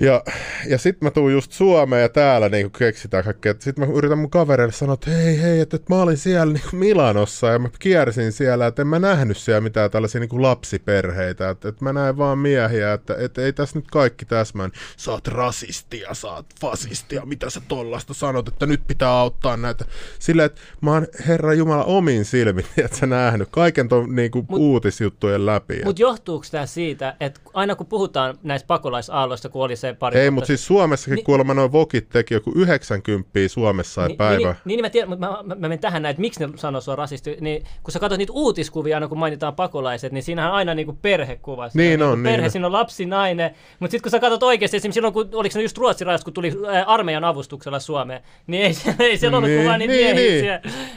Ja, 0.00 0.22
ja 0.66 0.78
sitten 0.78 1.06
mä 1.06 1.10
tuun 1.10 1.32
just 1.32 1.52
Suomeen 1.52 2.02
ja 2.02 2.08
täällä 2.08 2.48
niin 2.48 2.70
keksitään 2.70 3.24
kaikkea. 3.24 3.54
Sitten 3.58 3.88
mä 3.88 3.94
yritän 3.94 4.18
mun 4.18 4.30
kavereille 4.30 4.72
sanoa, 4.72 4.94
että 4.94 5.10
hei 5.10 5.42
hei, 5.42 5.60
että, 5.60 5.76
että 5.76 5.94
mä 5.94 6.02
olin 6.02 6.16
siellä 6.16 6.52
niin 6.52 6.62
Milanossa 6.72 7.46
ja 7.46 7.58
mä 7.58 7.68
kiersin 7.78 8.32
siellä, 8.32 8.66
että 8.66 8.82
en 8.82 8.88
mä 8.88 8.98
nähnyt 8.98 9.36
siellä 9.36 9.60
mitään 9.60 9.90
tällaisia 9.90 10.20
niin 10.20 10.42
lapsiperheitä. 10.42 11.50
Että, 11.50 11.68
että 11.68 11.84
mä 11.84 11.92
näin 11.92 12.16
vaan 12.16 12.38
miehiä, 12.38 12.92
että, 12.92 13.16
että 13.18 13.42
ei 13.42 13.52
tässä 13.52 13.78
nyt 13.78 13.90
kaikki 13.90 14.24
täsmään. 14.24 14.72
Sä 14.96 15.12
oot 15.12 15.28
rasistia, 15.28 16.14
sä 16.14 16.28
oot 16.28 16.46
fasistia, 16.60 17.26
mitä 17.26 17.50
sä 17.50 17.60
tollasta 17.68 18.14
sanot, 18.14 18.48
että 18.48 18.66
nyt 18.66 18.86
pitää 18.86 19.10
auttaa 19.10 19.56
näitä. 19.56 19.84
Silleen, 20.18 20.46
että 20.46 20.60
mä 20.80 20.92
oon 20.92 21.06
Herra 21.28 21.54
Jumala 21.54 21.84
omin 21.84 22.24
silmin, 22.24 22.66
että 22.84 22.96
sä 22.96 23.06
nähnyt 23.06 23.48
kaiken 23.50 23.88
ton 23.88 24.14
niin 24.16 24.30
kuin 24.30 24.46
Mut- 24.50 24.58
uutisjuttujen 24.58 25.46
läpi. 25.46 25.80
Mutta 25.84 26.02
johtuuko 26.02 26.46
tämä 26.50 26.66
siitä, 26.66 27.16
että 27.20 27.40
aina 27.54 27.74
kun 27.74 27.86
puhutaan 27.86 28.38
näistä 28.42 28.66
pakolaisaalloista, 28.66 29.48
kun 29.48 29.62
oli 29.62 29.76
se 29.76 29.89
pari 29.96 30.20
Ei, 30.20 30.30
mutta 30.30 30.46
siis 30.46 30.66
Suomessakin 30.66 31.10
Ni- 31.12 31.16
niin, 31.16 31.24
kuulemma 31.24 31.54
noin 31.54 31.72
vokit 31.72 32.08
teki 32.08 32.34
joku 32.34 32.52
90 32.56 33.30
Suomessa 33.48 33.94
sai 33.94 34.08
Niin, 34.08 34.16
päivä. 34.18 34.48
Niin, 34.48 34.56
niin, 34.64 34.80
mä 34.80 34.90
tiedän, 34.90 35.08
mutta 35.08 35.26
mä, 35.26 35.32
mä, 35.42 35.54
mä 35.54 35.60
menen 35.60 35.78
tähän 35.78 36.02
näin, 36.02 36.10
että 36.10 36.20
miksi 36.20 36.46
ne 36.46 36.52
sanoo 36.56 36.80
sua 36.80 36.96
rasisti. 36.96 37.36
Niin, 37.40 37.64
kun 37.82 37.92
sä 37.92 37.98
katsot 37.98 38.18
niitä 38.18 38.32
uutiskuvia 38.32 38.96
aina, 38.96 39.08
kun 39.08 39.18
mainitaan 39.18 39.54
pakolaiset, 39.54 40.12
niin 40.12 40.22
siinähän 40.22 40.50
on 40.50 40.56
aina 40.56 40.74
niin 40.74 40.86
kuin 40.86 40.98
perhekuva. 41.02 41.68
Siinä 41.68 41.88
Niin 41.88 42.02
on, 42.02 42.08
kuin 42.10 42.22
perhe, 42.22 42.40
niin. 42.40 42.50
siinä 42.50 42.66
on 42.66 42.72
lapsi, 42.72 43.06
nainen. 43.06 43.50
Mutta 43.80 43.90
sitten 43.90 44.02
kun 44.02 44.10
sä 44.10 44.20
katsot 44.20 44.42
oikeasti, 44.42 44.76
esimerkiksi 44.76 44.94
silloin, 44.96 45.14
kun 45.14 45.28
oliko 45.32 45.52
se 45.52 45.62
just 45.62 45.78
Ruotsin 45.78 46.06
rajassa, 46.06 46.24
kun 46.24 46.34
tuli 46.34 46.52
ää, 46.68 46.84
armeijan 46.84 47.24
avustuksella 47.24 47.78
Suomeen, 47.80 48.20
niin 48.46 48.62
ei, 48.62 48.74
ei 49.08 49.16
siellä 49.18 49.36
ollut 49.38 49.50
Niin, 49.50 49.62
kuvaa 49.62 49.78
niitä 49.78 49.92
niin, 49.94 50.16
miehiä, 50.16 50.30
niin. 50.30 50.40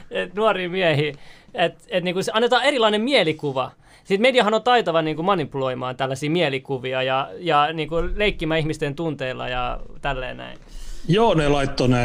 siellä, 0.10 0.30
nuoria 0.36 0.70
miehiä. 0.70 1.14
Et, 1.54 1.74
et, 1.88 2.04
niin 2.04 2.14
kuin 2.16 2.24
se 2.24 2.32
annetaan 2.36 2.64
erilainen 2.64 3.02
mielikuva. 3.02 3.72
Sitten 4.04 4.22
mediahan 4.22 4.54
on 4.54 4.64
taitava 4.64 5.02
niin 5.02 5.16
kuin 5.16 5.26
manipuloimaan 5.26 5.96
tällaisia 5.96 6.32
mielikuvia 6.32 7.04
ja, 7.04 7.30
ja 7.40 7.74
niin 7.74 7.90
kuin 7.90 8.12
leikkimään 8.16 8.60
ihmisten 8.60 8.96
tunteilla 8.96 9.50
ja 9.50 9.80
tälleen 10.02 10.38
näin. 10.38 10.60
Joo, 11.08 11.34
ne 11.34 11.50
laittoi 11.50 11.90
ne, 11.90 12.00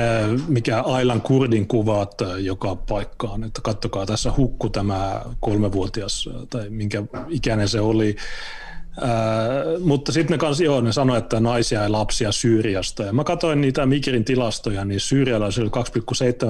mikä 0.49 0.81
Ailan 0.81 1.21
kurdin 1.21 1.69
kuvat 1.69 2.23
äh, 2.23 2.29
joka 2.39 2.77
paikkaan, 2.77 3.45
että 3.45 3.61
kattokaa 3.61 4.07
tässä 4.07 4.33
hukku 4.37 4.69
tämä 4.69 5.23
kolmevuotias, 5.41 6.29
äh, 6.29 6.43
tai 6.51 6.71
minkä 6.71 7.03
ikäinen 7.29 7.69
se 7.69 7.81
oli. 7.81 8.17
Mutta 9.81 10.13
sitten 10.13 10.35
ne 10.35 10.39
kanssa, 10.39 10.65
joo, 10.65 10.81
ne 10.81 10.93
sanoi, 10.93 11.19
että 11.19 11.41
naisia 11.41 11.83
ja 11.83 11.93
lapsia 11.93 12.33
Syyriasta. 12.33 13.03
Ja 13.03 13.13
mä 13.13 13.25
katsoin 13.25 13.61
niitä 13.61 13.87
Migrin 13.87 14.25
tilastoja, 14.25 14.85
niin 14.85 15.01
syyrialaisia 15.01 15.65
oli 15.65 15.71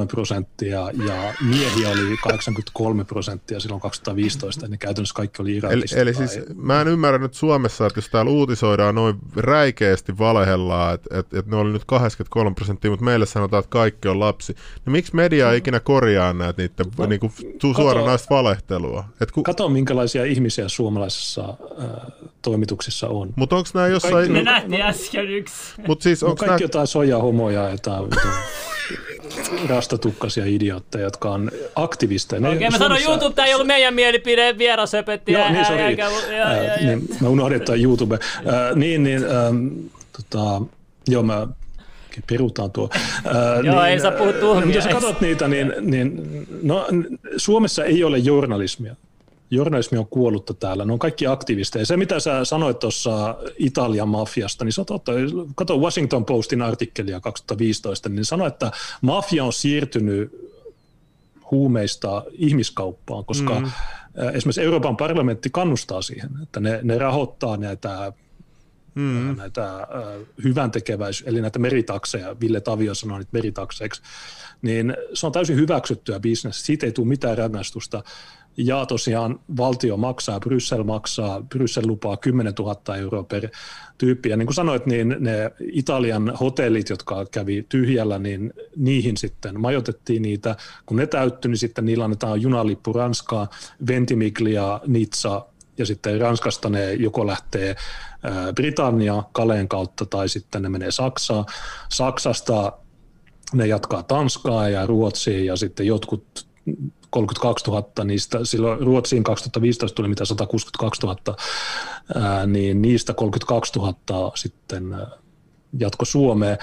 2,7 0.00 0.06
prosenttia 0.06 0.90
ja 1.06 1.34
miehiä 1.48 1.90
oli 1.90 2.16
83 2.22 3.04
prosenttia 3.04 3.60
silloin 3.60 3.80
2015, 3.80 4.64
ja 4.64 4.68
ne 4.68 4.76
käytännössä 4.76 5.14
kaikki 5.14 5.42
oli 5.42 5.50
Eli, 5.50 5.58
Irakista. 5.58 5.96
eli 6.00 6.12
tai- 6.12 6.28
siis 6.28 6.46
mä 6.54 6.80
en 6.80 6.88
ymmärrä 6.88 7.18
nyt 7.18 7.34
Suomessa, 7.34 7.86
että 7.86 7.98
jos 7.98 8.08
täällä 8.08 8.30
uutisoidaan 8.30 8.94
noin 8.94 9.16
räikeästi 9.36 10.18
valehellaan, 10.18 10.94
että, 10.94 11.18
että, 11.18 11.38
että 11.38 11.50
ne 11.50 11.56
oli 11.56 11.72
nyt 11.72 11.84
83 11.84 12.54
prosenttia, 12.54 12.90
mutta 12.90 13.04
meille 13.04 13.26
sanotaan, 13.26 13.58
että 13.58 13.70
kaikki 13.70 14.08
on 14.08 14.20
lapsi. 14.20 14.54
No 14.86 14.92
miksi 14.92 15.16
media 15.16 15.52
ei 15.52 15.58
ikinä 15.58 15.80
korjaa 15.80 16.32
näitä 16.32 16.62
niiden 16.62 16.86
no, 16.98 17.06
niin 17.06 17.20
kuin, 17.20 17.32
suoranaista 17.76 18.34
valehtelua? 18.34 19.04
Et 19.20 19.30
ku, 19.30 19.42
Kato, 19.42 19.68
minkälaisia 19.68 20.24
ihmisiä 20.24 20.68
suomalaisissa 20.68 21.44
äh, 21.48 21.86
toimituksissa 22.42 23.08
on. 23.08 23.32
mutta 23.36 23.56
onko 23.56 23.68
nämä 23.74 23.86
jossain... 23.86 24.32
Me 24.32 24.42
nähtiin 24.42 24.82
äsken 24.82 25.30
yksi. 25.30 25.54
Mutta 25.86 26.02
siis 26.02 26.22
No 26.22 26.28
onko 26.28 26.36
kaikki 26.38 26.50
nämä... 26.50 26.64
jotain 26.64 26.86
sojahomoja, 26.86 27.70
jotain 27.70 28.04
rastatukkasia 29.68 30.44
idiootteja, 30.46 31.04
jotka 31.04 31.30
on 31.30 31.50
aktivisteja. 31.76 32.48
Okei, 32.48 32.70
mä 32.70 32.78
sanoin, 32.78 33.02
Suomessa- 33.02 33.10
YouTube, 33.10 33.34
tämä 33.34 33.46
ei 33.46 33.54
ollut 33.54 33.66
meidän 33.66 33.94
mielipide, 33.94 34.58
vieras 34.58 34.94
öpetti. 34.94 35.32
Joo, 35.32 35.48
niin, 35.52 35.64
sori. 35.64 35.80
ää, 36.40 36.76
niin, 36.80 37.08
mä 37.20 37.28
unohdin, 37.28 37.56
että 37.56 37.74
YouTube. 37.74 38.14
Äh, 38.14 38.76
niin, 38.76 39.02
niin, 39.02 39.24
ähm, 39.24 39.68
tota, 40.12 40.62
joo, 41.08 41.22
mä 41.22 41.46
perutaan 42.26 42.70
tuo. 42.70 42.88
Äh, 42.94 43.64
Joo, 43.64 43.84
ei 43.84 44.00
saa 44.00 44.10
puhua 44.12 44.32
tuhmia. 44.32 44.66
Mutta 44.66 44.78
jos 44.78 44.86
katsot 44.86 45.20
niitä, 45.20 45.48
niin, 45.48 45.72
niin 45.80 46.22
no, 46.62 46.86
Suomessa 47.36 47.84
ei 47.84 48.04
ole 48.04 48.18
journalismia. 48.18 48.96
Journalismi 49.50 49.98
on 49.98 50.06
kuollutta 50.06 50.54
täällä. 50.54 50.84
Ne 50.84 50.92
on 50.92 50.98
kaikki 50.98 51.26
aktivisteja. 51.26 51.86
Se, 51.86 51.96
mitä 51.96 52.20
sä 52.20 52.44
sanoit 52.44 52.78
tuossa 52.78 53.36
Italian 53.58 54.08
mafiasta, 54.08 54.64
niin 54.64 54.86
totta. 54.86 55.12
Kato 55.54 55.78
Washington 55.78 56.24
Postin 56.24 56.62
artikkelia 56.62 57.20
2015, 57.20 58.08
niin 58.08 58.24
sanoi, 58.24 58.48
että 58.48 58.70
mafia 59.02 59.44
on 59.44 59.52
siirtynyt 59.52 60.48
huumeista 61.50 62.24
ihmiskauppaan, 62.32 63.24
koska 63.24 63.60
mm. 63.60 63.70
esimerkiksi 64.32 64.62
Euroopan 64.62 64.96
parlamentti 64.96 65.50
kannustaa 65.50 66.02
siihen, 66.02 66.30
että 66.42 66.60
ne, 66.60 66.80
ne 66.82 66.98
rahoittaa 66.98 67.56
näitä 67.56 68.12
mm. 68.94 69.36
näitä 69.36 69.86
hyvän 70.44 70.70
tekeväis, 70.70 71.24
eli 71.26 71.40
näitä 71.40 71.58
meritakseja, 71.58 72.40
Ville 72.40 72.60
Tavio 72.60 72.94
sanoi 72.94 73.18
niitä 73.18 73.30
meritakseiksi, 73.32 74.02
niin 74.62 74.96
se 75.14 75.26
on 75.26 75.32
täysin 75.32 75.56
hyväksyttyä 75.56 76.20
bisnes, 76.20 76.66
siitä 76.66 76.86
ei 76.86 76.92
tule 76.92 77.08
mitään 77.08 77.38
rangaistusta. 77.38 78.02
Ja 78.60 78.86
tosiaan 78.86 79.40
valtio 79.56 79.96
maksaa, 79.96 80.40
Bryssel 80.40 80.82
maksaa, 80.82 81.40
Bryssel 81.40 81.86
lupaa 81.86 82.16
10 82.16 82.52
000 82.58 82.96
euroa 82.96 83.22
per 83.22 83.48
tyyppi. 83.98 84.28
Ja 84.28 84.36
niin 84.36 84.46
kuin 84.46 84.54
sanoit, 84.54 84.86
niin 84.86 85.16
ne 85.18 85.50
Italian 85.72 86.32
hotellit, 86.40 86.88
jotka 86.88 87.26
kävi 87.30 87.66
tyhjällä, 87.68 88.18
niin 88.18 88.52
niihin 88.76 89.16
sitten 89.16 89.60
majoitettiin 89.60 90.22
niitä. 90.22 90.56
Kun 90.86 90.96
ne 90.96 91.06
täyttyi, 91.06 91.48
niin 91.48 91.58
sitten 91.58 91.84
niillä 91.84 92.04
annetaan 92.04 92.42
junalippu 92.42 92.92
Ranskaa, 92.92 93.48
Ventimiglia, 93.86 94.80
Nizza, 94.86 95.46
ja 95.78 95.86
sitten 95.86 96.20
Ranskasta 96.20 96.68
ne 96.68 96.94
joko 96.94 97.26
lähtee 97.26 97.76
Britannia 98.54 99.22
Kaleen 99.32 99.68
kautta 99.68 100.06
tai 100.06 100.28
sitten 100.28 100.62
ne 100.62 100.68
menee 100.68 100.90
Saksaan. 100.90 101.44
Saksasta 101.88 102.72
ne 103.52 103.66
jatkaa 103.66 104.02
Tanskaa 104.02 104.68
ja 104.68 104.86
Ruotsiin 104.86 105.46
ja 105.46 105.56
sitten 105.56 105.86
jotkut 105.86 106.47
32 107.10 107.70
000 107.70 108.04
niistä, 108.04 108.38
silloin 108.44 108.80
Ruotsiin 108.80 109.24
2015 109.24 109.96
tuli 109.96 110.08
mitä 110.08 110.24
162 110.24 111.06
000, 111.06 111.36
ää, 112.14 112.46
niin 112.46 112.82
niistä 112.82 113.14
32 113.14 113.78
000 113.78 114.32
sitten 114.34 114.96
jatko 115.78 116.04
Suomeen. 116.04 116.58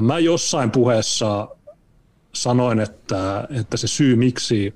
Mä 0.00 0.18
jossain 0.18 0.70
puheessa 0.70 1.48
sanoin, 2.34 2.80
että, 2.80 3.48
että 3.50 3.76
se 3.76 3.86
syy 3.86 4.16
miksi 4.16 4.74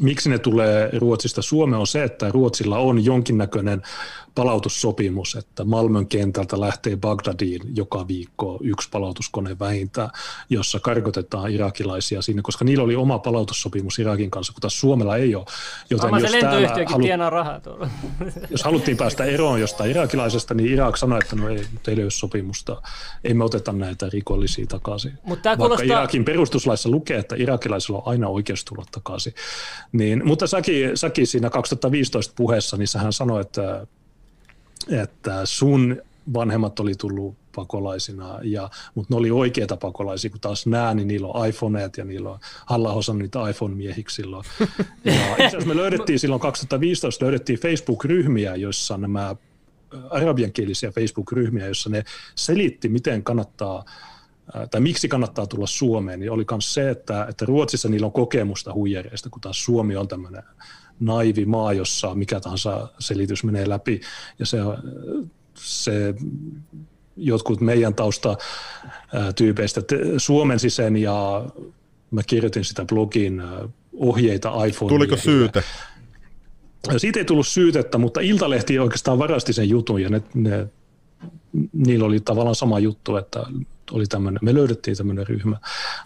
miksi 0.00 0.30
ne 0.30 0.38
tulee 0.38 0.90
Ruotsista 0.98 1.42
Suomeen 1.42 1.80
on 1.80 1.86
se, 1.86 2.04
että 2.04 2.30
Ruotsilla 2.30 2.78
on 2.78 3.04
jonkinnäköinen 3.04 3.82
palautussopimus, 4.34 5.34
että 5.34 5.64
Malmön 5.64 6.06
kentältä 6.06 6.60
lähtee 6.60 6.96
Bagdadiin 6.96 7.60
joka 7.76 8.08
viikko 8.08 8.58
yksi 8.62 8.88
palautuskone 8.92 9.56
vähintään, 9.58 10.10
jossa 10.50 10.80
karkotetaan 10.80 11.50
irakilaisia 11.50 12.22
sinne, 12.22 12.42
koska 12.42 12.64
niillä 12.64 12.84
oli 12.84 12.96
oma 12.96 13.18
palautussopimus 13.18 13.98
Irakin 13.98 14.30
kanssa, 14.30 14.52
kun 14.52 14.60
taas 14.60 14.80
Suomella 14.80 15.16
ei 15.16 15.34
ole. 15.34 15.44
Joten 15.90 16.10
se 16.10 16.16
jos, 16.20 16.32
täällä 16.32 16.50
lentoyhtiökin 16.50 16.92
halu, 16.92 17.02
tienaa 17.02 17.30
rahaa 17.30 17.60
tuolla. 17.60 17.88
jos 18.50 18.64
haluttiin 18.64 18.96
päästä 18.96 19.24
eroon 19.24 19.60
jostain 19.60 19.90
irakilaisesta, 19.90 20.54
niin 20.54 20.72
Irak 20.72 20.96
sanoi, 20.96 21.18
että 21.22 21.36
no 21.36 21.48
ei, 21.48 21.66
teillä 21.82 22.00
ei 22.00 22.04
ole 22.04 22.10
sopimusta, 22.10 22.82
ei 23.24 23.34
me 23.34 23.44
oteta 23.44 23.72
näitä 23.72 24.08
rikollisia 24.12 24.66
takaisin. 24.66 25.18
Mut 25.22 25.42
tää 25.42 25.50
Vaikka 25.50 25.76
kuulostaa- 25.76 25.98
Irakin 25.98 26.24
perustuslaissa 26.24 26.88
lukee, 26.88 27.18
että 27.18 27.36
irakilaisilla 27.38 27.98
on 27.98 28.08
aina 28.08 28.28
oikeus 28.28 28.64
tulla 28.64 28.84
takaisin. 28.92 29.34
Niin, 29.92 30.26
mutta 30.26 30.46
säkin, 30.46 30.96
säkin 30.96 31.26
siinä 31.26 31.50
2015 31.50 32.32
puheessa, 32.36 32.76
niin 32.76 32.88
sähän 32.88 33.12
sanoi, 33.12 33.40
että, 33.40 33.86
että 34.88 35.46
sun 35.46 36.02
vanhemmat 36.34 36.80
oli 36.80 36.94
tullut 36.94 37.36
pakolaisina, 37.54 38.38
ja, 38.42 38.70
mutta 38.94 39.14
ne 39.14 39.18
oli 39.18 39.30
oikeita 39.30 39.76
pakolaisia, 39.76 40.30
kun 40.30 40.40
taas 40.40 40.66
nämä, 40.66 40.94
niin 40.94 41.08
niillä 41.08 41.28
on 41.28 41.48
iPhoneet 41.48 41.96
ja 41.96 42.04
niillä 42.04 42.30
on 42.30 42.38
halla 42.66 42.92
on 42.92 43.18
niitä 43.18 43.38
iPhone-miehiksi 43.50 44.14
silloin. 44.14 44.44
Ja 45.04 45.30
itse 45.30 45.44
asiassa 45.44 45.68
me 45.68 45.76
löydettiin 45.76 46.18
silloin 46.18 46.40
2015 46.40 47.24
löydettiin 47.24 47.58
Facebook-ryhmiä, 47.58 48.56
joissa 48.56 48.98
nämä 48.98 49.28
ä, 49.28 49.36
arabiankielisiä 50.10 50.90
Facebook-ryhmiä, 50.90 51.66
joissa 51.66 51.90
ne 51.90 52.04
selitti, 52.34 52.88
miten 52.88 53.22
kannattaa 53.22 53.84
tai 54.70 54.80
miksi 54.80 55.08
kannattaa 55.08 55.46
tulla 55.46 55.66
Suomeen, 55.66 56.20
niin 56.20 56.30
oli 56.30 56.44
myös 56.50 56.74
se, 56.74 56.90
että, 56.90 57.26
että 57.28 57.44
Ruotsissa 57.44 57.88
niillä 57.88 58.06
on 58.06 58.12
kokemusta 58.12 58.74
huijareista, 58.74 59.30
kun 59.30 59.40
taas 59.40 59.64
Suomi 59.64 59.96
on 59.96 60.08
tämmöinen 60.08 60.42
naivi 61.00 61.44
maa, 61.44 61.72
jossa 61.72 62.14
mikä 62.14 62.40
tahansa 62.40 62.88
selitys 62.98 63.44
menee 63.44 63.68
läpi, 63.68 64.00
ja 64.38 64.46
se, 64.46 64.58
se 65.54 66.14
jotkut 67.16 67.60
meidän 67.60 67.94
tausta 67.94 68.36
tyypeistä 69.36 69.82
Suomen 70.18 70.58
sisään 70.58 70.96
ja 70.96 71.46
mä 72.10 72.22
kirjoitin 72.26 72.64
sitä 72.64 72.84
blogin 72.84 73.42
ohjeita 73.96 74.64
iPhone. 74.64 74.88
Tuliko 74.88 75.16
syyte? 75.16 75.62
Siitä 76.96 77.18
ei 77.18 77.24
tullut 77.24 77.46
syytettä, 77.46 77.98
mutta 77.98 78.20
Iltalehti 78.20 78.78
oikeastaan 78.78 79.18
varasti 79.18 79.52
sen 79.52 79.68
jutun 79.68 80.02
ja 80.02 80.08
ne, 80.08 80.22
ne, 80.34 80.66
niillä 81.72 82.06
oli 82.06 82.20
tavallaan 82.20 82.54
sama 82.54 82.78
juttu, 82.78 83.16
että 83.16 83.46
oli 83.90 84.06
tämmönen, 84.06 84.38
me 84.42 84.54
löydettiin 84.54 84.96
tämmöinen 84.96 85.26
ryhmä, 85.26 85.56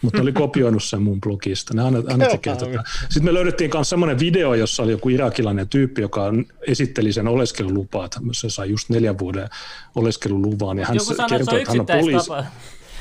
mutta 0.02 0.22
oli 0.22 0.32
kopioinut 0.32 0.82
sen 0.82 1.02
mun 1.02 1.20
blogista. 1.20 1.74
Ne 1.74 1.82
aina, 1.82 2.02
aina 2.06 2.26
tekee 2.26 2.56
tätä. 2.56 2.84
Sitten 3.00 3.24
me 3.24 3.34
löydettiin 3.34 3.70
myös 3.74 3.90
semmoinen 3.90 4.18
video, 4.18 4.54
jossa 4.54 4.82
oli 4.82 4.92
joku 4.92 5.08
irakilainen 5.08 5.68
tyyppi, 5.68 6.02
joka 6.02 6.32
esitteli 6.66 7.12
sen 7.12 7.28
oleskelulupaa. 7.28 8.08
Se 8.32 8.50
sai 8.50 8.70
just 8.70 8.88
neljän 8.88 9.18
vuoden 9.18 9.48
oleskeluluvan. 9.94 10.78
Ja 10.78 10.86
hän 10.86 10.96
Joku 10.96 11.14
sanoi, 11.14 11.28
kertoi, 11.28 11.58
että 11.58 11.72
hän, 11.72 11.80
on 11.80 11.86
poliisi, 11.86 12.28
tapa. 12.28 12.44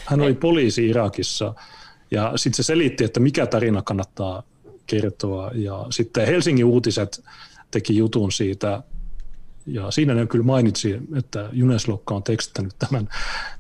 hän 0.06 0.22
oli 0.22 0.34
poliisi 0.34 0.88
Irakissa. 0.88 1.54
Ja 2.12 2.34
sitten 2.36 2.56
se 2.56 2.64
selitti, 2.64 3.04
että 3.04 3.20
mikä 3.20 3.46
tarina 3.46 3.82
kannattaa 3.82 4.44
kertoa. 4.88 5.52
Ja 5.56 5.86
sitten 5.90 6.28
Helsingin 6.28 6.66
uutiset 6.66 7.24
teki 7.72 7.98
jutun 7.98 8.32
siitä, 8.32 8.84
ja 9.66 9.92
siinä 9.92 10.14
ne 10.14 10.26
kyllä 10.26 10.46
mainitsi, 10.46 11.00
että 11.16 11.50
Juneslokka 11.52 12.16
on 12.16 12.24
tekstittänyt 12.24 12.74
tämän 12.80 13.10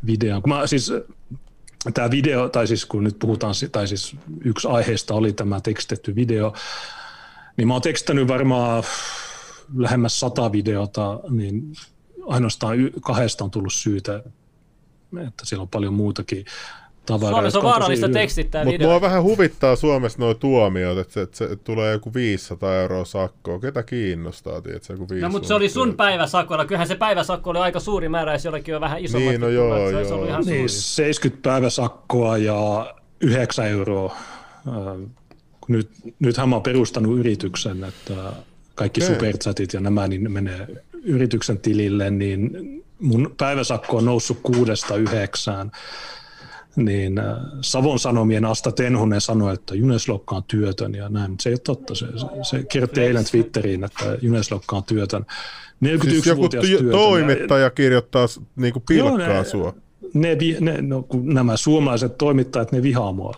videon. 0.05 0.41
Kun 0.41 0.49
mä, 0.49 0.67
siis, 0.67 0.91
tämä 1.93 2.11
video, 2.11 2.49
tai 2.49 2.67
siis 2.67 2.85
kun 2.85 3.03
nyt 3.03 3.19
puhutaan, 3.19 3.53
tai 3.71 3.88
siis 3.88 4.15
yksi 4.45 4.67
aiheesta 4.67 5.13
oli 5.13 5.34
tämä 5.34 5.61
tekstetty 5.61 6.15
video, 6.15 6.53
niin 7.57 7.67
mä 7.67 7.73
oon 7.73 7.81
tekstittänyt 7.81 8.27
varmaan 8.27 8.84
lähemmäs 9.75 10.19
sata 10.19 10.51
videota, 10.51 11.19
niin 11.30 11.73
ainoastaan 12.27 12.77
kahdesta 13.01 13.43
on 13.43 13.51
tullut 13.51 13.73
syytä, 13.73 14.23
että 15.27 15.45
siellä 15.45 15.61
on 15.61 15.69
paljon 15.69 15.93
muutakin 15.93 16.45
tavaraa. 17.05 17.31
Suomessa 17.31 17.59
on 17.59 17.65
vaarallista 17.65 18.09
tekstittää 18.09 18.63
Mutta 18.63 18.73
videoita. 18.73 18.91
mua 18.93 19.01
vähän 19.01 19.23
huvittaa 19.23 19.75
Suomessa 19.75 20.19
nuo 20.19 20.34
tuomiot, 20.34 20.97
että 20.97 21.13
se, 21.13 21.21
että 21.21 21.38
se 21.38 21.55
tulee 21.55 21.91
joku 21.91 22.13
500 22.13 22.75
euroa 22.75 23.05
sakkoa. 23.05 23.59
Ketä 23.59 23.84
kiinnostaa, 23.84 24.61
tiedätkö, 24.61 24.93
joku 24.93 25.09
500 25.09 25.30
No 25.30 25.31
mutta 25.31 25.47
se 25.47 25.53
oli 25.53 25.69
sun 25.69 25.95
päiväsakolla. 25.95 26.65
Kyllähän 26.65 26.88
se 26.88 26.95
päiväsakko 26.95 27.49
oli 27.49 27.59
aika 27.59 27.80
suuri 27.80 28.09
määrä, 28.09 28.34
jos 28.34 28.45
jollakin 28.45 28.75
on 28.75 28.81
vähän 28.81 28.99
isommat. 28.99 29.30
Niin, 29.30 29.41
no 29.41 29.47
joo, 29.49 29.89
se 29.89 29.95
olisi 29.95 30.09
joo. 30.09 30.15
ollut 30.15 30.30
ihan 30.30 30.43
Niin, 30.45 30.69
suuri. 30.69 30.81
70 30.81 31.49
päiväsakkoa 31.49 32.38
ja 32.38 32.93
9 33.21 33.67
euroa. 33.67 34.15
Äh, 34.67 35.09
Nyt, 35.67 35.89
nythän 36.19 36.49
mä 36.49 36.55
oon 36.55 36.63
perustanut 36.63 37.17
yrityksen, 37.19 37.84
että 37.84 38.13
kaikki 38.75 39.03
Okei. 39.03 39.15
superchatit 39.15 39.73
ja 39.73 39.80
nämä 39.80 40.07
niin 40.07 40.23
ne 40.23 40.30
menee 40.30 40.67
yrityksen 41.03 41.57
tilille, 41.59 42.09
niin 42.11 42.51
mun 42.99 43.34
päiväsakko 43.38 43.97
on 43.97 44.05
noussut 44.05 44.39
kuudesta 44.43 44.95
yhdeksään. 44.95 45.71
Niin 46.75 47.19
äh, 47.19 47.25
Savon 47.61 47.99
Sanomien 47.99 48.45
Asta 48.45 48.71
Tenhonen 48.71 49.21
sanoi, 49.21 49.53
että 49.53 49.75
Juneslokka 49.75 50.35
on 50.35 50.43
työtön 50.47 50.95
ja 50.95 51.09
näin, 51.09 51.31
mutta 51.31 51.43
se 51.43 51.49
ei 51.49 51.53
ole 51.53 51.59
totta. 51.59 51.95
Se, 51.95 52.05
se, 52.05 52.25
se 52.43 52.63
kirjoitti 52.63 53.01
eilen 53.01 53.25
Twitteriin, 53.31 53.83
että 53.83 54.17
Juneslokka 54.21 54.75
on 54.75 54.83
työtön. 54.83 55.25
Siis 56.01 56.25
joku 56.25 56.41
41-vuotias 56.41 56.63
ty- 56.65 56.67
työtön. 56.67 56.89
toimittaja 56.91 57.69
kirjoittaa 57.69 58.27
s- 58.27 58.41
niinku 58.55 58.79
pilkkaa 58.79 59.27
Joo, 59.27 59.37
ne- 59.37 59.45
sua. 59.45 59.73
Ne, 60.13 60.37
ne, 60.59 60.81
no, 60.81 61.05
nämä 61.23 61.57
suomalaiset 61.57 62.17
toimittajat, 62.17 62.71
ne 62.71 62.81
vihaa 62.81 63.11
mua. 63.11 63.33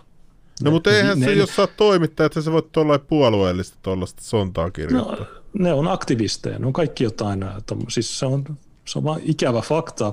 No 0.64 0.70
mutta 0.70 0.90
eihän 0.90 1.20
ne- 1.20 1.26
se, 1.26 1.30
ne- 1.32 1.38
jos 1.38 1.56
sä 1.56 1.62
oot 1.62 1.76
toimittaja, 1.76 2.26
että 2.26 2.40
sä 2.42 2.52
voit 2.52 2.72
tuollain 2.72 3.00
puolueellista 3.00 3.78
tuollaista 3.82 4.22
sontaa 4.24 4.70
kirjoittaa. 4.70 5.16
No, 5.16 5.26
ne 5.58 5.72
on 5.72 5.88
aktivisteja, 5.88 6.58
ne 6.58 6.66
on 6.66 6.72
kaikki 6.72 7.04
jotain, 7.04 7.42
tommo- 7.42 7.86
siis 7.90 8.18
se 8.18 8.26
on, 8.26 8.44
se 8.84 8.98
on 8.98 9.04
vaan 9.04 9.20
ikävä 9.24 9.60
fakta. 9.60 10.12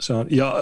Se 0.00 0.12
on, 0.12 0.26
ja 0.30 0.54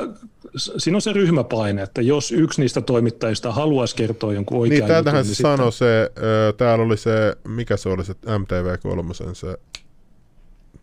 siinä 0.57 0.97
on 0.97 1.03
se 1.03 1.13
ryhmäpaine, 1.13 1.83
että 1.83 2.03
jos 2.03 2.33
yksi 2.33 2.61
niistä 2.61 2.81
toimittajista 2.81 3.53
haluaisi 3.53 3.97
kertoa 3.97 4.33
jonkun 4.33 4.59
oikean 4.61 4.89
Niin, 4.89 4.97
jutun, 4.97 5.13
se 5.13 5.23
niin 5.23 5.35
sanoi 5.35 5.73
se, 5.73 6.11
ö, 6.19 6.53
täällä 6.57 6.85
oli 6.85 6.97
se, 6.97 7.37
mikä 7.49 7.77
se 7.77 7.89
oli 7.89 8.05
se 8.05 8.13
MTV3, 8.13 9.35
se 9.35 9.59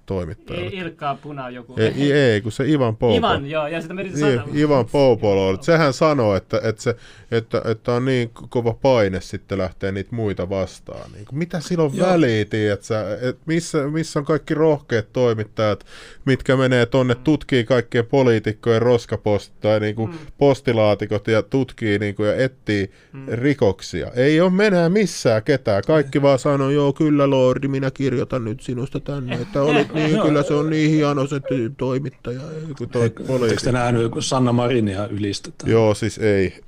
toimittaja. 0.05 0.59
Ei, 0.59 0.77
Ilkkaa 0.77 1.15
Puna 1.15 1.49
joku. 1.49 1.73
Ei, 1.77 2.11
ei, 2.11 2.41
kun 2.41 2.51
se 2.51 2.69
Ivan 2.69 2.97
Poupo. 2.97 3.17
Ivan, 3.17 3.49
joo, 3.49 3.67
ja 3.67 3.81
sitä 3.81 3.93
mä 3.93 4.01
yritin 4.01 4.21
Niin, 4.21 4.37
sanoa. 4.37 4.53
Ivan 4.55 4.85
Poupolo 4.85 5.47
oli. 5.47 5.57
Sehän 5.61 5.93
sanoi, 5.93 6.37
että, 6.37 6.61
että, 6.63 6.81
se, 6.81 6.95
että, 7.31 7.61
että 7.65 7.93
on 7.93 8.05
niin 8.05 8.29
kova 8.49 8.73
paine 8.73 9.21
sitten 9.21 9.57
lähteä 9.57 9.91
niitä 9.91 10.15
muita 10.15 10.49
vastaan. 10.49 11.11
Niin 11.13 11.25
kuin, 11.25 11.37
mitä 11.37 11.59
silloin 11.59 11.95
Joo. 11.97 12.09
väliä, 12.09 12.45
tiedätkö? 12.45 13.17
että 13.21 13.41
missä, 13.45 13.87
missä 13.87 14.19
on 14.19 14.25
kaikki 14.25 14.53
rohkeat 14.53 15.13
toimittajat, 15.13 15.85
mitkä 16.25 16.55
menee 16.55 16.85
tonne, 16.85 17.15
tutkii 17.15 17.63
kaikkien 17.63 18.05
poliitikkojen 18.05 18.81
roskapost 18.81 19.53
tai 19.61 19.79
niin 19.79 19.95
kuin 19.95 20.13
postilaatikot 20.37 21.27
ja 21.27 21.41
tutkii 21.41 21.99
niin 21.99 22.15
kuin, 22.15 22.29
ja 22.29 22.35
etsii 22.35 22.91
rikoksia. 23.27 24.11
Ei 24.15 24.41
ole 24.41 24.49
menää 24.49 24.89
missään 24.89 25.43
ketään. 25.43 25.83
Kaikki 25.87 26.21
vaan 26.21 26.39
sanoo, 26.39 26.69
joo 26.69 26.93
kyllä 26.93 27.29
Lordi, 27.29 27.67
minä 27.67 27.91
kirjoitan 27.91 28.43
nyt 28.43 28.61
sinusta 28.61 28.99
tänne, 28.99 29.35
että 29.35 29.61
olit 29.61 29.94
niin, 29.95 30.21
kyllä 30.21 30.43
se 30.43 30.53
on 30.53 30.69
niin 30.69 30.91
hieno 30.91 31.27
se 31.27 31.41
toimittaja. 31.77 32.41
Ei, 32.41 32.73
kun 32.77 32.89
toi 32.89 33.01
Oletteko 33.01 33.27
poliitikko. 33.27 33.63
te 33.63 33.71
nähnyt, 33.71 34.11
kun 34.11 34.23
Sanna 34.23 34.53
Marinia 34.53 35.07
ylistetään? 35.07 35.71
Joo, 35.71 35.93
siis 35.93 36.17
ei. 36.17 36.63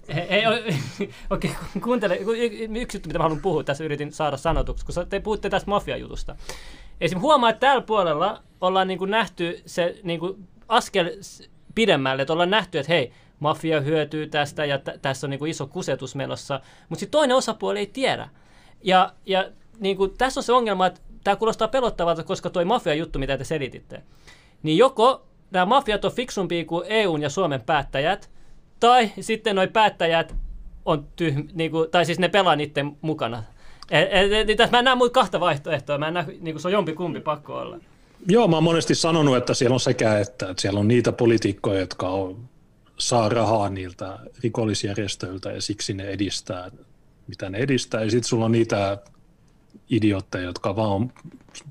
O- 0.47 1.05
okei, 1.35 1.51
ku- 1.73 1.79
kuuntele. 1.79 2.17
Yksi 2.79 2.97
juttu, 2.97 3.09
mitä 3.09 3.19
mä 3.19 3.23
haluan 3.23 3.41
puhua 3.41 3.63
tässä, 3.63 3.83
yritin 3.83 4.11
saada 4.13 4.37
sanotuksi, 4.37 4.85
kun 4.85 5.07
te 5.09 5.19
puhutte 5.19 5.49
tästä 5.49 5.69
mafiajutusta. 5.69 6.35
Esimerkiksi 7.01 7.21
huomaa, 7.27 7.49
että 7.49 7.59
tällä 7.67 7.81
puolella 7.81 8.43
ollaan 8.61 8.87
niin 8.87 8.97
kuin 8.99 9.11
nähty 9.11 9.61
se 9.65 9.95
niin 10.03 10.19
kuin 10.19 10.47
askel 10.67 11.09
pidemmälle, 11.75 12.21
että 12.21 12.33
ollaan 12.33 12.49
nähty, 12.49 12.79
että 12.79 12.91
hei, 12.93 13.11
mafia 13.39 13.81
hyötyy 13.81 14.27
tästä 14.27 14.65
ja 14.65 14.77
t- 14.77 15.01
tässä 15.01 15.27
on 15.27 15.31
niin 15.31 15.39
kuin 15.39 15.51
iso 15.51 15.67
kusetus 15.67 16.15
menossa, 16.15 16.61
mutta 16.89 16.99
sitten 16.99 17.11
toinen 17.19 17.37
osapuoli 17.37 17.79
ei 17.79 17.87
tiedä. 17.87 18.29
Ja, 18.83 19.13
ja 19.25 19.49
niin 19.79 19.97
kuin, 19.97 20.11
tässä 20.17 20.39
on 20.39 20.43
se 20.43 20.53
ongelma, 20.53 20.85
että 20.85 21.01
tämä 21.23 21.35
kuulostaa 21.35 21.67
pelottavalta, 21.67 22.23
koska 22.23 22.49
toi 22.49 22.65
mafia-juttu, 22.65 23.19
mitä 23.19 23.37
te 23.37 23.43
selititte, 23.43 24.03
niin 24.63 24.77
joko 24.77 25.27
nämä 25.51 25.65
mafiat 25.65 26.05
on 26.05 26.11
fiksumpia 26.11 26.65
kuin 26.65 26.85
EUn 26.89 27.21
ja 27.21 27.29
Suomen 27.29 27.61
päättäjät, 27.61 28.29
tai 28.79 29.11
sitten 29.21 29.55
noi 29.55 29.67
päättäjät 29.67 30.35
on 30.85 31.07
tyhm, 31.15 31.39
niinku, 31.53 31.87
tai 31.91 32.05
siis 32.05 32.19
ne 32.19 32.29
pelaa 32.29 32.55
niiden 32.55 32.97
mukana. 33.01 33.43
Et, 33.91 34.07
et, 34.11 34.49
et, 34.49 34.57
tässä 34.57 34.71
mä 34.71 34.79
en 34.79 34.85
näe 34.85 34.95
muuta 34.95 35.13
kahta 35.13 35.39
vaihtoehtoa, 35.39 35.97
mä 35.97 36.07
en 36.07 36.13
näe, 36.13 36.25
niinku, 36.39 36.59
se 36.59 36.67
on 36.67 36.71
jompi 36.71 36.93
kumpi 36.93 37.19
pakko 37.19 37.53
olla. 37.55 37.79
Joo, 38.27 38.47
mä 38.47 38.55
oon 38.55 38.63
monesti 38.63 38.95
sanonut, 38.95 39.37
että 39.37 39.53
siellä 39.53 39.73
on 39.73 39.79
sekä, 39.79 40.19
että, 40.19 40.49
että 40.49 40.61
siellä 40.61 40.79
on 40.79 40.87
niitä 40.87 41.11
poliitikkoja, 41.11 41.79
jotka 41.79 42.09
on, 42.09 42.49
saa 42.97 43.29
rahaa 43.29 43.69
niiltä 43.69 44.19
rikollisjärjestöiltä 44.43 45.51
ja 45.51 45.61
siksi 45.61 45.93
ne 45.93 46.03
edistää, 46.03 46.71
mitä 47.27 47.49
ne 47.49 47.57
edistää. 47.57 48.03
Ja 48.03 48.11
sitten 48.11 48.29
sulla 48.29 48.45
on 48.45 48.51
niitä 48.51 48.97
idiootteja, 49.89 50.43
jotka 50.43 50.75
vaan 50.75 50.89
on 50.89 51.13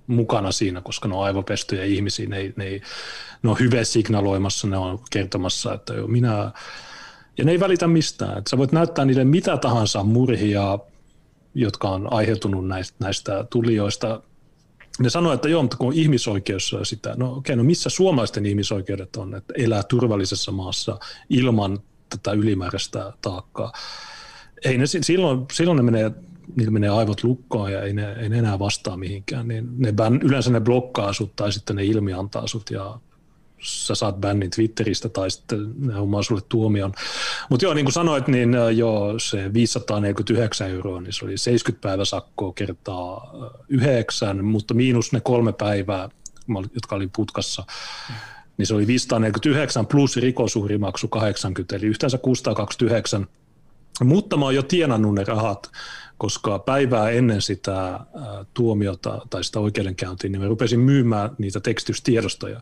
mukana 0.07 0.53
siinä, 0.53 0.81
koska 0.81 1.09
ne 1.09 1.15
on 1.15 1.25
aivopestyjä 1.25 1.85
ihmisiä. 1.85 2.29
Ne, 2.29 2.53
ne, 2.57 2.81
ne 3.43 3.51
on 3.51 3.57
hyve 3.61 3.85
signaloimassa, 3.85 4.67
ne 4.67 4.77
on 4.77 4.99
kertomassa, 5.11 5.75
että 5.75 5.95
joo, 5.95 6.07
minä... 6.07 6.53
Ja 7.39 7.45
ne 7.45 7.53
ei 7.53 7.61
välitä 7.61 7.87
mistään. 7.87 8.39
Että 8.39 8.51
sä 8.51 8.59
voit 8.59 8.73
näyttää 8.73 9.05
niille 9.05 9.25
mitä 9.25 9.57
tahansa 9.57 10.03
murhia, 10.03 10.79
jotka 11.55 11.89
on 11.89 12.13
aiheutunut 12.13 12.69
näistä, 12.69 12.97
näistä 12.99 13.45
tulijoista. 13.51 14.23
Ne 14.99 15.11
sanoo, 15.11 15.33
että 15.33 15.49
joo, 15.49 15.63
mutta 15.63 15.77
kun 15.77 15.93
ihmisoikeus 15.93 16.73
on 16.73 16.87
sitä, 16.87 17.15
no 17.17 17.33
okei, 17.33 17.57
no 17.57 17.65
missä 17.65 17.91
suomalaisten 17.91 18.47
ihmisoikeudet 18.47 19.17
on, 19.17 19.35
että 19.35 19.55
elää 19.57 19.83
turvallisessa 19.83 20.53
maassa 20.53 20.99
ilman 21.31 21.79
tätä 22.09 22.33
ylimääräistä 22.33 23.13
taakkaa. 23.23 23.73
Ei 24.65 24.79
ne, 24.79 24.87
si- 24.87 25.03
silloin, 25.03 25.47
silloin 25.53 25.77
ne 25.77 25.83
menee, 25.83 26.11
niillä 26.57 26.71
menee 26.71 26.91
aivot 26.91 27.25
lukkoon 27.25 27.73
ja 27.73 27.83
ei 27.83 27.93
ne, 27.93 28.13
ei 28.13 28.29
ne 28.29 28.39
enää 28.39 28.59
vastaa 28.59 28.97
mihinkään. 28.97 29.49
Niin 29.49 29.69
ne 29.79 29.93
bän, 29.93 30.21
yleensä 30.23 30.51
ne 30.51 30.61
blokkaa 30.61 31.13
sut 31.13 31.37
tai 31.37 31.53
sitten 31.53 31.77
ne 31.77 31.85
ilmiantaa 31.85 32.47
sut 32.47 32.71
ja 32.71 32.99
sä 33.63 33.95
saat 33.95 34.21
bännin 34.21 34.51
Twitteristä 34.51 35.09
tai 35.09 35.31
sitten 35.31 35.73
ne 35.79 35.95
hommaa 35.95 36.23
sulle 36.23 36.43
tuomion. 36.49 36.93
Mutta 37.51 37.65
joo, 37.65 37.75
niin 37.75 37.85
kuin 37.85 37.93
sanoit, 37.93 38.29
niin 38.29 38.55
äh, 38.55 38.69
joo, 38.69 39.19
se 39.19 39.53
549 39.53 40.71
euroa, 40.71 41.01
niin 41.01 41.13
se 41.13 41.25
oli 41.25 41.39
70 41.39 41.89
päivä 41.89 42.05
sakkoa 42.05 42.53
kertaa 42.53 43.33
äh, 43.35 43.61
yhdeksän, 43.69 44.45
mutta 44.45 44.75
miinus 44.75 45.13
ne 45.13 45.21
kolme 45.21 45.53
päivää, 45.53 46.09
olin- 46.55 46.71
jotka 46.75 46.97
oli 46.97 47.09
putkassa, 47.17 47.65
niin 48.59 48.67
se 48.67 48.75
oli 48.75 48.87
549 48.87 49.87
plus 49.87 50.17
rikosuhrimaksu 50.17 51.09
80, 51.09 51.77
eli 51.77 51.87
yhteensä 51.87 52.19
629. 52.19 53.27
Mutta 54.05 54.37
mä 54.37 54.45
oon 54.45 54.55
jo 54.55 54.63
tienannut 54.63 55.15
ne 55.15 55.25
rahat, 55.25 55.71
koska 56.19 56.59
päivää 56.59 57.11
ennen 57.11 57.43
sitä 57.43 57.95
äh, 57.95 58.03
tuomiota 58.55 59.21
tai 59.31 59.45
sitä 59.45 59.61
oikeudenkäyntiä, 59.61 60.31
niin 60.31 60.43
mä 60.43 60.49
rupesin 60.49 60.81
myymään 60.81 61.31
niitä 61.39 61.61
tekstystiedostoja. 61.61 62.61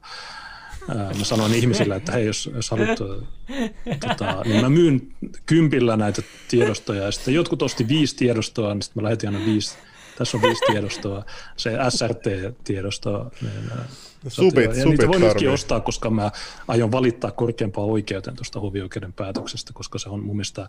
Mä 0.89 1.25
sanoin 1.25 1.55
ihmisille, 1.55 1.97
että 1.97 2.13
hei, 2.13 2.27
jos, 2.27 2.51
jos 2.55 2.71
haluat, 2.71 2.99
tota, 4.09 4.43
niin 4.45 4.61
mä 4.61 4.69
myyn 4.69 5.13
kympillä 5.47 5.97
näitä 5.97 6.23
tiedostoja, 6.49 7.03
ja 7.03 7.13
sitten 7.13 7.35
jotkut 7.35 7.63
osti 7.63 7.89
viisi 7.89 8.17
tiedostoa, 8.17 8.75
niin 8.75 8.83
sitten 8.83 9.03
mä 9.03 9.05
lähetin 9.05 9.29
aina 9.29 9.47
viisi, 9.47 9.79
tässä 10.19 10.37
on 10.37 10.43
viisi 10.43 10.61
tiedostoa, 10.67 11.25
se 11.57 11.71
SRT-tiedosto, 11.89 13.31
niin 13.43 13.71
Subit, 14.29 14.77
ja 14.77 14.85
niitä 14.85 15.09
voi 15.09 15.21
nytkin 15.21 15.51
ostaa, 15.51 15.81
koska 15.81 16.11
mä 16.11 16.31
aion 16.69 16.93
valittaa 16.93 17.31
korkeampaan 17.31 17.89
oikeuteen 17.89 18.37
tuosta 18.37 18.61
hovioikeuden 18.61 19.13
päätöksestä, 19.13 19.73
koska 19.73 19.99
se 19.99 20.09
on 20.09 20.25
mun 20.25 20.37
mielestä 20.37 20.69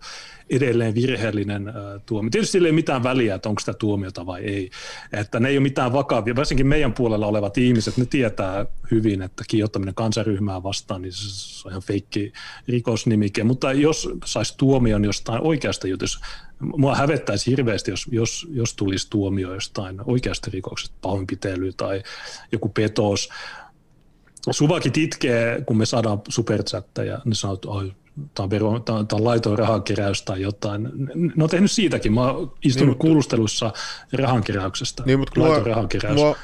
edelleen 0.50 0.96
virheellinen 0.96 1.68
äh, 1.68 1.76
tuomio. 2.06 2.30
Tietysti 2.30 2.52
sillä 2.52 2.68
ei 2.68 2.72
ole 2.72 2.76
mitään 2.76 3.04
väliä, 3.04 3.36
että 3.36 3.50
onko 3.50 3.60
sitä 3.60 3.74
tuomiota 3.74 4.26
vai 4.26 4.42
ei. 4.42 4.70
Että 5.14 5.40
ne 5.40 5.50
ei 5.50 5.58
ole 5.58 5.64
mitään 5.64 5.94
vakavia, 5.94 6.36
varsinkin 6.36 6.68
meidän 6.68 6.94
puolella 6.94 7.28
olevat 7.28 7.58
ihmiset, 7.58 7.98
ne 7.98 8.06
tietää 8.06 8.66
hyvin, 8.92 9.22
että 9.22 9.44
kiihottaminen 9.48 9.96
kansaryhmää 9.96 10.64
vastaan, 10.64 11.02
niin 11.02 11.14
se 11.14 11.68
on 11.68 11.72
ihan 11.72 11.82
feikki 11.82 12.34
rikosnimike. 12.68 13.44
Mutta 13.44 13.74
jos 13.74 14.10
saisi 14.26 14.58
tuomion 14.58 15.06
jostain 15.06 15.42
oikeasta 15.42 15.88
jutusta, 15.88 16.26
mua 16.60 16.96
hävettäisi 16.96 17.52
hirveästi, 17.52 17.92
jos, 17.92 18.08
jos, 18.12 18.48
jos 18.50 18.74
tulisi 18.76 19.10
tuomio 19.10 19.54
jostain 19.54 20.02
oikeasta 20.06 20.52
rikoksesta, 20.54 20.96
pahoinpitely 21.02 21.74
tai 21.74 22.04
joku 22.52 22.70
petos. 22.70 23.30
Suvakit 24.52 24.98
itkee, 24.98 25.62
kun 25.66 25.78
me 25.78 25.86
saadaan 25.86 26.22
superchatteja, 26.30 27.20
ne 27.26 27.36
sanoo, 27.36 27.54
että 27.54 27.72
"Ai, 27.72 27.92
tämä 28.34 28.44
on, 28.44 28.50
vero, 28.50 28.80
tämä 28.80 29.00
on, 29.00 29.08
tämä 29.08 29.18
on 29.18 29.24
laiton 29.26 29.60
rahankeräys 29.60 30.22
tai 30.22 30.42
jotain. 30.42 30.84
Ne 31.36 31.44
on 31.44 31.50
tehnyt 31.50 31.72
siitäkin. 31.72 32.14
Mä 32.14 32.22
oon 32.32 32.54
istunut 32.64 32.88
Niin, 32.88 32.88
niin, 32.88 32.98
kuulustelussa 32.98 33.74
rahankeräyksestä. 34.14 35.04
Niin, 35.06 35.20
mutta 35.20 35.42
laiton 35.42 35.58
mua, 35.58 35.68
rahankeräys. 35.68 36.16
mua 36.16 36.36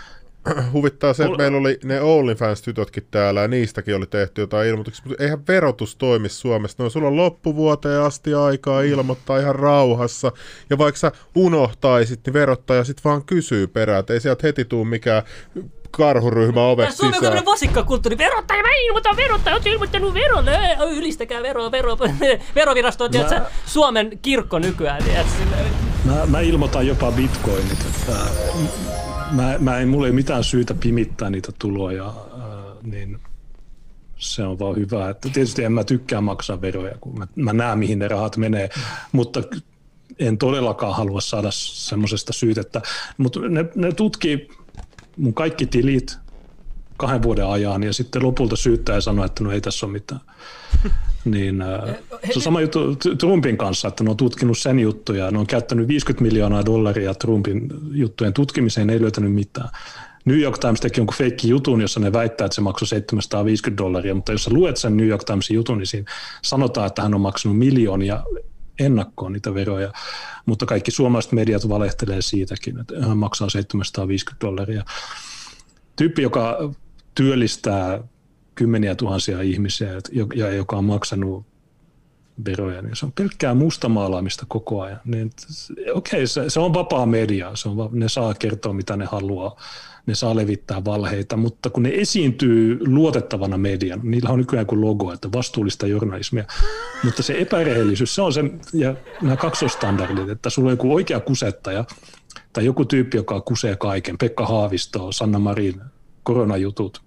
huvittaa 0.74 1.14
se, 1.14 1.24
että 1.24 1.38
meillä 1.38 1.58
oli 1.58 1.80
ne 1.84 2.02
OnlyFans-tytötkin 2.02 3.08
täällä 3.12 3.42
ja 3.42 3.48
niistäkin 3.48 3.96
oli 3.96 4.06
tehty 4.08 4.42
jotain 4.42 4.70
ilmoituksia, 4.70 5.04
mutta 5.08 5.24
eihän 5.24 5.48
verotus 5.48 5.96
toimi 5.96 6.30
Suomessa. 6.30 6.84
No 6.84 6.90
sulla 6.90 7.08
on 7.08 7.18
loppuvuoteen 7.18 8.02
asti 8.02 8.34
aikaa 8.34 8.82
ilmoittaa 8.82 9.40
ihan 9.40 9.56
rauhassa 9.56 10.32
ja 10.70 10.78
vaikka 10.78 11.00
sä 11.00 11.12
unohtaisit, 11.36 12.20
niin 12.26 12.34
verottaja 12.34 12.84
sit 12.84 13.04
vaan 13.06 13.26
kysyy 13.26 13.68
perään, 13.68 14.04
ei 14.10 14.20
sieltä 14.20 14.48
heti 14.48 14.66
tuu 14.66 14.86
mikään 14.86 15.24
karhuryhmä 15.92 16.54
Tää 16.54 16.64
ovesta 16.64 16.96
Suomi 16.96 17.08
on 17.08 17.14
sisään. 17.14 17.32
tämmönen 17.32 17.46
vasikkakulttuuri. 17.46 18.18
Verottaja, 18.18 18.64
mä 18.64 18.70
ilmoitan 18.88 19.16
verottaja, 19.16 19.56
oot 19.56 19.66
ilmoittanut 19.66 20.14
verolle. 20.14 20.52
Ei, 20.52 20.98
Ylistäkää 20.98 21.44
veroa, 21.44 21.72
vero, 21.72 21.98
verovirasto 22.56 23.04
on 23.04 23.12
tiedätkö, 23.12 23.42
Suomen 23.66 24.20
kirkko 24.22 24.60
nykyään. 24.60 25.04
Tiedätkö, 25.04 25.32
Mä, 26.06 26.26
mä 26.26 26.40
ilmoitan 26.40 26.88
jopa 26.88 27.12
bitcoinit. 27.12 27.72
Että, 27.72 28.14
mä, 29.32 29.56
mä 29.60 29.78
en, 29.78 29.88
mulla 29.88 30.08
ei 30.08 30.14
mitään 30.14 30.44
syytä 30.44 30.74
pimittää 30.74 31.30
niitä 31.30 31.52
tuloja, 31.60 32.08
äh, 32.08 32.84
niin 32.84 33.20
se 34.18 34.44
on 34.44 34.60
vaan 34.60 34.76
hyvä. 34.76 35.10
Että 35.10 35.30
tietysti 35.30 35.64
en 35.64 35.74
mä 35.74 35.84
tykkää 35.84 36.22
maksaa 36.22 36.62
veroja, 36.62 36.98
kun 37.02 37.20
mä, 37.20 37.28
mä 37.36 37.54
näen, 37.54 37.80
mihin 37.80 38.00
ne 38.00 38.08
rahat 38.08 38.38
menee, 38.38 38.70
mutta 39.12 39.44
en 40.20 40.38
todellakaan 40.38 40.96
halua 40.96 41.22
saada 41.22 41.50
semmoisesta 41.52 42.34
syytettä. 42.34 42.82
Mutta 43.18 43.40
ne, 43.40 43.66
ne 43.76 43.92
tutkii 43.92 44.50
mun 45.18 45.34
kaikki 45.34 45.66
tilit 45.66 46.18
kahden 46.98 47.24
vuoden 47.24 47.46
ajan 47.48 47.84
ja 47.84 47.94
sitten 47.94 48.24
lopulta 48.24 48.56
syyttää 48.56 48.96
ja 48.96 49.02
sanoo, 49.02 49.26
että 49.26 49.44
no 49.44 49.52
ei 49.52 49.62
tässä 49.62 49.86
ole 49.86 49.94
mitään. 49.94 50.22
Niin, 51.26 51.62
äh, 51.62 51.96
se 52.26 52.34
on 52.36 52.42
sama 52.42 52.62
juttu 52.62 52.96
Trumpin 52.96 53.58
kanssa, 53.58 53.88
että 53.88 54.04
ne 54.04 54.10
on 54.10 54.18
tutkinut 54.18 54.58
sen 54.58 54.80
juttuja. 54.80 55.32
Ne 55.32 55.40
on 55.40 55.48
käyttänyt 55.48 55.88
50 55.88 56.24
miljoonaa 56.24 56.66
dollaria 56.66 57.14
Trumpin 57.14 57.70
juttujen 57.92 58.34
tutkimiseen, 58.34 58.90
ei 58.90 59.02
löytänyt 59.02 59.34
mitään. 59.34 59.70
New 60.26 60.40
York 60.40 60.58
Times 60.58 60.80
teki 60.80 61.00
jonkun 61.00 61.18
feikki 61.18 61.50
jutun, 61.50 61.82
jossa 61.82 62.00
ne 62.00 62.14
väittää, 62.14 62.46
että 62.46 62.56
se 62.56 62.62
maksoi 62.62 62.88
750 62.88 63.84
dollaria, 63.84 64.16
mutta 64.16 64.32
jos 64.32 64.44
sä 64.44 64.52
luet 64.54 64.78
sen 64.78 64.98
New 64.98 65.08
York 65.08 65.24
Timesin 65.24 65.56
jutun, 65.56 65.78
niin 65.78 65.88
siinä 65.88 66.12
sanotaan, 66.42 66.88
että 66.88 67.02
hän 67.02 67.14
on 67.14 67.22
maksanut 67.22 67.58
miljoonia 67.58 68.24
ennakkoon 68.80 69.34
niitä 69.34 69.54
veroja, 69.54 69.94
mutta 70.46 70.66
kaikki 70.66 70.92
suomalaiset 70.92 71.32
mediat 71.32 71.70
valehtelee 71.70 72.22
siitäkin, 72.22 72.80
että 72.80 72.94
hän 73.08 73.18
maksaa 73.18 73.50
750 73.50 74.48
dollaria. 74.48 74.84
Tyyppi, 75.96 76.22
joka 76.22 76.72
työllistää 77.16 78.04
kymmeniä 78.56 78.96
tuhansia 78.96 79.42
ihmisiä 79.42 79.90
ja 80.36 80.54
joka 80.54 80.78
on 80.78 80.86
maksanut 80.86 81.46
veroja, 82.46 82.82
niin 82.82 82.96
se 82.96 83.06
on 83.06 83.12
pelkkää 83.12 83.54
mustamaalaamista 83.54 84.46
koko 84.48 84.82
ajan. 84.82 85.00
Niin, 85.06 85.32
okei, 85.94 86.28
se, 86.28 86.50
se 86.50 86.60
on 86.60 86.74
vapaa 86.74 87.06
media, 87.06 87.52
se 87.56 87.70
on, 87.70 87.90
ne 87.92 88.10
saa 88.10 88.34
kertoa 88.34 88.74
mitä 88.74 88.98
ne 88.98 89.06
haluaa, 89.06 89.56
ne 90.06 90.16
saa 90.16 90.36
levittää 90.36 90.86
valheita, 90.86 91.38
mutta 91.38 91.70
kun 91.70 91.84
ne 91.84 91.92
esiintyy 91.94 92.80
luotettavana 92.88 93.58
median, 93.58 94.00
niillä 94.04 94.30
on 94.30 94.40
nykyään 94.40 94.66
kuin 94.66 94.82
logo, 94.82 95.14
että 95.14 95.32
vastuullista 95.32 95.88
journalismia, 95.88 96.46
mutta 97.04 97.24
se 97.24 97.36
epärehellisyys, 97.40 98.16
se 98.16 98.22
on 98.22 98.34
se, 98.34 98.44
ja 98.74 98.96
nämä 99.22 99.38
kaksoistandardit, 99.38 100.30
että 100.30 100.50
sulla 100.50 100.68
on 100.68 100.74
joku 100.74 100.94
oikea 100.94 101.20
kusettaja, 101.20 101.86
tai 102.54 102.66
joku 102.66 102.86
tyyppi, 102.86 103.18
joka 103.18 103.42
kusee 103.42 103.76
kaiken, 103.76 104.18
Pekka 104.18 104.46
Haavisto, 104.46 105.12
Sanna 105.12 105.40
Marin, 105.40 105.82
koronajutut, 106.24 107.02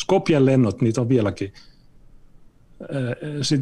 Skopjen 0.00 0.46
lennot, 0.46 0.80
niitä 0.80 1.00
on 1.00 1.08
vieläkin. 1.08 1.52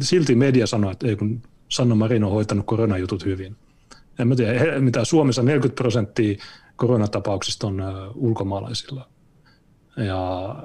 Silti 0.01 0.35
media 0.35 0.67
sanoo, 0.67 0.91
että 0.91 1.07
ei 1.07 1.15
kun 1.15 1.41
Sanna 1.69 1.95
Marin 1.95 2.23
on 2.23 2.31
hoitanut 2.31 2.65
koronajutut 2.65 3.25
hyvin. 3.25 3.55
En 4.19 4.27
mä 4.27 4.35
tiedä, 4.35 4.79
mitä 4.79 5.05
Suomessa 5.05 5.43
40 5.43 5.81
prosenttia 5.81 6.37
koronatapauksista 6.75 7.67
on 7.67 7.83
ulkomaalaisilla. 8.15 9.09
Ja 9.97 10.55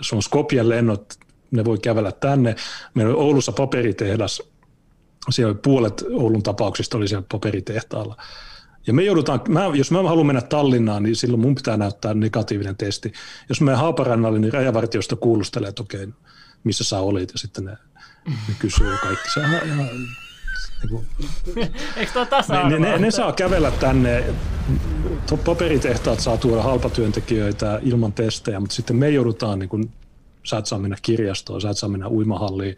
se 0.00 0.16
on 0.16 0.22
Skopjen 0.22 0.68
lennot, 0.68 1.14
ne 1.50 1.64
voi 1.64 1.78
kävellä 1.78 2.12
tänne. 2.12 2.56
Meillä 2.94 3.14
oli 3.14 3.22
Oulussa 3.22 3.52
paperitehdas, 3.52 4.42
siellä 5.30 5.52
oli 5.52 5.60
puolet 5.62 6.04
Oulun 6.12 6.42
tapauksista 6.42 6.96
oli 6.96 7.08
siellä 7.08 7.26
paperitehtaalla. 7.32 8.16
Ja 8.86 8.92
me 8.94 9.02
joudutaan, 9.02 9.40
mä, 9.48 9.70
jos 9.74 9.90
mä 9.90 10.02
haluan 10.02 10.26
mennä 10.26 10.42
Tallinnaan, 10.42 11.02
niin 11.02 11.16
silloin 11.16 11.40
mun 11.40 11.54
pitää 11.54 11.76
näyttää 11.76 12.14
negatiivinen 12.14 12.76
testi. 12.76 13.12
Jos 13.48 13.60
mä 13.60 13.76
Haaparannalle, 13.76 14.38
niin 14.38 14.52
rajavartiosta 14.52 15.16
kuulustelee, 15.16 15.68
että 15.68 15.82
okei, 15.82 16.08
missä 16.64 16.84
sä 16.84 17.00
olit, 17.00 17.32
ja 17.32 17.38
sitten 17.38 17.64
ne, 17.64 17.76
ne 18.26 18.54
kysyy 18.58 18.96
kaikki. 19.02 19.30
Se, 19.34 19.40
on 19.40 19.46
ihan, 19.46 19.88
niin 20.82 20.88
kuin, 20.90 21.06
Eikö 21.96 22.12
tuo 22.12 22.24
tasa 22.24 22.68
ne, 22.68 22.78
ne, 22.78 22.98
ne, 22.98 23.10
saa 23.10 23.32
kävellä 23.32 23.70
tänne, 23.70 24.24
paperitehtaat 25.44 26.20
saa 26.20 26.36
tuoda 26.36 26.62
halpatyöntekijöitä 26.62 27.80
ilman 27.82 28.12
testejä, 28.12 28.60
mutta 28.60 28.76
sitten 28.76 28.96
me 28.96 29.10
joudutaan, 29.10 29.58
niin 29.58 29.68
kuin, 29.68 29.92
sä 30.44 30.58
et 30.58 30.66
saa 30.66 30.78
mennä 30.78 30.96
kirjastoon, 31.02 31.60
sä 31.60 31.70
et 31.70 31.78
saa 31.78 31.88
mennä 31.88 32.08
uimahalliin, 32.08 32.76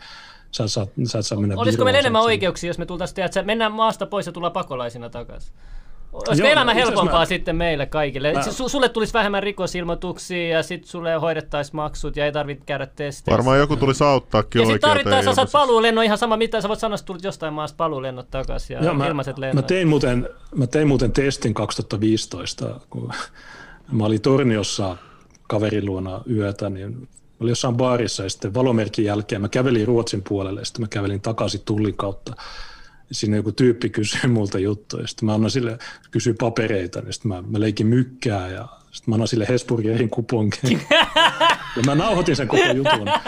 sä 0.51 0.65
et 0.65 0.73
saa, 0.73 0.87
sä 1.07 1.19
et 1.19 1.27
saa 1.27 1.41
mennä 1.41 1.57
Olisiko 1.57 1.85
meillä 1.85 2.01
enemmän 2.01 2.23
oikeuksia, 2.23 2.71
jos 2.71 2.79
me 2.79 2.87
tultaisiin, 2.87 3.25
että 3.25 3.43
mennään 3.43 3.73
maasta 3.73 4.07
pois 4.07 4.27
ja 4.27 4.33
tullaan 4.33 4.53
pakolaisina 4.53 5.11
takaisin? 5.11 5.53
Olisiko 6.13 6.47
Joo, 6.49 6.53
elämä 6.53 6.75
helpompaa 6.75 7.19
mä- 7.19 7.25
sitten 7.25 7.57
meille 7.57 7.87
kaikille? 7.87 8.33
Mä- 8.33 8.39
Mä... 8.39 8.69
Sulle 8.69 8.89
tulisi 8.89 9.15
vähemmän 9.15 9.43
rikosilmoituksia 9.43 10.49
ja 10.57 10.63
sitten 10.63 10.91
sulle 10.91 11.15
hoidettaisiin 11.15 11.77
maksut 11.77 12.17
ja 12.17 12.25
ei 12.25 12.33
tarvitse 12.33 12.65
käydä 12.67 12.87
testeissä. 12.87 13.33
Varmaan 13.33 13.59
joku 13.59 13.77
tulisi 13.77 14.05
auttaakin 14.05 14.61
ja 14.61 14.67
sitten 14.67 14.91
tarvittaessa 14.91 15.35
saat 15.35 15.53
paluulennon 15.53 16.05
ihan 16.05 16.19
sama, 16.19 16.37
mitä 16.37 16.61
sä 16.61 16.69
voit 16.69 16.81
sanoa, 16.81 16.95
että 16.95 17.05
tulit 17.05 17.25
jostain 17.25 17.55
maasta 17.55 17.77
paluulennot 17.77 18.31
takaisin 18.31 18.75
ja 18.75 18.85
Joo, 18.85 18.95
mä, 18.95 19.07
ilmaiset 19.07 19.37
mä, 19.37 19.41
lennot. 19.41 19.67
tein 19.67 19.89
muuten, 19.89 20.29
mä 20.55 20.67
tein 20.67 20.89
muuten 20.89 21.13
testin 21.13 21.55
2015, 21.55 22.81
kun 22.91 23.13
mä 23.93 24.05
olin 24.05 24.21
Torniossa 24.23 24.97
kaverin 25.49 25.87
luona 25.87 26.21
yötä, 26.31 26.71
niin 26.71 26.91
mä 27.01 27.07
olin 27.41 27.51
jossain 27.51 27.77
baarissa 27.77 28.23
ja 28.23 28.31
sitten 28.31 28.55
valomerkin 28.55 29.05
jälkeen 29.05 29.41
mä 29.41 29.49
kävelin 29.49 29.87
Ruotsin 29.87 30.23
puolelle 30.29 30.61
ja 30.61 30.65
sitten 30.65 30.83
mä 30.83 30.89
kävelin 30.89 31.21
takaisin 31.21 31.61
tullin 31.65 31.97
kautta. 31.97 32.35
Sinne 33.13 33.37
joku 33.37 33.53
tyyppi 33.53 33.91
kysyi 33.91 34.29
multa 34.31 34.59
juttuja, 34.59 35.07
sitten 35.07 35.27
mä 35.27 35.35
annan 35.35 35.51
sille, 35.51 35.79
kysyi 36.11 36.35
papereita, 36.35 37.01
niin 37.01 37.13
sitten 37.13 37.29
mä, 37.29 37.43
mä 37.43 37.61
leikin 37.61 37.87
mykkää 37.87 38.49
ja 38.49 38.69
sitten 38.93 39.13
mä 39.13 39.15
annan 39.15 39.29
sille 39.29 39.47
Hesburgerin 39.49 40.11
kuponkin. 40.11 40.81
ja 41.77 41.83
mä 41.87 41.95
nauhoitin 41.95 42.37
sen 42.37 42.49
koko 42.49 42.65
jutun. 42.65 43.09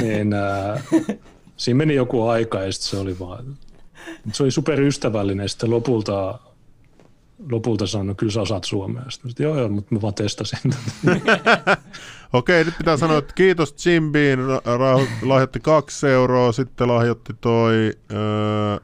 Niin, 0.00 0.32
äh, 0.32 0.84
siinä 1.56 1.78
meni 1.78 1.94
joku 1.94 2.28
aika 2.28 2.62
ja 2.62 2.72
sitten 2.72 2.90
se 2.90 2.96
oli 2.96 3.18
vaan, 3.18 3.58
se 4.32 4.42
oli 4.42 4.50
superystävällinen. 4.50 5.48
Sitten 5.48 5.70
lopulta, 5.70 6.38
lopulta 7.50 7.86
sanoi, 7.86 8.06
no 8.06 8.14
kyllä 8.14 8.32
sä 8.32 8.40
osaat 8.40 8.64
suomea. 8.64 9.02
Sitten 9.08 9.44
joo, 9.44 9.58
joo, 9.58 9.68
mutta 9.68 9.94
mä 9.94 10.02
vaan 10.02 10.14
testasin. 10.14 10.74
Okei, 12.34 12.64
nyt 12.64 12.78
pitää 12.78 12.96
sanoa, 12.96 13.18
että 13.18 13.34
kiitos 13.34 13.86
Jim 13.86 14.12
Bean, 14.12 14.38
ra- 14.38 14.62
ra- 14.66 15.28
lahjoitti 15.28 15.60
kaksi 15.60 16.06
euroa, 16.06 16.52
sitten 16.52 16.88
lahjoitti 16.88 17.32
toi, 17.40 17.92
öö, 18.12 18.76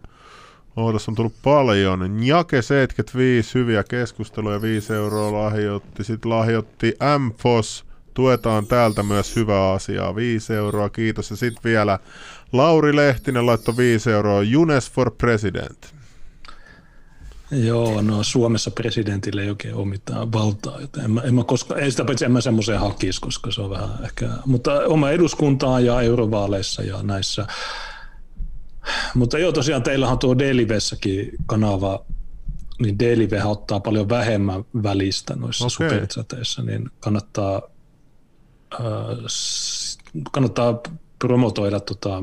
oh, 0.76 0.92
tässä 0.92 1.10
on 1.10 1.14
tullut 1.14 1.34
paljon, 1.42 2.16
Njake 2.16 2.62
75, 2.62 3.54
hyviä 3.54 3.84
keskusteluja, 3.84 4.62
5 4.62 4.94
euroa 4.94 5.32
lahjoitti, 5.32 6.04
sitten 6.04 6.30
lahjoitti 6.30 6.94
MFOS, 7.18 7.84
tuetaan 8.14 8.66
täältä 8.66 9.02
myös 9.02 9.36
hyvää 9.36 9.72
asiaa, 9.72 10.16
5 10.16 10.54
euroa, 10.54 10.88
kiitos, 10.88 11.30
ja 11.30 11.36
sitten 11.36 11.64
vielä 11.64 11.98
Lauri 12.52 12.96
Lehtinen 12.96 13.46
laittoi 13.46 13.76
5 13.76 14.10
euroa, 14.10 14.42
Junes 14.42 14.90
for 14.90 15.10
President. 15.10 15.99
Joo, 17.50 18.02
no 18.02 18.22
Suomessa 18.22 18.70
presidentille 18.70 19.42
ei 19.42 19.50
oikein 19.50 19.74
ole 19.74 19.86
mitään 19.86 20.32
valtaa, 20.32 20.80
joten 20.80 21.04
en 21.04 21.10
mä, 21.10 21.20
en 21.20 21.34
mä 21.34 21.44
koska, 21.44 21.76
ei 21.76 21.90
sitä 21.90 22.04
paitsi 22.04 22.24
en 22.24 22.32
mä 22.32 22.40
semmoiseen 22.40 22.80
hakisi, 22.80 23.20
koska 23.20 23.50
se 23.52 23.60
on 23.60 23.70
vähän 23.70 24.04
ehkä, 24.04 24.28
mutta 24.46 24.72
oma 24.86 25.10
eduskuntaan 25.10 25.84
ja 25.84 26.00
eurovaaleissa 26.00 26.82
ja 26.82 27.02
näissä. 27.02 27.46
Mutta 29.14 29.38
joo, 29.38 29.52
tosiaan 29.52 29.82
teillähän 29.82 30.12
on 30.12 30.18
tuo 30.18 30.38
Delivessäkin 30.38 31.30
kanava, 31.46 32.04
niin 32.78 32.98
Delive 32.98 33.44
ottaa 33.44 33.80
paljon 33.80 34.08
vähemmän 34.08 34.64
välistä 34.82 35.36
noissa 35.36 35.66
okay. 35.66 35.88
superchateissa, 35.88 36.62
niin 36.62 36.90
kannattaa, 37.00 37.62
äh, 38.74 38.80
kannattaa 40.32 40.80
promotoida, 41.18 41.80
tota, 41.80 42.18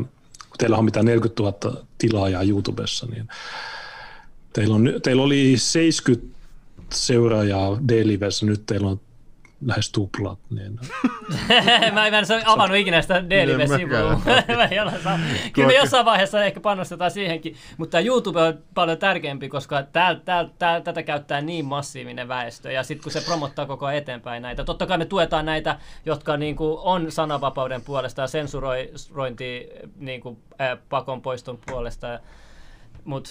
kun 0.49 0.57
teillä 0.57 0.77
on 0.77 0.85
mitä 0.85 1.03
40 1.03 1.43
000 1.43 1.85
tilaajaa 1.97 2.43
YouTubessa, 2.43 3.05
niin 3.05 3.27
Teillä, 4.57 4.75
on, 4.75 4.93
teillä 5.03 5.23
oli 5.23 5.53
70 5.57 6.37
seuraajaa 6.93 7.77
D-livessä, 7.87 8.45
nyt 8.45 8.65
teillä 8.65 8.87
on 8.87 8.99
lähes 9.65 9.91
tuplat. 9.91 10.39
Niin, 10.49 10.79
mä 11.93 12.07
en 12.07 12.13
mä 12.13 12.19
en 12.19 12.25
avannut 12.45 12.77
ikinä 12.77 13.01
sitä 13.01 13.29
D-live-sivua. 13.29 13.97
ole 14.83 14.91
Kyllä 15.53 15.67
me 15.67 15.75
jossain 15.75 16.05
vaiheessa 16.05 16.43
ehkä 16.43 16.59
panostetaan 16.59 17.11
siihenkin, 17.11 17.55
mutta 17.77 17.99
YouTube 17.99 18.41
on 18.41 18.59
paljon 18.73 18.97
tärkeämpi, 18.97 19.49
koska 19.49 19.83
tää, 19.83 20.15
tää, 20.15 20.49
tää, 20.59 20.81
tätä 20.81 21.03
käyttää 21.03 21.41
niin 21.41 21.65
massiivinen 21.65 22.27
väestö, 22.27 22.71
ja 22.71 22.83
sitten 22.83 23.03
kun 23.03 23.11
se 23.11 23.21
promottaa 23.21 23.65
koko 23.65 23.85
ajan 23.85 23.97
eteenpäin 23.97 24.41
näitä, 24.41 24.63
totta 24.63 24.85
kai 24.85 24.97
me 24.97 25.05
tuetaan 25.05 25.45
näitä, 25.45 25.79
jotka 26.05 26.37
niinku 26.37 26.79
on 26.83 27.11
sananvapauden 27.11 27.81
puolesta 27.81 28.21
ja 28.21 28.27
sensurointi 28.27 29.69
niinku, 29.97 30.39
äh, 30.61 30.77
pakon 30.89 31.21
poiston 31.21 31.59
puolesta, 31.65 32.19
mutta 33.05 33.29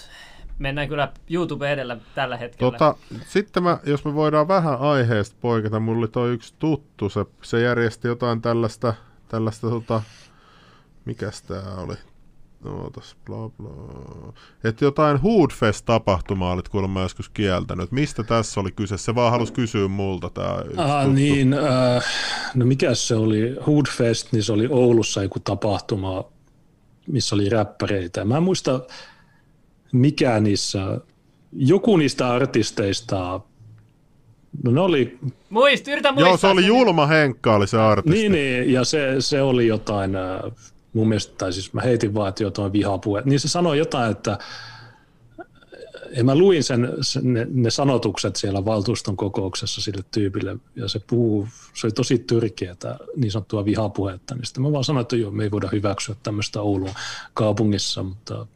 mennään 0.59 0.87
kyllä 0.87 1.11
YouTube 1.29 1.71
edellä 1.71 1.97
tällä 2.15 2.37
hetkellä. 2.37 2.71
Tota, 2.71 2.95
sitten 3.27 3.63
mä, 3.63 3.79
jos 3.85 4.05
me 4.05 4.13
voidaan 4.13 4.47
vähän 4.47 4.79
aiheesta 4.79 5.35
poiketa, 5.41 5.79
mulla 5.79 5.99
oli 5.99 6.07
toi 6.07 6.33
yksi 6.33 6.53
tuttu, 6.59 7.09
se, 7.09 7.25
se 7.41 7.61
järjesti 7.61 8.07
jotain 8.07 8.41
tällaista, 8.41 8.93
tällaista 9.27 9.69
tota, 9.69 10.01
mikäs 11.05 11.41
tää 11.41 11.75
oli? 11.77 11.95
Ootas, 12.65 13.15
bla 13.25 13.49
bla. 13.49 14.33
Että 14.63 14.85
jotain 14.85 15.17
Hoodfest-tapahtumaa 15.17 16.53
olit 16.53 16.69
kuulemma 16.69 17.01
joskus 17.01 17.29
kieltänyt. 17.29 17.91
Mistä 17.91 18.23
tässä 18.23 18.59
oli 18.59 18.71
kyse? 18.71 18.97
Se 18.97 19.15
vaan 19.15 19.31
halusi 19.31 19.53
kysyä 19.53 19.87
multa 19.87 20.29
tää 20.29 20.61
yksi 20.65 20.77
ah, 20.77 21.03
tuttu. 21.03 21.15
niin, 21.15 21.53
äh, 21.53 22.03
no 22.55 22.65
mikä 22.65 22.95
se 22.95 23.15
oli? 23.15 23.55
Hoodfest, 23.67 24.31
niin 24.31 24.43
se 24.43 24.53
oli 24.53 24.67
Oulussa 24.71 25.23
joku 25.23 25.39
tapahtuma, 25.39 26.23
missä 27.07 27.35
oli 27.35 27.49
räppäreitä. 27.49 28.25
Mä 28.25 28.37
en 28.37 28.43
muista, 28.43 28.81
mikä 29.91 30.39
niissä, 30.39 31.01
joku 31.53 31.97
niistä 31.97 32.29
artisteista, 32.33 33.39
no 34.63 34.71
ne 34.71 34.79
oli 34.81 35.19
Muist, 35.49 35.87
yritä 35.87 36.11
muistaa. 36.11 36.29
Joo, 36.29 36.37
se 36.37 36.47
oli. 36.47 36.65
Julma 36.65 37.07
Henkka, 37.07 37.55
oli 37.55 37.67
se 37.67 37.77
artisti. 37.77 38.19
Niin, 38.19 38.31
niin 38.31 38.73
ja 38.73 38.83
se, 38.83 39.15
se 39.19 39.41
oli 39.41 39.67
jotain, 39.67 40.15
äh, 40.15 40.51
mun 40.93 41.07
mielestä, 41.07 41.33
tai 41.37 41.53
siis 41.53 41.73
mä 41.73 41.81
heitin 41.81 42.13
vaan, 42.13 42.29
että 42.29 42.43
jotain 42.43 42.73
vihapuhe. 42.73 43.21
Niin 43.25 43.39
se 43.39 43.47
sanoi 43.47 43.77
jotain, 43.77 44.11
että 44.11 44.37
ja 46.17 46.23
mä 46.23 46.35
luin 46.35 46.63
sen, 46.63 46.93
sen 47.01 47.33
ne, 47.33 47.47
ne, 47.53 47.69
sanotukset 47.69 48.35
siellä 48.35 48.65
valtuuston 48.65 49.17
kokouksessa 49.17 49.81
sille 49.81 50.03
tyypille, 50.11 50.57
ja 50.75 50.87
se 50.87 50.99
puhuu, 51.07 51.47
se 51.73 51.87
oli 51.87 51.91
tosi 51.91 52.19
tyrkeätä 52.19 52.97
niin 53.15 53.31
sanottua 53.31 53.65
vihapuhetta, 53.65 54.35
niin 54.35 54.45
sitten 54.45 54.63
mä 54.63 54.71
vaan 54.71 54.83
sanoin, 54.83 55.01
että 55.01 55.15
joo, 55.15 55.31
me 55.31 55.43
ei 55.43 55.51
voida 55.51 55.69
hyväksyä 55.71 56.15
tämmöistä 56.23 56.61
Oulun 56.61 56.89
kaupungissa, 57.33 58.03
mutta 58.03 58.47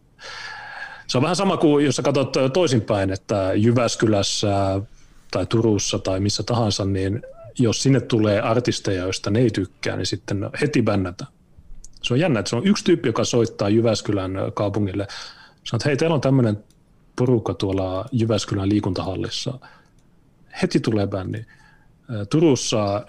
se 1.11 1.17
on 1.17 1.21
vähän 1.21 1.35
sama 1.35 1.57
kuin 1.57 1.85
jos 1.85 1.95
sä 1.95 2.01
katsot 2.01 2.33
toisinpäin, 2.53 3.11
että 3.11 3.51
Jyväskylässä 3.53 4.81
tai 5.31 5.45
Turussa 5.45 5.99
tai 5.99 6.19
missä 6.19 6.43
tahansa, 6.43 6.85
niin 6.85 7.21
jos 7.59 7.83
sinne 7.83 8.01
tulee 8.01 8.41
artisteja, 8.41 9.03
joista 9.03 9.29
ne 9.29 9.39
ei 9.39 9.49
tykkää, 9.49 9.95
niin 9.95 10.05
sitten 10.05 10.49
heti 10.61 10.81
bännätä. 10.81 11.25
Se 12.03 12.13
on 12.13 12.19
jännä, 12.19 12.39
että 12.39 12.49
se 12.49 12.55
on 12.55 12.67
yksi 12.67 12.83
tyyppi, 12.83 13.09
joka 13.09 13.23
soittaa 13.23 13.69
Jyväskylän 13.69 14.31
kaupungille. 14.53 15.07
Sanoo, 15.63 15.77
että 15.77 15.89
hei, 15.89 15.97
teillä 15.97 16.15
on 16.15 16.21
tämmöinen 16.21 16.63
porukka 17.15 17.53
tuolla 17.53 18.05
Jyväskylän 18.11 18.69
liikuntahallissa. 18.69 19.59
Heti 20.61 20.79
tulee 20.79 21.07
bänni. 21.07 21.45
Turussa, 22.29 23.05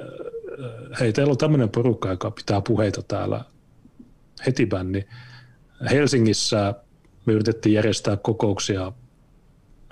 hei, 1.01 1.13
teillä 1.13 1.31
on 1.31 1.39
tämmöinen 1.39 1.69
porukka, 1.69 2.09
joka 2.11 2.31
pitää 2.31 2.61
puheita 2.61 3.03
täällä. 3.03 3.45
Heti 4.47 4.67
bänni. 4.67 5.07
Helsingissä 5.91 6.75
me 7.27 7.33
yritettiin 7.33 7.75
järjestää 7.75 8.17
kokouksia. 8.17 8.93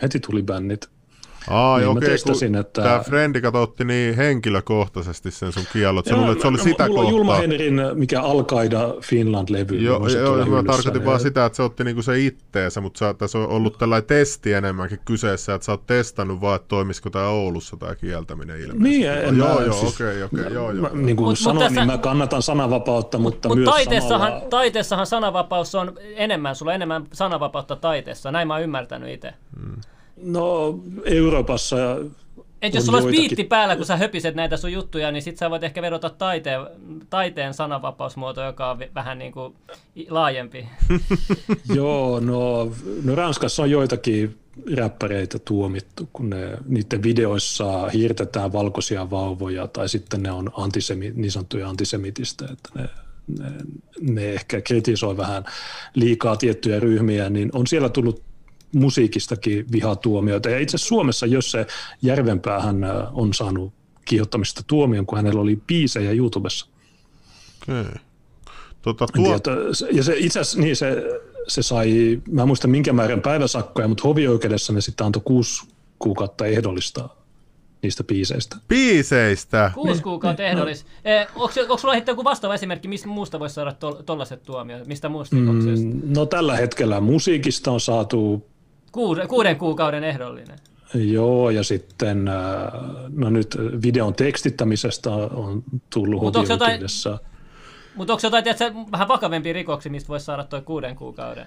Heti 0.02 0.20
tuli 0.20 0.42
bännit. 0.42 0.90
Aa, 1.50 1.78
Niin, 1.78 1.86
mä 1.88 1.92
okei, 1.92 2.08
testasin, 2.08 2.54
että- 2.54 2.82
tämä 2.82 3.00
Frendi 3.00 3.40
kato, 3.40 3.62
otti 3.62 3.84
niin 3.84 4.16
henkilökohtaisesti 4.16 5.30
sen 5.30 5.52
sun 5.52 5.62
kiellot. 5.72 6.04
Sä 6.04 6.10
Joo, 6.10 6.20
luulet, 6.20 6.32
että 6.32 6.42
se 6.42 6.48
oli 6.48 6.56
no, 6.56 6.62
sitä 6.64 6.86
mulla 6.86 7.00
on 7.00 7.04
kohtaa. 7.06 7.18
Julma 7.18 7.34
Henrin, 7.36 7.80
mikä 7.94 8.20
Al-Qaida 8.20 9.00
Finland-levy. 9.02 9.74
Joo, 9.82 10.08
se 10.08 10.18
joo 10.18 10.36
mä 10.36 10.44
hyllyssä, 10.44 10.66
tarkoitin 10.66 11.04
vaan 11.04 11.20
sitä, 11.20 11.44
että 11.44 11.56
se 11.56 11.62
otti 11.62 11.84
niinku 11.84 12.02
se 12.02 12.18
itteensä, 12.20 12.80
mutta 12.80 12.98
sä, 12.98 13.14
tässä 13.14 13.38
on 13.38 13.48
ollut 13.48 13.78
tällainen 13.78 14.06
testi 14.06 14.52
enemmänkin 14.52 14.98
kyseessä, 15.04 15.54
että 15.54 15.64
sä 15.64 15.72
oot 15.72 15.86
testannut 15.86 16.40
vaan, 16.40 16.56
että 16.56 16.68
toimisiko 16.68 17.10
tämä 17.10 17.28
Oulussa 17.28 17.76
tämä 17.76 17.94
kieltäminen 17.94 18.56
ilmeisesti. 18.60 18.82
Niin, 18.88 19.10
en 19.10 19.36
joo, 19.36 19.54
mä- 19.58 19.64
joo, 19.64 19.72
siis- 19.72 19.94
okei, 20.00 20.22
okei, 20.22 20.44
joo, 20.54 20.70
joo. 20.72 20.82
Mä, 20.82 20.88
niin 20.92 21.16
kuin 21.16 21.24
Mut- 21.26 21.30
mut 21.30 21.38
sanoin, 21.38 21.58
tässä- 21.66 21.80
niin 21.80 21.92
mä 21.92 21.98
kannatan 21.98 22.42
sananvapautta, 22.42 23.18
mutta 23.18 23.48
Mutta 23.48 23.58
myös 23.60 23.70
taiteessahan, 23.70 24.28
samalla... 24.30 24.48
taiteessahan 24.50 25.06
sananvapaus 25.06 25.74
on 25.74 25.92
enemmän, 26.14 26.56
sulla 26.56 26.70
on 26.70 26.74
enemmän 26.74 27.04
sananvapautta 27.12 27.76
taiteessa, 27.76 28.30
näin 28.32 28.48
mä 28.48 28.54
oon 28.54 28.62
ymmärtänyt 28.62 29.10
itse. 29.14 29.34
No, 30.22 30.78
Euroopassa 31.04 31.76
Et 32.62 32.74
jos 32.74 32.86
sulla 32.86 32.98
olisi 32.98 33.08
joitakin- 33.08 33.28
biitti 33.28 33.44
päällä, 33.44 33.76
kun 33.76 33.86
sä 33.86 33.96
höpiset 33.96 34.34
näitä 34.34 34.56
sun 34.56 34.72
juttuja, 34.72 35.12
niin 35.12 35.22
sit 35.22 35.38
sä 35.38 35.50
voit 35.50 35.64
ehkä 35.64 35.82
vedota 35.82 36.10
taiteen, 36.10 36.60
taiteen 37.10 37.54
sananvapausmuoto, 37.54 38.44
joka 38.44 38.70
on 38.70 38.78
vähän 38.94 39.18
niin 39.18 39.32
kuin 39.32 39.54
laajempi. 40.10 40.68
Joo, 41.74 42.20
no, 42.20 42.72
no 43.04 43.14
Ranskassa 43.14 43.62
on 43.62 43.70
joitakin 43.70 44.38
räppäreitä 44.74 45.38
tuomittu, 45.38 46.08
kun 46.12 46.30
ne, 46.30 46.58
niiden 46.68 47.02
videoissa 47.02 47.88
hiirtetään 47.88 48.52
valkoisia 48.52 49.10
vauvoja 49.10 49.68
tai 49.68 49.88
sitten 49.88 50.22
ne 50.22 50.32
on 50.32 50.50
antisemi, 50.56 51.12
niin 51.14 51.32
sanottuja 51.32 51.68
antisemitistä, 51.68 52.44
että 52.52 52.68
ne, 52.74 52.88
ne, 53.38 53.52
ne 54.00 54.32
ehkä 54.32 54.60
kritisoi 54.60 55.16
vähän 55.16 55.44
liikaa 55.94 56.36
tiettyjä 56.36 56.80
ryhmiä, 56.80 57.30
niin 57.30 57.50
on 57.52 57.66
siellä 57.66 57.88
tullut 57.88 58.29
musiikistakin 58.74 59.66
vihatuomioita. 59.72 60.50
Ja 60.50 60.58
itse 60.58 60.76
asiassa 60.76 60.88
Suomessa, 60.88 61.26
jos 61.26 61.50
se 61.50 61.66
Järvenpäähän 62.02 62.84
äh, 62.84 62.90
on 63.12 63.34
saanut 63.34 63.72
kiihottamista 64.04 64.62
tuomion, 64.66 65.06
kun 65.06 65.18
hänellä 65.18 65.40
oli 65.40 65.58
biisejä 65.66 66.12
YouTubessa. 66.12 66.66
Okei. 67.62 67.84
Tota, 68.82 69.06
tuo, 69.06 69.38
tiedä, 69.38 69.60
ja 69.92 70.02
se 70.02 70.14
itse 70.16 70.40
asiassa, 70.40 70.60
niin 70.60 70.76
se, 70.76 71.04
se 71.48 71.62
sai, 71.62 72.20
mä 72.30 72.42
en 72.42 72.48
muista 72.48 72.68
minkä 72.68 72.92
määrän 72.92 73.22
päiväsakkoja, 73.22 73.88
mutta 73.88 74.02
hovioikeudessa 74.02 74.72
ne 74.72 74.80
sitten 74.80 75.06
antoi 75.06 75.22
kuusi 75.24 75.68
kuukautta 75.98 76.46
ehdollista 76.46 77.08
niistä 77.82 78.04
biiseistä. 78.04 78.56
biiseistä. 78.68 79.70
Kuusi 79.74 80.02
kuukautta 80.02 80.42
ehdollis. 80.42 80.86
Eh, 81.04 81.26
onko, 81.34 81.52
onko 81.60 81.78
sulla 81.78 81.94
sitten 81.94 82.12
joku 82.12 82.24
vastaava 82.24 82.54
esimerkki, 82.54 82.88
mistä 82.88 83.08
muusta 83.08 83.40
voisi 83.40 83.54
saada 83.54 83.72
tol, 83.72 83.92
tollaset 83.92 84.42
tuomiot? 84.42 84.86
Mistä 84.86 85.08
muusta? 85.08 85.36
Mm, 85.36 86.02
no 86.16 86.26
tällä 86.26 86.56
hetkellä 86.56 87.00
musiikista 87.00 87.70
on 87.70 87.80
saatu, 87.80 88.49
Kuuden, 88.92 89.28
kuuden 89.28 89.56
kuukauden 89.58 90.04
ehdollinen. 90.04 90.58
joo, 90.94 91.50
ja 91.50 91.62
sitten, 91.62 92.28
äh, 92.28 92.34
no 93.16 93.30
nyt 93.30 93.56
videon 93.82 94.14
tekstittämisestä 94.14 95.10
on 95.10 95.62
tullut 95.90 96.22
Mut 96.22 96.34
jotain- 96.34 96.48
hovioikeudessa. 96.60 97.18
Mutta 97.94 98.12
onko 98.12 98.20
jotain 98.26 98.44
tiedätkö, 98.44 98.72
vähän 98.92 99.08
vakavempia 99.08 99.52
rikoksia, 99.52 99.92
mistä 99.92 100.08
voisi 100.08 100.24
saada 100.26 100.44
toi 100.44 100.62
kuuden 100.62 100.96
kuukauden? 100.96 101.46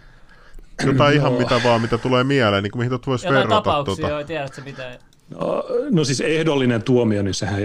Jotain 0.85 1.15
ihan 1.15 1.33
mitä 1.33 1.61
vaan, 1.63 1.81
mitä 1.81 1.97
tulee 1.97 2.23
mieleen, 2.23 2.63
niin 2.63 2.71
kuin 2.71 2.79
mihin 2.79 2.89
tuot 2.89 3.07
voisi 3.07 3.25
Jotain 3.27 3.39
verrata. 3.39 3.55
tapauksia, 3.61 3.95
Tota. 3.95 4.15
tota. 4.15 4.27
tiedätkö 4.27 4.61
mitä? 4.65 4.99
No, 5.29 5.63
no 5.91 6.03
siis 6.03 6.21
ehdollinen 6.21 6.83
tuomio, 6.83 7.23
niin 7.23 7.33
sehän 7.33 7.61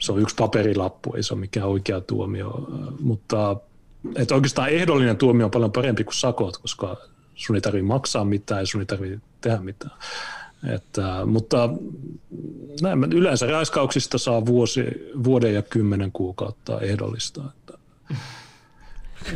se 0.00 0.12
on 0.12 0.18
yksi 0.20 0.36
paperilappu, 0.36 1.14
ei 1.16 1.22
se 1.22 1.34
ole 1.34 1.40
mikään 1.40 1.68
oikea 1.68 2.00
tuomio, 2.00 2.66
mutta 3.00 3.56
että 4.16 4.34
oikeastaan 4.34 4.68
ehdollinen 4.68 5.16
tuomio 5.16 5.44
on 5.46 5.50
paljon 5.50 5.72
parempi 5.72 6.04
kuin 6.04 6.14
sakot, 6.14 6.58
koska 6.58 6.96
sun 7.40 7.56
ei 7.56 7.62
tarvitse 7.62 7.86
maksaa 7.86 8.24
mitään 8.24 8.60
ja 8.60 8.66
sun 8.66 8.80
ei 8.80 8.86
tarvitse 8.86 9.18
tehdä 9.40 9.58
mitään. 9.58 9.92
Että, 10.74 11.26
mutta 11.26 11.68
näin, 12.82 12.98
mä- 12.98 13.08
yleensä 13.14 13.46
raiskauksista 13.46 14.18
saa 14.18 14.46
vuosi, 14.46 14.84
vuoden 15.24 15.54
ja 15.54 15.62
kymmenen 15.62 16.12
kuukautta 16.12 16.80
ehdollista. 16.80 17.42
Että, 17.58 17.78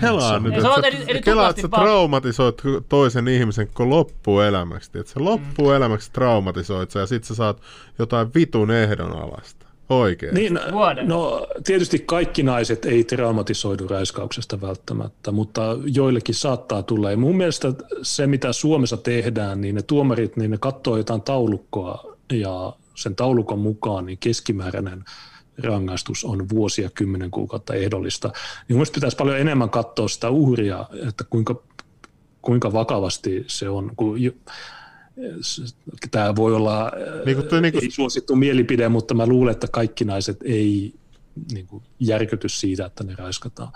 Kelaa 0.01 0.39
nyt, 0.39 0.55
että 0.55 0.89
eli- 0.89 1.05
eli 1.09 1.23
kelaa, 1.23 1.51
että 1.51 1.63
sä 1.63 1.69
traumatisoit 1.69 2.63
toisen 2.89 3.29
ihmisen 3.29 3.67
koko 3.67 3.91
loppuelämäksi. 3.91 4.91
Että 4.95 5.13
sä 5.13 5.25
loppuelämäksi 5.25 6.13
traumatisoit 6.13 6.91
sä 6.91 7.01
ja 7.01 7.07
sit 7.07 7.25
sä 7.25 7.35
saat 7.35 7.61
jotain 7.99 8.35
vitun 8.35 8.71
ehdonalasta. 8.71 9.64
Oikein. 9.89 10.35
Niin, 10.35 10.61
Vuoden. 10.73 11.09
no 11.09 11.47
tietysti 11.65 11.99
kaikki 11.99 12.43
naiset 12.43 12.85
ei 12.85 13.05
traumatisoidu 13.05 13.89
raiskauksesta 13.89 14.61
välttämättä, 14.61 15.33
mutta 15.33 15.63
joillekin 15.85 16.35
saattaa 16.35 16.83
tulla. 16.83 17.11
Ja 17.11 17.17
mun 17.17 17.37
mielestä 17.37 17.73
se, 18.03 18.27
mitä 18.27 18.53
Suomessa 18.53 18.97
tehdään, 18.97 19.61
niin 19.61 19.75
ne 19.75 19.83
tuomarit, 19.83 20.37
niin 20.37 20.51
ne 20.51 20.59
katsoo 20.59 20.97
jotain 20.97 21.23
taulukkoa 21.23 22.17
ja 22.33 22.73
sen 22.95 23.17
taulukon 23.17 23.59
mukaan 23.59 24.07
niin 24.07 24.19
keskimääräinen 24.19 25.05
rangaistus 25.63 26.25
on 26.25 26.49
vuosia 26.49 26.91
kymmenen 26.95 27.31
kuukautta 27.31 27.75
ehdollista. 27.75 28.33
Niin 28.69 28.77
mun 28.77 28.87
pitäisi 28.95 29.17
paljon 29.17 29.39
enemmän 29.39 29.71
katsoa 29.71 30.09
sitä 30.09 30.31
uhria, 30.31 30.87
että 31.09 31.25
kuinka, 31.31 31.63
kuinka 32.43 32.73
vakavasti 32.73 33.45
se 33.47 33.69
on. 33.69 33.91
Kun 33.97 34.23
jo, 34.23 34.33
Tämä 36.11 36.37
voi 36.37 36.55
olla 36.55 36.93
Niin 37.27 37.37
kuin 37.37 37.49
toi 37.49 37.61
niinku- 37.61 37.79
ei 37.83 37.91
suosittu 37.91 38.37
mielipide, 38.37 38.89
mutta 38.89 39.15
mä 39.15 39.27
luulen, 39.27 39.53
että 39.53 39.69
kaikki 39.69 40.05
naiset 40.05 40.39
ei 40.45 40.95
niin 41.53 41.67
kuin, 41.67 41.83
järkyty 42.01 42.49
siitä, 42.49 42.87
että 42.87 43.05
ne 43.05 43.15
raiskataan. 43.19 43.69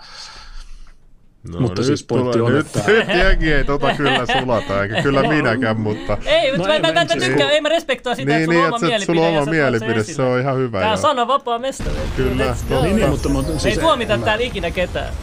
No, 1.51 1.59
Mutta 1.59 1.81
nyt 1.81 1.87
siis 1.87 2.03
pointti 2.03 2.39
on, 2.41 2.51
nyt, 2.53 2.65
että- 2.75 2.91
Nyt 2.91 3.07
jengi 3.07 3.53
ei 3.53 3.63
tota 3.63 3.93
kyllä 3.97 4.25
sulata, 4.39 4.83
eikä 4.83 5.01
kyllä 5.03 5.23
minäkään, 5.29 5.79
mutta... 5.79 6.17
Ei, 6.25 6.51
mutta 6.51 6.57
No 6.57 6.67
mä, 6.67 6.73
ei, 6.73 6.81
mä, 6.81 6.91
mä, 6.93 7.01
en- 7.01 7.07
tykkään, 7.19 7.51
ei 7.51 7.61
mä 7.61 7.69
respektoa 7.69 8.15
sitä, 8.15 8.31
Niin, 8.31 8.41
että 8.41 8.51
niin, 8.53 8.57
sulla 8.61 8.67
on 8.67 8.73
oma 8.73 8.75
että 8.75 8.79
se- 8.79 8.85
mielipide. 8.87 9.05
sulla 9.15 9.27
on 9.27 9.41
oma 9.43 9.51
mielipide, 9.51 9.91
esille. 9.99 10.15
se 10.15 10.21
on 10.21 10.39
ihan 10.39 10.57
hyvä, 10.57 10.79
Tää 10.79 10.87
on 10.89 10.93
joo. 10.93 11.01
sanan 11.01 11.27
vapaa 11.27 11.59
mestari. 11.59 11.95
Kyllä, 12.15 12.55
go. 12.69 12.81
Niin, 12.81 12.95
niin, 12.95 13.09
mutta, 13.09 13.29
mutta 13.29 13.51
Ei 13.53 13.59
siis, 13.59 13.77
tuomita 13.77 14.17
mä, 14.17 14.25
täällä 14.25 14.45
ikinä 14.45 14.71
ketään, 14.71 15.13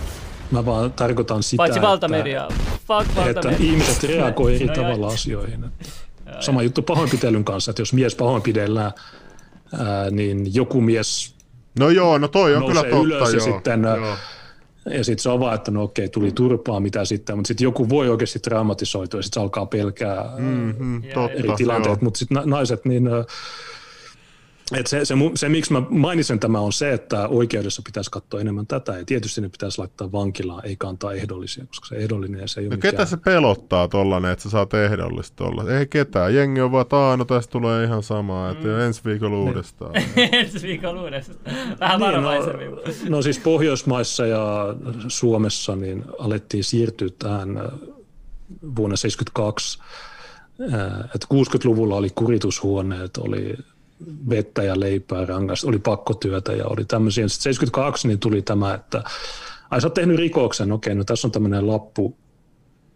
mä 0.50 0.66
vaan 0.66 0.92
tarkoitan 0.92 1.42
sitä, 1.42 1.56
paitsi 1.56 1.78
että, 1.78 1.88
valtamediaa. 1.88 2.48
Fuck 2.86 3.00
että 3.10 3.16
valtamedia. 3.20 3.66
ihmiset 3.66 4.02
reagoi 4.04 4.54
eri 4.56 4.66
No 4.66 4.74
tavalla 4.74 5.06
asioihin. 5.08 5.64
Sama 6.40 6.62
juttu 6.62 6.82
pahoinpitelyn 6.82 7.44
kanssa, 7.44 7.70
että 7.70 7.82
jos 7.82 7.92
mies 7.92 8.14
pahoinpidellään, 8.14 8.92
ää, 9.78 10.10
niin 10.10 10.54
joku 10.54 10.80
mies 10.80 11.36
No 11.78 11.90
joo, 11.90 12.18
no 12.18 12.28
toi 12.28 12.56
on 12.56 12.66
kyllä 12.66 12.82
totta, 12.82 12.96
ylös 12.96 13.32
ja 13.32 13.38
joo. 13.38 13.44
sitten 13.44 13.82
joo. 13.82 14.16
Ja 14.90 15.04
sitten 15.04 15.22
se 15.22 15.28
on 15.28 15.40
vaan, 15.40 15.54
että 15.54 15.70
no 15.70 15.82
okei, 15.82 16.08
tuli 16.08 16.32
turpaa, 16.32 16.80
mitä 16.80 17.04
sitten, 17.04 17.36
mutta 17.36 17.48
sitten 17.48 17.64
joku 17.64 17.88
voi 17.88 18.08
oikeasti 18.08 18.38
traumatisoitua 18.38 19.18
ja 19.18 19.22
sitten 19.22 19.40
se 19.40 19.42
alkaa 19.42 19.66
pelkää 19.66 20.24
Mm, 20.38 21.02
totta, 21.14 21.30
eri 21.30 21.48
tilanteet, 21.56 22.02
mutta 22.02 22.18
sitten 22.18 22.42
naiset, 22.44 22.84
niin 22.84 23.08
et 24.74 24.86
se, 24.86 25.04
se, 25.04 25.14
se, 25.34 25.48
miksi 25.48 25.72
mä 25.72 25.82
mainitsen 25.90 26.40
tämä 26.40 26.60
on 26.60 26.72
se, 26.72 26.92
että 26.92 27.28
oikeudessa 27.28 27.82
pitäisi 27.84 28.10
katsoa 28.10 28.40
enemmän 28.40 28.66
tätä 28.66 28.98
ja 28.98 29.04
tietysti 29.04 29.40
ne 29.40 29.48
pitäisi 29.48 29.78
laittaa 29.78 30.12
vankilaan, 30.12 30.66
eikä 30.66 30.88
antaa 30.88 31.12
ehdollisia, 31.12 31.66
koska 31.66 31.86
se 31.86 31.96
ehdollinen 31.96 32.48
se 32.48 32.60
ei 32.60 32.66
ole 32.66 32.70
No 32.74 32.76
mikään. 32.76 32.92
ketä 32.94 33.04
se 33.04 33.16
pelottaa 33.16 33.88
tollanen, 33.88 34.30
että 34.32 34.42
sä 34.42 34.50
saat 34.50 34.74
ehdollista 34.74 35.44
olla? 35.44 35.70
Ei 35.78 35.86
ketään. 35.86 36.34
Jengi 36.34 36.60
on 36.60 36.72
vaan, 36.72 36.82
että 36.82 36.96
"Aa, 36.96 37.16
no 37.16 37.24
tästä 37.24 37.52
tulee 37.52 37.84
ihan 37.84 38.02
samaa, 38.02 38.50
että 38.50 38.68
Mm. 38.68 38.80
ensi 38.80 39.00
viikolla 39.04 39.36
uudestaan. 39.38 39.92
Ensi 40.32 40.66
viikolla 40.66 41.02
uudestaan. 41.02 41.56
Vähän 41.80 42.00
Niin, 42.00 42.70
no, 42.72 43.16
no 43.16 43.22
siis 43.22 43.38
Pohjoismaissa 43.38 44.26
ja 44.26 44.74
Suomessa 45.08 45.76
niin 45.76 46.04
alettiin 46.18 46.64
siirtyä 46.64 47.08
tähän 47.18 47.56
ö, 47.56 47.60
vuonna 48.76 48.96
1972, 48.96 49.78
että 51.14 51.26
60-luvulla 51.34 51.96
oli 51.96 52.08
kuritushuoneet, 52.14 53.16
oli 53.16 53.56
vettä 54.30 54.62
ja 54.62 54.80
leipää 54.80 55.26
rangasta, 55.26 55.68
oli 55.68 55.78
pakkotyötä 55.78 56.52
ja 56.52 56.66
oli 56.66 56.84
tämmöisiä. 56.84 57.28
Sitten 57.28 57.42
72 57.42 58.08
niin 58.08 58.18
tuli 58.18 58.42
tämä, 58.42 58.74
että 58.74 59.02
ai 59.70 59.80
sä 59.80 59.86
oot 59.86 59.94
tehnyt 59.94 60.18
rikoksen, 60.18 60.72
okei, 60.72 60.94
no 60.94 61.04
tässä 61.04 61.28
on 61.28 61.32
tämmöinen 61.32 61.66
lappu. 61.66 62.16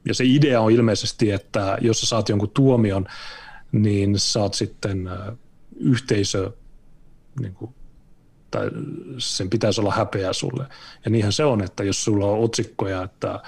Ja 0.08 0.14
se 0.14 0.24
idea 0.24 0.60
on 0.60 0.72
ilmeisesti, 0.72 1.30
että 1.30 1.78
jos 1.80 2.00
sä 2.00 2.06
saat 2.06 2.28
jonkun 2.28 2.50
tuomion, 2.54 3.06
niin 3.72 4.18
saat 4.18 4.54
sitten 4.54 5.10
yhteisö 5.76 6.50
niin 7.40 7.54
kuin, 7.54 7.74
tai 8.50 8.70
sen 9.18 9.50
pitäisi 9.50 9.80
olla 9.80 9.92
häpeä 9.92 10.32
sulle. 10.32 10.66
Ja 11.04 11.10
niinhän 11.10 11.32
se 11.32 11.44
on, 11.44 11.62
että 11.62 11.84
jos 11.84 12.04
sulla 12.04 12.26
on 12.26 12.40
otsikkoja, 12.40 13.02
että 13.02 13.40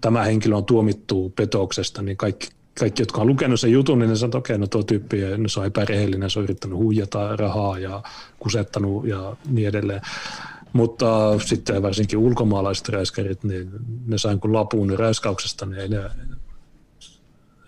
tämä 0.00 0.24
henkilö 0.24 0.56
on 0.56 0.64
tuomittu 0.64 1.32
petoksesta, 1.36 2.02
niin 2.02 2.16
kaikki, 2.16 2.48
kaikki, 2.78 3.02
jotka 3.02 3.20
on 3.20 3.26
lukenut 3.26 3.60
sen 3.60 3.72
jutun, 3.72 3.98
niin 3.98 4.08
ne 4.08 4.16
sanoo, 4.16 4.28
että 4.28 4.38
okei, 4.38 4.58
no 4.58 4.66
tuo 4.66 4.82
tyyppi, 4.82 5.20
no 5.36 5.48
se 5.48 5.60
on 5.60 5.66
epärehellinen, 5.66 6.30
se 6.30 6.38
on 6.38 6.44
yrittänyt 6.44 6.78
huijata 6.78 7.36
rahaa 7.36 7.78
ja 7.78 8.02
kusettanut 8.38 9.06
ja 9.06 9.36
niin 9.48 9.68
edelleen. 9.68 10.00
Mutta 10.72 11.38
sitten 11.38 11.82
varsinkin 11.82 12.18
ulkomaalaiset 12.18 12.88
räiskärit, 12.88 13.44
niin 13.44 13.70
ne 14.06 14.18
sai 14.18 14.36
kun 14.36 14.52
lapun 14.52 14.98
raiskauksesta, 14.98 15.66
niin 15.66 15.80
ei 15.80 15.88
ne, 15.88 15.96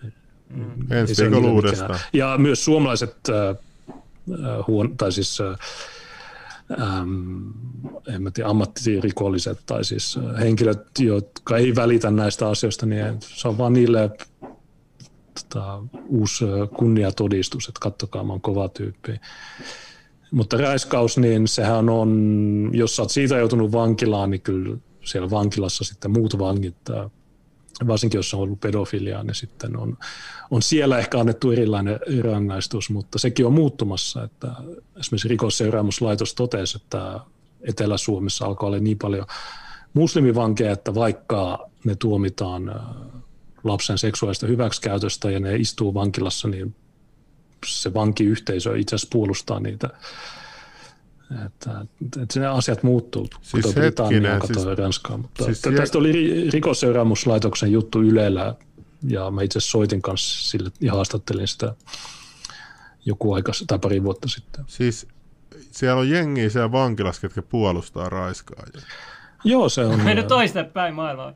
ei 0.03 0.99
ensi 0.99 1.23
viikolla 1.23 1.41
niille 1.41 1.55
uudestaan. 1.55 1.99
Ja 2.13 2.37
myös 2.37 2.65
suomalaiset 2.65 3.15
äh, 3.29 3.49
äh, 3.49 4.67
huon, 4.67 4.97
tai 4.97 5.11
siis 5.11 5.41
äh, 5.41 5.57
en 8.15 8.23
mä 8.23 8.31
tiedä, 8.31 8.49
ammattirikolliset 8.49 9.59
tai 9.65 9.85
siis 9.85 10.17
äh, 10.17 10.39
henkilöt, 10.39 10.87
jotka 10.99 11.57
ei 11.57 11.75
välitä 11.75 12.11
näistä 12.11 12.49
asioista, 12.49 12.85
niin 12.85 13.17
se 13.19 13.47
on 13.47 13.57
vaan 13.57 13.73
niille 13.73 14.09
tota, 15.33 15.83
uusi 16.07 16.45
äh, 16.45 16.69
kunniatodistus, 16.77 17.67
että 17.67 17.79
kattokaa, 17.79 18.23
mä 18.23 18.33
oon 18.33 18.41
kova 18.41 18.69
tyyppi. 18.69 19.11
Mutta 20.31 20.57
räiskaus, 20.57 21.17
niin 21.17 21.47
sehän 21.47 21.89
on, 21.89 22.69
jos 22.73 22.95
sä 22.95 23.01
oot 23.01 23.11
siitä 23.11 23.37
joutunut 23.37 23.71
vankilaan, 23.71 24.29
niin 24.29 24.41
kyllä 24.41 24.77
siellä 25.05 25.29
vankilassa 25.29 25.83
sitten 25.83 26.11
muut 26.11 26.39
vangit, 26.39 26.89
äh, 26.89 27.11
varsinkin 27.87 28.17
jos 28.17 28.33
on 28.33 28.39
ollut 28.39 28.59
pedofiliaa, 28.59 29.23
niin 29.23 29.35
sitten 29.35 29.77
on, 29.77 29.97
on 30.51 30.61
siellä 30.61 30.99
ehkä 30.99 31.19
annettu 31.19 31.51
erilainen 31.51 31.99
rangaistus, 32.21 32.89
mutta 32.89 33.19
sekin 33.19 33.45
on 33.45 33.53
muuttumassa, 33.53 34.23
että 34.23 34.47
esimerkiksi 34.99 35.27
rikosseuraamuslaitos 35.27 36.33
totesi, 36.33 36.77
että 36.77 37.19
Etelä-Suomessa 37.61 38.45
alkaa 38.45 38.67
olla 38.67 38.79
niin 38.79 38.97
paljon 38.97 39.25
muslimivankeja, 39.93 40.71
että 40.71 40.95
vaikka 40.95 41.69
ne 41.85 41.95
tuomitaan 41.95 42.69
äh, 42.69 42.75
lapsen 43.63 43.97
seksuaalista 43.97 44.47
hyväksikäytöstä 44.47 45.31
ja 45.31 45.39
ne 45.39 45.55
istuu 45.55 45.93
vankilassa, 45.93 46.47
niin 46.47 46.75
se 47.65 47.93
vankiyhteisö 47.93 48.77
itse 48.77 48.95
asiassa 48.95 49.11
puolustaa 49.11 49.59
niitä. 49.59 49.89
Että, 51.45 51.85
että 52.21 52.39
ne 52.39 52.47
asiat 52.47 52.83
muuttuu. 52.83 53.27
Siis 53.41 53.75
hetkinen, 53.75 54.39
kato 54.39 54.53
siis- 54.53 54.77
Ranskaa. 54.77 55.17
Mutta 55.17 55.43
siis 55.45 55.61
siis 55.61 55.73
jä- 55.75 55.79
tästä 55.81 55.97
oli 55.97 56.11
ri- 56.11 56.51
rikosseuraamuslaitoksen 56.51 57.71
juttu 57.71 58.01
Ylellä 58.01 58.55
ja 59.07 59.31
mä 59.31 59.41
itse 59.41 59.59
soitin 59.59 60.01
kanssa 60.01 60.49
sille 60.49 60.71
ja 60.81 60.93
haastattelin 60.93 61.47
sitä 61.47 61.75
joku 63.05 63.33
aika 63.33 63.51
tai 63.67 63.79
pari 63.79 64.03
vuotta 64.03 64.27
sitten. 64.27 64.65
Siis 64.67 65.07
siellä 65.71 65.99
on 65.99 66.09
jengiä 66.09 66.49
siellä 66.49 66.71
vankilassa, 66.71 67.21
ketkä 67.21 67.41
puolustaa 67.41 68.09
raiskaajia. 68.09 68.81
Joo, 69.43 69.69
se 69.69 69.85
on. 69.85 70.01
Mennyt 70.01 70.27
toistepäin 70.27 70.93
maailmaa. 70.93 71.33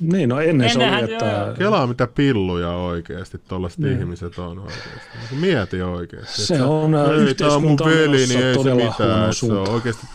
Niin, 0.00 0.28
no 0.28 0.40
ennen 0.40 0.70
se 0.70 0.78
oli, 0.78 0.84
Ennenhän, 0.84 1.10
että... 1.12 1.26
joo. 1.26 1.54
Kelaa 1.54 1.86
mitä 1.86 2.06
pilluja 2.06 2.70
oikeasti 2.70 3.38
tollaiset 3.48 3.78
Niin. 3.78 3.98
ihmiset 3.98 4.38
on 4.38 4.58
oikeasti. 4.58 4.88
Niin 5.30 5.40
Mieti 5.40 5.82
oikeasti. 5.82 6.42
Se 6.42 6.54
että 6.54 6.66
on, 6.66 6.94
ä, 6.94 7.04
ei, 7.28 7.34
tää 7.34 7.48
on 7.48 7.62
mun 7.62 7.78
veli, 7.84 8.16
niin 8.26 8.42
ei 8.42 8.62
se 8.62 8.74
mitään. 8.74 9.34
Se 9.34 9.46
on 9.52 9.68
oikeasti, 9.68 10.06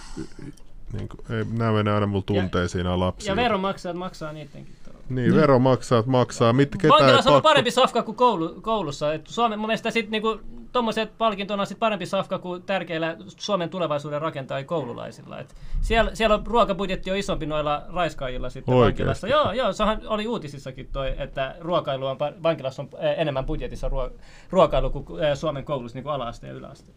niin 0.93 1.09
kuin, 1.09 1.37
ei, 1.37 1.45
nämä 1.57 1.71
menee 1.71 1.93
aina 1.93 2.07
mulla 2.07 2.23
tunteisiin 2.25 2.83
nämä 2.83 2.99
lapsia. 2.99 3.31
Ja 3.31 3.35
veronmaksajat 3.35 3.97
maksaa 3.97 4.31
niidenkin. 4.33 4.74
Niin, 5.09 5.35
veronmaksajat 5.35 6.05
maksaa. 6.05 6.53
Mit, 6.53 6.69
ketä 6.81 6.93
Vankilassa 6.93 7.29
on 7.29 7.33
pakko... 7.35 7.49
parempi 7.49 7.71
safka 7.71 8.03
kuin 8.03 8.15
koulu, 8.15 8.61
koulussa. 8.61 9.13
Et 9.13 9.27
Suomen, 9.27 9.59
mun 9.59 9.67
mielestä 9.67 9.91
sit 9.91 10.09
niinku, 10.09 10.39
tommoset 10.71 11.17
palkintona 11.17 11.61
on 11.61 11.67
sit 11.67 11.79
parempi 11.79 12.05
safka 12.05 12.39
kuin 12.39 12.63
tärkeillä 12.63 13.17
Suomen 13.27 13.69
tulevaisuuden 13.69 14.21
rakentajilla 14.21 14.67
koululaisilla. 14.67 15.39
Et 15.39 15.55
siellä, 15.81 16.15
siellä 16.15 16.35
on 16.35 16.47
ruokabudjetti 16.47 17.11
on 17.11 17.17
isompi 17.17 17.45
noilla 17.45 17.83
raiskaajilla 17.93 18.49
sitten 18.49 18.73
Oikeesti? 18.73 18.91
vankilassa. 18.91 19.27
Joo, 19.27 19.51
joo, 19.51 19.73
sehän 19.73 20.01
oli 20.07 20.27
uutisissakin 20.27 20.89
toi, 20.91 21.13
että 21.17 21.55
ruokailu 21.59 22.05
on, 22.05 22.17
vankilassa 22.43 22.81
on 22.81 22.89
enemmän 23.17 23.45
budjetissa 23.45 23.89
ruo, 23.89 24.09
ruokailu 24.49 24.89
kuin 24.89 25.05
Suomen 25.35 25.65
koulussa 25.65 25.97
niin 25.97 26.03
kuin 26.03 26.13
ala-aste 26.13 26.47
ja 26.47 26.53
yläaste. 26.53 26.91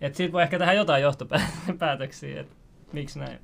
Et 0.00 0.14
siitä 0.14 0.32
voi 0.32 0.42
ehkä 0.42 0.58
tähän 0.58 0.76
jotain 0.76 1.02
johtopäätöksiä, 1.02 2.40
että 2.40 2.54
miksi 2.92 3.18
näin. 3.18 3.38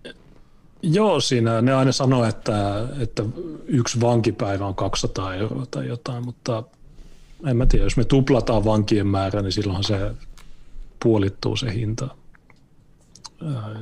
Joo, 0.90 1.20
siinä 1.20 1.62
ne 1.62 1.74
aina 1.74 1.92
sanoo, 1.92 2.24
että, 2.24 2.88
että 3.00 3.24
yksi 3.66 4.00
vankipäivä 4.00 4.66
on 4.66 4.74
200 4.74 5.34
euroa 5.34 5.66
tai 5.70 5.88
jotain, 5.88 6.24
mutta 6.24 6.62
en 7.46 7.56
mä 7.56 7.66
tiedä, 7.66 7.84
jos 7.84 7.96
me 7.96 8.04
tuplataan 8.04 8.64
vankien 8.64 9.06
määrä, 9.06 9.42
niin 9.42 9.52
silloinhan 9.52 9.84
se 9.84 10.10
puolittuu 11.02 11.56
se 11.56 11.74
hinta. 11.74 12.08
Ää, 13.44 13.76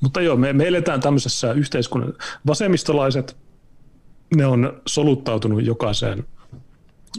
Mutta 0.00 0.20
joo, 0.20 0.36
me, 0.36 0.52
me 0.52 0.68
eletään 0.68 1.00
tämmöisessä 1.00 1.52
yhteiskunnan, 1.52 2.14
vasemmistolaiset, 2.46 3.36
ne 4.36 4.46
on 4.46 4.80
soluttautunut 4.86 5.64
jokaiseen 5.64 6.24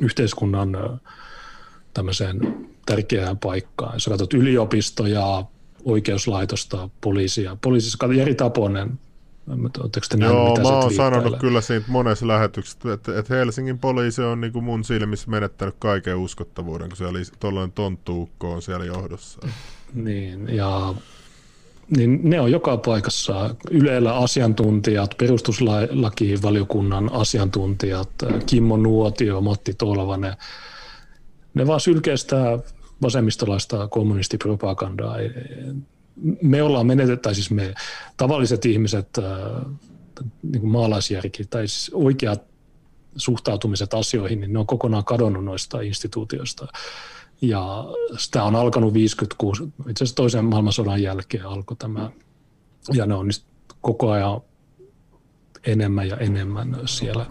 yhteiskunnan 0.02 0.76
ää, 0.76 0.98
tämmöiseen 1.94 2.68
tärkeään 2.86 3.38
paikkaan. 3.38 3.94
Jos 3.94 4.06
katsot 4.06 4.34
yliopistoja, 4.34 5.46
oikeuslaitosta, 5.86 6.90
poliisia. 7.02 7.58
Poliisissa 7.62 8.14
Jari 8.14 8.36
Taponen, 8.36 9.00
Oletteko 9.48 10.06
te 10.10 10.18
nähnyt, 10.18 10.38
Joo, 10.38 10.50
mitä 10.50 10.62
mä 10.62 10.68
se 10.68 10.74
oon 10.74 10.94
sanonut 10.94 11.40
kyllä 11.40 11.62
siitä 11.62 11.86
monessa 11.88 12.28
lähetyksessä, 12.28 12.94
että, 12.94 13.20
että 13.20 13.36
Helsingin 13.36 13.80
poliisi 13.80 14.22
on 14.22 14.42
niin 14.42 14.54
kuin 14.54 14.66
mun 14.66 14.84
silmissä 14.84 15.30
menettänyt 15.30 15.76
kaiken 15.80 16.16
uskottavuuden, 16.16 16.90
kun 16.90 16.98
siellä 16.98 17.20
tuollainen 17.40 17.72
tonttuukko 17.72 18.52
on 18.52 18.62
siellä 18.62 18.86
johdossa. 18.86 19.48
Niin, 19.94 20.56
ja 20.56 20.94
niin 21.98 22.20
ne 22.24 22.42
on 22.42 22.52
joka 22.52 22.78
paikassa. 22.78 23.56
Ylellä 23.72 24.18
asiantuntijat, 24.18 25.16
perustuslakivaliokunnan 25.18 27.14
asiantuntijat, 27.14 28.10
Kimmo 28.46 28.78
Nuotio, 28.78 29.42
Matti 29.42 29.74
Tolvanen, 29.74 30.34
ne 31.54 31.68
vaan 31.68 31.80
sylkee 31.80 32.18
sitä 32.18 32.60
vasemmistolaista 33.04 33.88
kommunistipropagandaa. 33.88 35.16
Me 36.42 36.64
ollaan 36.64 36.88
menetetty, 36.88 37.22
tai 37.22 37.36
siis 37.36 37.52
me 37.52 37.74
tavalliset 38.18 38.66
ihmiset, 38.66 39.08
äh, 39.18 39.72
niin 40.44 40.68
maalaisjärki, 40.68 41.46
tai 41.46 41.68
siis 41.68 41.92
oikeat 41.94 42.44
suhtautumiset 43.16 43.94
asioihin, 43.94 44.42
niin 44.42 44.54
ne 44.54 44.60
on 44.60 44.68
kokonaan 44.68 45.06
kadonnut 45.06 45.46
noista 45.46 45.82
instituutioista. 45.82 46.68
Ja 47.42 47.86
sitä 48.18 48.44
on 48.44 48.56
alkanut 48.56 48.94
56, 48.94 49.64
itse 49.64 50.04
asiassa 50.04 50.16
toisen 50.16 50.46
maailmansodan 50.46 51.02
jälkeen 51.02 51.46
alkoi 51.46 51.78
tämä, 51.78 52.12
ja 52.94 53.06
ne 53.06 53.14
on 53.14 53.28
koko 53.82 54.12
ajan 54.12 54.42
enemmän 55.66 56.08
ja 56.08 56.18
enemmän 56.18 56.78
siellä. 56.86 57.26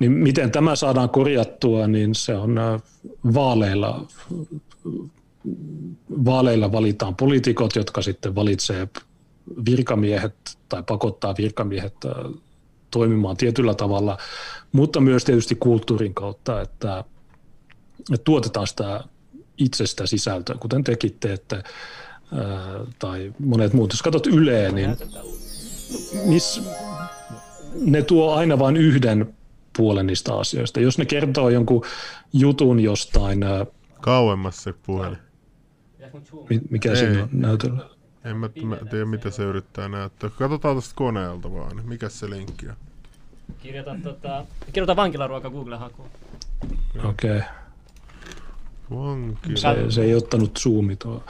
Niin 0.00 0.12
miten 0.12 0.50
tämä 0.50 0.76
saadaan 0.76 1.08
korjattua, 1.08 1.86
niin 1.86 2.14
se 2.14 2.34
on 2.34 2.58
äh, 2.58 2.82
vaaleilla, 3.34 4.06
vaaleilla 6.24 6.72
valitaan 6.72 7.16
poliitikot, 7.16 7.76
jotka 7.76 8.02
sitten 8.02 8.34
valitsee 8.34 8.88
virkamiehet 9.70 10.34
tai 10.68 10.82
pakottaa 10.82 11.34
virkamiehet 11.38 11.94
äh, 12.04 12.12
toimimaan 12.90 13.36
tietyllä 13.36 13.74
tavalla, 13.74 14.18
mutta 14.72 15.00
myös 15.00 15.24
tietysti 15.24 15.54
kulttuurin 15.54 16.14
kautta, 16.14 16.60
että, 16.60 17.04
että 18.12 18.24
tuotetaan 18.24 18.66
sitä 18.66 19.04
itsestä 19.58 20.06
sisältöä, 20.06 20.56
kuten 20.60 20.84
tekin 20.84 21.16
teette, 21.20 21.56
ää, 21.56 22.80
tai 22.98 23.32
monet 23.38 23.72
muut. 23.72 23.92
Jos 23.92 24.02
katsot 24.02 24.26
Yleen, 24.26 24.74
niin 24.74 24.96
miss, 26.24 26.62
ne 27.80 28.02
tuo 28.02 28.34
aina 28.34 28.58
vain 28.58 28.76
yhden 28.76 29.34
puolen 29.76 30.06
niistä 30.06 30.34
asioista. 30.34 30.80
Jos 30.80 30.98
ne 30.98 31.04
kertoo 31.04 31.48
jonkun 31.48 31.84
jutun 32.32 32.80
jostain, 32.80 33.40
Kauemmas 34.00 34.62
se 34.64 34.74
puhelin. 34.86 35.18
mi- 36.50 36.60
mikä 36.70 36.90
Ei. 36.90 36.96
siinä 36.96 37.22
on 37.22 37.28
näytöllä. 37.32 37.88
En 38.24 38.36
mä, 38.36 38.50
mä 38.64 38.76
tiedä, 38.90 39.04
mitä 39.04 39.30
se 39.30 39.42
yrittää 39.42 39.88
näyttää. 39.88 40.30
Katsotaan 40.30 40.74
tuosta 40.74 40.94
koneelta 40.94 41.52
vaan. 41.52 41.86
Mikä 41.86 42.08
se 42.08 42.30
linkki 42.30 42.68
on? 42.68 42.74
Kirjoita, 43.62 43.96
tota, 44.02 44.44
kirjoita 44.66 44.96
vankilaruoka 44.96 45.50
Google-hakuun. 45.50 46.08
Okei, 47.04 47.36
okay. 47.36 47.42
Vankila. 48.90 49.56
se, 49.56 49.90
se 49.90 50.02
ei 50.02 50.14
ottanut 50.14 50.58
zoomi 50.58 50.96
tuo. 50.96 51.24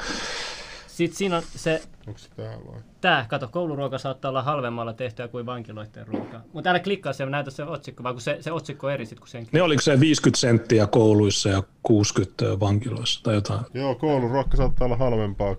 Sitten 0.87 1.16
siinä 1.19 1.37
on 1.37 1.43
se, 1.57 1.83
Onko 2.07 2.19
se 2.19 2.29
tää 2.37 2.57
vai? 2.66 2.81
Tää, 3.05 3.27
kato, 3.29 3.49
kouluruoka 3.49 3.99
saattaa 3.99 4.29
olla 4.29 4.43
halvemmalla 4.43 4.93
tehtyä 4.93 5.29
kuin 5.29 5.47
vankiloiden 5.47 6.07
ruoka. 6.07 6.41
Mutta 6.53 6.71
älä 6.71 6.79
klikkaa 6.79 7.13
se, 7.13 7.27
näytä 7.27 7.51
se 7.51 7.65
otsikko, 7.65 8.03
vaan 8.03 8.15
kun 8.15 8.23
se, 8.23 8.37
se 8.41 8.53
otsikko 8.53 8.87
on 8.87 8.93
eri 8.93 9.07
sit, 9.07 9.21
kun 9.21 9.29
sen 9.29 9.47
Ne 9.53 9.63
oliko 9.63 9.83
se 9.83 10.01
50 10.01 10.41
senttiä 10.41 10.87
kouluissa 10.87 11.49
ja 11.49 11.63
60 11.83 12.61
vankiloissa 12.61 13.23
tai 13.23 13.35
jotain? 13.35 13.61
Joo, 13.75 13.95
kouluruokka 13.95 14.57
saattaa 14.57 14.85
olla 14.85 14.97
halvempaa, 14.97 15.57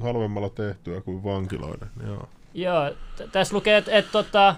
halvemmalla 0.00 0.50
tehtyä 0.50 1.00
kuin 1.00 1.24
vankiloiden. 1.24 1.88
Joo. 2.06 2.28
Joo, 2.54 2.90
t- 2.90 3.32
tässä 3.32 3.54
lukee, 3.56 3.76
että 3.76 3.92
et, 3.92 4.06
tota, 4.12 4.56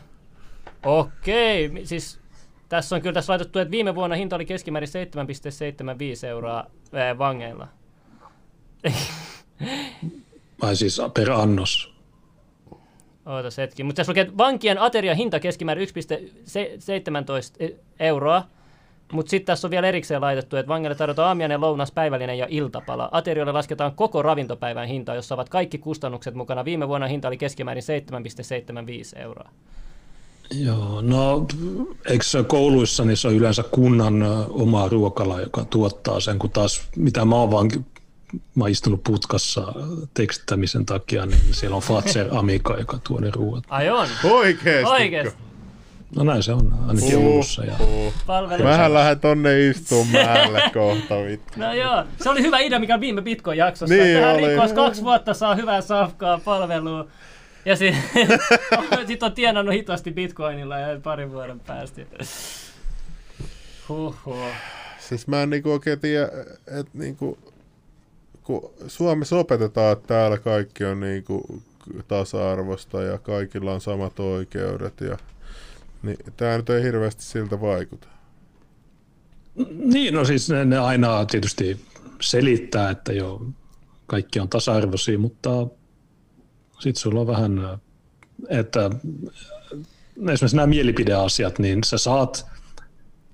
okei, 0.84 1.68
mi- 1.68 1.86
siis 1.86 2.20
tässä 2.68 2.96
on 2.96 3.02
kyllä 3.02 3.14
tässä 3.14 3.30
laitettu, 3.30 3.58
että 3.58 3.70
viime 3.70 3.94
vuonna 3.94 4.16
hinta 4.16 4.36
oli 4.36 4.46
keskimäärin 4.46 4.88
7,75 6.22 6.26
euroa 6.26 6.66
ää, 6.92 7.18
vangeilla. 7.18 7.68
Ai 10.62 10.76
siis 10.76 11.00
per 11.14 11.30
annos. 11.30 11.95
Ootas 13.26 13.58
hetki. 13.58 13.82
Mutta 13.82 13.96
tässä 13.96 14.10
lukee, 14.10 14.22
että 14.22 14.38
vankien 14.38 14.78
ateria 14.78 15.14
hinta 15.14 15.40
keskimäärin 15.40 15.88
1,17 15.88 15.94
e- 17.60 17.70
euroa. 18.00 18.44
Mutta 19.12 19.30
sitten 19.30 19.46
tässä 19.46 19.66
on 19.66 19.70
vielä 19.70 19.88
erikseen 19.88 20.20
laitettu, 20.20 20.56
että 20.56 20.68
vangeille 20.68 20.94
tarjotaan 20.94 21.28
aamiainen, 21.28 21.60
lounas, 21.60 21.92
päivällinen 21.92 22.38
ja 22.38 22.46
iltapala. 22.50 23.08
Aterioille 23.12 23.52
lasketaan 23.52 23.94
koko 23.94 24.22
ravintopäivän 24.22 24.88
hinta, 24.88 25.14
jossa 25.14 25.34
ovat 25.34 25.48
kaikki 25.48 25.78
kustannukset 25.78 26.34
mukana. 26.34 26.64
Viime 26.64 26.88
vuonna 26.88 27.06
hinta 27.06 27.28
oli 27.28 27.36
keskimäärin 27.36 27.82
7,75 29.14 29.22
euroa. 29.22 29.50
Joo, 30.54 31.00
no 31.00 31.46
eikö 32.08 32.24
kouluissa 32.46 33.04
niin 33.04 33.16
se 33.16 33.28
on 33.28 33.34
yleensä 33.34 33.62
kunnan 33.62 34.22
oma 34.48 34.88
ruokala, 34.88 35.40
joka 35.40 35.64
tuottaa 35.64 36.20
sen, 36.20 36.38
kun 36.38 36.50
taas 36.50 36.88
mitä 36.96 37.24
mä 37.24 37.36
oon 37.36 37.50
mä 38.54 38.64
oon 38.64 38.70
istunut 38.70 39.04
putkassa 39.04 39.72
tekstittämisen 40.14 40.86
takia, 40.86 41.26
niin 41.26 41.40
siellä 41.50 41.76
on 41.76 41.82
Fatser 41.82 42.26
Amica, 42.30 42.76
joka 42.78 42.98
tuo 43.06 43.20
ne 43.20 43.30
ruoat. 43.30 43.64
Ai 43.68 43.90
on? 43.90 44.08
Oikeesti? 44.24 44.92
Oikeesti? 44.92 45.46
No 46.16 46.24
näin 46.24 46.42
se 46.42 46.52
on, 46.52 46.74
ainakin 46.88 47.18
Oulussa. 47.18 47.64
Ja... 47.64 47.74
Palvelu. 48.26 48.62
Mähän 48.62 48.94
lähden 48.94 49.20
tonne 49.20 49.68
istuun 49.68 50.06
päälle 50.12 50.62
kohta 50.74 51.14
vittu. 51.24 51.60
No 51.60 51.72
joo, 51.72 52.04
se 52.22 52.30
oli 52.30 52.42
hyvä 52.42 52.58
idea, 52.58 52.78
mikä 52.78 52.94
oli 52.94 53.00
viime 53.00 53.22
Bitcoin-jaksossa. 53.22 53.94
Niin 53.94 54.06
että 54.06 54.20
tähän 54.20 54.36
oli. 54.36 54.48
rikkois 54.48 54.72
kaksi 54.72 55.02
vuotta 55.02 55.34
saa 55.34 55.54
hyvää 55.54 55.80
safkaa 55.80 56.40
palvelua. 56.44 57.06
Ja 57.64 57.76
sitten 57.76 58.40
sit 59.06 59.22
on 59.22 59.32
tienannut 59.32 59.74
hitosti 59.74 60.10
Bitcoinilla 60.12 60.78
ja 60.78 61.00
parin 61.00 61.32
vuoden 61.32 61.60
päästä. 61.60 62.02
Huhhuh. 63.88 64.36
Siis 64.98 65.26
mä 65.26 65.42
en 65.42 65.50
niinku 65.50 65.72
oikein 65.72 66.00
tiedä, 66.00 66.28
että 66.66 66.92
niinku, 66.94 67.38
kun 68.46 68.70
Suomessa 68.86 69.36
opetetaan, 69.36 69.92
että 69.92 70.06
täällä 70.06 70.38
kaikki 70.38 70.84
on 70.84 71.00
niinku 71.00 71.62
tasa-arvosta 72.08 73.02
ja 73.02 73.18
kaikilla 73.18 73.72
on 73.72 73.80
samat 73.80 74.20
oikeudet 74.20 75.00
ja 75.00 75.16
niin 76.02 76.16
tää 76.36 76.56
nyt 76.56 76.70
ei 76.70 76.82
hirveästi 76.82 77.22
siltä 77.22 77.60
vaikuta. 77.60 78.08
Niin, 79.70 80.14
no 80.14 80.24
siis 80.24 80.50
ne, 80.50 80.64
ne 80.64 80.78
aina 80.78 81.26
tietysti 81.26 81.80
selittää, 82.20 82.90
että 82.90 83.12
joo, 83.12 83.46
kaikki 84.06 84.40
on 84.40 84.48
tasa-arvoisia, 84.48 85.18
mutta 85.18 85.66
sitten 86.72 87.00
sulla 87.00 87.20
on 87.20 87.26
vähän, 87.26 87.80
että 88.48 88.90
esimerkiksi 90.16 90.56
nämä 90.56 90.66
mielipideasiat, 90.66 91.58
niin 91.58 91.84
sä 91.84 91.98
saat, 91.98 92.46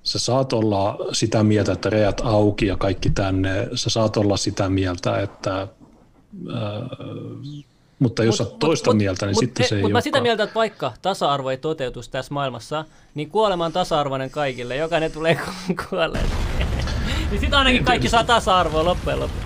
sä 0.03 0.19
saat 0.19 0.53
olla 0.53 0.99
sitä 1.13 1.43
mieltä, 1.43 1.73
että 1.73 1.91
rejät 1.91 2.21
auki 2.25 2.67
ja 2.67 2.77
kaikki 2.77 3.11
tänne, 3.11 3.69
sä 3.75 3.91
saat 3.91 4.17
olla 4.17 4.37
sitä 4.37 4.69
mieltä, 4.69 5.21
että 5.21 5.53
ää, 5.55 5.69
mutta 7.99 8.25
jos 8.25 8.41
Mut- 8.41 8.47
olet 8.47 8.59
toista 8.59 8.91
mut- 8.91 8.97
mieltä, 8.97 9.27
niin 9.27 9.37
mut- 9.37 9.41
sitten 9.41 9.69
se 9.69 9.77
ei 9.77 9.83
Mutta 9.83 9.93
mä 9.93 10.01
sitä 10.01 10.21
mieltä, 10.21 10.43
että 10.43 10.55
vaikka 10.55 10.93
tasa-arvo 11.03 11.51
ei 11.51 11.57
toteutus 11.57 12.09
tässä 12.09 12.35
maailmassa, 12.35 12.85
niin 13.15 13.31
kuolema 13.31 13.65
on 13.65 13.73
tasa-arvoinen 13.73 14.31
kaikille. 14.31 14.77
Jokainen 14.77 15.13
tulee 15.13 15.35
ku- 15.35 15.75
kuolleen. 15.89 16.27
niin 17.31 17.41
sitten 17.41 17.59
ainakin 17.59 17.85
kaikki 17.85 18.09
saa 18.09 18.25
tasa-arvoa 18.25 18.85
loppujen 18.85 19.21
lopuksi. 19.21 19.43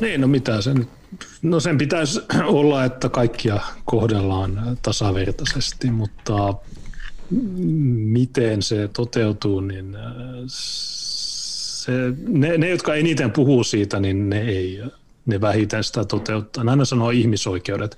Niin, 0.00 0.20
no 0.20 0.26
mitä 0.26 0.60
sen, 0.62 0.88
no 1.42 1.60
sen 1.60 1.78
pitäisi 1.78 2.20
olla, 2.44 2.84
että 2.84 3.08
kaikkia 3.08 3.60
kohdellaan 3.84 4.78
tasavertaisesti, 4.82 5.90
mutta 5.90 6.54
miten 7.94 8.62
se 8.62 8.88
toteutuu, 8.88 9.60
niin 9.60 9.96
äh, 9.96 10.02
se, 10.46 11.92
ne, 12.28 12.58
ne, 12.58 12.68
jotka 12.68 12.94
eniten 12.94 13.30
puhuu 13.30 13.64
siitä, 13.64 14.00
niin 14.00 14.30
ne 14.30 14.40
ei 14.40 14.82
ne 15.26 15.40
vähiten 15.40 15.84
sitä 15.84 16.04
toteuttaa. 16.04 16.64
Ne 16.64 16.70
aina 16.70 16.84
sanoo 16.84 17.10
ihmisoikeudet. 17.10 17.96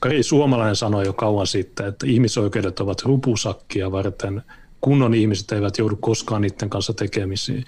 Kari 0.00 0.22
Suomalainen 0.22 0.76
sanoi 0.76 1.06
jo 1.06 1.12
kauan 1.12 1.46
sitten, 1.46 1.86
että 1.86 2.06
ihmisoikeudet 2.06 2.80
ovat 2.80 3.02
rupusakkia 3.02 3.92
varten, 3.92 4.42
kunnon 4.80 5.14
ihmiset 5.14 5.52
eivät 5.52 5.78
joudu 5.78 5.96
koskaan 5.96 6.42
niiden 6.42 6.70
kanssa 6.70 6.94
tekemisiin. 6.94 7.64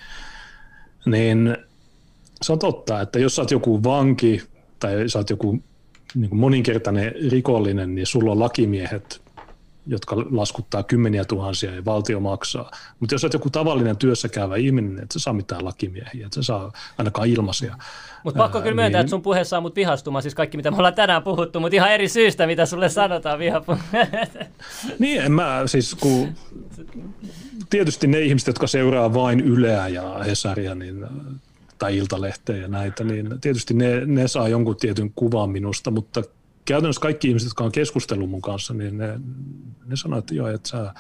Niin 1.07 1.57
se 2.43 2.53
on 2.53 2.59
totta, 2.59 3.01
että 3.01 3.19
jos 3.19 3.37
sä 3.37 3.43
oot 3.43 3.51
joku 3.51 3.83
vanki 3.83 4.43
tai 4.79 5.09
sä 5.09 5.19
oot 5.19 5.31
joku 5.31 5.63
niin 6.15 6.37
moninkertainen 6.37 7.15
rikollinen, 7.31 7.95
niin 7.95 8.07
sulla 8.07 8.33
on 8.33 8.41
lakimiehet, 8.41 9.22
jotka 9.87 10.17
laskuttaa 10.17 10.83
kymmeniä 10.83 11.25
tuhansia 11.25 11.75
ja 11.75 11.85
valtio 11.85 12.21
maksaa. 12.21 12.71
Mutta 13.01 13.15
jos 13.15 13.25
oot 13.25 13.33
joku 13.33 13.51
tavallinen 13.51 13.97
työssäkäyvä 13.97 14.57
ihminen, 14.57 14.95
niin 14.95 15.03
et 15.03 15.11
sä 15.11 15.19
saa 15.19 15.33
mitään 15.33 15.65
lakimiehiä, 15.65 16.27
et 16.27 16.33
sä 16.33 16.43
saa 16.43 16.73
ainakaan 16.99 17.29
ilmaisia. 17.29 17.77
Mutta 18.25 18.39
pakko 18.39 18.61
kyllä 18.61 18.75
myöntää, 18.75 18.99
niin- 18.99 19.05
että 19.05 19.11
sun 19.11 19.23
puhe 19.23 19.45
saa 19.45 19.61
mut 19.61 19.77
vihastumaan, 19.77 20.23
siis 20.23 20.35
kaikki 20.35 20.57
mitä 20.57 20.71
me 20.71 20.77
ollaan 20.77 20.95
tänään 20.95 21.23
puhuttu, 21.23 21.61
mutta 21.61 21.77
ihan 21.77 21.93
eri 21.93 22.09
syystä, 22.09 22.47
mitä 22.47 22.67
sulle 22.67 22.89
sanotaan 22.89 23.39
vihapu. 23.39 23.77
Niin, 24.99 25.23
en 25.23 25.33
mä 25.33 25.63
siis 25.67 25.95
kun 25.95 26.29
tietysti 27.71 28.07
ne 28.07 28.21
ihmiset, 28.21 28.47
jotka 28.47 28.67
seuraa 28.67 29.15
vain 29.15 29.41
Yleä 29.41 29.89
ja 29.89 30.19
Hesaria 30.27 30.75
niin, 30.75 31.07
tai 31.79 31.97
Iltalehteä 31.97 32.57
ja 32.57 32.69
näitä, 32.69 33.05
niin 33.05 33.41
tietysti 33.41 33.75
ne, 33.75 34.07
ne 34.07 34.29
saa 34.29 34.49
jonkun 34.49 34.77
tietyn 34.77 35.13
kuvan 35.15 35.51
minusta, 35.51 35.91
mutta 35.91 36.23
käytännössä 36.65 37.01
kaikki 37.01 37.29
ihmiset, 37.29 37.47
jotka 37.47 37.65
on 37.65 37.73
keskustellut 37.73 38.31
mun 38.31 38.43
kanssa, 38.43 38.75
niin 38.75 38.99
ne, 38.99 39.21
ne 39.85 39.97
sanoo, 39.97 40.19
että 40.19 40.35
joo, 40.35 40.49
että 40.49 40.69
sä... 40.69 40.95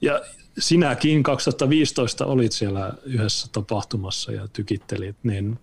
Ja 0.00 0.20
sinäkin 0.58 1.22
2015 1.22 2.26
olit 2.26 2.52
siellä 2.52 2.92
yhdessä 3.02 3.46
tapahtumassa 3.52 4.32
ja 4.32 4.48
tykittelit, 4.48 5.16
niin 5.22 5.58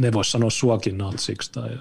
ne 0.00 0.12
vois 0.12 0.32
sanoa 0.32 0.50
suakin 0.50 0.98
natsiksi 0.98 1.52
tai 1.52 1.78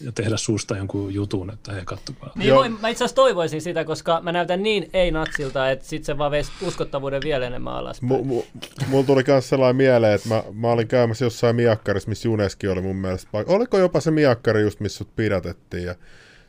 ja 0.00 0.12
tehdä 0.12 0.36
suusta 0.36 0.76
jonkun 0.76 1.14
jutun, 1.14 1.50
että 1.50 1.72
hei 1.72 1.84
kattokaa. 1.84 2.32
Niin 2.34 2.54
voi, 2.54 2.68
mä 2.68 2.88
itse 2.88 3.04
asiassa 3.04 3.14
toivoisin 3.14 3.60
sitä, 3.60 3.84
koska 3.84 4.20
mä 4.20 4.32
näytän 4.32 4.62
niin 4.62 4.90
ei-natsilta, 4.92 5.70
että 5.70 5.84
sit 5.84 6.04
se 6.04 6.18
vaan 6.18 6.30
veisi 6.30 6.52
uskottavuuden 6.62 7.22
vielä 7.24 7.46
enemmän 7.46 7.74
alas. 7.74 8.02
M- 8.02 8.06
m- 8.06 8.42
mulla 8.88 9.06
tuli 9.06 9.22
myös 9.26 9.48
sellainen 9.48 9.76
mieleen, 9.76 10.12
että 10.12 10.28
mä, 10.28 10.42
mä 10.52 10.68
olin 10.68 10.88
käymässä 10.88 11.24
jossain 11.24 11.56
miakkarissa, 11.56 12.08
missä 12.08 12.28
Juneski 12.28 12.68
oli 12.68 12.80
mun 12.80 12.96
mielestä. 12.96 13.30
Oliko 13.46 13.78
jopa 13.78 14.00
se 14.00 14.10
miakkari 14.10 14.62
just, 14.62 14.80
missä 14.80 14.98
sut 14.98 15.16
pidätettiin. 15.16 15.84
Ja 15.84 15.94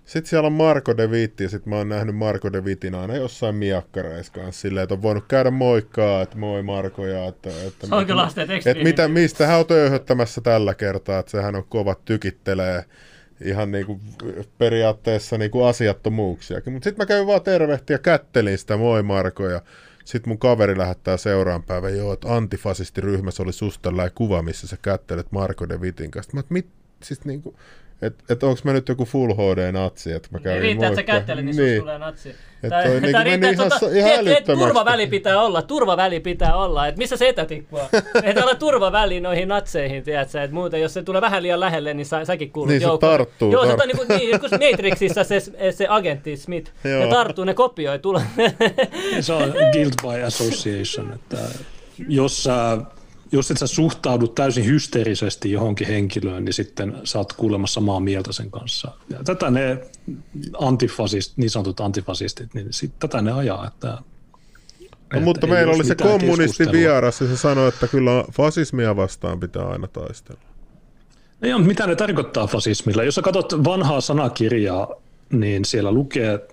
sitten 0.05 0.29
siellä 0.29 0.47
on 0.47 0.53
Marko 0.53 0.97
de 0.97 1.11
Vitti, 1.11 1.43
ja 1.43 1.49
sitten 1.49 1.69
mä 1.69 1.75
oon 1.75 1.89
nähnyt 1.89 2.15
Marko 2.15 2.53
de 2.53 2.65
Vittin 2.65 2.95
aina 2.95 3.15
jossain 3.15 3.55
miakkareissa 3.55 4.33
kanssa 4.33 4.61
silleen, 4.61 4.83
että 4.83 4.95
on 4.95 5.01
voinut 5.01 5.25
käydä 5.27 5.51
moikkaa, 5.51 6.21
että 6.21 6.37
moi 6.37 6.63
Marko, 6.63 7.05
ja 7.05 7.25
että, 7.25 7.49
että, 7.67 7.87
se 7.87 7.95
on 7.95 8.05
kyllä 8.05 8.27
että 8.65 8.83
mitä, 8.83 9.07
mistä 9.07 9.47
hän 9.47 9.59
on 9.59 9.65
töyhöttämässä 9.65 10.41
tällä 10.41 10.73
kertaa, 10.73 11.19
että 11.19 11.31
sehän 11.31 11.55
on 11.55 11.63
kovat 11.69 12.05
tykittelee 12.05 12.85
ihan 13.41 13.72
niinku 13.72 13.99
periaatteessa 14.57 15.38
niinku 15.38 15.64
asiattomuuksiakin. 15.64 16.73
Mutta 16.73 16.84
sitten 16.84 17.01
mä 17.03 17.05
kävin 17.05 17.27
vaan 17.27 17.41
tervehtiä 17.41 17.97
kättelin 17.97 18.57
sitä 18.57 18.77
moi 18.77 19.03
Marko, 19.03 19.49
ja 19.49 19.61
sitten 20.05 20.30
mun 20.30 20.39
kaveri 20.39 20.77
lähettää 20.77 21.18
seuraan 21.18 21.64
päivän, 21.64 21.97
joo, 21.97 22.14
että 22.14 22.35
antifasistiryhmässä 22.35 23.43
oli 23.43 23.53
susta 23.53 23.89
kuva, 24.15 24.41
missä 24.41 24.68
sä 24.68 24.77
kättelet 24.81 25.31
Marko 25.31 25.69
de 25.69 25.81
Vitin 25.81 26.11
kanssa. 26.11 26.38
Mä, 26.38 26.43
mit, 26.49 26.68
siis 27.03 27.26
niinku, 27.26 27.55
että 28.01 28.23
et 28.29 28.43
onko 28.43 28.61
mä 28.63 28.73
nyt 28.73 28.89
joku 28.89 29.05
Full 29.05 29.33
HD-natsi, 29.33 30.11
että 30.11 30.29
mä 30.31 30.39
kävin 30.39 30.61
Riittää, 30.61 30.89
että 30.89 31.01
sä 31.01 31.03
kättelet, 31.03 31.45
niin, 31.45 31.57
niin. 31.57 31.79
tulee 31.79 31.99
natsi. 31.99 32.35
Että 32.63 32.83
toi 32.83 33.01
niin 33.01 33.41
meni 33.41 33.53
ihan, 33.53 33.69
tota, 33.69 33.95
ihan 33.95 34.11
älyttömästi. 34.11 34.65
Turvaväli 34.65 35.07
pitää 35.07 35.41
olla, 35.41 35.61
turvaväli 35.61 36.19
pitää 36.19 36.55
olla. 36.55 36.87
Että 36.87 36.97
missä 36.97 37.17
se 37.17 37.29
etätikkua? 37.29 37.89
että 38.23 38.43
olla 38.43 38.55
turvaväli 38.55 39.19
noihin 39.19 39.47
natseihin, 39.47 40.03
tiedätkö? 40.03 40.43
Että 40.43 40.53
muuten, 40.53 40.81
jos 40.81 40.93
se 40.93 41.03
tulee 41.03 41.21
vähän 41.21 41.43
liian 41.43 41.59
lähelle, 41.59 41.93
niin 41.93 42.05
sä, 42.05 42.25
säkin 42.25 42.51
kuulut 42.51 42.69
Niin 42.69 42.81
joukkoon. 42.81 43.13
se 43.13 43.17
tarttuu. 43.17 43.51
Joo, 43.51 43.65
tarttuu. 43.65 43.77
se 43.77 43.83
on 43.83 44.07
niin 44.07 44.07
kuin, 44.07 44.51
niin, 44.51 44.71
Matrixissa 44.71 45.23
se, 45.23 45.39
se 45.71 45.85
agentti 45.89 46.37
Smith. 46.37 46.71
Ne 46.83 47.07
tarttuu, 47.09 47.45
ne 47.45 47.53
kopioi, 47.53 47.99
tulee. 47.99 48.23
se 49.21 49.33
on 49.33 49.53
guilt 49.73 49.95
by 50.01 50.23
association, 50.23 51.13
että 51.13 51.37
jos 52.07 52.43
sä 52.43 52.77
jos 53.31 53.51
et 53.51 53.57
sä 53.57 53.67
suhtaudu 53.67 54.27
täysin 54.27 54.65
hysteerisesti 54.65 55.51
johonkin 55.51 55.87
henkilöön, 55.87 56.45
niin 56.45 56.53
sitten 56.53 56.97
sä 57.03 57.17
oot 57.17 57.33
kuulemma 57.33 57.67
samaa 57.67 57.99
mieltä 57.99 58.31
sen 58.31 58.51
kanssa. 58.51 58.91
Ja 59.09 59.23
tätä 59.23 59.51
ne 59.51 59.81
antifasist, 60.59 61.37
niin 61.37 61.49
sanotut 61.49 61.79
antifasistit, 61.79 62.53
niin 62.53 62.67
sit, 62.73 62.91
tätä 62.99 63.21
ne 63.21 63.31
ajaa, 63.31 63.67
että 63.67 63.97
No, 65.13 65.21
mutta 65.21 65.47
meillä 65.47 65.73
oli 65.73 65.85
se 65.85 65.95
kommunisti 65.95 66.71
vieras 66.71 67.21
ja 67.21 67.27
se 67.27 67.37
sanoi, 67.37 67.67
että 67.67 67.87
kyllä 67.87 68.25
fasismia 68.31 68.95
vastaan 68.95 69.39
pitää 69.39 69.67
aina 69.67 69.87
taistella. 69.87 70.41
Ei, 71.41 71.51
no 71.51 71.59
mitä 71.59 71.87
ne 71.87 71.95
tarkoittaa 71.95 72.47
fasismilla? 72.47 73.03
Jos 73.03 73.15
sä 73.15 73.21
katsot 73.21 73.63
vanhaa 73.63 74.01
sanakirjaa, 74.01 74.87
niin 75.29 75.65
siellä 75.65 75.91
lukee, 75.91 76.47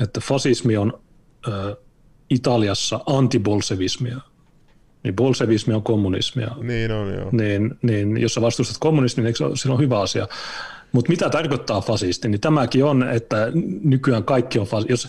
että 0.00 0.20
fasismi 0.20 0.76
on 0.76 1.00
ö, 1.48 1.76
Italiassa 2.30 3.00
antibolsevismia. 3.06 4.20
Niin 5.02 5.16
bolsevismi 5.16 5.74
on 5.74 5.82
kommunismia. 5.82 6.50
Niin 6.62 6.92
on, 6.92 7.14
joo. 7.14 7.28
Niin, 7.32 7.78
niin 7.82 8.20
jos 8.20 8.34
sä 8.34 8.40
vastustat 8.40 8.76
kommunismia, 8.80 9.24
niin 9.24 9.56
se 9.56 9.70
on 9.70 9.78
hyvä 9.78 10.00
asia. 10.00 10.28
Mutta 10.92 11.08
mitä 11.08 11.30
tarkoittaa 11.30 11.80
fasisti, 11.80 12.28
niin 12.28 12.40
tämäkin 12.40 12.84
on, 12.84 13.08
että 13.08 13.48
nykyään 13.82 14.24
kaikki 14.24 14.58
on 14.58 14.66
fasisti. 14.66 14.92
Jos, 14.92 15.08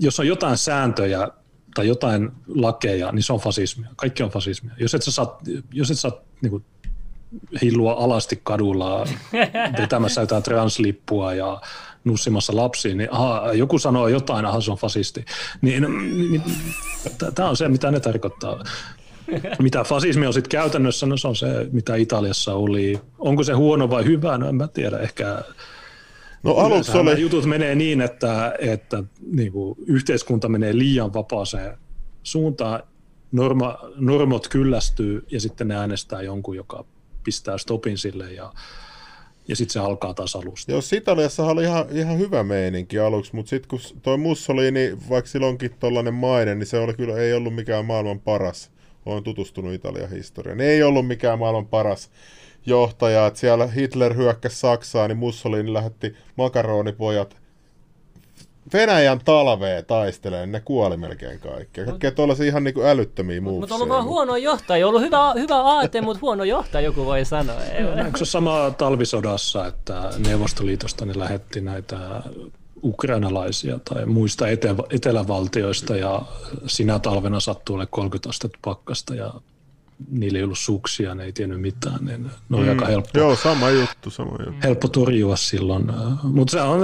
jos 0.00 0.20
on 0.20 0.26
jotain 0.26 0.56
sääntöjä 0.56 1.28
tai 1.74 1.88
jotain 1.88 2.30
lakeja, 2.48 3.12
niin 3.12 3.22
se 3.22 3.32
on 3.32 3.40
fasismia. 3.40 3.88
Kaikki 3.96 4.22
on 4.22 4.30
fasismia. 4.30 4.74
Jos 4.80 4.94
et 4.94 5.02
sä 5.02 5.10
saa, 5.10 5.40
jos 5.72 5.90
et 5.90 5.98
saa 5.98 6.12
niin 6.42 6.50
kuin, 6.50 6.64
hillua 7.62 7.92
alasti 7.92 8.40
kadulla 8.42 9.06
vetämässä 9.80 10.20
jotain 10.20 10.42
translippua 10.42 11.34
ja 11.34 11.60
nussimassa 12.08 12.56
lapsiin, 12.56 12.98
niin 12.98 13.12
aha, 13.12 13.52
joku 13.52 13.78
sanoo 13.78 14.08
jotain, 14.08 14.46
aha 14.46 14.60
se 14.60 14.70
on 14.70 14.76
fasisti. 14.76 15.24
Niin, 15.60 15.82
niin, 15.82 16.30
niin 16.30 16.42
tämä 17.34 17.48
on 17.48 17.56
se, 17.56 17.68
mitä 17.68 17.90
ne 17.90 18.00
tarkoittaa. 18.00 18.64
Mitä 19.58 19.84
fasismi 19.84 20.26
on 20.26 20.32
sitten 20.32 20.50
käytännössä, 20.50 21.06
no 21.06 21.16
se 21.16 21.28
on 21.28 21.36
se, 21.36 21.46
mitä 21.72 21.96
Italiassa 21.96 22.54
oli. 22.54 23.00
Onko 23.18 23.44
se 23.44 23.52
huono 23.52 23.90
vai 23.90 24.04
hyvä, 24.04 24.38
no 24.38 24.48
en 24.48 24.54
mä 24.54 24.68
tiedä, 24.68 24.98
ehkä 24.98 25.42
No 26.42 26.54
aluksi 26.54 26.98
oli... 26.98 27.20
jutut 27.20 27.44
menee 27.44 27.74
niin, 27.74 28.00
että, 28.00 28.54
että 28.58 29.04
niin 29.30 29.52
kuin 29.52 29.78
yhteiskunta 29.86 30.48
menee 30.48 30.78
liian 30.78 31.14
vapaaseen 31.14 31.78
suuntaan, 32.22 32.82
Norma, 33.32 33.78
normot 33.96 34.48
kyllästyy 34.48 35.26
ja 35.30 35.40
sitten 35.40 35.68
ne 35.68 35.76
äänestää 35.76 36.22
jonkun, 36.22 36.56
joka 36.56 36.84
pistää 37.24 37.58
stopin 37.58 37.98
sille 37.98 38.32
ja 38.32 38.52
ja 39.48 39.56
sitten 39.56 39.72
se 39.72 39.80
alkaa 39.80 40.14
taas 40.14 40.36
alusta. 40.36 40.72
Joo, 40.72 40.80
Italiassa 40.96 41.44
oli 41.44 41.62
ihan, 41.62 41.86
ihan 41.92 42.18
hyvä 42.18 42.42
meininki 42.42 42.98
aluksi, 42.98 43.36
mutta 43.36 43.50
sitten 43.50 43.68
kun 43.68 43.80
toi 44.02 44.16
Mussolini, 44.16 44.96
vaikka 45.08 45.30
silloinkin 45.30 45.70
tollainen 45.80 46.14
maine, 46.14 46.54
niin 46.54 46.66
se 46.66 46.78
oli 46.78 46.94
kyllä, 46.94 47.16
ei 47.16 47.32
ollut 47.32 47.54
mikään 47.54 47.84
maailman 47.84 48.20
paras. 48.20 48.70
Olen 49.06 49.24
tutustunut 49.24 49.74
Italian 49.74 50.10
historiaan. 50.10 50.60
Ei 50.60 50.82
ollut 50.82 51.06
mikään 51.06 51.38
maailman 51.38 51.66
paras 51.66 52.10
johtaja, 52.66 53.26
että 53.26 53.40
siellä 53.40 53.66
Hitler 53.66 54.14
hyökkäsi 54.14 54.56
Saksaan, 54.56 55.10
niin 55.10 55.18
Mussolini 55.18 55.72
lähetti 55.72 56.14
makaronipojat 56.36 57.36
Venäjän 58.72 59.20
talveen 59.24 59.84
taistelee, 59.84 60.40
niin 60.40 60.52
ne 60.52 60.60
kuoli 60.60 60.96
melkein 60.96 61.40
kaikki. 61.40 61.84
Kaikkea 61.84 62.10
tuollaisia 62.10 62.46
ihan 62.46 62.64
niinku 62.64 62.82
älyttömiä 62.82 63.40
muuksia. 63.40 63.60
Mutta 63.60 63.74
on 63.74 63.80
ollut 63.80 63.94
vaan 63.94 64.04
huono 64.04 64.36
johtaja. 64.36 64.88
ollut 64.88 65.02
hyvä, 65.02 65.32
hyvä 65.34 65.56
aate, 65.62 66.00
mutta 66.00 66.20
huono 66.20 66.44
johtaja, 66.44 66.84
joku 66.84 67.04
voi 67.04 67.24
sanoa. 67.24 67.64
Ei 67.64 67.82
no, 67.82 67.90
Onko 68.04 68.18
se 68.18 68.24
sama 68.24 68.74
talvisodassa, 68.78 69.66
että 69.66 70.10
Neuvostoliitosta 70.26 71.06
ne 71.06 71.18
lähetti 71.18 71.60
näitä 71.60 71.98
ukrainalaisia 72.82 73.78
tai 73.78 74.06
muista 74.06 74.46
ete- 74.46 74.86
etelävaltioista 74.90 75.96
ja 75.96 76.22
sinä 76.66 76.98
talvena 76.98 77.40
sattuu 77.40 77.76
ole 77.76 77.86
30 77.86 78.28
astetta 78.28 78.58
pakkasta 78.64 79.14
ja 79.14 79.34
niillä 80.10 80.38
ei 80.38 80.44
ollut 80.44 80.58
suksia, 80.58 81.14
ne 81.14 81.24
ei 81.24 81.32
tiennyt 81.32 81.60
mitään, 81.60 82.04
niin 82.04 82.30
ne 82.48 82.56
oli 82.56 82.64
mm. 82.64 82.70
aika 82.70 82.86
helppo. 82.86 83.18
Joo, 83.18 83.36
sama 83.36 83.70
juttu, 83.70 84.10
sama 84.10 84.36
juttu. 84.46 84.60
Helppo 84.62 84.88
torjua 84.88 85.36
silloin. 85.36 85.86
Mutta 86.22 86.52
se 86.52 86.60
on, 86.60 86.80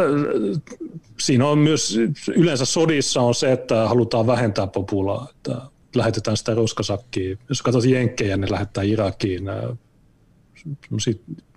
siinä 1.18 1.46
on 1.46 1.58
myös, 1.58 1.98
yleensä 2.36 2.64
sodissa 2.64 3.20
on 3.20 3.34
se, 3.34 3.52
että 3.52 3.88
halutaan 3.88 4.26
vähentää 4.26 4.66
populaa, 4.66 5.28
että 5.30 5.60
lähetetään 5.94 6.36
sitä 6.36 6.54
roskasakkiin. 6.54 7.38
Jos 7.48 7.62
katsot 7.62 7.84
jenkkejä, 7.84 8.36
ne 8.36 8.46
lähettää 8.50 8.84
Irakiin 8.84 9.44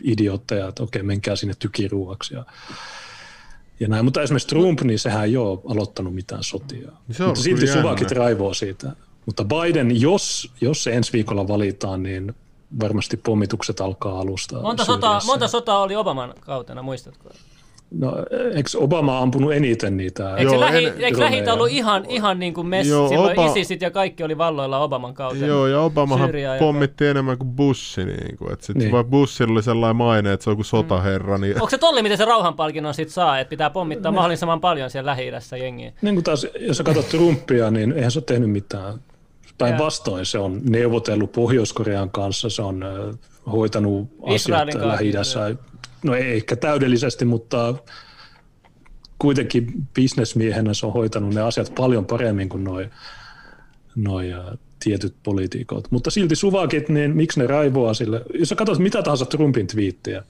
idiootteja, 0.04 0.68
että 0.68 0.84
okei, 0.84 1.04
menkää 1.04 1.36
sinne 1.36 1.54
tykiruuaksi. 1.60 2.34
Ja, 2.34 2.46
ja 3.80 3.88
näin. 3.88 4.06
Mutta 4.06 4.22
esimerkiksi 4.22 4.48
Trump, 4.48 4.82
niin 4.82 5.00
sehän 5.00 5.26
ei 5.26 5.38
ole 5.38 5.60
aloittanut 5.66 6.16
mitään 6.16 6.44
sotia. 6.44 6.92
Se 7.12 7.26
Mutta 7.26 7.42
silti 7.42 7.68
suvakit 7.68 8.12
raivoo 8.12 8.54
siitä. 8.54 8.96
Mutta 9.28 9.46
Biden, 9.46 10.02
jos, 10.02 10.52
jos 10.62 10.84
se 10.84 10.94
ensi 10.94 11.14
viikolla 11.14 11.48
valitaan, 11.48 12.04
niin 12.04 12.36
varmasti 12.80 13.18
pommitukset 13.18 13.82
alkaa 13.82 14.20
alusta. 14.20 14.62
Monta 14.62 14.86
sotaa, 14.86 15.22
monta 15.26 15.48
sotaa 15.48 15.82
oli 15.82 15.96
Obaman 15.96 16.34
kautena, 16.40 16.82
muistatko? 16.82 17.30
No, 17.92 18.14
eikö 18.56 18.70
Obama 18.78 19.20
ampunut 19.20 19.54
eniten 19.54 19.98
niitä? 19.98 20.36
Eikö, 20.36 20.52
Joo, 20.52 20.60
lähi, 20.60 20.86
en, 20.86 20.94
eikö 20.98 21.20
lähintä 21.20 21.54
ollut 21.54 21.70
ihan, 21.70 22.06
ihan 22.10 22.40
niin 22.40 22.54
kuin 22.54 22.68
messi? 22.68 22.92
Joo, 22.92 23.10
Silloin 23.10 23.40
Oba... 23.40 23.52
ISISit 23.52 23.82
ja 23.82 23.92
kaikki 23.92 24.24
oli 24.24 24.38
valloilla 24.38 24.80
Obaman 24.80 25.14
kautta. 25.14 25.46
Joo, 25.46 25.68
ja 25.68 25.82
Obamahan 25.82 26.28
Syyriä 26.28 26.56
pommitti 26.60 27.04
ja... 27.04 27.12
enemmän 27.12 27.38
kuin 27.38 27.50
Bush. 27.50 27.98
Niin 27.98 28.38
kuin, 28.38 28.54
että 28.54 28.66
sit 28.66 28.78
niin. 28.78 28.92
Vaikka 28.92 29.10
Bushilla 29.10 29.54
oli 29.54 29.64
sellainen 29.64 29.96
maine, 29.96 30.34
että 30.34 30.44
se 30.44 30.50
on 30.50 30.56
kuin 30.56 30.66
sotaherra. 30.66 31.38
Niin... 31.38 31.56
Onko 31.56 31.70
se 31.70 31.78
tolli, 31.78 32.04
miten 32.04 32.18
se 32.18 32.26
rauhanpalkinnon 32.26 32.94
sit 32.94 33.10
saa, 33.10 33.40
että 33.40 33.50
pitää 33.50 33.70
pommittaa 33.70 34.12
niin. 34.12 34.16
mahdollisimman 34.16 34.62
paljon 34.62 34.90
siellä 34.90 35.10
lähi 35.10 35.32
jengiä? 35.60 35.94
Niin 36.02 36.16
kuin 36.16 36.24
taas, 36.24 36.48
jos 36.60 36.78
sä 36.78 36.84
katsot 36.84 37.10
Trumpia, 37.10 37.72
niin 37.72 37.92
eihän 37.92 38.12
se 38.12 38.20
ole 38.20 38.24
tehnyt 38.26 38.52
mitään. 38.52 39.00
Päinvastoin 39.58 40.26
se 40.26 40.38
on 40.38 40.62
neuvotellut 40.70 41.32
Pohjois-Korean 41.32 42.10
kanssa, 42.10 42.50
se 42.50 42.62
on 42.62 42.86
hoitanut 43.52 44.10
asiat 44.24 44.68
lähi 44.74 45.14
No 46.04 46.14
ei 46.14 46.36
ehkä 46.36 46.56
täydellisesti, 46.56 47.26
mutta 47.26 47.76
kuitenkin 49.20 49.88
bisnesmiehenä 49.94 50.74
se 50.74 50.86
on 50.86 50.94
hoitanut 50.94 51.34
ne 51.34 51.42
asiat 51.42 51.72
paljon 51.76 52.06
paremmin 52.06 52.50
kuin 52.50 52.64
noin 52.64 52.92
noi, 53.96 54.30
tietyt 54.84 55.16
poliitikot. 55.24 55.92
Mutta 55.92 56.12
silti 56.12 56.36
suvakit, 56.36 56.90
niin 56.90 57.16
miksi 57.16 57.40
ne 57.40 57.48
raivoaa 57.48 57.94
sille? 57.94 58.22
Jos 58.34 58.50
sä 58.50 58.56
katsot 58.56 58.80
mitä 58.80 59.04
tahansa 59.04 59.26
Trumpin 59.26 59.68
twiittejä, 59.68 60.24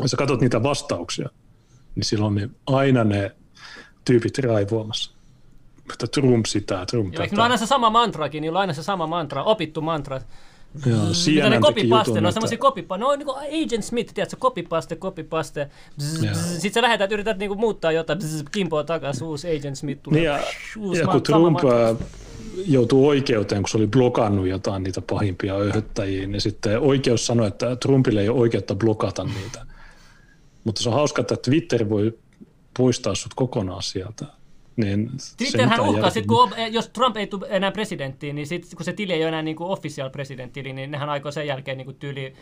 jos 0.00 0.10
sä 0.10 0.16
katsot 0.16 0.40
niitä 0.40 0.62
vastauksia, 0.62 1.28
niin 1.94 2.04
silloin 2.04 2.34
ne, 2.34 2.50
aina 2.66 3.04
ne 3.04 3.32
tyypit 4.04 4.38
raivoamassa. 4.38 5.15
Että 5.92 6.06
Trump 6.06 6.46
sitä, 6.46 6.86
Trump 6.86 7.14
Joo, 7.14 7.24
tätä. 7.24 7.36
on 7.36 7.42
aina 7.42 7.56
se 7.56 7.66
sama 7.66 7.90
mantrakin, 7.90 8.40
niin 8.40 8.50
on 8.50 8.56
aina 8.56 8.72
se 8.72 8.82
sama 8.82 9.06
mantra, 9.06 9.42
opittu 9.42 9.80
mantra. 9.80 10.20
Joo, 10.86 10.98
Mitä 11.26 11.50
ne 11.50 11.56
jutun, 11.56 12.22
ne 12.22 12.26
on 12.26 12.32
semmosia 12.32 12.58
copypaste, 12.58 12.98
ne 12.98 13.04
on 13.04 13.18
niinku 13.18 13.32
Agent 13.32 13.84
Smith, 13.84 14.14
tiedätkö, 14.14 14.36
copypaste, 14.36 14.96
copypaste. 14.96 15.70
Bzz, 15.98 16.22
Joo. 16.22 16.34
bzz. 16.34 16.60
Sit 16.60 16.72
sä 16.74 16.82
lähetät, 16.82 17.12
yrität 17.12 17.38
niinku 17.38 17.54
muuttaa 17.54 17.92
jotain, 17.92 18.18
bzz, 18.18 18.44
kimpoa 18.52 18.84
takas, 18.84 19.22
uusi 19.22 19.56
Agent 19.56 19.76
Smith 19.76 20.02
tulee. 20.02 20.20
Niin 20.20 20.26
ja, 20.26 20.40
uusi 20.78 21.00
ja 21.00 21.06
kun 21.06 21.22
Trump 21.22 21.58
ää, 21.64 21.94
joutui 22.66 23.06
oikeuteen, 23.06 23.62
kun 23.62 23.68
se 23.68 23.76
oli 23.76 23.86
blokannut 23.86 24.46
jotain 24.46 24.82
niitä 24.82 25.00
pahimpia 25.00 25.54
öyhöttäjiä, 25.54 26.26
niin 26.26 26.40
sitten 26.40 26.80
oikeus 26.80 27.26
sanoi, 27.26 27.48
että 27.48 27.76
Trumpille 27.76 28.20
ei 28.20 28.28
ole 28.28 28.40
oikeutta 28.40 28.74
blokata 28.74 29.24
niitä. 29.24 29.66
Mutta 30.64 30.82
se 30.82 30.88
on 30.88 30.94
hauska, 30.94 31.20
että 31.20 31.36
Twitter 31.36 31.88
voi 31.88 32.18
poistaa 32.78 33.14
sut 33.14 33.34
kokonaan 33.34 33.82
sieltä. 33.82 34.26
Niin 34.76 35.10
mitään 35.40 35.80
uhkaa, 35.80 36.10
sit, 36.10 36.26
kun, 36.26 36.48
ob- 36.48 36.58
jos 36.70 36.88
Trump 36.88 37.16
ei 37.16 37.26
tule 37.26 37.46
enää 37.50 37.72
presidenttiin, 37.72 38.36
niin 38.36 38.46
sit, 38.46 38.66
kun 38.76 38.84
se 38.84 38.92
tili 38.92 39.12
ei 39.12 39.20
ole 39.20 39.28
enää 39.28 39.42
niin 39.42 39.56
kuin 39.56 39.70
official 39.70 40.10
presidenttili, 40.10 40.72
niin 40.72 40.90
nehän 40.90 41.08
aikoo 41.08 41.32
sen 41.32 41.46
jälkeen 41.46 41.76
niin 41.78 41.84
kuin 41.84 41.96
tyyli 41.96 42.32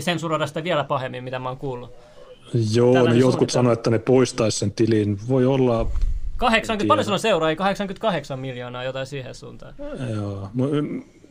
sensuroida 0.00 0.46
sitä 0.46 0.64
vielä 0.64 0.84
pahemmin, 0.84 1.24
mitä 1.24 1.38
mä 1.38 1.48
oon 1.48 1.58
kuullut. 1.58 1.90
Joo, 2.74 2.86
no 2.86 2.92
tällainen 2.92 3.20
jotkut 3.20 3.50
sanoivat, 3.50 3.78
että 3.78 3.90
ne 3.90 3.98
poistaisi 3.98 4.58
sen 4.58 4.72
tilin. 4.72 5.18
Voi 5.28 5.46
olla, 5.46 5.90
80, 6.36 6.88
paljon 6.88 7.12
on 7.12 7.18
seuraajia? 7.18 7.56
88 7.56 8.38
miljoonaa, 8.38 8.84
jotain 8.84 9.06
siihen 9.06 9.34
suuntaan. 9.34 9.74
joo. 10.14 10.50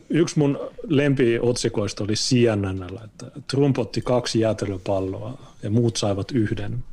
Yksi 0.09 0.39
mun 0.39 0.59
lempiotsikoista 0.88 2.03
oli 2.03 2.13
CNNllä, 2.13 3.01
että 3.03 3.31
Trump 3.47 3.77
otti 3.77 4.01
kaksi 4.01 4.39
jäätelöpalloa 4.39 5.38
ja 5.63 5.69
muut 5.69 5.97
saivat 5.97 6.31
yhden. 6.31 6.84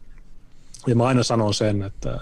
Ja 0.86 0.94
mä 0.94 1.04
aina 1.04 1.22
sanon 1.22 1.54
sen, 1.54 1.82
että 1.82 2.18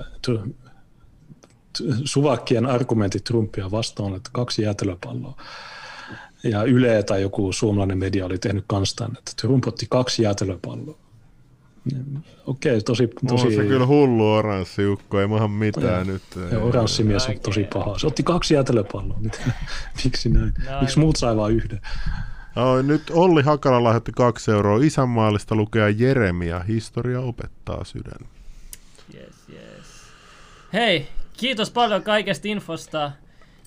suvakkien 2.04 2.66
argumentit 2.66 3.24
Trumpia 3.24 3.70
vastaan, 3.70 4.14
että 4.14 4.30
kaksi 4.32 4.62
jäätelöpalloa. 4.62 5.36
Ja 6.44 6.62
Yle 6.62 7.02
tai 7.02 7.22
joku 7.22 7.52
suomalainen 7.52 7.98
media 7.98 8.26
oli 8.26 8.38
tehnyt 8.38 8.64
kans 8.66 8.94
tämän, 8.94 9.16
että 9.18 9.32
Trump 9.40 9.66
otti 9.66 9.86
kaksi 9.90 10.22
jäätelöpalloa. 10.22 10.98
Okei, 12.46 12.72
okay, 12.72 12.80
tosi, 12.80 13.06
Tosi... 13.06 13.26
tosi 13.28 13.46
On 13.46 13.52
se 13.52 13.68
kyllä 13.68 13.86
hullu 13.86 14.32
oranssi 14.32 14.86
ukko, 14.86 15.20
ei 15.20 15.26
maahan 15.26 15.50
mitään 15.50 16.06
Joo. 16.06 16.12
nyt. 16.14 16.52
ja 16.52 16.58
oranssimies 16.58 17.26
on 17.28 17.40
tosi 17.40 17.66
paha. 17.72 17.98
Se 17.98 18.06
otti 18.06 18.22
kaksi 18.22 18.54
jäätelöpalloa. 18.54 19.20
Miksi 20.04 20.28
näin? 20.28 20.54
Miksi 20.80 20.98
muut 20.98 21.16
sai 21.16 21.36
vain 21.36 21.56
yhden? 21.56 21.80
Nyt 22.82 23.02
Olli 23.10 23.42
Hakala 23.42 23.84
lähetti 23.84 24.12
kaksi 24.12 24.50
euroa 24.50 24.84
isänmaallista 24.84 25.54
lukea 25.54 25.88
Jeremia. 25.88 26.60
Historia 26.60 27.20
opettaa 27.20 27.84
sydän. 27.84 28.28
Yes, 29.14 29.34
yes. 29.52 29.86
Hei, 30.72 31.08
kiitos 31.40 31.70
paljon 31.70 32.02
kaikesta 32.02 32.48
infosta. 32.48 33.12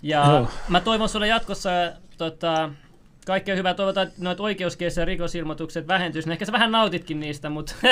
Ja 0.02 0.26
Joo. 0.26 0.48
mä 0.68 0.82
toivon 0.82 1.10
sulle 1.10 1.28
jatkossa 1.28 1.70
tota, 2.18 2.70
kaikkea 3.26 3.56
hyvää. 3.56 3.74
Toivotaan, 3.74 4.08
että 4.08 4.24
noita 4.24 4.44
oikeuskeissa 4.44 5.02
ja 5.02 5.06
rikosilmoitukset 5.06 5.88
vähentyisi. 5.88 6.32
Ehkä 6.32 6.45
sä 6.45 6.52
vähän 6.52 6.72
nautitkin 6.72 7.20
niistä, 7.20 7.50
mutta 7.50 7.76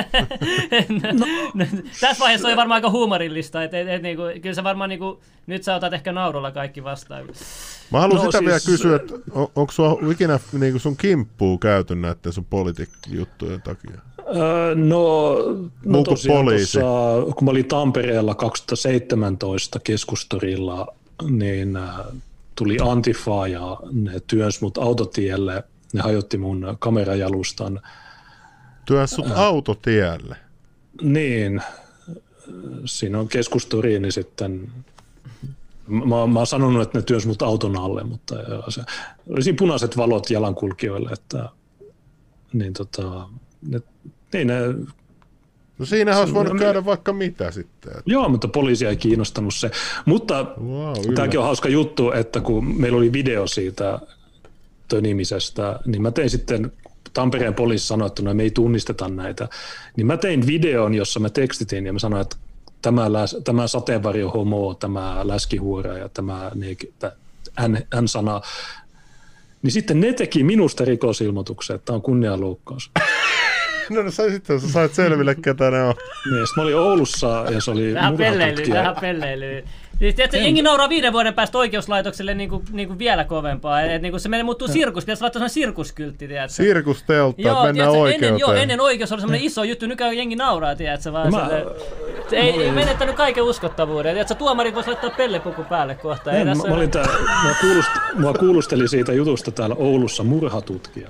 no. 1.53 1.65
tässä 2.01 2.23
vaiheessa 2.23 2.47
on 2.47 2.55
varmaan 2.55 2.77
aika 2.77 2.89
huumorillista. 2.89 3.63
Et, 3.63 3.73
et, 3.73 3.87
et, 3.87 4.01
niinku, 4.01 4.23
kyllä 4.41 4.55
sä 4.55 4.63
varmaan 4.63 4.89
niinku, 4.89 5.21
nyt 5.47 5.63
sä 5.63 5.75
otat 5.75 5.93
ehkä 5.93 6.11
naurulla 6.11 6.51
kaikki 6.51 6.83
vastaan. 6.83 7.27
Mä 7.91 7.99
haluan 7.99 8.17
No 8.17 8.31
sitä 8.31 8.37
siis- 8.37 8.45
vielä 8.47 8.59
kysyä, 8.65 8.95
että 8.95 9.13
on, 9.31 9.47
onko 9.55 9.71
sua 9.71 9.99
ikinä 10.11 10.39
niin 10.59 10.79
sun 10.79 10.97
kimppuu 10.97 11.57
käyty 11.57 11.95
näiden 11.95 12.33
sun 12.33 12.45
poliitikjuttujen 12.45 13.61
takia? 13.61 13.91
Öö, 14.35 14.75
no, 14.75 15.35
no 15.85 16.03
tosiaan 16.03 16.37
poliisi. 16.45 16.79
tuossa, 16.79 17.33
kun 17.35 17.45
mä 17.45 17.51
olin 17.51 17.65
Tampereella 17.65 18.35
2017 18.35 19.79
keskustorilla, 19.79 20.87
niin 21.29 21.75
äh, 21.77 21.89
tuli 22.55 22.77
Antifa 22.81 23.47
ja 23.47 23.77
ne 23.91 24.19
työnsi 24.27 24.59
mut 24.61 24.77
autotielle. 24.77 25.63
Ne 25.93 26.01
hajotti 26.01 26.37
mun 26.37 26.75
kamerajalustan. 26.79 27.81
Työs 28.85 29.09
sut 29.11 29.31
autotielle. 29.35 30.35
Niin, 31.01 31.61
siinä 32.85 33.19
on 33.19 33.27
keskustori, 33.27 33.99
niin 33.99 34.11
sitten 34.11 34.71
mä, 35.91 36.27
mä 36.27 36.39
oon 36.39 36.47
sanonut, 36.47 36.81
että 36.81 36.97
ne 36.97 37.01
työns 37.01 37.25
mut 37.25 37.41
auton 37.41 37.77
alle, 37.77 38.03
mutta 38.03 38.35
joo, 38.41 38.71
se, 38.71 38.81
oli 39.29 39.43
siinä 39.43 39.57
punaiset 39.59 39.97
valot 39.97 40.29
jalankulkijoille, 40.29 41.09
että 41.09 41.49
niin 42.53 42.73
tota, 42.73 43.29
ne, 43.67 43.81
niin 44.33 44.47
ne, 44.47 44.55
No 45.81 45.85
siinähän 45.85 46.21
olisi 46.21 46.33
voinut 46.33 46.59
käydä 46.59 46.85
vaikka 46.85 47.13
mitä 47.13 47.51
sitten. 47.51 47.93
joo, 48.05 48.29
mutta 48.29 48.47
poliisia 48.47 48.89
ei 48.89 48.95
kiinnostanut 48.95 49.53
se. 49.55 49.71
Mutta 50.05 50.45
Wow, 50.65 51.13
tämäkin 51.15 51.39
on 51.39 51.45
hauska 51.45 51.69
juttu, 51.69 52.11
että 52.11 52.41
kun 52.41 52.81
meillä 52.81 52.97
oli 52.97 53.13
video 53.13 53.47
siitä 53.47 53.99
tönimisestä, 54.87 55.79
niin 55.85 56.01
mä 56.01 56.11
tein 56.11 56.29
sitten, 56.29 56.71
Tampereen 57.13 57.53
poliisi 57.53 57.87
sanoi, 57.87 58.07
että 58.07 58.23
no 58.23 58.33
me 58.33 58.43
ei 58.43 58.51
tunnisteta 58.51 59.07
näitä, 59.07 59.49
niin 59.97 60.07
mä 60.07 60.17
tein 60.17 60.47
videon, 60.47 60.93
jossa 60.93 61.19
mä 61.19 61.29
tekstitin 61.29 61.85
ja 61.85 61.93
mä 61.93 61.99
sanoin, 61.99 62.21
että 62.21 62.37
tämä, 62.81 63.13
läs, 63.13 63.37
tämä 63.43 63.67
sateenvarjo 63.67 64.29
homo, 64.29 64.73
tämä 64.73 65.19
läskihuura 65.23 65.97
ja 65.97 66.09
tämä 66.09 66.51
N-sana, 68.01 68.41
niin 69.61 69.71
sitten 69.71 69.99
ne 69.99 70.13
teki 70.13 70.43
minusta 70.43 70.85
rikosilmoituksen, 70.85 71.75
että 71.75 71.85
tämä 71.85 71.95
on 71.95 72.01
kunnianloukkaus. 72.01 72.91
No, 73.95 74.01
no 74.01 74.11
sä 74.11 74.29
sitten 74.29 74.59
sä 74.59 74.69
sait 74.69 74.93
selville, 74.93 75.35
ketä 75.35 75.71
ne 75.71 75.83
on. 75.83 75.95
Niin, 76.31 76.45
mä 76.55 76.63
olin 76.63 76.75
Oulussa 76.75 77.45
ja 77.49 77.61
se 77.61 77.71
oli 77.71 77.93
Vähän 77.93 78.17
pelleilyä, 78.17 78.75
vähän 78.75 78.95
pelleilyä. 79.01 79.61
Siis 79.99 80.15
tiedätkö, 80.15 80.37
jengi 80.37 80.61
nauraa 80.61 80.89
viiden 80.89 81.13
vuoden 81.13 81.33
päästä 81.33 81.57
oikeuslaitokselle 81.57 82.33
niinku, 82.33 82.63
niinku 82.71 82.97
vielä 82.99 83.23
kovempaa. 83.23 83.81
Et, 83.81 84.01
niinku 84.01 84.19
se 84.19 84.29
menee 84.29 84.43
muuttuu 84.43 84.67
sirkus, 84.67 85.03
pitäisi 85.03 85.21
laittaa 85.21 85.39
sellainen 85.39 85.53
sirkuskyltti, 85.53 86.27
tiedätkö? 86.27 86.53
Sirkusteltta, 86.53 87.41
että 87.41 87.53
mennään 87.53 87.73
tiedätkö, 87.73 87.99
oikeuteen. 87.99 88.23
Ennen, 88.27 88.39
joo, 88.39 88.53
ennen 88.53 88.81
oikeus 88.81 89.11
oli 89.11 89.21
semmoinen 89.21 89.45
iso 89.45 89.63
juttu, 89.63 89.85
nykyään 89.85 90.17
jengi 90.17 90.35
nauraa, 90.35 90.75
tiedätkö, 90.75 91.13
vaan 91.13 91.31
Mä- 91.31 91.37
mä, 91.37 91.49
se 92.29 92.37
ei, 92.37 92.63
ei 92.63 92.71
menettänyt 92.71 93.15
kaiken 93.15 93.43
uskottavuuden. 93.43 94.13
Tiedätkö, 94.13 94.35
tuomarit 94.35 94.75
vois 94.75 94.87
laittaa 94.87 95.09
pellepuku 95.09 95.63
päälle 95.63 95.95
kohta. 95.95 96.31
Ei 96.31 96.41
En, 96.41 96.47
mä, 96.47 96.53
mä 96.67 96.75
olin 96.75 96.91
tää, 96.91 97.05
mua, 97.43 97.53
kuulust, 97.61 97.91
mua 98.19 98.33
kuulusteli 98.33 98.87
siitä 98.87 99.13
jutusta 99.13 99.51
täällä 99.51 99.75
Oulussa 99.75 100.23
murhatutkija. 100.23 101.09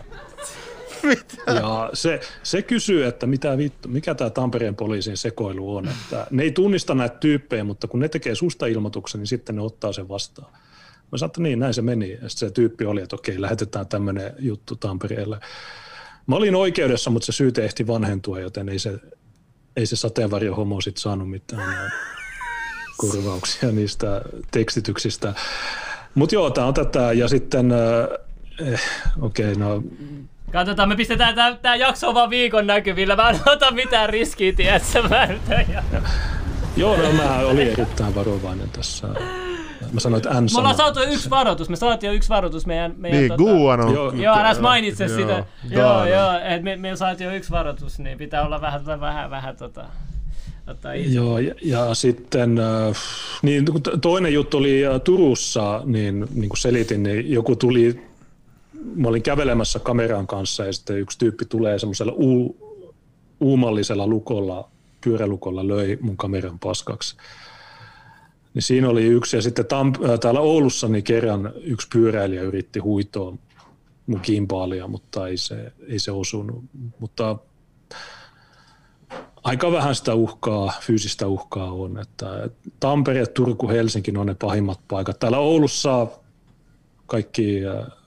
Ja 1.48 1.90
se, 1.94 2.19
se 2.44 2.61
kysyy, 2.61 3.06
että 3.06 3.28
mitä 3.28 3.57
vittu, 3.57 3.90
mikä 3.90 4.15
tämä 4.15 4.30
Tampereen 4.30 4.76
poliisin 4.76 5.18
sekoilu 5.18 5.76
on. 5.76 5.88
Että 5.88 6.28
ne 6.32 6.44
ei 6.44 6.52
tunnista 6.52 6.95
näitä 6.95 7.18
tyyppejä, 7.18 7.64
mutta 7.64 7.88
kun 7.88 7.99
ne 7.99 8.10
tekee 8.10 8.36
susta 8.36 8.65
ilmoituksen, 8.65 9.19
niin 9.19 9.28
sitten 9.28 9.56
ne 9.56 9.61
ottaa 9.61 9.94
sen 9.94 10.10
vastaan. 10.10 10.52
Mä 11.11 11.18
sanoin, 11.18 11.30
että 11.30 11.41
niin, 11.41 11.60
näin 11.60 11.73
se 11.73 11.82
meni. 11.82 12.11
Ja 12.11 12.30
se 12.30 12.52
tyyppi 12.52 12.86
oli, 12.86 13.02
että 13.02 13.15
okei, 13.15 13.41
lähetetään 13.41 13.88
tämmöinen 13.88 14.34
juttu 14.40 14.76
Tampereelle. 14.76 15.40
Mä 16.28 16.36
olin 16.36 16.56
oikeudessa, 16.56 17.10
mutta 17.10 17.26
se 17.26 17.32
syyte 17.32 17.65
ehti 17.65 17.88
vanhentua, 17.88 18.40
joten 18.40 18.69
ei 18.69 18.80
se, 18.80 18.99
ei 19.76 19.86
se 19.86 19.95
sateenvarjo 19.95 20.56
homo 20.56 20.82
sit 20.82 20.98
saanut 20.98 21.30
mitään 21.30 21.69
ää, 21.69 21.91
korvauksia 22.98 23.72
niistä 23.72 24.22
tekstityksistä. 24.52 25.34
Mutta 26.15 26.36
joo, 26.36 26.49
tämä 26.49 26.68
on 26.68 26.73
tätä. 26.73 27.14
Ja 27.14 27.28
sitten, 27.28 27.72
äh, 27.72 28.68
eh, 28.68 28.82
okei, 29.22 29.52
okay, 29.52 29.64
no 29.64 29.84
Katsotaan, 30.52 30.90
me 30.90 30.95
pistetään 30.95 31.36
tää, 31.36 31.56
tää 31.56 31.76
jakso 31.76 32.14
vaan 32.14 32.30
viikon 32.30 32.68
näkyvillä. 32.68 33.15
Mä 33.15 33.30
en 33.30 33.40
ota 33.53 33.72
mitään 33.72 34.10
riskiä, 34.10 34.53
tiedätkö? 34.53 35.02
Mä 35.10 35.28
ja... 35.73 35.84
Joo, 36.78 36.98
no, 36.98 37.11
mä 37.11 37.40
olin 37.40 37.68
erittäin 37.68 38.15
varovainen 38.15 38.69
tässä. 38.69 39.07
Mä 39.91 39.99
sanoin, 39.99 40.23
että 40.23 40.41
n 40.41 40.44
Me 40.44 40.60
ollaan 40.60 40.76
saatu 40.76 40.99
jo 40.99 41.06
yksi 41.06 41.30
varoitus. 41.30 41.69
Me 41.69 41.76
saatiin 41.76 42.07
jo 42.07 42.14
yksi 42.14 42.30
varoitus 42.30 42.65
meidän... 42.65 42.94
meidän 42.98 43.19
Niin, 43.19 43.34
Guan 43.38 43.82
on... 43.82 43.94
Joo. 43.94 44.11
Joo, 44.11 44.36
älä 44.36 44.61
mainitse 44.61 45.06
Joo, 45.06 45.18
sitä. 45.18 45.45
Joo, 45.69 46.06
joo, 46.06 46.32
et 46.44 46.64
me, 46.64 46.76
me 46.76 46.95
saatiin 46.95 47.26
jo 47.26 47.36
yksi 47.36 47.52
varoitus, 47.52 47.99
niin 47.99 48.18
pitää 48.18 48.45
olla 48.45 48.61
vähän, 48.61 48.86
vähän, 48.86 49.30
vähän 49.30 49.57
tota, 49.57 49.86
ottaa 50.68 50.94
itse. 50.94 51.15
Joo, 51.15 51.40
ja, 51.40 51.56
ja 51.61 51.94
sitten 51.94 52.60
äh, 52.60 52.95
niin, 53.41 53.65
toinen 54.02 54.34
juttu 54.34 54.57
oli 54.57 54.88
äh, 54.88 55.02
Turussa, 55.02 55.82
niin, 55.86 56.28
niin 56.34 56.49
kuin 56.49 56.57
selitin, 56.57 57.03
niin 57.03 57.32
joku 57.32 57.56
tuli, 57.56 58.02
mä 58.95 59.08
olin 59.08 59.24
kävelemässä 59.24 59.80
kameran 59.80 60.28
kanssa 60.28 60.66
ja 60.66 60.74
sitten 60.74 60.99
yksi 60.99 61.20
tyyppi 61.20 61.45
tulee 61.45 61.80
semmoisella 61.80 62.14
u, 62.20 62.58
uumallisella 63.40 64.08
lukolla, 64.08 64.70
pyörälukolla 65.03 65.68
löi 65.68 65.98
mun 66.02 66.18
kameran 66.18 66.60
paskaksi. 66.60 67.16
Niin 68.53 68.62
siinä 68.62 68.90
oli 68.90 69.06
yksi 69.06 69.36
ja 69.36 69.41
sitten 69.41 69.66
Tamp- 69.66 70.10
äh, 70.10 70.20
täällä 70.20 70.40
Oulussa 70.40 70.88
niin 70.88 71.03
kerran 71.03 71.53
yksi 71.64 71.88
pyöräilijä 71.94 72.41
yritti 72.41 72.80
huitoa 72.80 73.38
mun 74.08 74.20
kimpaalia, 74.20 74.88
mutta 74.88 75.28
ei 75.28 75.38
se, 75.38 75.72
ei 75.88 75.99
se 75.99 76.12
osunut. 76.12 76.64
Mutta 76.99 77.38
aika 79.44 79.72
vähän 79.72 79.95
sitä 79.95 80.14
uhkaa, 80.14 80.74
fyysistä 80.82 81.28
uhkaa 81.28 81.72
on. 81.72 81.99
Että 81.99 82.49
Tampere, 82.80 83.26
Turku, 83.26 83.70
Helsinki 83.70 84.14
on 84.18 84.28
ne 84.28 84.36
pahimmat 84.36 84.80
paikat. 84.88 85.20
Täällä 85.20 85.38
Oulussa 85.38 86.08
kaikki, 87.06 87.68
äh, 87.68 88.01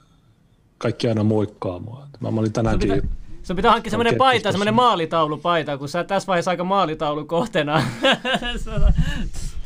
kaikki 0.85 1.09
aina 1.09 1.24
moikkaa 1.24 1.78
mua. 1.78 2.06
Mä, 2.20 2.28
olin 2.28 2.52
tänäänkin... 2.52 2.89
Sun 2.89 3.01
pitää, 3.01 3.16
sun 3.43 3.56
pitää 3.56 3.70
hankkia 3.70 3.90
semmoinen 3.90 4.16
paita, 4.16 4.52
semmoinen 4.52 4.74
maalitaulupaita, 4.74 5.78
kun 5.78 5.89
sä 5.89 5.98
oot 5.98 6.06
tässä 6.06 6.27
vaiheessa 6.27 6.51
aika 6.51 6.65
maalitaulu 6.65 7.24
kohteena. 7.24 7.82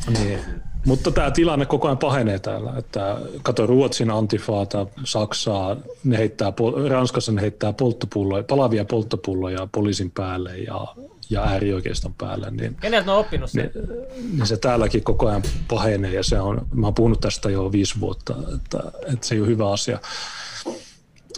Niin. 0.09 0.41
Mutta 0.87 1.11
tämä 1.11 1.31
tilanne 1.31 1.67
koko 1.67 1.89
ajan 1.89 1.99
pahenee 1.99 2.39
täällä. 2.39 2.73
Että 2.79 3.17
kato 3.43 3.67
Ruotsin 3.67 4.11
antifaata, 4.11 4.87
Saksaa, 5.05 5.77
ne 6.05 6.19
heittää, 6.19 6.53
Ranskassa 6.89 7.33
ne 7.33 7.41
heittää 7.41 7.73
polttopulloja, 7.73 8.43
palavia 8.43 8.85
polttopulloja 8.85 9.69
poliisin 9.73 10.11
päälle 10.11 10.59
ja, 10.59 10.87
ja 11.31 11.43
äärioikeiston 11.45 12.15
päälle. 12.15 12.51
Niin, 12.51 12.77
Keneltä 12.81 13.07
ne 13.07 13.13
on 13.13 13.19
oppinut 13.19 13.51
sen? 13.51 13.71
niin, 13.75 13.89
niin 14.37 14.47
se 14.47 14.57
täälläkin 14.57 15.05
koko 15.05 15.29
ajan 15.29 15.43
pahenee 15.69 16.13
ja 16.15 16.23
se 16.23 16.41
on, 16.41 16.67
mä 16.75 16.87
oon 16.87 16.95
puhunut 16.95 17.21
tästä 17.21 17.51
jo 17.51 17.73
viisi 17.73 18.01
vuotta, 18.01 18.35
että, 18.55 18.83
että 19.13 19.27
se 19.27 19.35
ei 19.35 19.41
ole 19.41 19.49
hyvä 19.49 19.73
asia. 19.73 19.99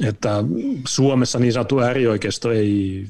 Että 0.08 0.44
Suomessa 0.86 1.38
niin 1.38 1.52
sanottu 1.52 1.80
äärioikeisto 1.80 2.52
ei, 2.52 3.06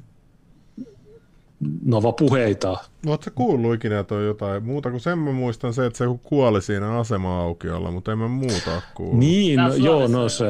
vaan 1.90 2.14
puheita, 2.14 2.76
Oletko 3.06 3.30
kuullut 3.34 3.74
ikinä 3.74 4.04
toi 4.04 4.26
jotain 4.26 4.64
muuta 4.64 4.90
kuin 4.90 5.00
sen 5.00 5.18
mä 5.18 5.32
muistan 5.32 5.74
se, 5.74 5.86
että 5.86 5.98
se 5.98 6.04
kuoli 6.22 6.62
siinä 6.62 6.98
asema-aukiolla, 6.98 7.90
mutta 7.90 8.12
en 8.12 8.18
mä 8.18 8.28
muuta 8.28 8.74
ole 8.74 8.82
kuullut. 8.94 9.18
Niin, 9.18 9.56
no, 9.56 9.74
joo, 9.74 10.08
no 10.08 10.28
se, 10.28 10.46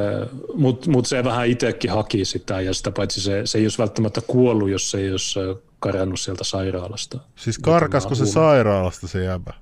mutta 0.53 0.89
mut 0.91 1.05
se 1.05 1.23
vähän 1.23 1.47
itsekin 1.47 1.91
haki 1.91 2.25
sitä 2.25 2.61
ja 2.61 2.73
sitä 2.73 2.91
paitsi 2.91 3.21
se, 3.21 3.41
se 3.45 3.57
ei 3.57 3.65
olisi 3.65 3.77
välttämättä 3.77 4.21
kuollut, 4.27 4.69
jos 4.69 4.91
se 4.91 4.97
ei 4.97 5.11
olisi 5.11 5.39
karannut 5.79 6.19
sieltä 6.19 6.43
sairaalasta. 6.43 7.19
Siis 7.35 7.57
karkasko 7.59 8.15
se 8.15 8.25
sairaalasta 8.25 9.07
se 9.07 9.23
jäbä? 9.23 9.53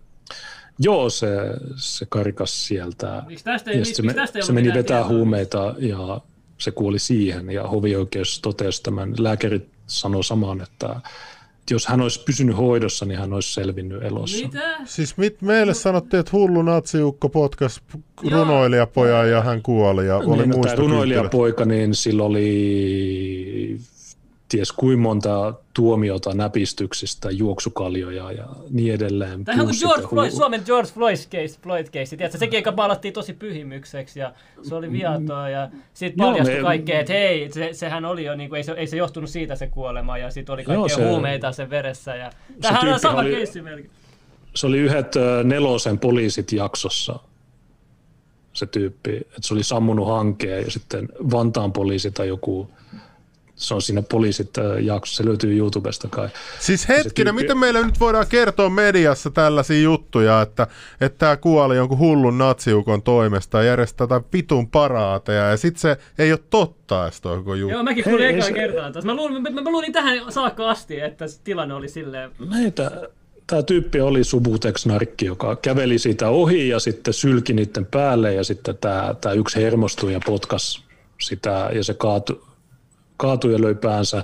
Joo, 0.80 1.10
se, 1.10 1.28
se 1.76 2.06
karkas 2.10 2.68
sieltä. 2.68 3.24
Miksi 3.28 3.46
tästä 3.46 3.72
ei- 3.72 3.78
ja 3.78 3.80
miksi- 3.80 3.96
se, 3.96 4.02
miksi 4.02 4.16
me, 4.16 4.22
tästä 4.22 4.40
ei 4.40 4.44
se 4.44 4.54
meni 4.54 4.74
vetää 4.74 5.08
huumeita 5.08 5.76
ja 5.80 6.22
se 6.60 6.72
kuoli 6.72 7.00
siihen. 7.00 7.50
Ja 7.50 7.68
hovioikeus 7.68 8.40
totesi 8.42 8.84
tämän. 8.84 9.14
Lääkärit 9.18 9.68
sanoi 9.88 10.24
samaan, 10.24 10.62
että, 10.62 11.02
jos 11.72 11.88
hän 11.88 12.02
olisi 12.02 12.24
pysynyt 12.26 12.58
hoidossa, 12.58 13.06
niin 13.06 13.20
hän 13.20 13.34
olisi 13.34 13.54
selvinnyt 13.54 14.04
elossa. 14.04 14.46
Mitä? 14.46 14.78
Siis 14.86 15.18
mit, 15.18 15.42
meille 15.42 15.74
sanottiin, 15.74 16.20
että 16.20 16.32
hullu 16.34 16.62
natsiukko 16.62 17.30
potkas 17.30 17.82
runoilijapojan 18.32 19.30
ja 19.30 19.42
hän 19.42 19.62
kuoli 19.62 20.08
ja 20.08 20.18
oli 20.18 20.38
niin, 20.38 20.50
no, 20.50 20.62
tämä 20.62 20.76
runoilijapoika, 20.76 21.66
niin 21.66 21.96
sillä 21.96 22.24
oli 22.24 23.80
ties 24.50 24.72
kuin 24.72 25.00
monta 25.00 25.54
tuomiota 25.74 26.34
näpistyksistä, 26.34 27.32
juoksukaljoja 27.32 28.32
ja 28.32 28.46
niin 28.70 28.94
edelleen. 28.94 29.46
Tämähän 29.46 29.62
on 29.62 29.68
Plus 29.68 29.80
George 29.80 30.08
Floyd, 30.08 30.32
Suomen 30.32 30.62
George 30.66 30.90
Floyd 30.92 31.16
case, 31.18 31.60
Floyd 31.64 31.86
case. 31.86 32.18
Tiedätkö, 32.18 32.38
sekin 32.38 32.58
eikä 32.58 32.72
maalattiin 32.72 33.14
tosi 33.14 33.34
pyhimykseksi 33.34 34.20
ja 34.20 34.34
se 34.62 34.76
oli 34.76 34.92
viaton 34.92 35.52
ja 35.52 35.70
sitten 35.94 36.26
paljastui 36.26 36.56
me- 36.56 36.62
kaikkea, 36.62 37.00
että 37.00 37.14
hei, 37.14 37.52
se, 37.52 37.70
sehän 37.74 38.06
oli 38.06 38.26
jo, 38.26 38.36
niin 38.36 38.50
kuin, 38.50 38.58
ei, 38.58 38.64
se, 38.64 38.72
ei 38.72 38.88
se 38.88 38.98
johtunut 38.98 39.30
siitä 39.30 39.56
se 39.56 39.68
kuolema 39.68 40.18
ja 40.18 40.32
sitten 40.32 40.54
oli 40.54 40.64
kaikkea 40.64 40.76
Joo, 40.80 40.90
se- 40.90 41.10
huumeita 41.10 41.52
sen 41.52 41.70
veressä. 41.70 42.16
Ja, 42.16 42.32
tämähän 42.62 42.80
on 42.82 42.86
tyyppi 42.88 43.00
sama 43.02 43.20
oli- 43.20 43.32
keissi 43.32 43.62
melkein. 43.62 43.90
se 44.56 44.68
oli 44.68 44.78
yhdet 44.78 45.14
nelosen 45.44 46.00
poliisit 46.00 46.52
jaksossa 46.52 47.20
se 48.54 48.66
tyyppi, 48.66 49.16
että 49.18 49.42
se 49.42 49.54
oli 49.54 49.64
sammunut 49.64 50.08
hankeen 50.08 50.64
ja 50.66 50.72
sitten 50.72 51.10
Vantaan 51.32 51.74
poliisi 51.74 52.12
tai 52.12 52.28
joku, 52.28 52.70
se 53.60 53.74
on 53.74 53.82
siinä 53.82 54.02
poliisit 54.02 54.58
ö, 54.58 54.80
jaksossa, 54.80 55.24
se 55.24 55.30
löytyy 55.30 55.58
YouTubesta 55.58 56.08
kai. 56.08 56.30
Siis 56.60 56.90
hetkinen, 56.90 57.34
tyyppi- 57.34 57.42
miten 57.42 57.58
meille 57.58 57.86
nyt 57.86 58.00
voidaan 58.00 58.28
kertoa 58.30 58.70
mediassa 58.70 59.30
tällaisia 59.30 59.82
juttuja, 59.82 60.42
että 60.42 60.68
että 61.02 61.18
tämä 61.18 61.38
kuoli 61.38 61.76
jonkun 61.76 62.00
hullun 62.00 62.38
natsiukon 62.38 63.02
toimesta 63.02 63.58
ja 63.58 63.64
järjestää 63.64 64.04
jotain 64.04 64.24
vitun 64.34 64.70
paraateja 64.70 65.50
ja 65.50 65.58
sit 65.58 65.78
se 65.78 65.98
ei 66.18 66.32
ole 66.32 66.40
totta 66.50 67.04
edes 67.04 67.22
toi 67.22 67.38
koko 67.38 67.56
juttu. 67.56 67.74
Joo, 67.74 67.84
mäkin 67.84 68.04
kuulin 68.04 68.28
ekaan 68.28 68.44
se- 68.44 68.54
kertaa 68.54 68.92
taas. 68.92 69.06
Mä 69.06 69.16
luulin, 69.16 69.42
mä, 69.42 69.50
mä, 69.50 69.72
luulin 69.72 69.94
tähän 69.94 70.32
saakka 70.32 70.70
asti, 70.70 71.00
että 71.00 71.28
se 71.28 71.42
tilanne 71.44 71.74
oli 71.74 71.90
silleen... 71.90 72.32
Näitä, 72.50 72.92
tämä 73.48 73.64
tyyppi 73.64 74.02
oli 74.02 74.24
Subutex-narkki, 74.24 75.26
joka 75.26 75.56
käveli 75.56 76.00
siitä 76.00 76.30
ohi 76.30 76.70
ja 76.70 76.80
sitten 76.80 77.14
sylki 77.14 77.54
niiden 77.54 77.86
päälle 77.86 78.34
ja 78.34 78.44
sitten 78.44 78.78
tämä, 78.78 79.16
tämä 79.22 79.34
yksi 79.34 79.62
hermostui 79.62 80.14
ja 80.14 80.20
potkas 80.26 80.84
sitä 81.22 81.70
ja 81.74 81.84
se 81.84 81.94
kaatui, 81.94 82.42
kaatui 83.20 83.54
ja 83.54 83.62
löi 83.62 83.76
päänsä. 83.76 84.24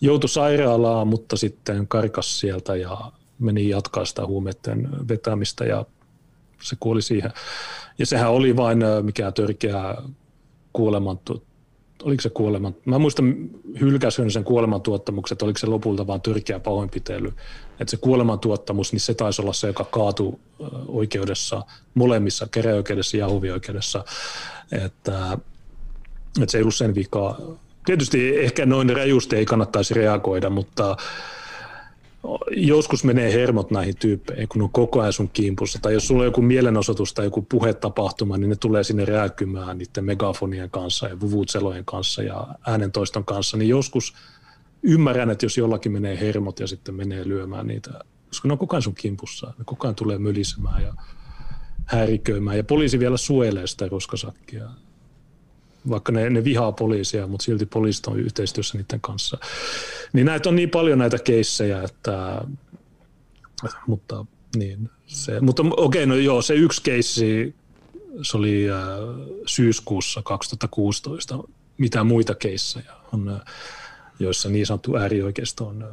Joutui 0.00 0.28
sairaalaan, 0.28 1.08
mutta 1.08 1.36
sitten 1.36 1.88
karkas 1.88 2.40
sieltä 2.40 2.76
ja 2.76 3.12
meni 3.38 3.68
jatkaa 3.68 4.04
sitä 4.04 4.26
huumeiden 4.26 4.88
vetämistä 5.08 5.64
ja 5.64 5.84
se 6.62 6.76
kuoli 6.80 7.02
siihen. 7.02 7.32
Ja 7.98 8.06
sehän 8.06 8.30
oli 8.30 8.56
vain 8.56 8.82
ö, 8.82 9.02
mikä 9.02 9.32
törkeä 9.32 9.94
kuolemantu, 10.72 11.42
oliko 12.02 12.22
se 12.22 12.30
kuoleman, 12.30 12.74
mä 12.84 12.98
muistan 12.98 13.50
hylkäsyn 13.80 14.30
sen 14.30 14.44
kuolemantuottamukset, 14.44 15.42
oliko 15.42 15.58
se 15.58 15.66
lopulta 15.66 16.06
vaan 16.06 16.20
törkeä 16.20 16.60
pahoinpitely. 16.60 17.32
Että 17.80 17.90
se 17.90 17.96
kuolemantuottamus, 17.96 18.92
niin 18.92 19.00
se 19.00 19.14
taisi 19.14 19.42
olla 19.42 19.52
se, 19.52 19.66
joka 19.66 19.84
kaatui 19.84 20.38
oikeudessa, 20.88 21.62
molemmissa, 21.94 22.48
käräjäoikeudessa 22.50 23.16
ja 23.16 23.28
hovioikeudessa. 23.28 24.04
Että, 24.72 25.38
että 26.42 26.52
se 26.52 26.58
ei 26.58 26.62
ollut 26.62 26.74
sen 26.74 26.94
vikaa. 26.94 27.38
Tietysti 27.86 28.38
ehkä 28.38 28.66
noin 28.66 28.96
rajusti 28.96 29.36
ei 29.36 29.44
kannattaisi 29.44 29.94
reagoida, 29.94 30.50
mutta 30.50 30.96
joskus 32.50 33.04
menee 33.04 33.32
hermot 33.32 33.70
näihin 33.70 33.96
tyyppeihin, 33.96 34.48
kun 34.48 34.62
on 34.62 34.70
koko 34.70 35.00
ajan 35.00 35.12
sun 35.12 35.30
kimpussa. 35.32 35.78
Tai 35.82 35.92
jos 35.92 36.06
sulla 36.06 36.22
on 36.22 36.26
joku 36.26 36.42
mielenosoitus 36.42 37.14
tai 37.14 37.24
joku 37.24 37.42
puhetapahtuma, 37.42 38.38
niin 38.38 38.50
ne 38.50 38.56
tulee 38.56 38.84
sinne 38.84 39.04
rääkymään 39.04 39.78
niiden 39.78 40.04
megafonien 40.04 40.70
kanssa 40.70 41.08
ja 41.08 41.20
vuvutselojen 41.20 41.84
kanssa 41.84 42.22
ja 42.22 42.46
äänentoiston 42.66 43.24
kanssa. 43.24 43.56
Niin 43.56 43.68
joskus 43.68 44.14
ymmärrän, 44.82 45.30
että 45.30 45.44
jos 45.44 45.58
jollakin 45.58 45.92
menee 45.92 46.20
hermot 46.20 46.60
ja 46.60 46.66
sitten 46.66 46.94
menee 46.94 47.28
lyömään 47.28 47.66
niitä, 47.66 47.90
koska 48.28 48.48
ne 48.48 48.52
on 48.52 48.58
koko 48.58 48.76
ajan 48.76 48.82
sun 48.82 48.94
kimpussa. 48.94 49.46
Ne 49.58 49.64
koko 49.64 49.86
ajan 49.86 49.94
tulee 49.94 50.18
mölisemään 50.18 50.82
ja 50.82 50.94
häiriköimään. 51.84 52.56
Ja 52.56 52.64
poliisi 52.64 52.98
vielä 52.98 53.16
suojelee 53.16 53.66
sitä 53.66 53.88
roskasakkia. 53.88 54.70
Vaikka 55.88 56.12
ne, 56.12 56.30
ne 56.30 56.44
vihaa 56.44 56.72
poliisia, 56.72 57.26
mutta 57.26 57.44
silti 57.44 57.66
poliisit 57.66 58.06
on 58.06 58.20
yhteistyössä 58.20 58.78
niiden 58.78 59.00
kanssa. 59.00 59.38
Niin 60.12 60.26
näitä 60.26 60.48
on 60.48 60.56
niin 60.56 60.70
paljon 60.70 60.98
näitä 60.98 61.18
keissejä, 61.18 61.82
että 61.82 62.42
mutta 63.86 64.26
niin, 64.56 64.90
se, 65.06 65.40
mutta 65.40 65.62
okei, 65.76 66.06
no 66.06 66.14
joo, 66.14 66.42
se 66.42 66.54
yksi 66.54 66.82
keissi, 66.82 67.54
se 68.22 68.36
oli 68.36 68.70
äh, 68.70 68.78
syyskuussa 69.46 70.22
2016. 70.22 71.38
Mitä 71.78 72.04
muita 72.04 72.34
keissejä 72.34 72.92
on, 73.12 73.28
äh, 73.28 73.40
joissa 74.18 74.48
niin 74.48 74.66
sanottu 74.66 74.96
äärioikeisto 74.96 75.66
on 75.66 75.82
äh, 75.82 75.88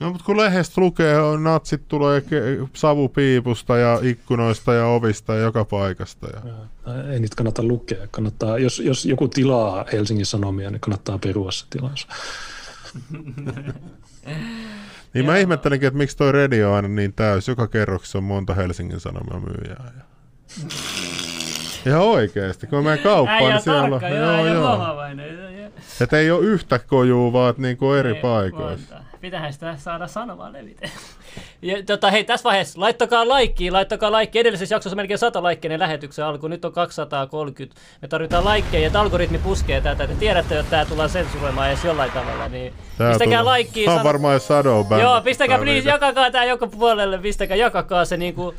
No 0.00 0.10
mutta 0.10 0.24
kun 0.24 0.36
lehdestä 0.36 0.80
lukee, 0.80 1.18
on 1.20 1.44
natsit 1.44 1.88
tulee 1.88 2.20
ke- 2.20 2.68
savupiipusta 2.74 3.76
ja 3.76 3.98
ikkunoista 4.02 4.74
ja 4.74 4.86
ovista 4.86 5.34
ja 5.34 5.40
joka 5.40 5.64
paikasta. 5.64 6.26
Ja... 6.26 6.40
Ää, 6.86 7.12
Ei 7.12 7.20
niitä 7.20 7.36
kannata 7.36 7.62
lukea. 7.62 8.06
Kannattaa, 8.10 8.58
jos, 8.58 8.78
jos 8.78 9.06
joku 9.06 9.28
tilaa 9.28 9.84
Helsingin 9.92 10.26
Sanomia, 10.26 10.70
niin 10.70 10.80
kannattaa 10.80 11.18
perua 11.18 11.50
se 11.50 11.66
tilaus. 11.70 12.08
Niin 15.14 15.26
mä 15.26 15.36
ihmettelinkin, 15.36 15.86
että 15.86 15.98
miksi 15.98 16.16
toi 16.16 16.32
radio 16.32 16.70
on 16.70 16.76
aina 16.76 16.88
niin 16.88 17.12
täys. 17.12 17.48
Joka 17.48 17.66
kerroksessa 17.66 18.18
on 18.18 18.24
monta 18.24 18.54
Helsingin 18.54 19.00
Sanomia 19.00 19.40
myyjää. 19.40 19.92
Ja... 19.96 20.04
Ihan 21.90 22.02
oikeesti, 22.02 22.66
kun 22.66 22.78
mä 22.78 22.82
menen 22.82 22.98
kauppaan, 23.04 23.36
Äijä 23.42 23.50
niin 23.54 23.62
siellä 23.62 23.96
on... 23.96 24.02
joo, 24.02 24.46
joo, 24.46 24.54
joo. 24.54 25.70
Että 26.00 26.18
ei 26.18 26.30
ole 26.30 26.44
yhtä 26.46 26.78
kojuu, 26.78 27.32
vaan 27.32 27.54
niinku 27.58 27.92
eri 27.92 28.16
Ei, 28.16 28.22
paikoissa. 28.22 28.94
monta. 28.94 29.13
Pitähän 29.24 29.52
sitä 29.52 29.76
saada 29.76 30.06
sanomaan 30.06 30.52
levitä. 30.52 30.88
Ja, 31.62 31.82
tota, 31.82 32.10
hei, 32.10 32.24
tässä 32.24 32.44
vaiheessa 32.44 32.80
laittakaa 32.80 33.28
laikkiin, 33.28 33.72
laittakaa 33.72 34.12
laikkiin. 34.12 34.40
Edellisessä 34.40 34.74
jaksossa 34.74 34.96
melkein 34.96 35.18
100 35.18 35.42
laikkeinen 35.42 35.78
lähetyksen 35.80 36.24
alku, 36.24 36.48
nyt 36.48 36.64
on 36.64 36.72
230. 36.72 37.80
Me 38.02 38.08
tarvitaan 38.08 38.44
laikkeja, 38.44 38.86
että 38.86 39.00
algoritmi 39.00 39.38
puskee 39.38 39.80
tätä. 39.80 40.06
Te 40.06 40.14
tiedätte, 40.14 40.58
että 40.58 40.70
tämä 40.70 40.84
tullaan 40.84 41.08
sensuroimaan 41.08 41.68
edes 41.68 41.84
jollain 41.84 42.10
tavalla, 42.12 42.48
niin 42.48 42.72
Tää 42.98 43.10
pistäkää 43.10 43.44
laikkiin. 43.44 43.84
Tää 43.84 43.94
on 43.94 43.98
sano- 44.00 44.08
varmaan 44.08 44.34
jo 44.34 44.40
Shadow 44.40 44.86
Band. 44.86 45.02
Joo, 45.02 45.20
pistäkää 45.20 45.58
please, 45.58 45.74
video. 45.74 45.94
jakakaa 45.94 46.30
tää 46.30 46.44
joka 46.44 46.66
puolelle, 46.66 47.18
pistäkää, 47.18 47.56
jakakaa 47.56 48.04
se 48.04 48.16
niinku, 48.16 48.54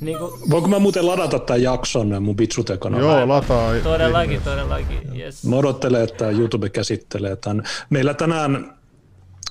niinku 0.00 0.38
Voinko 0.50 0.68
mä 0.68 0.78
muuten 0.78 1.06
ladata 1.06 1.38
tämän 1.38 1.62
jakson 1.62 2.22
mun 2.22 2.36
Bitsute-kanavalle? 2.36 3.18
Joo, 3.18 3.28
lataa. 3.28 3.72
todellakin, 3.82 4.42
todellakin, 4.42 5.18
yes. 5.18 5.44
Mä 5.46 5.56
odottelen, 5.56 6.04
että 6.04 6.30
YouTube 6.30 6.68
käsittelee 6.68 7.36
tämän. 7.36 7.62
Meillä 7.90 8.14
tänään 8.14 8.74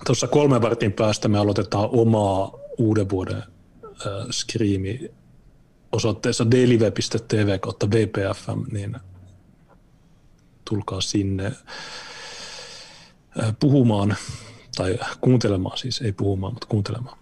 tuossa 0.06 0.28
kolmen 0.28 0.62
vartin 0.62 0.94
päästä 0.94 1.28
me 1.28 1.38
aloitetaan 1.40 1.90
omaa 1.92 2.52
uuden 2.78 3.10
vuoden 3.10 3.38
äh, 3.38 3.44
skriimi 4.32 5.12
osoitteessa 5.92 6.52
dailyve.tv 6.52 7.60
kautta 7.60 7.92
VPFM, 7.92 8.64
niin 8.72 8.98
tulkaa 10.70 11.02
sinne 11.02 11.52
puhumaan, 13.60 14.16
tai 14.76 15.00
kuuntelemaan 15.22 15.78
siis, 15.78 16.02
ei 16.02 16.12
puhumaan, 16.12 16.54
mutta 16.54 16.68
kuuntelemaan. 16.68 17.18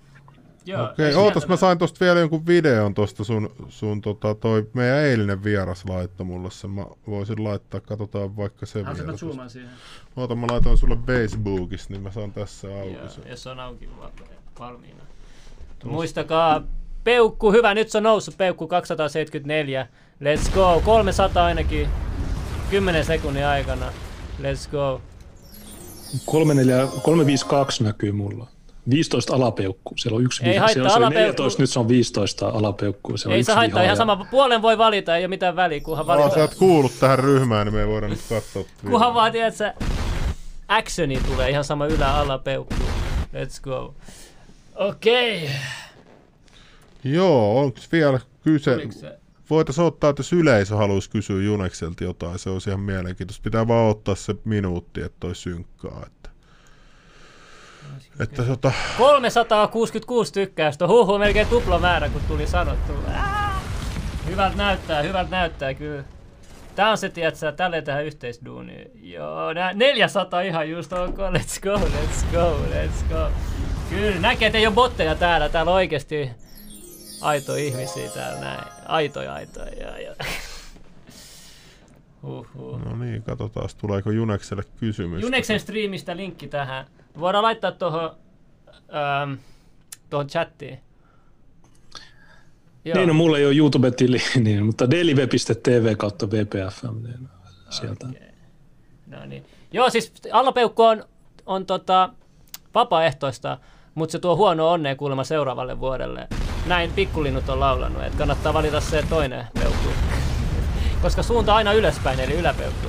Joo, 0.71 0.89
Okei, 0.89 1.05
ei 1.05 1.15
ootas 1.15 1.47
mä 1.47 1.55
sain 1.55 1.77
tosta 1.77 2.05
vielä 2.05 2.19
jonkun 2.19 2.45
videon 2.47 2.93
tosta 2.93 3.23
sun, 3.23 3.49
sun 3.69 4.01
tota, 4.01 4.35
toi 4.35 4.69
meidän 4.73 4.97
eilinen 4.97 5.43
vieras 5.43 5.85
laittoi 5.89 6.25
mulle 6.25 6.51
sen. 6.51 6.69
Mä 6.69 6.85
voisin 7.07 7.43
laittaa, 7.43 7.79
katsotaan 7.79 8.37
vaikka 8.37 8.65
se 8.65 8.85
vielä. 8.85 9.03
mä 9.11 9.17
zoomaan 9.17 9.49
siihen? 9.49 9.69
Oota, 10.15 10.35
mä 10.35 10.47
laitoin 10.51 10.77
sulle 10.77 10.97
Facebookissa, 11.07 11.87
niin 11.89 12.01
mä 12.01 12.11
saan 12.11 12.31
tässä 12.31 12.67
auki 12.67 12.93
Joo, 12.93 13.09
sen. 13.09 13.23
jos 13.29 13.47
on 13.47 13.59
auki 13.59 13.89
va- 14.01 14.11
valmiina. 14.59 15.03
Muistakaa 15.83 16.63
Peukku, 17.03 17.51
hyvä, 17.51 17.73
nyt 17.73 17.89
se 17.89 17.97
on 17.97 18.03
noussut 18.03 18.37
Peukku 18.37 18.67
274. 18.67 19.87
Let's 20.23 20.51
go, 20.53 20.81
300 20.85 21.45
ainakin 21.45 21.89
10 22.69 23.05
sekunnin 23.05 23.45
aikana. 23.45 23.85
Let's 24.39 24.71
go. 24.71 25.01
34 26.25 26.87
352 27.03 27.83
näkyy 27.83 28.11
mulla. 28.11 28.47
15 28.89 29.35
alapeukku. 29.35 29.93
Siellä 29.97 30.17
on 30.17 30.23
yksi 30.23 30.43
Ei 30.45 30.49
viha. 30.53 30.61
haittaa, 30.65 30.73
Siellä 30.89 30.97
oli 30.97 31.05
alapeukku- 31.05 31.19
14, 31.19 31.63
nyt 31.63 31.69
se 31.69 31.79
on 31.79 31.87
15 31.87 32.47
alapeukku. 32.47 33.17
Siellä 33.17 33.31
on 33.31 33.35
Ei 33.35 33.39
yksi 33.39 33.45
se 33.51 33.53
haittaa, 33.55 33.81
ihan 33.83 33.91
ja- 33.93 33.95
sama. 33.97 34.27
Puolen 34.31 34.61
voi 34.61 34.77
valita, 34.77 35.17
ei 35.17 35.21
ole 35.21 35.27
mitään 35.27 35.55
väliä, 35.55 35.79
kunhan 35.79 36.05
No, 36.07 36.13
sä 36.13 36.19
valita. 36.19 36.39
oot 36.41 36.55
kuullut 36.55 36.91
tähän 36.99 37.19
ryhmään, 37.19 37.67
niin 37.67 37.73
me 37.73 37.81
ei 37.81 37.87
voida 37.87 38.07
nyt 38.07 38.19
katsoa. 38.29 38.63
Kunhan 38.89 39.13
vaan 39.13 39.31
tiedät, 39.31 39.53
että 39.53 39.73
actioni 40.67 41.19
tulee 41.27 41.49
ihan 41.49 41.63
sama 41.63 41.85
ylä 41.85 42.13
ala 42.15 42.37
peukku. 42.37 42.75
Let's 43.33 43.61
go. 43.61 43.93
Okei. 44.75 45.43
Okay. 45.43 45.55
Joo, 47.03 47.59
onks 47.61 47.91
vielä 47.91 48.19
kyse? 48.43 48.77
Voitaisiin 49.49 49.85
ottaa, 49.85 50.09
että 50.09 50.19
jos 50.19 50.33
yleisö 50.33 50.75
haluaisi 50.75 51.09
kysyä 51.09 51.41
Junekselta 51.43 52.03
jotain, 52.03 52.39
se 52.39 52.49
olisi 52.49 52.69
ihan 52.69 52.79
mielenkiintoista. 52.79 53.43
Pitää 53.43 53.67
vaan 53.67 53.89
ottaa 53.89 54.15
se 54.15 54.35
minuutti, 54.45 55.01
että 55.01 55.17
toi 55.19 55.35
synkkaa. 55.35 56.03
Että, 56.05 56.29
että 58.19 58.43
tota, 58.43 58.71
366 58.97 60.33
tykkäystä. 60.33 60.87
Huhu, 60.87 61.17
melkein 61.17 61.47
tupla 61.47 61.79
määrä, 61.79 62.09
kun 62.09 62.21
tuli 62.27 62.47
sanottu. 62.47 62.93
Hyvältä 64.25 64.57
näyttää, 64.57 65.01
hyvältä 65.01 65.31
näyttää 65.31 65.73
kyllä. 65.73 66.03
Tää 66.75 66.91
on 66.91 66.97
se, 66.97 67.09
tiedätkö, 67.09 67.51
tälleen 67.51 67.83
tehdään 67.83 68.05
yhteisduunia. 68.05 68.85
Joo, 69.01 69.53
nää 69.53 69.73
400 69.73 70.41
ihan 70.41 70.69
just 70.69 70.93
ok. 70.93 71.17
Let's 71.17 71.59
go, 71.61 71.75
let's 71.75 72.25
go, 72.31 72.57
let's 72.71 73.13
go. 73.13 73.31
Kyllä, 73.89 74.19
näkee, 74.19 74.45
että 74.45 74.57
ei 74.57 74.67
ole 74.67 74.75
botteja 74.75 75.15
täällä. 75.15 75.49
Täällä 75.49 75.71
on 75.71 75.75
oikeesti 75.75 76.29
aitoja 77.21 77.63
ihmisiä 77.63 78.09
täällä 78.09 78.39
näin. 78.39 78.63
Aitoja, 78.85 79.33
aitoja. 79.33 79.71
Ja, 79.71 80.01
ja. 80.01 80.15
Huhhuh. 82.23 82.85
no 82.85 82.95
niin, 82.95 83.23
katsotaan, 83.23 83.69
tuleeko 83.77 84.11
Junekselle 84.11 84.63
kysymys. 84.79 85.21
Juneksen 85.21 85.59
striimistä 85.59 86.17
linkki 86.17 86.47
tähän. 86.47 86.85
Voidaan 87.19 87.43
laittaa 87.43 87.71
tuohon 87.71 88.15
ähm, 88.73 89.33
tuohon 90.09 90.27
chattiin. 90.27 90.79
Joo. 92.85 92.97
Niin, 92.97 93.07
no 93.07 93.13
mulla 93.13 93.37
ei 93.37 93.45
ole 93.45 93.55
YouTube-tili, 93.55 94.17
niin, 94.43 94.65
mutta 94.65 94.91
dailyweb.tv 94.91 95.95
kautta 95.97 96.27
VPFM, 96.27 97.03
niin 97.03 97.29
sieltä. 97.69 98.07
No 99.07 99.25
niin. 99.25 99.45
Joo, 99.71 99.89
siis 99.89 100.13
allapeukku 100.31 100.83
on, 100.83 101.03
on 101.45 101.65
tota, 101.65 102.09
vapaaehtoista, 102.75 103.57
mutta 103.95 104.11
se 104.11 104.19
tuo 104.19 104.35
huono 104.35 104.71
onnea 104.71 104.95
kuulemma 104.95 105.23
seuraavalle 105.23 105.79
vuodelle. 105.79 106.27
Näin 106.67 106.91
pikkulinnut 106.91 107.49
on 107.49 107.59
laulanut, 107.59 108.03
että 108.03 108.17
kannattaa 108.17 108.53
valita 108.53 108.81
se 108.81 109.03
toinen 109.09 109.47
peukku. 109.53 110.10
Koska 111.01 111.23
suunta 111.23 111.55
aina 111.55 111.73
ylöspäin, 111.73 112.19
eli 112.19 112.33
yläpeukku. 112.33 112.87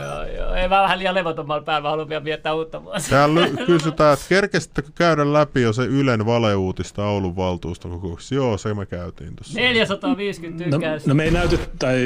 joo, 0.00 0.24
joo. 0.36 0.54
Ei 0.54 0.68
mä 0.68 0.82
vähän 0.82 0.98
liian 0.98 1.14
levotommalla 1.14 1.62
päällä, 1.62 1.82
mä 1.86 1.90
haluan 1.90 2.08
vielä 2.08 2.24
viettää 2.24 2.54
uutta 2.54 2.84
vuotta. 2.84 3.02
Täällä 3.10 3.48
kysytään, 3.66 4.12
että 4.14 4.26
kerkesittekö 4.28 4.88
käydä 4.94 5.32
läpi 5.32 5.62
jo 5.62 5.72
se 5.72 5.82
Ylen 5.82 6.26
valeuutista 6.26 7.04
Oulun 7.06 7.36
valtuustokokouksessa? 7.36 8.34
Joo, 8.34 8.58
se 8.58 8.74
me 8.74 8.86
käytiin 8.86 9.36
tuossa. 9.36 9.60
450 9.60 10.64
No, 10.64 10.70
tykkäystä. 10.70 11.08
no 11.10 11.14
me 11.14 11.24
ei 11.24 11.30
näytetty, 11.30 11.76
tai 11.78 11.96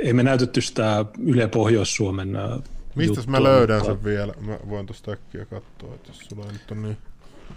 ei 0.00 0.12
me 0.12 0.22
näytetty 0.22 0.60
sitä 0.60 1.04
Yle 1.26 1.48
Pohjois-Suomen 1.48 2.36
ää, 2.36 2.56
Mistä 2.94 3.20
mä 3.26 3.42
löydän 3.42 3.78
mutta- 3.78 3.92
sen 3.94 4.04
vielä? 4.04 4.32
Mä 4.40 4.58
voin 4.68 4.86
tuosta 4.86 5.12
äkkiä 5.12 5.44
katsoa, 5.44 5.94
että 5.94 6.10
jos 6.10 6.18
sulla 6.18 6.44
nyt 6.52 6.70
on 6.70 6.82
niin... 6.82 6.96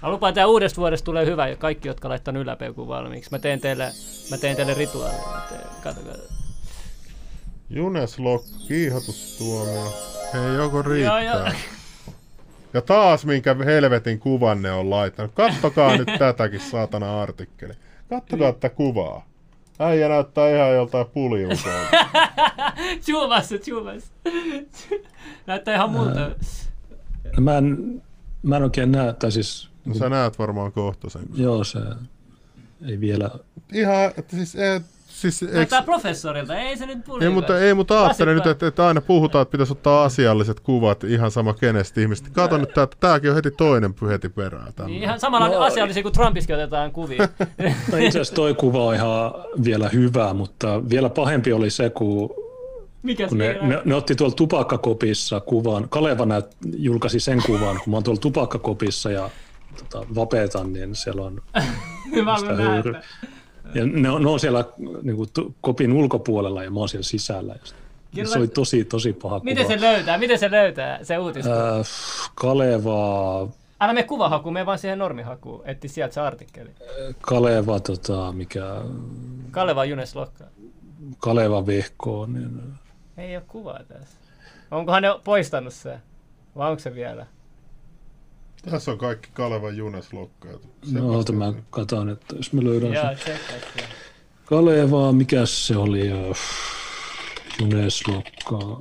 Mä 0.01 0.09
lupaan, 0.09 0.29
että 0.29 0.47
uudesta 0.47 0.81
vuodesta 0.81 1.05
tulee 1.05 1.25
hyvä, 1.25 1.47
ja 1.47 1.55
kaikki, 1.55 1.87
jotka 1.87 2.07
on 2.07 2.09
laittanut 2.09 2.43
yläpeukun 2.43 2.87
valmiiksi. 2.87 3.31
Mä 3.31 3.39
teen 3.39 3.59
teille, 3.59 3.91
mä 4.31 4.37
teen 4.37 4.55
teille 4.55 4.73
rituaalin. 4.73 5.19
Kato. 5.83 6.01
Junes 7.69 8.19
Lock, 8.19 8.45
kiihotustuomio. 8.67 9.93
Hei, 10.33 10.55
joko 10.55 10.81
riittää? 10.81 11.21
Joo, 11.23 11.35
joo. 11.35 11.51
Ja 12.73 12.81
taas 12.81 13.25
minkä 13.25 13.55
helvetin 13.65 14.19
kuvan 14.19 14.61
ne 14.61 14.71
on 14.71 14.89
laittanut. 14.89 15.31
Kattokaa 15.33 15.97
nyt 15.97 16.09
tätäkin 16.19 16.59
saatana 16.59 17.21
artikkeli. 17.21 17.73
Kattokaa 18.09 18.53
tätä 18.53 18.69
kuvaa. 18.69 19.25
Äijä 19.79 20.09
näyttää 20.09 20.55
ihan 20.55 20.73
joltain 20.73 21.05
puliukolta. 21.05 21.69
Zoomassa, 23.05 23.55
zoomassa. 23.57 24.11
Näyttää 25.47 25.75
ihan 25.75 25.89
muuta. 25.89 26.31
Mä, 27.39 27.57
en, 27.57 28.01
mä 28.43 28.57
en 28.57 28.63
oikein 28.63 28.91
näe, 28.91 29.13
tai 29.13 29.31
siis, 29.31 29.68
No, 29.85 29.93
sä 29.93 30.09
näet 30.09 30.39
varmaan 30.39 30.71
kohta 30.71 31.09
sen. 31.09 31.21
joo 31.33 31.63
se 31.63 31.79
ei 32.87 32.99
vielä, 32.99 33.29
Ihan, 33.73 34.11
että 34.17 34.35
siis, 34.35 34.55
et, 34.55 34.83
siis 35.07 35.41
Näyttää 35.41 35.81
professorilta, 35.81 36.55
ei 36.59 36.77
se 36.77 36.85
nyt 36.85 37.05
puli. 37.05 37.23
ei, 37.23 37.29
mutta, 37.29 37.59
ei, 37.59 37.73
mutta 37.73 38.03
ajattelen 38.05 38.35
nyt, 38.35 38.45
että, 38.45 38.67
että 38.67 38.87
aina 38.87 39.01
puhutaan, 39.01 39.41
että 39.41 39.51
pitäisi 39.51 39.73
ottaa 39.73 40.03
asialliset 40.03 40.59
kuvat 40.59 41.03
ihan 41.03 41.31
sama 41.31 41.53
kenestä 41.53 42.01
ihmistä. 42.01 42.29
Kato 42.33 42.57
nyt, 42.57 42.69
että 42.69 42.97
tämäkin 42.99 43.29
on 43.29 43.35
heti 43.35 43.51
toinen 43.51 43.95
heti 44.09 44.29
perään. 44.29 44.73
Niin, 44.85 45.03
ihan 45.03 45.19
samalla 45.19 45.47
No, 45.47 45.59
asiallisia 45.59 46.03
kuin 46.03 46.13
Trumpiskin 46.13 46.55
otetaan 46.55 46.91
kuvia. 46.91 47.17
no 47.91 47.97
itse 47.97 48.07
asiassa 48.07 48.35
toi 48.35 48.53
kuva 48.53 48.85
on 48.85 48.95
ihan 48.95 49.33
vielä 49.63 49.89
hyvä, 49.89 50.33
mutta 50.33 50.89
vielä 50.89 51.09
pahempi 51.09 51.53
oli 51.53 51.69
se, 51.69 51.89
kun 51.89 52.29
Mikä 53.03 53.27
kun 53.27 53.37
ne, 53.37 53.57
ne, 53.61 53.81
ne, 53.85 53.95
otti 53.95 54.15
tuolla 54.15 54.35
tupakkakopissa 54.35 55.39
kuvan. 55.39 55.89
Kaleva 55.89 56.25
näyt, 56.25 56.45
julkaisi 56.77 57.19
sen 57.19 57.41
kuvan, 57.45 57.79
kun 57.83 57.91
mä 57.91 57.95
oon 57.97 58.03
tuolla 58.03 58.21
tupakkakopissa 58.21 59.11
ja 59.11 59.29
tota, 59.77 60.05
vapetan, 60.15 60.73
niin 60.73 60.95
siellä 60.95 61.21
on 61.25 61.41
Hyvä 62.15 62.37
sitä 62.37 62.55
höyry. 62.55 62.93
Ja 63.75 63.85
ne, 63.85 64.09
on- 64.09 64.23
ne 64.23 64.29
on 64.29 64.39
siellä 64.39 64.65
niin 65.03 65.15
kuin, 65.15 65.29
kopin 65.61 65.93
ulkopuolella 65.93 66.63
ja 66.63 66.71
mä 66.71 66.79
oon 66.79 66.89
siellä 66.89 67.03
sisällä. 67.03 67.53
Ja 68.13 68.25
sit- 68.25 68.33
se 68.33 68.39
oli 68.39 68.47
tosi, 68.47 68.85
tosi 68.85 69.13
paha 69.13 69.41
Miten 69.43 69.65
kuva. 69.65 69.75
se 69.77 69.81
löytää? 69.81 70.17
Miten 70.17 70.39
se 70.39 70.51
löytää, 70.51 71.03
se 71.03 71.17
uutista? 71.17 71.77
Äh, 71.79 71.85
Kaleva, 72.35 73.41
Älä 73.81 73.93
mene 73.93 74.07
kuvahakuun, 74.07 74.53
mene 74.53 74.65
vaan 74.65 74.79
siihen 74.79 74.99
normihakuun. 74.99 75.61
Etti 75.65 75.87
sieltä 75.87 76.13
se 76.13 76.21
artikkeli. 76.21 76.69
Kaleva, 77.21 77.79
tota, 77.79 78.31
mikä, 78.31 78.63
Kaleva 79.51 79.85
Junes 79.85 80.15
Lokka. 80.15 80.43
Kaleva 81.17 81.65
Vehko, 81.67 82.25
niin 82.25 82.61
Ei 83.17 83.35
ole 83.35 83.43
kuvaa 83.47 83.79
tässä. 83.87 84.17
Onkohan 84.71 85.01
ne 85.03 85.07
poistanut 85.23 85.73
se? 85.73 85.99
Vai 86.57 86.69
onko 86.69 86.79
se 86.79 86.95
vielä? 86.95 87.25
Tässä 88.61 88.91
on 88.91 88.97
kaikki 88.97 89.29
Kalevan 89.33 89.77
Junes 89.77 90.13
lokkaat. 90.13 90.61
no, 90.91 91.07
oota, 91.09 91.31
mä 91.33 91.53
katson, 91.69 92.09
että 92.09 92.35
jos 92.35 92.53
mä 92.53 92.63
löydän 92.63 92.93
sen. 92.93 93.17
tsekkaa 93.17 93.59
se. 93.77 93.89
Kaleva, 94.45 95.11
mikä 95.11 95.45
se 95.45 95.77
oli? 95.77 96.11
äh, 96.11 96.37
Junes 97.61 98.07
Lokka, 98.07 98.79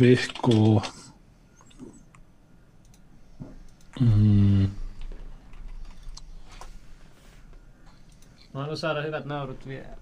Vehko. 0.00 0.82
Mm, 4.00 4.68
Mä 8.54 8.60
haluan 8.60 8.76
saada 8.76 9.02
hyvät 9.02 9.24
naurut 9.24 9.66
vielä. 9.66 9.96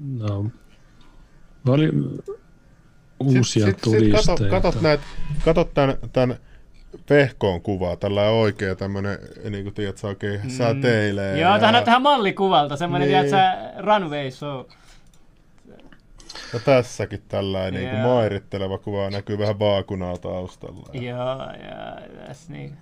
no, 0.00 0.50
oli 1.68 1.88
uusia 3.22 3.66
sit, 3.66 3.74
sit, 3.74 3.80
todisteita. 3.80 4.18
Sit 4.18 4.26
katot, 4.26 4.50
katot, 4.50 4.82
näet, 4.82 5.00
katot 5.44 5.74
tämän, 5.74 5.96
tämän 6.12 6.36
Vehkoon 7.10 7.60
kuvaa, 7.60 7.96
tällä 7.96 8.28
oikea 8.28 8.74
tämmönen, 8.74 9.18
niin 9.50 9.64
kuin 9.64 9.74
tiedät, 9.74 10.04
oikein 10.04 10.40
mm. 10.44 10.50
säteilee. 10.50 11.40
Joo, 11.40 11.50
tähän 11.50 11.62
ja, 11.62 11.72
näyttää 11.72 11.98
mallikuvalta, 11.98 12.76
semmonen, 12.76 13.08
Niin. 13.08 13.24
tiedätkö, 13.24 13.82
runway 13.82 14.30
show. 14.30 14.64
ja 16.52 16.60
tässäkin 16.64 17.22
tällainen 17.28 17.80
niin 17.80 17.90
kuin 17.90 18.02
mairitteleva 18.02 18.78
kuva 18.78 19.10
näkyy 19.10 19.38
vähän 19.38 19.58
vaakunaa 19.58 20.16
taustalla. 20.16 20.88
Ja. 20.92 21.02
Joo, 21.02 21.38
joo, 21.38 22.26
tässä 22.26 22.52
niin. 22.52 22.72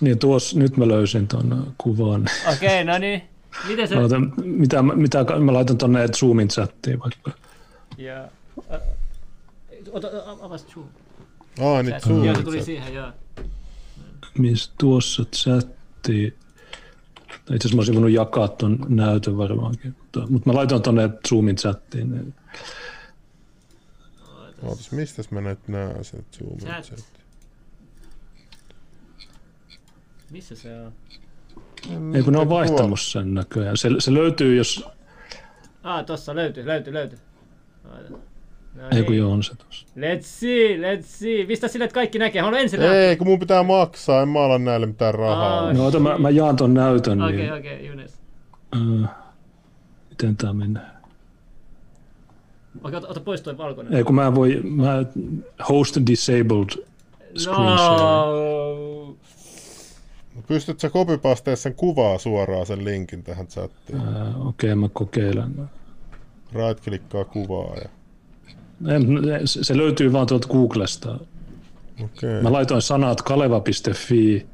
Niin 0.00 0.18
tuossa, 0.18 0.58
nyt 0.58 0.76
mä 0.76 0.88
löysin 0.88 1.28
ton 1.28 1.74
kuvan. 1.78 2.24
Okei, 2.52 2.84
no 2.84 2.98
niin. 2.98 3.22
Miten 3.68 3.88
se... 3.88 3.96
Oota, 3.96 4.16
mitä, 4.44 4.82
mitä 4.82 5.24
mä 5.40 5.52
laitan 5.52 5.78
tonne 5.78 6.08
Zoomin 6.08 6.48
chattiin 6.48 7.00
vaikka. 7.00 7.30
Joo. 7.98 8.24
Ä, 8.72 8.80
Ota, 9.94 10.08
ota, 10.08 10.44
avas 10.44 10.66
Zoom. 10.66 10.88
Aa, 11.60 11.82
niin 11.82 11.94
Chat. 11.94 12.24
Joo, 12.24 12.34
se 12.36 12.42
tuli 12.42 12.64
siihen, 12.64 12.94
joo. 12.94 13.12
Missä 14.38 14.72
tuossa 14.78 15.24
chatti. 15.24 16.26
Itse 17.34 17.54
asiassa 17.54 17.76
mä 17.76 17.80
olisin 17.80 17.94
voinut 17.94 18.10
jakaa 18.10 18.48
ton 18.48 18.78
näytön 18.88 19.36
varmaankin. 19.36 19.94
Mutta, 19.98 20.26
mutta 20.30 20.50
mä 20.50 20.54
laitoin 20.54 20.82
tonne 20.82 21.10
Zoomin 21.28 21.56
chattiin. 21.56 22.10
Niin. 22.10 22.34
Ootas, 24.62 24.92
mistäs 24.92 25.30
mä 25.30 25.40
nyt 25.40 25.68
näen 25.68 26.04
sen 26.04 26.24
zoomin 26.38 26.58
Chat. 26.58 26.84
chat? 26.84 27.04
Missä 30.30 30.56
se 30.56 30.80
on? 30.80 30.92
Ei 32.14 32.22
kun 32.22 32.32
ne 32.32 32.38
on 32.38 32.48
vaihtanut 32.48 33.00
sen 33.00 33.34
näköjään. 33.34 33.76
Se, 33.76 33.88
se 33.98 34.14
löytyy, 34.14 34.56
jos... 34.56 34.84
Ah, 35.82 36.04
tossa 36.04 36.34
löytyy, 36.34 36.66
löytyy, 36.66 36.92
löytyy. 36.92 37.18
Oota. 37.84 38.33
No 38.74 38.82
Ei 38.92 39.02
kun 39.02 39.10
niin. 39.12 39.18
joo, 39.18 39.32
on 39.32 39.42
se 39.42 39.54
tuossa. 39.56 39.86
Let's 39.96 40.22
see, 40.22 40.76
let's 40.76 41.02
see. 41.02 41.46
Pistä 41.46 41.68
sille, 41.68 41.84
että 41.84 41.94
kaikki 41.94 42.18
näkee. 42.18 42.42
Haluan 42.42 42.60
ensin 42.60 42.80
nähdä. 42.80 42.94
Ei, 42.94 43.16
kun 43.16 43.26
mun 43.26 43.38
pitää 43.38 43.62
maksaa, 43.62 44.22
en 44.22 44.28
mä 44.28 44.40
ala 44.40 44.58
näille 44.58 44.86
mitään 44.86 45.14
rahaa. 45.14 45.60
Aa, 45.60 45.72
No 45.72 45.86
ota, 45.86 46.00
mä, 46.00 46.18
mä 46.18 46.30
jaan 46.30 46.56
ton 46.56 46.74
näytön, 46.74 47.22
Okei, 47.22 47.36
niin 47.36 47.52
okei, 47.52 47.74
okay, 47.74 47.86
Junes. 47.86 48.18
äh, 48.76 49.10
miten 50.10 50.36
tää 50.36 50.52
menee? 50.52 50.82
Okei, 52.84 52.96
ota, 52.96 53.08
ota 53.08 53.20
pois 53.20 53.42
toi 53.42 53.58
valkoinen. 53.58 53.94
Ei 53.94 54.04
kun 54.04 54.14
mä 54.14 54.34
voi, 54.34 54.60
mä 54.64 55.04
host 55.68 55.96
disabled 56.10 56.68
screen 57.38 57.78
share. 57.78 57.96
No. 57.96 59.16
Pystyt 60.46 60.80
sä 60.80 60.90
copypastea 60.90 61.56
sen 61.56 61.74
kuvaa 61.74 62.18
suoraan 62.18 62.66
sen 62.66 62.84
linkin 62.84 63.22
tähän 63.22 63.46
chattiin? 63.46 63.98
Äh, 64.00 64.46
Okei, 64.46 64.72
okay, 64.72 64.74
mä 64.74 64.88
kokeilen. 64.92 65.70
Right-klikkaa 66.52 67.24
kuvaa 67.24 67.74
ja... 67.76 67.88
En, 68.86 69.06
se 69.44 69.76
löytyy 69.76 70.12
vaan 70.12 70.26
tuolta 70.26 70.48
Googlesta. 70.48 71.18
Okei. 72.04 72.42
Mä 72.42 72.52
laitoin 72.52 72.82
sanat 72.82 73.22
kaleva.fi 73.22 74.46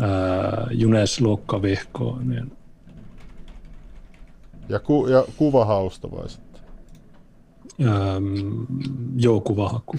ää, 0.00 0.66
Junes 0.70 1.20
Luokkavihko, 1.20 2.18
niin 2.24 2.52
Ja, 4.68 4.78
ku, 4.78 5.06
ja 5.06 5.24
kuvahausta 5.36 6.10
vai 6.10 6.28
sitten? 6.28 6.60
äm, 7.88 8.66
joo, 9.16 9.40
kuvahaku. 9.40 9.96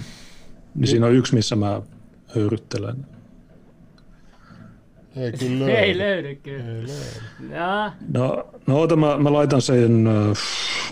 Niin 0.76 0.88
siinä 0.88 1.06
on 1.06 1.14
yksi, 1.14 1.36
missä 1.36 1.56
mä 1.56 1.82
höyryttelen. 2.36 3.06
Ei 5.18 5.32
kyllä 5.32 5.60
löydy. 5.66 5.78
Ei 5.82 5.98
löydy 5.98 6.36
kyllä. 6.36 6.64
Ei 6.64 6.88
löydy. 6.88 7.56
No. 7.56 7.92
No, 8.14 8.48
no 8.68 8.82
ota, 8.82 8.96
mä, 8.96 9.18
mä 9.18 9.34
laitan 9.34 9.62
sen, 9.62 10.08
äh, 10.08 10.38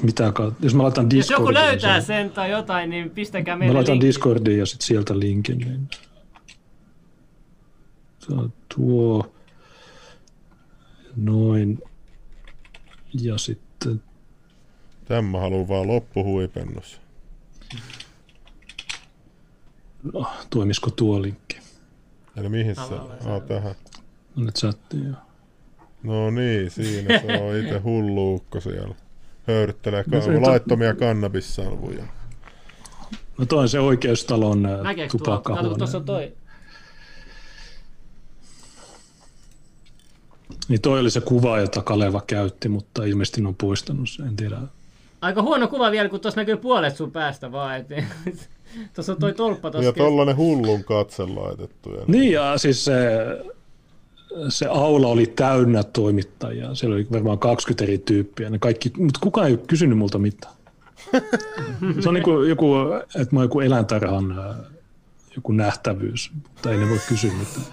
mitä 0.02 0.34
jos 0.62 0.76
mä 0.76 0.84
laitan 0.84 1.06
Jos 1.06 1.10
Discordiin. 1.12 1.42
joku 1.44 1.54
löytää 1.54 2.02
sen, 2.02 2.06
sen 2.06 2.30
tai 2.32 2.52
jotain, 2.52 2.90
niin 2.90 3.10
pistäkää 3.10 3.56
Mä 3.56 3.60
meille 3.60 3.74
laitan 3.74 3.94
linkki. 3.94 4.08
Discordiin 4.08 4.60
ja 4.60 4.66
sitten 4.66 4.88
sieltä 4.88 5.20
linkin. 5.20 5.58
Niin. 5.58 5.88
Tuo 8.76 9.34
noin. 11.16 11.80
Ja 13.22 13.38
sitten 13.38 14.02
Tän 15.06 15.26
mä 15.26 15.40
haluan 15.40 15.68
vaan 15.68 15.88
loppuhuipennus. 15.88 17.02
no, 20.14 20.26
toimisiko 20.50 20.90
tuo 20.92 21.22
linkki? 21.22 21.58
Eli 22.38 22.50
mihin 22.50 22.76
se? 22.76 22.82
Aa, 23.30 23.40
tähän. 23.40 23.76
Nyt 24.36 24.56
chattiin. 24.56 25.06
joo. 25.06 25.16
No 26.03 26.30
niin, 26.32 26.72
siinä 26.72 27.20
se 27.20 27.41
on 27.41 27.56
itse 27.60 27.80
hulluukko 27.80 28.62
siellä. 28.62 28.95
Höyryttelee 29.48 30.03
No 30.07 30.41
laittomia 30.41 30.94
kannabissalvuja. 30.95 32.03
No 33.38 33.45
toi 33.45 33.60
on 33.60 33.70
se 33.70 33.80
oikeustalon 33.80 34.68
kun 35.12 35.20
tupakkahuone. 35.20 35.78
tuossa 35.78 35.98
on 35.98 36.06
toi. 36.06 36.34
Niin 40.68 40.82
toi 40.82 40.99
oli 40.99 41.12
se 41.12 41.22
kuva, 41.22 41.60
jota 41.60 41.82
Kaleva 41.82 42.22
käytti, 42.28 42.70
mutta 42.70 43.03
ilmeisesti 43.06 43.41
ne 43.41 43.48
on 43.48 43.56
poistanut 43.56 44.10
sen, 44.10 44.28
en 44.28 44.36
tiedä. 44.36 44.57
Aika 45.22 45.41
huono 45.41 45.68
kuva 45.68 45.91
vielä, 45.91 46.10
kun 46.10 46.20
tuossa 46.20 46.41
näkyy 46.41 46.57
puolet 46.57 46.95
sun 46.95 47.12
päästä 47.12 47.52
vaan. 47.52 47.76
Et, 47.76 47.88
tuossa 48.95 49.12
on 49.12 49.20
toi 49.20 49.34
tolppa 49.34 49.72
tuossa. 49.72 49.90
Ja 49.90 49.94
tollanen 49.94 50.38
hullun 50.38 50.84
katse 50.84 51.24
laitettu. 51.24 51.91
Ja 51.94 52.02
Niin 52.07 52.32
ja 52.32 52.57
siis 52.57 52.86
se, 52.86 52.94
se 54.49 54.66
aula 54.66 55.07
oli 55.07 55.26
täynnä 55.26 55.84
toimittajia. 55.84 56.76
Siellä 56.76 56.95
oli 56.95 57.07
varmaan 57.12 57.40
20 57.40 57.84
eri 57.84 57.98
tyyppiä. 57.98 58.49
Ne 58.49 58.60
kaikki, 58.60 58.91
mutta 58.98 59.20
kukaan 59.24 59.48
ei 59.48 59.53
ole 59.53 59.62
kysynyt 59.68 59.98
multa 59.98 60.18
mitään. 60.18 60.53
Se 61.99 62.10
on 62.10 62.14
niin 62.14 62.24
kuin 62.24 62.49
joku, 62.49 62.74
että 63.16 63.36
mä 63.36 63.40
oon 63.40 63.45
joku 63.45 63.60
eläintarhan 63.60 64.40
ää, 64.40 64.56
joku 65.36 65.52
nähtävyys, 65.52 66.32
mutta 66.44 66.72
ei 66.72 66.78
ne 66.78 66.90
voi 66.90 66.99
kysyä 67.10 67.32
mitään. 67.34 67.66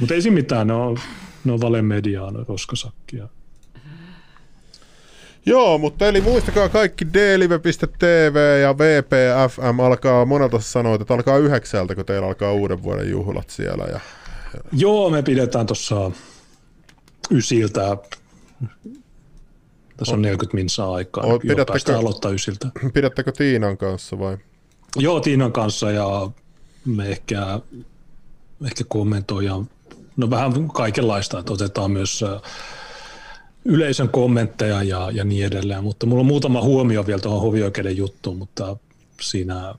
Mutta 0.00 0.14
ei 0.14 0.22
siinä 0.22 0.34
mitään, 0.34 0.66
ne 0.66 0.72
on, 0.72 0.98
ne 1.44 1.52
on 1.52 1.60
valemediaa, 1.60 2.30
ne 2.30 2.38
on 2.38 2.46
roskasakkia. 2.48 3.28
Joo, 5.46 5.78
mutta 5.78 6.08
eli 6.08 6.20
muistakaa 6.20 6.68
kaikki 6.68 7.06
dlive.tv 7.12 8.60
ja 8.62 8.78
VPFM 8.78 9.80
alkaa, 9.80 10.24
monelta 10.24 10.60
sanoit, 10.60 11.00
että 11.00 11.14
alkaa 11.14 11.38
yhdeksältä, 11.38 11.94
kun 11.94 12.04
teillä 12.04 12.26
alkaa 12.26 12.52
uuden 12.52 12.82
vuoden 12.82 13.10
juhlat 13.10 13.50
siellä. 13.50 13.84
Ja 13.92 14.00
Joo, 14.72 15.10
me 15.10 15.22
pidetään 15.22 15.66
tuossa 15.66 16.10
ysiltä. 17.30 17.96
Tässä 19.96 20.14
on 20.14 20.22
40 20.22 20.54
minsaa 20.54 20.94
aikaa. 20.94 21.26
Joo, 21.26 21.38
pidättekö- 21.38 21.72
päästään 21.72 21.98
aloittaa 21.98 22.30
ysiltä. 22.30 22.68
pidättekö 22.94 23.32
Tiinan 23.32 23.78
kanssa 23.78 24.18
vai? 24.18 24.38
Joo, 24.96 25.20
Tiinan 25.20 25.52
kanssa 25.52 25.90
ja 25.90 26.30
me 26.84 27.08
ehkä, 27.08 27.60
ehkä 28.64 28.84
kommentoidaan, 28.88 29.70
no 30.16 30.30
vähän 30.30 30.68
kaikenlaista, 30.68 31.38
että 31.38 31.52
otetaan 31.52 31.90
myös 31.90 32.24
yleisön 33.64 34.08
kommentteja 34.08 34.82
ja, 34.82 35.10
ja 35.10 35.24
niin 35.24 35.46
edelleen, 35.46 35.84
mutta 35.84 36.06
mulla 36.06 36.20
on 36.20 36.26
muutama 36.26 36.62
huomio 36.62 37.06
vielä 37.06 37.20
tuohon 37.20 37.40
hovioikeuden 37.40 37.96
juttuun, 37.96 38.36
mutta 38.38 38.76
siinä 39.20 39.74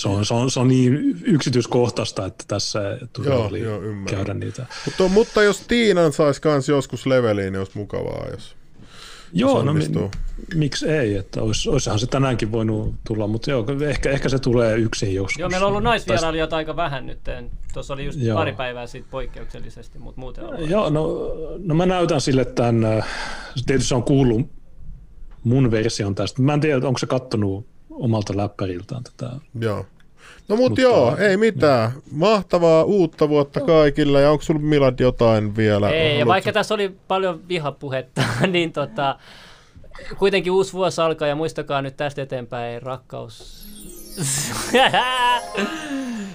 se 0.00 0.08
on, 0.08 0.26
se 0.26 0.34
on, 0.34 0.50
se 0.50 0.60
on 0.60 0.68
niin 0.68 1.20
yksityiskohtaista, 1.22 2.26
että 2.26 2.44
tässä 2.48 2.98
Joo, 3.24 3.46
oli 3.46 3.60
joo, 3.60 3.82
ymmärrän. 3.82 4.04
käydä 4.04 4.34
niitä. 4.34 4.66
Mutta, 4.84 5.08
mutta 5.08 5.42
jos 5.42 5.60
Tiinan 5.60 6.12
saisi 6.12 6.40
kans 6.40 6.68
joskus 6.68 7.06
leveliin, 7.06 7.52
niin 7.52 7.58
olisi 7.58 7.78
mukavaa, 7.78 8.26
jos 8.30 8.56
Joo, 9.32 9.62
no 9.62 9.74
mi, 9.74 9.86
miksi 10.54 10.88
ei, 10.88 11.16
että 11.16 11.42
ois, 11.42 11.66
oishan 11.66 11.98
se 11.98 12.06
tänäänkin 12.06 12.52
voinut 12.52 12.94
tulla, 13.06 13.26
mutta 13.26 13.50
joo, 13.50 13.66
ehkä, 13.88 14.10
ehkä 14.10 14.28
se 14.28 14.38
tulee 14.38 14.76
yksin 14.76 15.14
joskus. 15.14 15.38
Joo, 15.38 15.48
meillä 15.48 15.66
on 15.66 15.70
ollut 15.70 15.82
naisvierailijoita 15.82 16.56
aika 16.56 16.76
vähän 16.76 17.06
nyt. 17.06 17.18
Tuossa 17.72 17.94
oli 17.94 18.04
just 18.04 18.20
Joo. 18.20 18.38
pari 18.38 18.52
päivää 18.52 18.86
siitä 18.86 19.08
poikkeuksellisesti, 19.10 19.98
mutta 19.98 20.20
muuten 20.20 20.44
on. 20.44 20.70
Joo, 20.70 20.90
no, 20.90 21.32
no 21.58 21.74
mä 21.74 21.86
näytän 21.86 22.20
sille 22.20 22.44
tämän, 22.44 22.84
äh, 22.84 23.06
tietysti 23.66 23.88
se 23.88 23.94
on 23.94 24.02
kuullut 24.02 24.40
mun 25.44 25.70
version 25.70 26.14
tästä. 26.14 26.42
Mä 26.42 26.54
en 26.54 26.60
tiedä, 26.60 26.88
onko 26.88 26.98
se 26.98 27.06
kattonut 27.06 27.66
omalta 28.00 28.36
läppäriltään 28.36 29.04
tätä. 29.04 29.30
Joo. 29.60 29.86
No 30.48 30.56
mut 30.56 30.68
Mutta- 30.68 30.80
joo, 30.80 31.16
ei 31.16 31.36
mitään. 31.36 31.92
Mahtavaa 32.12 32.84
uutta 32.84 33.28
vuotta 33.28 33.60
kaikille. 33.60 34.20
Ja 34.22 34.30
onko 34.30 34.42
sulla 34.42 34.60
Milad 34.60 35.00
jotain 35.00 35.56
vielä? 35.56 35.90
Ei, 35.90 36.18
ja 36.18 36.26
vaikka 36.26 36.52
tässä 36.52 36.74
oli 36.74 36.96
paljon 37.08 37.48
vihapuhetta, 37.48 38.22
niin 38.52 38.72
tota, 38.72 39.18
kuitenkin 40.18 40.52
uusi 40.52 40.72
vuosi 40.72 41.00
alkaa 41.00 41.28
ja 41.28 41.36
muistakaa 41.36 41.82
nyt 41.82 41.96
tästä 41.96 42.22
eteenpäin 42.22 42.82
rakkaus. 42.82 43.66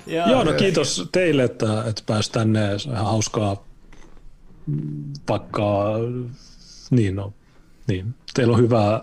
Joo. 0.08 0.28
Joo, 0.28 0.44
no 0.44 0.54
kiitos 0.54 1.10
teille, 1.12 1.44
että, 1.44 1.84
että 1.88 2.04
pääsi 2.06 2.32
tänne. 2.32 2.80
Se 2.80 2.90
on 2.90 2.96
ihan 2.96 3.06
hauskaa, 3.08 3.64
vaikka 5.30 5.94
niin 6.90 7.16
no, 7.16 7.34
niin. 7.88 8.16
Teillä 8.34 8.54
on 8.54 8.62
hyvä, 8.62 9.02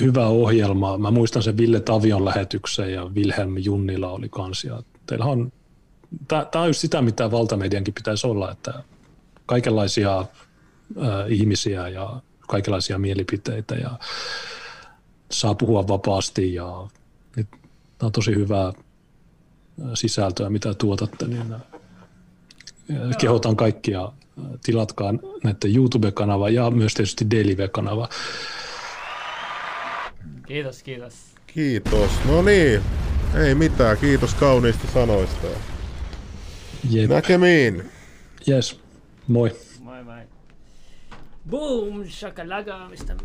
hyvä 0.00 0.26
ohjelma. 0.26 0.98
Mä 0.98 1.10
muistan 1.10 1.42
sen 1.42 1.56
Ville 1.56 1.80
Tavion 1.80 2.24
lähetyksen 2.24 2.92
ja 2.92 3.04
Wilhelm 3.04 3.58
Junnila 3.58 4.10
oli 4.10 4.28
kans. 4.28 4.64
Ja 4.64 4.82
teillä 5.06 5.24
on, 5.24 5.52
tämä 6.28 6.46
on 6.54 6.66
just 6.66 6.80
sitä, 6.80 7.02
mitä 7.02 7.30
valtamediankin 7.30 7.94
pitäisi 7.94 8.26
olla, 8.26 8.50
että 8.50 8.82
kaikenlaisia 9.46 10.18
äh, 10.18 10.26
ihmisiä 11.28 11.88
ja 11.88 12.20
kaikenlaisia 12.48 12.98
mielipiteitä 12.98 13.74
ja 13.74 13.98
saa 15.30 15.54
puhua 15.54 15.88
vapaasti 15.88 16.54
ja 16.54 16.88
tämä 17.98 18.06
on 18.06 18.12
tosi 18.12 18.34
hyvää 18.34 18.72
sisältöä, 19.94 20.50
mitä 20.50 20.74
tuotatte, 20.74 21.26
niin 21.26 21.54
kehotan 23.18 23.56
kaikkia, 23.56 24.12
tilatkaa 24.64 25.12
näiden 25.44 25.76
YouTube-kanava 25.76 26.48
ja 26.48 26.70
myös 26.70 26.94
tietysti 26.94 27.30
Delive-kanava. 27.30 28.08
Kiitos, 30.52 30.82
kiitos. 30.82 31.14
Kiitos. 31.46 32.10
No 32.24 32.42
niin. 32.42 32.80
Ei 33.34 33.54
mitään. 33.54 33.98
Kiitos 33.98 34.34
kauniista 34.34 34.88
sanoista. 34.94 35.46
Jep. 36.90 37.10
Näkemiin. 37.10 37.90
Yes. 38.48 38.80
Moi. 39.28 39.56
Moi 39.80 40.04
moi. 40.04 40.20
Boom, 41.50 42.08
shakalaka, 42.08 42.88
mistä 42.88 43.16